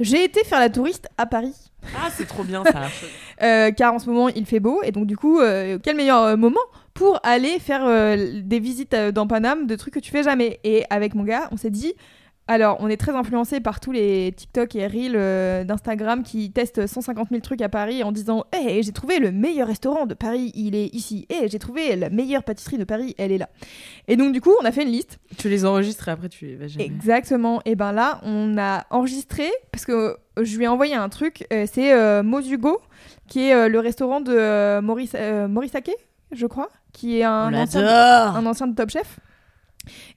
j'ai 0.00 0.24
été 0.24 0.42
faire 0.44 0.58
la 0.58 0.68
touriste 0.68 1.08
à 1.18 1.26
Paris. 1.26 1.54
Ah, 1.96 2.08
c'est 2.10 2.26
trop 2.26 2.44
bien 2.44 2.64
ça. 2.64 2.82
Euh, 3.42 3.70
car 3.70 3.94
en 3.94 3.98
ce 3.98 4.06
moment 4.06 4.28
il 4.28 4.44
fait 4.44 4.60
beau 4.60 4.82
et 4.82 4.92
donc 4.92 5.06
du 5.06 5.16
coup 5.16 5.40
euh, 5.40 5.78
quel 5.82 5.96
meilleur 5.96 6.22
euh, 6.24 6.36
moment 6.36 6.60
pour 6.92 7.18
aller 7.22 7.58
faire 7.58 7.86
euh, 7.86 8.42
des 8.42 8.58
visites 8.60 8.92
euh, 8.92 9.12
dans 9.12 9.26
Paname 9.26 9.66
de 9.66 9.76
trucs 9.76 9.94
que 9.94 9.98
tu 9.98 10.10
fais 10.10 10.22
jamais. 10.22 10.60
Et 10.62 10.84
avec 10.90 11.14
mon 11.14 11.24
gars, 11.24 11.48
on 11.50 11.56
s'est 11.56 11.70
dit. 11.70 11.94
Alors, 12.50 12.78
on 12.80 12.88
est 12.88 12.96
très 12.96 13.12
influencé 13.12 13.60
par 13.60 13.78
tous 13.78 13.92
les 13.92 14.32
TikTok 14.32 14.74
et 14.74 14.88
Reels 14.88 15.12
euh, 15.14 15.62
d'Instagram 15.62 16.24
qui 16.24 16.50
testent 16.50 16.84
150 16.84 17.28
000 17.28 17.40
trucs 17.42 17.62
à 17.62 17.68
Paris 17.68 18.02
en 18.02 18.10
disant 18.10 18.44
Hey, 18.52 18.82
j'ai 18.82 18.90
trouvé 18.90 19.20
le 19.20 19.30
meilleur 19.30 19.68
restaurant 19.68 20.04
de 20.04 20.14
Paris, 20.14 20.50
il 20.56 20.74
est 20.74 20.92
ici. 20.92 21.28
Et 21.30 21.46
j'ai 21.46 21.60
trouvé 21.60 21.94
la 21.94 22.10
meilleure 22.10 22.42
pâtisserie 22.42 22.76
de 22.76 22.82
Paris, 22.82 23.14
elle 23.18 23.30
est 23.30 23.38
là. 23.38 23.48
Et 24.08 24.16
donc, 24.16 24.32
du 24.32 24.40
coup, 24.40 24.50
on 24.60 24.64
a 24.64 24.72
fait 24.72 24.82
une 24.82 24.88
liste. 24.88 25.20
Tu 25.38 25.48
les 25.48 25.64
enregistres 25.64 26.08
et 26.08 26.10
après 26.10 26.28
tu 26.28 26.46
les 26.46 26.56
vas 26.56 26.66
jamais. 26.66 26.86
Exactement. 26.86 27.62
Et 27.66 27.76
ben 27.76 27.92
là, 27.92 28.18
on 28.24 28.58
a 28.58 28.84
enregistré 28.90 29.48
parce 29.70 29.84
que 29.84 30.16
je 30.42 30.56
lui 30.56 30.64
ai 30.64 30.68
envoyé 30.68 30.96
un 30.96 31.08
truc. 31.08 31.46
euh, 31.52 31.66
c'est 31.72 31.92
euh, 31.92 32.24
Mozugo, 32.24 32.80
qui 33.28 33.48
est 33.48 33.68
le 33.68 33.78
restaurant 33.78 34.20
de 34.20 34.80
Maurice, 34.80 35.14
Morisake, 35.48 35.92
je 36.32 36.46
crois, 36.48 36.68
qui 36.92 37.20
est 37.20 37.22
un 37.22 37.54
ancien, 37.54 38.34
un 38.34 38.44
ancien 38.44 38.66
de 38.66 38.74
Top 38.74 38.90
Chef. 38.90 39.20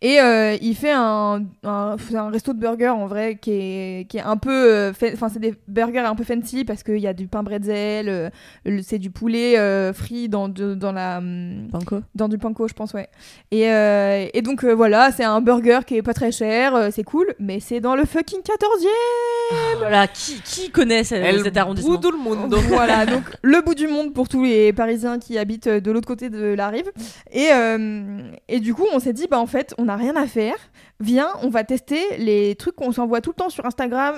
Et 0.02 0.20
euh, 0.20 0.56
il 0.62 0.76
fait 0.76 0.92
un, 0.92 1.44
un, 1.64 1.96
un 2.16 2.30
resto 2.30 2.54
de 2.54 2.60
burgers 2.60 2.90
en 2.90 3.08
vrai 3.08 3.38
qui 3.42 3.52
est, 3.52 4.08
qui 4.10 4.18
est 4.18 4.22
un 4.22 4.38
peu. 4.38 4.52
euh, 4.52 4.92
Enfin, 5.14 5.30
c'est 5.30 5.40
des 5.40 5.56
burgers 5.68 6.00
un 6.00 6.16
peu 6.16 6.24
fancy 6.24 6.66
parce 6.66 6.84
qu'il 6.84 6.98
y 7.00 7.08
a 7.08 7.14
du 7.14 7.28
pain 7.28 7.42
bretzel, 7.44 8.10
euh, 8.10 8.30
le- 8.66 8.82
c'est 8.82 9.00
du 9.00 9.10
poulet 9.10 9.58
euh, 9.58 9.94
frit 9.94 10.28
dans, 10.30 10.50
de- 10.50 10.76
dans 10.76 10.92
la. 10.92 11.18
hum, 11.20 11.70
Panko. 11.72 12.02
dans 12.16 12.28
du 12.28 12.38
panko, 12.38 12.68
je 12.68 12.74
pense, 12.74 12.94
ouais. 12.94 13.08
Et, 13.52 13.70
euh, 13.72 14.28
et 14.34 14.42
donc 14.42 14.64
euh, 14.64 14.74
voilà, 14.76 15.12
c'est 15.12 15.24
un 15.24 15.40
burger 15.42 15.80
qui 15.88 15.96
est 15.96 16.02
pas 16.02 16.14
très 16.14 16.32
cher, 16.32 16.76
euh, 16.76 16.90
c'est 16.92 17.04
cool, 17.04 17.34
mais 17.40 17.60
c'est 17.60 17.80
dans 17.80 17.96
le 17.96 18.06
fucking 18.06 18.40
14e 18.42 19.78
Voilà, 19.80 20.08
qui, 20.08 20.42
qui 20.42 20.70
connaît 20.72 21.04
cet 21.04 21.58
arrondissement 21.58 21.96
Bout 21.98 22.12
du 22.12 22.18
monde. 22.18 22.54
Voilà, 22.68 23.06
donc 23.06 23.24
le 23.42 23.62
bout 23.62 23.76
du 23.76 23.88
monde 23.88 24.14
pour 24.14 24.28
tous 24.28 24.44
les 24.44 24.74
Parisiens 24.74 25.20
qui 25.20 25.38
habitent 25.38 25.68
de 25.70 25.92
l'autre 25.92 26.08
côté 26.08 26.30
de 26.30 26.54
la 26.54 26.70
rive. 26.70 26.92
Et, 27.32 27.48
euh, 27.54 28.32
et 28.48 28.60
du 28.60 28.74
coup, 28.74 28.86
on 28.94 29.00
s'est 29.00 29.14
dit, 29.14 29.28
bah 29.30 29.40
en 29.40 29.46
fait, 29.48 29.53
on 29.78 29.86
n'a 29.86 29.96
rien 29.96 30.16
à 30.16 30.28
faire. 30.28 30.56
Viens, 31.00 31.30
on 31.42 31.50
va 31.50 31.64
tester 31.64 32.02
les 32.18 32.56
trucs 32.56 32.76
qu'on 32.76 32.92
s'envoie 32.92 33.20
tout 33.20 33.32
le 33.32 33.36
temps 33.36 33.50
sur 33.50 33.66
Instagram, 33.66 34.16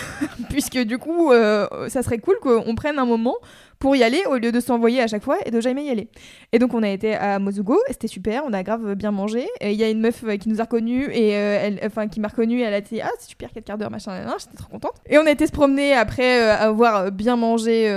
puisque 0.50 0.78
du 0.78 0.98
coup, 0.98 1.32
euh, 1.32 1.88
ça 1.88 2.02
serait 2.02 2.18
cool 2.18 2.36
qu'on 2.40 2.74
prenne 2.74 2.98
un 2.98 3.06
moment 3.06 3.36
pour 3.78 3.96
y 3.96 4.02
aller 4.02 4.22
au 4.28 4.36
lieu 4.36 4.52
de 4.52 4.60
s'envoyer 4.60 5.00
à 5.00 5.06
chaque 5.06 5.22
fois 5.22 5.38
et 5.44 5.50
de 5.50 5.60
jamais 5.60 5.84
y 5.84 5.90
aller. 5.90 6.08
Et 6.52 6.58
donc 6.58 6.74
on 6.74 6.82
a 6.82 6.88
été 6.88 7.14
à 7.14 7.38
Mozugo, 7.38 7.78
c'était 7.88 8.08
super, 8.08 8.42
on 8.44 8.52
a 8.52 8.62
grave 8.62 8.94
bien 8.94 9.12
mangé. 9.12 9.46
Il 9.60 9.72
y 9.72 9.84
a 9.84 9.90
une 9.90 10.00
meuf 10.00 10.24
euh, 10.24 10.36
qui 10.36 10.48
nous 10.48 10.60
a 10.60 10.64
reconnus 10.64 11.08
et 11.12 11.36
euh, 11.36 11.76
enfin 11.84 12.08
qui 12.08 12.20
m'a 12.20 12.28
reconnue, 12.28 12.60
elle 12.62 12.74
a 12.74 12.80
dit 12.80 13.00
ah 13.00 13.10
c'est 13.18 13.28
super 13.30 13.50
quel 13.52 13.62
quart 13.62 13.78
d'heure 13.78 13.90
machin, 13.90 14.26
j'étais 14.38 14.56
trop 14.56 14.70
contente. 14.70 14.94
Et 15.06 15.18
on 15.18 15.26
a 15.26 15.30
été 15.30 15.46
se 15.46 15.52
promener 15.52 15.92
après 15.94 16.40
avoir 16.50 17.12
bien 17.12 17.36
mangé 17.36 17.90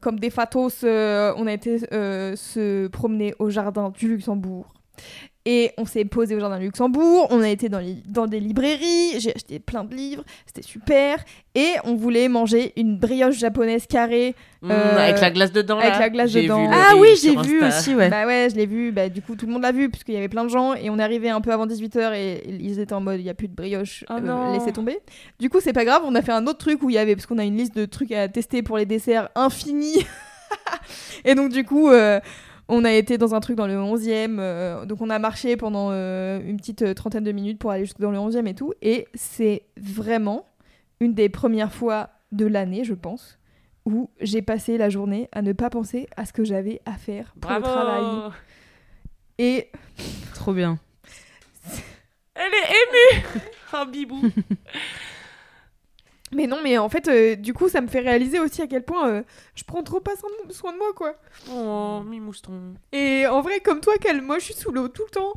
comme 0.00 0.18
des 0.18 0.30
fatos, 0.30 0.84
on 0.84 1.46
a 1.46 1.52
été 1.52 1.78
se 1.78 2.86
promener 2.88 3.34
au 3.38 3.50
jardin 3.50 3.90
du 3.90 4.08
Luxembourg. 4.08 4.66
Et 5.44 5.72
on 5.76 5.84
s'est 5.86 6.04
posé 6.04 6.36
au 6.36 6.38
jardin 6.40 6.56
du 6.60 6.66
Luxembourg, 6.66 7.26
on 7.30 7.42
a 7.42 7.48
été 7.48 7.68
dans, 7.68 7.80
les- 7.80 7.96
dans 8.06 8.28
des 8.28 8.38
librairies, 8.38 9.18
j'ai 9.18 9.34
acheté 9.34 9.58
plein 9.58 9.82
de 9.82 9.92
livres, 9.92 10.22
c'était 10.46 10.62
super. 10.62 11.16
Et 11.56 11.70
on 11.82 11.96
voulait 11.96 12.28
manger 12.28 12.72
une 12.76 12.96
brioche 12.96 13.38
japonaise 13.38 13.86
carrée 13.88 14.36
Mmh, 14.64 14.70
Euh, 14.70 14.96
avec 15.08 15.20
la 15.20 15.30
glace 15.32 15.50
dedans. 15.50 15.78
avec 15.80 15.94
là. 15.94 15.98
la 15.98 16.10
glace 16.10 16.30
dedans. 16.32 16.70
Ah 16.72 16.92
oui, 16.96 17.08
j'ai 17.20 17.34
vu 17.34 17.64
Insta. 17.64 17.66
aussi, 17.80 17.94
ouais. 17.96 18.08
Bah 18.08 18.24
ouais, 18.28 18.46
je 18.48 18.54
l'ai 18.54 18.66
vu. 18.66 18.92
Bah, 18.92 19.08
du 19.08 19.20
coup, 19.20 19.34
tout 19.34 19.46
le 19.46 19.52
monde 19.52 19.62
l'a 19.62 19.72
vu 19.72 19.88
puisqu'il 19.90 20.14
y 20.14 20.16
avait 20.16 20.28
plein 20.28 20.44
de 20.44 20.50
gens 20.50 20.74
et 20.74 20.88
on 20.88 21.00
est 21.00 21.02
arrivé 21.02 21.28
un 21.30 21.40
peu 21.40 21.50
avant 21.52 21.66
18h 21.66 22.12
et 22.14 22.44
ils 22.60 22.78
étaient 22.78 22.92
en 22.92 23.00
mode 23.00 23.18
il 23.18 23.24
n'y 23.24 23.28
a 23.28 23.34
plus 23.34 23.48
de 23.48 23.54
brioche, 23.56 24.04
Oh 24.08 24.12
euh, 24.12 24.20
non. 24.20 24.52
laissez 24.52 24.70
tomber. 24.70 25.00
Du 25.40 25.50
coup, 25.50 25.58
c'est 25.60 25.72
pas 25.72 25.84
grave, 25.84 26.02
on 26.04 26.14
a 26.14 26.22
fait 26.22 26.30
un 26.30 26.46
autre 26.46 26.58
truc 26.58 26.80
où 26.84 26.90
il 26.90 26.92
y 26.94 26.98
avait, 26.98 27.16
parce 27.16 27.26
qu'on 27.26 27.38
a 27.38 27.44
une 27.44 27.56
liste 27.56 27.74
de 27.74 27.84
trucs 27.86 28.12
à 28.12 28.28
tester 28.28 28.62
pour 28.62 28.78
les 28.78 28.86
desserts 28.86 29.30
infinis. 29.34 30.06
et 31.24 31.34
donc, 31.34 31.50
du 31.50 31.64
coup, 31.64 31.88
euh, 31.90 32.20
on 32.68 32.84
a 32.84 32.92
été 32.92 33.18
dans 33.18 33.34
un 33.34 33.40
truc 33.40 33.56
dans 33.56 33.66
le 33.66 33.74
11e. 33.76 34.36
euh, 34.38 34.84
donc, 34.86 35.00
on 35.00 35.10
a 35.10 35.18
marché 35.18 35.56
pendant 35.56 35.90
euh, 35.90 36.40
une 36.44 36.56
petite 36.56 36.82
euh, 36.82 36.94
trentaine 36.94 37.24
de 37.24 37.32
minutes 37.32 37.58
pour 37.58 37.70
aller 37.70 37.84
jusque 37.84 38.00
dans 38.00 38.10
le 38.10 38.18
11e 38.18 38.46
et 38.46 38.54
tout. 38.54 38.72
Et 38.82 39.08
c'est 39.14 39.64
vraiment 39.76 40.46
une 41.00 41.14
des 41.14 41.28
premières 41.28 41.72
fois 41.72 42.10
de 42.30 42.46
l'année, 42.46 42.84
je 42.84 42.94
pense. 42.94 43.38
Où 43.84 44.10
j'ai 44.20 44.42
passé 44.42 44.78
la 44.78 44.88
journée 44.90 45.28
à 45.32 45.42
ne 45.42 45.52
pas 45.52 45.68
penser 45.68 46.06
à 46.16 46.24
ce 46.24 46.32
que 46.32 46.44
j'avais 46.44 46.80
à 46.86 46.92
faire 46.92 47.34
pour 47.40 47.50
Bravo. 47.50 47.66
le 47.66 47.72
travail. 47.72 48.30
Et 49.38 49.70
Trop 50.34 50.52
bien. 50.54 50.78
Elle 52.34 52.52
est 52.52 53.16
émue. 53.16 53.24
Un 53.72 53.86
bibou. 53.90 54.22
Mais 56.34 56.46
non, 56.46 56.58
mais 56.62 56.78
en 56.78 56.88
fait, 56.88 57.08
euh, 57.08 57.36
du 57.36 57.52
coup, 57.52 57.68
ça 57.68 57.80
me 57.80 57.88
fait 57.88 58.00
réaliser 58.00 58.40
aussi 58.40 58.62
à 58.62 58.66
quel 58.66 58.84
point 58.84 59.08
euh, 59.08 59.22
je 59.54 59.64
prends 59.64 59.82
trop 59.82 60.00
pas 60.00 60.12
soin 60.16 60.30
de, 60.72 60.78
moi, 60.78 60.92
quoi. 60.96 61.14
Oh, 61.50 62.02
mi 62.06 62.20
mouston. 62.20 62.74
Et 62.92 63.26
en 63.26 63.42
vrai, 63.42 63.60
comme 63.60 63.80
toi, 63.80 63.94
Cal, 64.00 64.22
moi, 64.22 64.38
je 64.38 64.44
suis 64.46 64.54
sous 64.54 64.72
l'eau 64.72 64.88
tout 64.88 65.04
le 65.04 65.10
temps. 65.10 65.34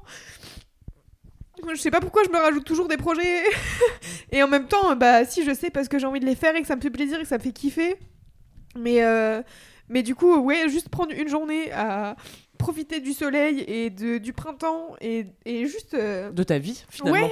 Je 1.70 1.80
sais 1.80 1.92
pas 1.92 2.00
pourquoi 2.00 2.24
je 2.24 2.30
me 2.30 2.38
rajoute 2.38 2.64
toujours 2.64 2.88
des 2.88 2.98
projets. 2.98 3.44
et 4.32 4.42
en 4.42 4.48
même 4.48 4.68
temps, 4.68 4.96
bah, 4.96 5.26
si, 5.26 5.44
je 5.44 5.54
sais 5.54 5.70
parce 5.70 5.90
que 5.90 6.00
j'ai 6.00 6.08
envie 6.08 6.20
de 6.20 6.26
les 6.26 6.36
faire 6.36 6.56
et 6.56 6.62
que 6.62 6.68
ça 6.68 6.76
me 6.76 6.82
fait 6.82 6.90
plaisir 6.90 7.20
et 7.20 7.24
que 7.24 7.28
ça 7.28 7.38
me 7.38 7.44
fait 7.44 7.52
kiffer. 7.52 7.98
Mais, 8.78 9.04
euh, 9.04 9.42
mais 9.90 10.02
du 10.02 10.16
coup, 10.16 10.36
ouais, 10.38 10.70
juste 10.70 10.90
prendre 10.90 11.12
une 11.14 11.28
journée 11.28 11.72
à 11.74 12.16
profiter 12.58 13.00
du 13.00 13.14
soleil 13.14 13.64
et 13.68 13.90
de, 13.90 14.18
du 14.18 14.34
printemps 14.34 14.96
et, 15.02 15.28
et 15.46 15.66
juste. 15.68 15.94
euh, 15.94 16.32
De 16.32 16.44
ta 16.44 16.58
vie, 16.58 16.84
finalement. 16.90 17.28
Ouais, 17.28 17.32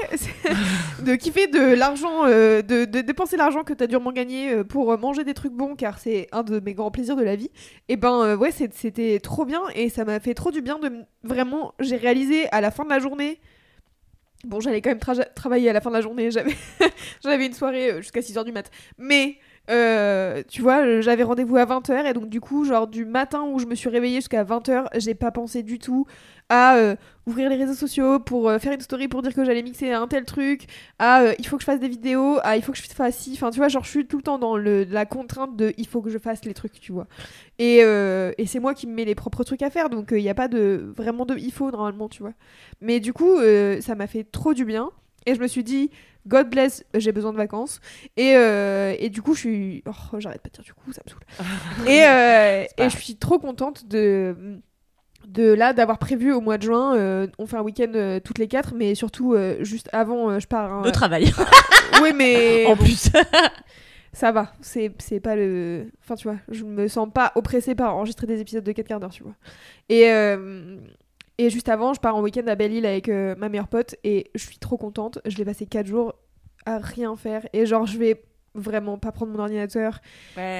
de 1.05 1.15
kiffer 1.15 1.47
de 1.47 1.74
l'argent, 1.74 2.26
euh, 2.26 2.61
de, 2.61 2.86
de 2.86 3.01
dépenser 3.01 3.38
l'argent 3.38 3.63
que 3.63 3.74
t'as 3.74 3.88
durement 3.88 4.11
gagné 4.11 4.51
euh, 4.51 4.63
pour 4.63 4.97
manger 4.97 5.24
des 5.24 5.34
trucs 5.34 5.53
bons, 5.53 5.76
car 5.76 5.99
c'est 5.99 6.28
un 6.32 6.43
de 6.43 6.59
mes 6.59 6.74
grands 6.74 6.91
plaisirs 6.91 7.15
de 7.15 7.24
la 7.24 7.36
vie. 7.36 7.49
Et 7.89 7.95
ben 7.95 8.21
euh, 8.24 8.36
ouais, 8.38 8.51
c'était 8.51 9.19
trop 9.19 9.45
bien 9.45 9.61
et 9.76 9.89
ça 9.89 10.05
m'a 10.05 10.19
fait 10.19 10.34
trop 10.34 10.51
du 10.51 10.61
bien 10.61 10.80
de 10.80 10.91
vraiment. 11.24 11.74
J'ai 11.80 11.97
réalisé 11.97 12.47
à 12.51 12.61
la 12.61 12.71
fin 12.71 12.84
de 12.86 12.89
la 12.89 12.99
journée. 12.99 13.39
Bon, 14.45 14.59
j'allais 14.59 14.82
quand 14.82 14.89
même 14.89 14.97
tra- 14.99 15.34
travailler 15.34 15.69
à 15.69 15.74
la 15.74 15.80
fin 15.80 15.89
de 15.89 15.95
la 15.95 16.01
journée. 16.01 16.30
J'avais, 16.30 16.53
j'avais 17.24 17.45
une 17.45 17.53
soirée 17.53 18.01
jusqu'à 18.01 18.19
6h 18.19 18.43
du 18.43 18.51
mat. 18.51 18.69
Mais, 18.97 19.38
euh, 19.70 20.43
tu 20.49 20.61
vois, 20.61 20.86
euh, 20.86 21.01
j'avais 21.01 21.24
rendez-vous 21.24 21.57
à 21.57 21.66
20h. 21.66 22.05
Et 22.05 22.14
donc, 22.14 22.30
du 22.30 22.41
coup, 22.41 22.66
genre, 22.66 22.88
du 22.88 23.05
matin 23.05 23.43
où 23.43 23.59
je 23.59 23.66
me 23.66 23.76
suis 23.76 23.89
réveillée 23.89 24.18
jusqu'à 24.18 24.43
20h, 24.43 24.88
j'ai 24.95 25.16
pas 25.16 25.32
pensé 25.32 25.64
du 25.64 25.80
tout 25.80 26.05
à 26.49 26.76
euh, 26.76 26.95
ouvrir 27.26 27.49
les 27.49 27.55
réseaux 27.55 27.74
sociaux 27.74 28.20
pour 28.20 28.51
faire 28.59 28.74
une 28.74 28.82
story 28.82 29.07
pour 29.07 29.22
dire 29.22 29.34
que 29.34 29.45
j'allais 29.45 29.64
mixer 29.64 29.91
un 29.91 30.07
tel 30.07 30.26
truc, 30.26 30.68
à 30.99 31.34
il 31.39 31.47
faut 31.47 31.55
que 31.55 31.61
je 31.61 31.66
fasse 31.66 31.80
des 31.80 31.88
vidéos, 31.88 32.38
à 32.43 32.57
il 32.57 32.61
faut 32.61 32.74
que 32.74 32.78
je 32.78 32.84
fasse 32.84 33.18
ci. 33.18 33.32
Enfin, 33.34 33.49
tu 33.49 33.57
vois, 33.59 33.70
genre, 33.70 33.86
je 33.86 33.89
suis 33.89 34.05
tout 34.05 34.18
le 34.18 34.24
temps 34.24 34.38
dans 34.38 34.57
le, 34.57 34.84
la 34.84 35.05
contrainte 35.05 35.55
de 35.55 35.74
il 35.78 35.88
faut 35.88 36.01
que 36.01 36.09
je 36.09 36.18
fasse 36.18 36.43
les 36.43 36.53
trucs, 36.53 36.80
tu 36.80 36.91
vois. 36.91 37.07
Et, 37.59 37.78
et 37.78 38.45
c'est 38.45 38.59
moi 38.59 38.74
qui 38.74 38.88
me 38.88 38.93
mets 38.93 39.05
les 39.05 39.16
propres 39.16 39.43
trucs 39.43 39.61
à 39.61 39.70
faire, 39.70 39.89
donc 39.89 40.09
il 40.11 40.18
n'y 40.18 40.30
a 40.30 40.36
pas 40.36 40.49
de 40.49 40.93
vraiment 40.95 41.26
de 41.26 41.38
il 41.38 41.51
faut 41.53 41.72
normalement, 41.72 42.09
tu 42.09 42.22
vois. 42.22 42.34
Mais 42.82 42.99
du 42.99 43.14
coup, 43.14 43.38
ça 43.80 43.95
m'a 43.95 44.07
fait 44.07 44.26
trop 44.26 44.53
du 44.53 44.66
bien. 44.66 44.91
Et 45.26 45.36
je 45.36 45.39
me 45.39 45.47
suis 45.47 45.63
dit, 45.63 45.89
God 46.28 46.49
bless, 46.49 46.86
j'ai 46.93 47.11
besoin 47.11 47.32
de 47.32 47.38
vacances. 47.38 47.80
Et, 48.17 48.36
euh, 48.36 48.95
et 48.97 49.09
du 49.09 49.21
coup, 49.21 49.34
je 49.34 49.39
suis. 49.39 49.84
Oh, 49.88 50.19
j'arrête 50.19 50.41
pas 50.41 50.49
de 50.49 50.53
dire 50.55 50.63
du 50.63 50.74
coup, 50.74 50.91
ça 50.91 51.01
me 51.05 51.11
saoule. 51.11 51.88
et, 51.88 52.03
euh, 52.05 52.63
et 52.78 52.89
je 52.89 52.97
suis 52.97 53.15
trop 53.15 53.39
contente 53.39 53.88
de. 53.88 54.59
De 55.28 55.53
là, 55.53 55.71
d'avoir 55.71 55.99
prévu 55.99 56.34
au 56.34 56.41
mois 56.41 56.57
de 56.57 56.63
juin, 56.63 56.97
euh, 56.97 57.28
on 57.39 57.45
fait 57.47 57.55
un 57.55 57.61
week-end 57.61 57.93
euh, 57.95 58.19
toutes 58.19 58.39
les 58.39 58.49
quatre, 58.49 58.74
mais 58.76 58.93
surtout 58.93 59.34
euh, 59.34 59.63
juste 59.63 59.88
avant, 59.93 60.38
je 60.38 60.45
pars. 60.47 60.82
De 60.82 60.89
travail. 60.91 61.32
Oui, 62.01 62.11
mais 62.13 62.65
en 62.67 62.76
plus. 62.76 63.09
ça 64.11 64.32
va. 64.34 64.51
C'est 64.59 64.89
pas 65.21 65.36
le. 65.38 65.86
Enfin, 66.03 66.15
tu 66.15 66.28
vois, 66.28 66.38
je 66.49 66.65
me 66.65 66.89
sens 66.89 67.07
pas 67.13 67.32
oppressée 67.36 67.74
par 67.76 67.95
enregistrer 67.95 68.28
des 68.28 68.41
épisodes 68.41 68.63
de 68.63 68.71
4 68.74 68.88
quarts 68.88 68.99
d'heure, 68.99 69.11
tu 69.11 69.24
vois. 69.24 69.36
Et, 69.88 70.09
et 71.38 71.49
juste 71.49 71.69
avant, 71.69 71.93
je 71.93 71.99
pars 71.99 72.15
en 72.15 72.21
week-end 72.21 72.45
à 72.47 72.55
Belle-Île 72.55 72.86
avec 72.86 73.09
euh, 73.09 73.36
ma 73.38 73.49
meilleure 73.49 73.67
pote 73.67 73.95
et 74.03 74.29
je 74.36 74.43
suis 74.45 74.57
trop 74.57 74.77
contente. 74.77 75.19
Je 75.25 75.36
vais 75.38 75.45
passer 75.45 75.65
4 75.65 75.86
jours 75.88 76.13
à 76.65 76.77
rien 76.77 77.15
faire 77.15 77.45
et 77.53 77.65
genre, 77.65 77.86
je 77.86 77.97
vais 77.97 78.23
vraiment 78.55 78.97
pas 78.99 79.11
prendre 79.11 79.31
mon 79.31 79.39
ordinateur 79.39 79.99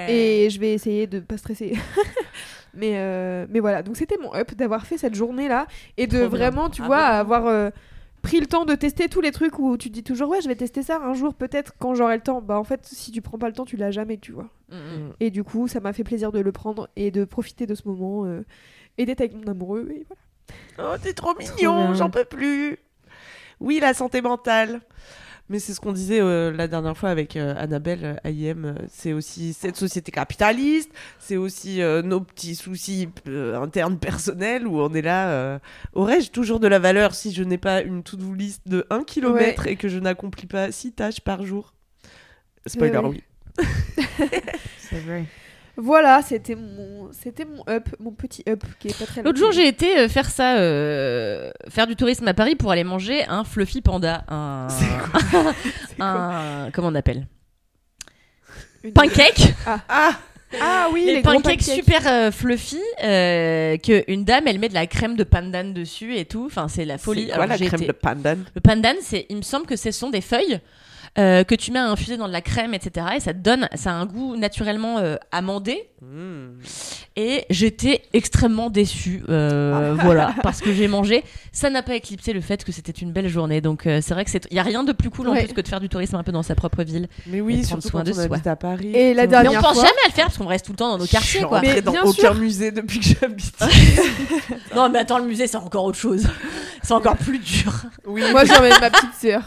et 0.10 0.50
je 0.50 0.60
vais 0.60 0.74
essayer 0.74 1.06
de 1.08 1.20
pas 1.20 1.38
stresser. 1.38 1.74
mais, 2.74 2.94
euh, 2.96 3.46
mais 3.50 3.60
voilà, 3.60 3.84
donc 3.84 3.98
c'était 3.98 4.18
mon 4.18 4.34
up 4.34 4.54
d'avoir 4.56 4.86
fait 4.86 4.98
cette 4.98 5.14
journée-là 5.16 5.68
et 5.98 6.08
de 6.08 6.20
Trop 6.20 6.30
bien. 6.30 6.38
vraiment, 6.38 6.70
tu 6.70 6.82
Ah 6.82 6.88
vois, 6.88 6.98
bon 7.10 7.18
avoir 7.20 7.46
euh, 7.48 7.70
pris 8.24 8.40
le 8.40 8.48
temps 8.48 8.66
de 8.66 8.74
tester 8.74 9.10
tous 9.10 9.22
les 9.22 9.32
trucs 9.32 9.60
où 9.60 9.78
tu 9.78 9.90
te 9.90 9.94
dis 9.94 10.04
toujours, 10.04 10.30
ouais, 10.30 10.42
je 10.42 10.48
vais 10.48 10.56
tester 10.56 10.82
ça 10.82 11.00
un 11.04 11.14
jour 11.14 11.36
peut-être 11.36 11.74
quand 11.78 11.94
j'aurai 11.94 12.16
le 12.16 12.24
temps. 12.24 12.42
Bah 12.42 12.58
en 12.58 12.64
fait, 12.64 12.80
si 12.86 13.12
tu 13.12 13.22
prends 13.22 13.38
pas 13.38 13.48
le 13.48 13.54
temps, 13.54 13.66
tu 13.66 13.78
l'as 13.78 13.92
jamais, 13.92 14.18
tu 14.18 14.32
vois. 14.32 14.50
Mm, 14.70 15.12
Et 15.20 15.30
du 15.30 15.44
coup, 15.44 15.68
ça 15.68 15.80
m'a 15.80 15.94
fait 15.94 16.04
plaisir 16.04 16.32
de 16.32 16.40
le 16.40 16.52
prendre 16.52 16.90
et 16.96 17.12
de 17.12 17.26
profiter 17.26 17.68
de 17.68 17.76
ce 17.76 17.88
moment 17.88 18.26
et 18.98 19.06
d'être 19.06 19.22
avec 19.22 19.36
mon 19.36 19.46
amoureux. 19.52 19.88
Et 19.92 20.06
voilà. 20.08 20.22
Oh, 20.80 20.96
t'es 21.02 21.14
trop 21.14 21.36
mignon, 21.38 21.94
j'en 21.94 22.10
peux 22.10 22.26
plus. 22.26 22.78
Oui, 23.60 23.80
la 23.80 23.94
santé 23.94 24.22
mentale. 24.22 24.82
Mais 25.50 25.60
c'est 25.60 25.74
ce 25.74 25.82
qu'on 25.82 25.92
disait 25.92 26.22
euh, 26.22 26.52
la 26.52 26.68
dernière 26.68 26.98
fois 26.98 27.10
avec 27.10 27.36
euh, 27.36 27.54
Annabelle 27.58 28.18
euh, 28.26 28.32
euh, 28.66 28.74
c'est 28.90 29.12
aussi 29.12 29.54
cette 29.54 29.76
société 29.76 30.10
capitaliste, 30.12 30.90
c'est 31.20 31.36
aussi 31.36 31.82
nos 32.04 32.22
petits 32.22 32.56
soucis 32.56 33.10
internes 33.28 34.00
personnels 34.00 34.66
où 34.68 34.80
on 34.80 34.94
est 34.94 35.02
là. 35.02 35.60
Aurais-je 35.94 36.32
toujours 36.32 36.60
de 36.60 36.68
la 36.68 36.80
valeur 36.80 37.14
si 37.14 37.34
je 37.34 37.44
n'ai 37.44 37.58
pas 37.58 37.82
une 37.82 38.04
to-do 38.04 38.34
list 38.34 38.62
de 38.68 38.88
1 38.90 39.04
km 39.04 39.68
et 39.68 39.76
que 39.76 39.90
je 39.90 40.00
n'accomplis 40.00 40.48
pas 40.48 40.72
6 40.72 40.94
tâches 40.94 41.22
par 41.22 41.46
jour? 41.46 41.74
Spoiler, 42.66 43.00
oui. 43.00 43.24
C'est 44.78 45.00
vrai. 45.00 45.26
Voilà, 45.76 46.22
c'était 46.22 46.56
mon, 46.56 47.10
c'était 47.12 47.46
mon 47.46 47.64
up, 47.68 47.90
mon 48.00 48.12
petit 48.12 48.44
up 48.48 48.64
qui 48.80 48.90
est 48.90 48.98
pas 48.98 49.06
très. 49.06 49.24
L'autre 49.24 49.40
jour, 49.40 49.52
j'ai 49.52 49.68
été 49.68 49.98
euh, 49.98 50.08
faire 50.08 50.30
ça, 50.30 50.58
euh, 50.58 51.52
faire 51.70 51.88
du 51.88 51.96
tourisme 51.96 52.28
à 52.28 52.36
Paris 52.36 52.56
pour 52.56 52.72
aller 52.72 52.84
manger 52.84 53.26
un 53.28 53.44
fluffy 53.44 53.82
panda. 53.82 54.24
Un... 54.28 54.68
un... 56.00 56.70
Comment 56.72 56.90
on 56.90 56.96
appelle 56.96 57.26
Une- 58.84 58.94
Pancake. 58.94 59.54
Ah, 59.66 59.80
ah. 60.62 60.90
Oui, 60.94 61.06
les, 61.08 61.16
les, 61.16 61.22
pancakes 61.24 61.64
super 61.64 62.06
euh, 62.06 62.30
fluffy 62.30 62.80
euh, 63.04 63.76
que 63.78 64.04
une 64.08 64.24
dame 64.24 64.44
elle 64.46 64.60
met 64.60 64.70
de 64.70 64.76
la 64.76 64.86
crème 64.86 65.16
de 65.16 65.24
pandan 65.24 65.74
dessus 65.74 66.16
et 66.16 66.26
tout. 66.26 66.46
Enfin 66.46 66.68
c'est 66.68 66.86
la 66.86 67.00
folie. 67.00 67.26
Quoi 67.26 67.36
Alors, 67.36 67.48
la 67.48 67.58
crème 67.58 67.82
été- 67.82 67.88
de 67.88 67.92
pandan? 67.92 68.38
Le 68.54 68.62
pandan 68.62 68.94
c'est 69.02 69.26
il 69.30 69.38
me 69.38 69.42
semble 69.42 69.66
que 69.66 69.76
ce 69.76 69.90
sont 69.90 70.12
des 70.12 70.22
feuilles 70.22 70.60
euh, 71.20 71.44
que 71.44 71.54
tu 71.56 71.72
mets 71.72 71.80
à 71.80 71.86
infuser 71.90 72.18
dans 72.18 72.28
de 72.28 72.34
la 72.34 72.42
crème 72.42 72.74
etc 72.74 73.06
et 73.16 73.20
ça 73.20 73.34
te 73.34 73.40
donne 73.40 73.70
ça 73.76 73.92
a 73.92 73.94
un 73.94 74.06
goût 74.06 74.36
naturellement 74.36 74.98
euh, 75.00 75.16
amandé 75.32 75.90
Hmm. 76.04 76.60
et 77.16 77.46
j'étais 77.50 78.02
extrêmement 78.12 78.70
déçue 78.70 79.24
euh, 79.30 79.96
voilà 80.02 80.36
parce 80.44 80.60
que 80.60 80.74
j'ai 80.74 80.90
mangé 80.90 81.24
ça 81.54 81.70
n'a 81.70 81.82
pas 81.82 81.96
éclipsé 81.96 82.34
le 82.34 82.42
fait 82.42 82.66
que 82.66 82.74
c'était 82.74 82.92
une 82.92 83.14
belle 83.14 83.30
journée 83.30 83.62
donc 83.62 83.88
euh, 83.88 84.00
c'est 84.02 84.14
vrai 84.14 84.26
que 84.26 84.30
c'est 84.30 84.46
il 84.52 84.58
y 84.58 84.60
a 84.60 84.64
rien 84.64 84.84
de 84.84 84.92
plus 84.92 85.10
cool 85.10 85.30
en 85.30 85.34
plus 85.34 85.54
que 85.54 85.62
de 85.62 85.68
faire 85.70 85.80
du 85.80 85.88
tourisme 85.88 86.18
un 86.18 86.24
peu 86.24 86.34
dans 86.34 86.44
sa 86.44 86.56
propre 86.56 86.84
ville 86.84 87.08
Mais 87.28 87.38
Et 87.38 87.42
oui, 87.42 87.64
surtout 87.64 87.88
soin 87.88 88.02
quand 88.02 88.08
de 88.08 88.12
on 88.12 88.16
soi. 88.16 88.24
habite 88.36 88.48
à 88.48 88.58
Paris. 88.58 88.92
Et 88.94 89.14
la 89.14 89.24
Putain, 89.24 89.44
mais 89.44 89.48
on 89.48 89.52
dernière 89.52 89.62
pense 89.62 89.76
fois- 89.78 89.86
jamais 89.88 90.00
à 90.04 90.08
le 90.10 90.14
faire 90.14 90.26
parce 90.26 90.38
qu'on 90.38 90.46
reste 90.48 90.66
tout 90.66 90.74
le 90.74 90.78
temps 90.78 90.90
dans 90.90 90.98
nos 90.98 91.06
quartiers 91.08 91.40
Je 91.40 91.46
quoi 91.46 91.60
suis 91.62 91.68
rentrée 91.70 91.76
Mais 91.78 91.82
dans 91.82 91.92
bien 91.94 92.04
aucun 92.04 92.22
sûr. 92.34 92.36
musée 92.36 92.72
depuis 92.72 93.00
que 93.00 93.06
j'habite. 93.06 93.56
Non, 94.76 94.90
mais 94.90 95.00
attends, 95.00 95.20
le 95.20 95.26
musée, 95.26 95.48
c'est 95.48 95.56
encore 95.58 95.86
autre 95.86 95.98
chose. 95.98 96.28
C'est 96.82 96.94
encore 96.94 97.16
plus 97.16 97.40
dur. 97.40 97.72
oui, 98.06 98.24
Moi, 98.32 98.44
j'emmène 98.46 98.74
ma 98.82 98.90
petite 98.90 99.14
sœur. 99.22 99.44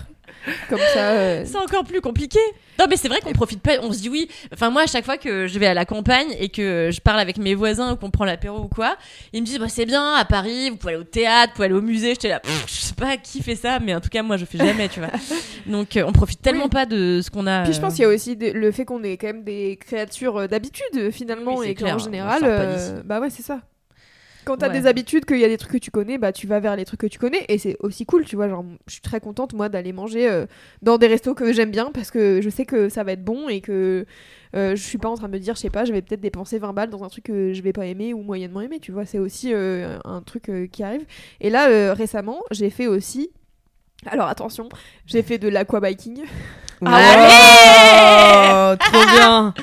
Comme 0.68 0.78
ça. 0.94 1.10
euh, 1.12 1.42
C'est 1.46 1.56
encore 1.58 1.84
plus 1.84 2.00
compliqué. 2.00 2.38
Non, 2.78 2.84
mais 2.90 2.96
c'est 2.96 3.08
vrai 3.08 3.20
qu'on 3.20 3.32
profite 3.32 3.62
pas. 3.62 3.72
On 3.82 3.90
se 3.92 4.00
dit 4.00 4.08
oui. 4.10 4.28
Enfin, 4.52 4.68
moi, 4.70 4.82
à 4.82 4.86
chaque 4.86 5.04
fois 5.04 5.16
que 5.16 5.46
je 5.46 5.58
vais 5.58 5.66
à 5.66 5.72
la 5.74 5.84
campagne 5.86 6.28
et 6.38 6.50
que 6.50 6.90
je 6.92 7.00
parle 7.00 7.18
avec 7.20 7.38
mes 7.38 7.54
voisins 7.54 7.92
ou 7.92 7.96
qu'on 7.96 8.10
prend 8.10 8.24
l'apéro 8.26 8.58
ou 8.60 8.68
quoi, 8.68 8.96
ils 9.32 9.40
me 9.40 9.46
disent 9.46 9.58
bah, 9.58 9.68
c'est 9.68 9.86
bien, 9.86 10.12
à 10.14 10.24
Paris, 10.26 10.68
vous 10.70 10.76
pouvez 10.76 10.92
aller 10.92 11.00
au 11.00 11.04
théâtre, 11.04 11.52
vous 11.52 11.56
pouvez 11.56 11.66
aller 11.66 11.74
au 11.74 11.80
musée. 11.82 12.10
J'étais 12.10 12.28
là, 12.28 12.40
pff, 12.40 12.64
je 12.66 12.72
sais 12.74 12.94
pas 12.94 13.16
qui 13.16 13.42
fait 13.42 13.56
ça, 13.56 13.78
mais 13.80 13.94
en 13.94 14.00
tout 14.00 14.10
cas, 14.10 14.22
moi, 14.22 14.36
je 14.36 14.44
fais 14.44 14.58
jamais, 14.58 14.88
tu 14.88 15.00
vois. 15.00 15.08
Donc, 15.66 15.96
euh, 15.96 16.04
on 16.06 16.12
profite 16.12 16.42
tellement 16.42 16.64
Oui. 16.64 16.70
pas 16.70 16.84
de 16.86 17.20
ce 17.22 17.30
qu'on 17.30 17.46
a. 17.46 17.62
Puis 17.64 17.72
je 17.72 17.78
euh, 17.78 17.80
pense 17.80 17.94
qu'il 17.94 18.02
y 18.02 18.06
a 18.06 18.08
aussi 18.08 18.36
de- 18.36 18.50
le 18.52 18.70
fait 18.72 18.84
qu'on 18.84 19.02
est 19.02 19.16
quand 19.16 19.28
même 19.28 19.42
des 19.44 19.78
créatures 19.80 20.36
euh, 20.42 20.46
d'habitude 20.46 20.84
euh, 20.96 21.10
finalement 21.10 21.56
Oui, 21.56 21.68
et 21.70 21.74
qu'en 21.74 21.98
général, 21.98 22.42
euh, 22.44 23.00
bah 23.04 23.20
ouais 23.20 23.30
c'est 23.30 23.42
ça. 23.42 23.60
Quand 24.46 24.56
t'as 24.56 24.68
Ouais. 24.68 24.80
des 24.80 24.86
habitudes, 24.86 25.24
qu'il 25.26 25.38
y 25.38 25.44
a 25.44 25.48
des 25.48 25.58
trucs 25.58 25.72
que 25.72 25.76
tu 25.78 25.90
connais, 25.90 26.16
bah 26.16 26.32
tu 26.32 26.46
vas 26.46 26.60
vers 26.60 26.76
les 26.76 26.84
trucs 26.86 27.00
que 27.00 27.06
tu 27.06 27.18
connais 27.18 27.44
et 27.48 27.58
c'est 27.58 27.76
aussi 27.80 28.06
cool, 28.06 28.24
tu 28.24 28.36
vois. 28.36 28.48
Genre, 28.48 28.64
je 28.86 28.92
suis 28.92 29.02
très 29.02 29.20
contente 29.20 29.52
moi 29.52 29.68
d'aller 29.68 29.92
manger 29.92 30.28
euh, 30.30 30.46
dans 30.82 30.96
des 30.98 31.08
restos 31.08 31.34
que 31.34 31.52
j'aime 31.52 31.70
bien 31.70 31.90
parce 31.92 32.10
que 32.10 32.40
je 32.40 32.48
sais 32.48 32.64
que 32.64 32.88
ça 32.88 33.04
va 33.04 33.12
être 33.12 33.24
bon 33.24 33.48
et 33.48 33.60
que 33.60 34.06
euh, 34.54 34.76
je 34.76 34.82
suis 34.82 34.98
pas 34.98 35.08
en 35.10 35.16
train 35.16 35.26
de 35.28 35.32
me 35.32 35.38
dire, 35.40 35.54
je 35.56 35.60
sais 35.60 35.68
pas, 35.70 35.84
je 35.84 35.92
vais 35.92 36.00
peut-être 36.00 36.20
dépenser 36.20 36.58
20 36.58 36.72
balles 36.72 36.90
dans 36.90 37.02
un 37.04 37.08
truc 37.08 37.24
que 37.24 37.52
je 37.52 37.60
vais 37.60 37.72
pas 37.72 37.84
aimer 37.86 38.14
ou 38.14 38.22
moyennement 38.22 38.60
aimer, 38.62 38.78
tu 38.80 38.92
vois. 38.92 39.04
C'est 39.04 39.18
aussi 39.18 39.52
euh, 39.52 39.98
un 40.04 40.22
truc 40.22 40.48
euh, 40.48 40.66
qui 40.68 40.82
arrive. 40.82 41.04
Et 41.40 41.50
là 41.50 41.92
récemment, 41.92 42.40
j'ai 42.52 42.70
fait 42.70 42.86
aussi. 42.86 43.30
Alors 44.06 44.28
attention, 44.28 44.68
j'ai 45.06 45.22
fait 45.22 45.38
de 45.38 45.48
l'aquabiking. 45.48 46.22
Oh, 46.82 48.74
trop 48.78 49.06
bien. 49.14 49.54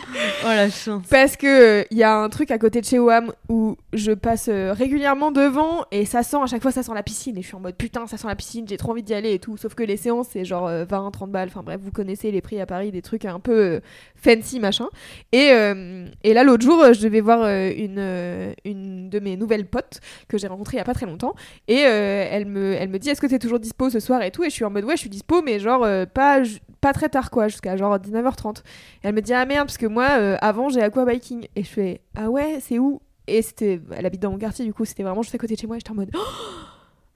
Oh 0.43 0.47
la 0.47 0.70
chance. 0.70 1.03
Parce 1.09 1.36
que 1.38 1.86
il 1.91 1.97
y 1.97 2.03
a 2.03 2.16
un 2.16 2.30
truc 2.30 2.51
à 2.51 2.57
côté 2.57 2.82
de 2.82 2.86
chez 2.86 2.99
WAM 2.99 3.32
où 3.49 3.78
je 3.93 4.11
passe 4.11 4.47
euh, 4.49 4.74
régulièrement 4.74 5.32
devant 5.32 5.86
et 5.91 6.05
ça 6.05 6.24
sent 6.24 6.38
à 6.41 6.47
chaque 6.47 6.61
fois 6.61 6.72
ça 6.72 6.84
sent 6.84 6.91
la 6.93 7.03
piscine. 7.03 7.38
Et 7.38 7.41
je 7.41 7.47
suis 7.47 7.55
en 7.55 7.59
mode 7.59 7.76
putain 7.76 8.07
ça 8.07 8.18
sent 8.18 8.28
la 8.28 8.36
piscine 8.36 8.66
j'ai 8.68 8.78
trop 8.78 8.91
envie 8.91 9.03
d'y 9.03 9.14
aller 9.14 9.34
et 9.34 9.39
tout. 9.39 9.57
Sauf 9.57 9.76
que 9.76 9.84
les 9.84 9.97
séances 9.97 10.28
c'est 10.32 10.45
genre 10.45 10.68
euh, 10.68 10.86
20 10.86 11.11
30 11.11 11.32
balles. 11.32 11.49
Enfin 11.49 11.61
bref 11.64 11.80
vous 11.84 11.91
connaissez 11.91 12.32
les 12.32 12.41
prix 12.41 12.59
à 12.59 12.66
Paris 12.66 12.91
des 12.91 13.01
trucs 13.01 13.26
un 13.26 13.39
peu 13.39 13.53
euh, 13.53 13.80
fancy 14.16 14.59
machin. 14.59 14.88
Et, 15.32 15.49
euh, 15.51 16.05
et 16.24 16.34
là 16.34 16.43
l'autre 16.43 16.64
jour 16.64 16.82
euh, 16.82 16.93
je 16.93 17.01
devais 17.01 17.22
voir 17.22 17.41
euh, 17.43 17.70
une, 17.76 17.97
euh, 17.99 18.53
une 18.66 19.09
de 19.09 19.20
mes 19.20 19.38
nouvelles 19.38 19.66
potes 19.68 19.99
que 20.28 20.38
j'ai 20.38 20.47
rencontrée 20.47 20.78
il 20.78 20.80
y 20.80 20.82
a 20.82 20.86
pas 20.86 20.93
très 20.93 21.05
longtemps. 21.05 21.36
Et 21.68 21.86
euh, 21.86 22.28
elle 22.30 22.45
me 22.45 22.74
elle 22.74 22.89
me 22.89 22.97
dit 22.99 23.09
est-ce 23.09 23.22
que 23.22 23.28
t'es 23.28 23.39
toujours 23.39 23.59
dispo 23.59 23.89
ce 23.89 23.99
soir 23.99 24.22
et 24.24 24.32
tout? 24.32 24.43
Et 24.43 24.49
je 24.49 24.55
suis 24.55 24.66
en 24.66 24.70
mode 24.72 24.86
ouais 24.86 24.95
je 24.95 25.01
suis 25.01 25.09
dispo 25.09 25.41
mais 25.41 25.59
genre 25.59 25.84
euh, 25.84 26.05
pas 26.05 26.41
pas 26.84 26.91
très 26.91 27.07
tard 27.07 27.31
quoi 27.31 27.47
jusqu'à 27.47 27.77
genre 27.77 27.97
19h30 27.97 28.57
et 28.57 28.61
elle 29.03 29.15
me 29.15 29.21
dit 29.21 29.34
ah 29.34 29.45
merde 29.45 29.67
parce 29.67 29.77
que 29.77 29.86
moi 29.86 30.09
euh, 30.19 30.36
avant 30.41 30.67
j'ai 30.67 30.81
aquabiking 30.81 31.47
et 31.55 31.63
je 31.63 31.69
fais 31.69 32.01
ah 32.15 32.29
ouais 32.29 32.59
c'est 32.59 32.77
où? 32.77 33.01
Et 33.25 33.41
c'était 33.41 33.79
elle 33.95 34.05
habite 34.05 34.21
dans 34.21 34.31
mon 34.31 34.38
quartier 34.38 34.65
du 34.65 34.73
coup 34.73 34.84
c'était 34.84 35.03
vraiment 35.03 35.21
juste 35.21 35.34
à 35.34 35.38
côté 35.38 35.55
de 35.55 35.59
chez 35.61 35.65
moi. 35.65 35.77
Et 35.77 35.79
j'étais 35.79 35.91
en 35.91 35.95
mode 35.95 36.11
Oh 36.13 36.19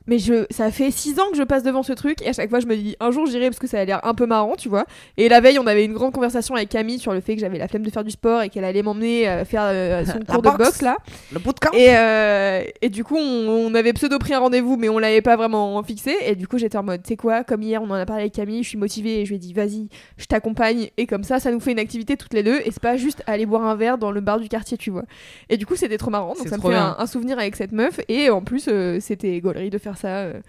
mais 0.08 0.20
je 0.20 0.46
ça 0.50 0.72
fait 0.72 0.92
6 0.92 1.20
ans 1.20 1.30
que 1.32 1.38
je 1.38 1.44
passe 1.44 1.64
devant 1.64 1.84
ce 1.84 1.94
truc 1.94 2.22
et 2.22 2.30
à 2.30 2.34
chaque 2.34 2.50
fois 2.50 2.60
je 2.60 2.66
me 2.68 2.76
dis 2.76 2.96
un 3.00 3.12
jour 3.12 3.26
j'irai 3.26 3.50
parce 3.50 3.60
que 3.60 3.68
ça 3.68 3.80
a 3.80 3.86
l'air 3.86 4.00
un 4.06 4.14
peu 4.14 4.26
marrant 4.26 4.56
tu 4.56 4.70
vois 4.70 4.86
et 5.18 5.30
la 5.30 5.42
veille 5.42 5.60
on 5.60 5.68
avait 5.68 5.86
une 5.86 5.94
grande 5.94 6.14
conversation 6.14 6.56
avec 6.56 6.70
Camille 6.70 7.00
sur 7.00 7.14
le 7.14 7.22
fait 7.22 7.36
que 7.36 7.42
j'avais 7.42 7.58
la 7.58 7.68
flemme 7.68 7.84
de 7.84 7.90
faire 7.90 8.04
du 8.04 8.12
sport 8.12 8.42
et 8.42 8.50
qu'elle 8.50 8.64
allait 8.64 8.84
m'emmener 8.84 9.28
euh, 9.28 9.46
faire 9.46 9.64
euh, 9.66 10.06
son 10.06 10.20
cours 10.20 10.42
de 10.42 10.50
boxe. 10.58 10.82
là 10.82 10.98
Le 11.32 11.40
bootcamp. 11.40 11.72
et, 11.74 11.96
euh, 11.96 12.64
et 12.82 12.90
du 12.90 13.04
coup, 13.04 13.18
on, 13.18 13.68
on 13.68 13.76
avait 13.76 13.94
pseudo 13.94 14.20
pris 14.20 14.34
un 14.34 14.40
rendez-vous, 14.40 14.78
mais 14.78 14.90
on 14.90 15.00
l'avait 15.00 15.22
pas 15.22 15.36
vraiment 15.36 15.82
fixé. 15.84 16.16
Et 16.26 16.36
du 16.36 16.48
coup, 16.48 16.58
j'étais 16.58 16.78
en 16.78 16.84
mode, 16.84 17.04
tu 17.04 17.10
sais 17.10 17.18
quoi, 17.18 17.44
comme 17.44 17.62
hier, 17.62 17.82
on 17.82 17.90
en 17.90 17.94
a 17.96 18.06
parlé 18.06 18.24
avec 18.24 18.34
Camille, 18.34 18.64
je 18.64 18.70
suis 18.70 18.78
motivée 18.78 19.22
et 19.22 19.26
je 19.26 19.30
lui 19.30 19.36
ai 19.36 19.40
dit, 19.40 19.54
vas-y, 19.54 19.88
je 20.18 20.26
t'accompagne. 20.26 20.90
Et 20.98 21.06
comme 21.08 21.24
ça, 21.24 21.40
ça 21.40 21.52
nous 21.52 21.60
fait 21.60 21.72
une 21.72 21.80
activité 21.80 22.18
toutes 22.18 22.34
les 22.34 22.44
deux. 22.44 22.60
Et 22.66 22.72
c'est 22.72 22.82
pas 22.82 22.98
juste 22.98 23.24
aller 23.28 23.46
boire 23.46 23.66
un 23.66 23.76
verre 23.76 23.98
dans 23.98 24.12
le 24.12 24.22
bar 24.22 24.40
du 24.40 24.48
quartier, 24.50 24.78
tu 24.78 24.92
vois. 24.92 25.04
Et 25.50 25.58
du 25.58 25.66
coup, 25.66 25.76
c'était 25.76 25.98
trop 25.98 26.12
marrant. 26.12 26.30
Donc 26.30 26.38
C'est 26.44 26.50
ça 26.50 26.58
me 26.58 26.62
fait 26.62 26.76
un 26.76 27.06
souvenir 27.08 27.40
avec 27.40 27.56
cette 27.56 27.72
meuf. 27.72 28.00
Et 28.08 28.30
en 28.30 28.42
plus, 28.42 28.68
euh, 28.68 29.00
c'était 29.00 29.40
gaulerie 29.40 29.70
de 29.70 29.78
faire 29.78 29.97
ça. 29.98 30.20
euh. 30.20 30.42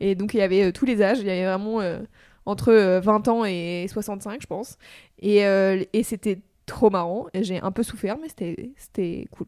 Et 0.00 0.14
donc, 0.14 0.34
il 0.34 0.38
y 0.38 0.42
avait 0.42 0.64
euh, 0.64 0.72
tous 0.72 0.84
les 0.86 1.02
âges. 1.02 1.18
Il 1.20 1.26
y 1.26 1.30
avait 1.30 1.46
vraiment 1.46 1.80
euh, 1.80 2.00
entre 2.44 2.70
euh, 2.72 3.00
20 3.00 3.28
ans 3.28 3.44
et 3.44 3.86
65, 3.90 4.40
je 4.42 4.46
pense. 4.46 4.76
Et, 5.20 5.46
euh, 5.46 5.82
et 5.92 6.02
c'était 6.02 6.38
trop 6.66 6.90
marrant. 6.90 7.26
Et 7.34 7.42
j'ai 7.44 7.60
un 7.60 7.70
peu 7.72 7.82
souffert, 7.82 8.16
mais 8.20 8.28
c'était- 8.28 8.70
c'était 8.76 9.26
cool. 9.30 9.46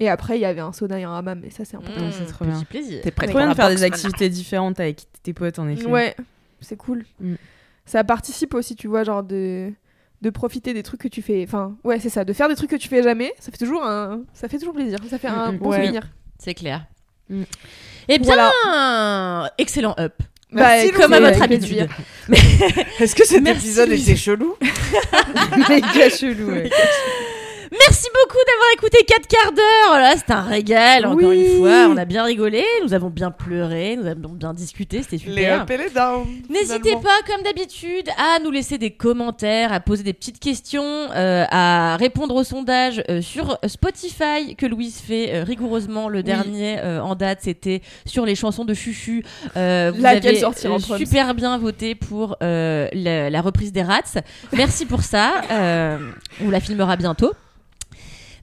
Et 0.00 0.08
après, 0.08 0.38
il 0.38 0.40
y 0.40 0.44
avait 0.46 0.60
un 0.60 0.72
sauna 0.72 0.98
et 0.98 1.02
un 1.02 1.12
hammam, 1.14 1.42
et 1.44 1.50
ça, 1.50 1.64
c'est 1.64 1.76
important. 1.76 2.00
Mmh, 2.06 2.12
c'est 2.12 2.24
trop 2.26 2.44
petit 2.44 2.50
bien. 2.52 2.64
plaisir. 2.64 3.00
T'es 3.02 3.10
prête 3.10 3.30
bien 3.30 3.48
de 3.50 3.54
faire 3.54 3.68
des 3.68 3.82
activités 3.82 4.28
différentes 4.28 4.80
avec 4.80 5.02
tes 5.22 5.32
potes 5.34 5.58
en 5.58 5.68
effet. 5.68 5.86
Ouais, 5.86 6.14
c'est 6.60 6.76
cool. 6.76 7.04
Mm. 7.20 7.34
Ça 7.84 8.02
participe 8.04 8.54
aussi, 8.54 8.76
tu 8.76 8.88
vois, 8.88 9.04
genre 9.04 9.22
de 9.22 9.70
de 10.22 10.30
profiter 10.30 10.72
des 10.72 10.82
trucs 10.82 11.00
que 11.02 11.08
tu 11.08 11.20
fais. 11.20 11.42
Enfin, 11.46 11.76
ouais, 11.84 12.00
c'est 12.00 12.08
ça, 12.08 12.24
de 12.24 12.32
faire 12.32 12.48
des 12.48 12.54
trucs 12.54 12.70
que 12.70 12.76
tu 12.76 12.88
fais 12.88 13.02
jamais. 13.02 13.34
Ça 13.40 13.50
fait 13.52 13.58
toujours 13.58 13.84
un, 13.84 14.22
ça 14.32 14.48
fait 14.48 14.58
toujours 14.58 14.72
plaisir. 14.72 14.98
Ça 15.10 15.18
fait 15.18 15.28
un 15.28 15.52
Mm, 15.52 15.56
mm, 15.56 15.58
bon 15.58 15.68
ouais. 15.70 15.80
souvenir. 15.82 16.08
C'est 16.38 16.54
clair. 16.54 16.86
Mm. 17.30 17.42
Eh 18.08 18.18
bien, 18.18 18.34
Voilà. 18.34 19.50
excellent 19.58 19.94
up. 19.98 20.12
Bah, 20.52 20.88
comme 20.94 21.12
à 21.12 21.20
votre 21.20 21.42
habitude. 21.42 21.88
Est-ce 23.00 23.14
que 23.14 23.26
cet 23.26 23.42
Merci, 23.42 23.66
épisode 23.66 23.88
Louise. 23.88 24.08
était 24.08 24.16
chelou? 24.16 24.56
Méga 25.68 26.08
chelou. 26.10 26.50
ouais. 26.52 26.70
Merci 27.70 28.06
beaucoup 28.12 28.38
d'avoir 28.46 28.68
écouté 28.74 28.98
4 29.06 29.26
quarts 29.26 29.52
d'heure. 29.52 29.98
Là, 30.00 30.14
c'était 30.16 30.32
un 30.32 30.42
régal, 30.42 31.06
encore 31.06 31.28
Oui. 31.30 31.44
une 31.52 31.58
fois. 31.58 31.88
On 31.90 31.96
a 31.96 32.04
bien 32.04 32.24
rigolé, 32.24 32.64
nous 32.82 32.92
avons 32.94 33.10
bien 33.10 33.30
pleuré, 33.30 33.96
nous 33.96 34.06
avons 34.06 34.28
bien 34.30 34.52
discuté, 34.52 35.02
c'était 35.02 35.16
Les 35.16 35.36
super. 35.42 35.62
up 35.62 35.70
et 35.70 35.76
les 35.78 35.90
down. 35.90 36.26
N'hésitez 36.50 36.92
pas, 36.96 37.18
comme 37.26 37.42
d'habitude, 37.42 38.08
à 38.18 38.38
nous 38.42 38.50
laisser 38.50 38.78
des 38.78 38.90
commentaires, 38.90 39.72
à 39.72 39.80
poser 39.80 40.02
des 40.02 40.12
petites 40.12 40.38
questions, 40.40 40.82
euh, 40.84 41.44
à 41.50 41.96
répondre 41.96 42.34
au 42.34 42.44
sondage 42.44 43.02
euh, 43.08 43.20
sur 43.22 43.58
Spotify 43.66 44.54
que 44.56 44.66
Louise 44.66 45.00
fait 45.00 45.34
euh, 45.34 45.44
rigoureusement. 45.44 46.08
Le 46.08 46.22
dernier 46.22 46.80
en 46.80 47.14
date, 47.14 47.40
c'était 47.42 47.80
sur 48.06 48.26
les 48.26 48.34
chansons 48.34 48.64
de 48.64 48.74
Chuchu. 48.74 49.24
Euh, 49.56 49.92
vous 49.94 50.02
Laquelle 50.02 50.42
avez 50.44 50.80
super 50.98 51.34
bien 51.34 51.56
voté 51.58 51.94
pour 51.94 52.36
la, 52.40 53.30
la 53.30 53.40
reprise 53.40 53.72
des 53.72 53.82
Rats. 53.82 54.20
Merci 54.52 54.86
pour 54.86 55.02
ça. 55.02 55.42
On 56.44 56.50
la 56.50 56.60
filmera 56.60 56.96
bientôt. 56.96 57.32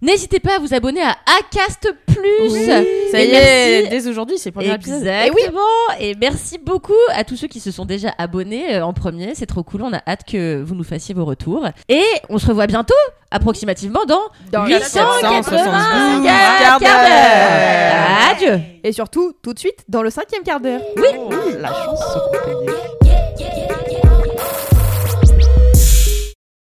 N'hésitez 0.02 0.40
pas 0.40 0.56
à 0.56 0.60
vous 0.60 0.74
abonner 0.74 1.02
à 1.02 1.16
Acast 1.40 1.94
Plus. 2.08 2.50
Ça 2.66 2.82
Et 3.22 3.28
y 3.28 3.36
est, 3.36 3.82
merci. 3.84 3.90
dès 3.90 4.08
aujourd'hui, 4.10 4.38
c'est 4.40 4.50
le 4.50 4.54
premier 4.54 4.74
épisode. 4.74 5.06
Exactement. 5.06 5.60
Et 6.00 6.16
merci 6.20 6.58
beaucoup 6.58 6.94
à 7.14 7.24
tous 7.24 7.36
ceux 7.36 7.48
qui 7.48 7.60
se 7.60 7.70
sont 7.70 7.86
déjà 7.86 8.12
abonnés 8.18 8.78
euh, 8.78 8.86
en 8.86 8.94
premier. 8.94 9.36
C'est 9.36 9.46
trop 9.46 9.62
cool. 9.62 9.84
On 9.84 9.94
a 9.94 10.02
hâte 10.08 10.22
que 10.28 10.60
vous 10.64 10.74
nous 10.74 10.84
fassiez 10.84 11.14
vos 11.14 11.26
retours. 11.26 11.68
Et 11.88 12.04
on 12.30 12.40
se 12.40 12.48
revoit 12.48 12.66
bientôt, 12.66 12.96
approximativement 13.30 14.06
dans, 14.06 14.22
Dans 14.52 14.66
880 14.66 15.30
472 15.30 16.26
quarts 16.26 16.80
quarts 16.80 16.80
d'heure. 16.80 18.32
Adieu. 18.32 18.60
Et 18.84 18.92
surtout, 18.94 19.34
tout 19.44 19.54
de 19.54 19.60
suite, 19.60 19.86
dans 19.88 20.02
le 20.02 20.10
cinquième 20.10 20.42
quart 20.42 20.60
d'heure. 20.60 20.82
Oh, 20.98 21.30
la 21.60 21.70
chance. 21.70 22.18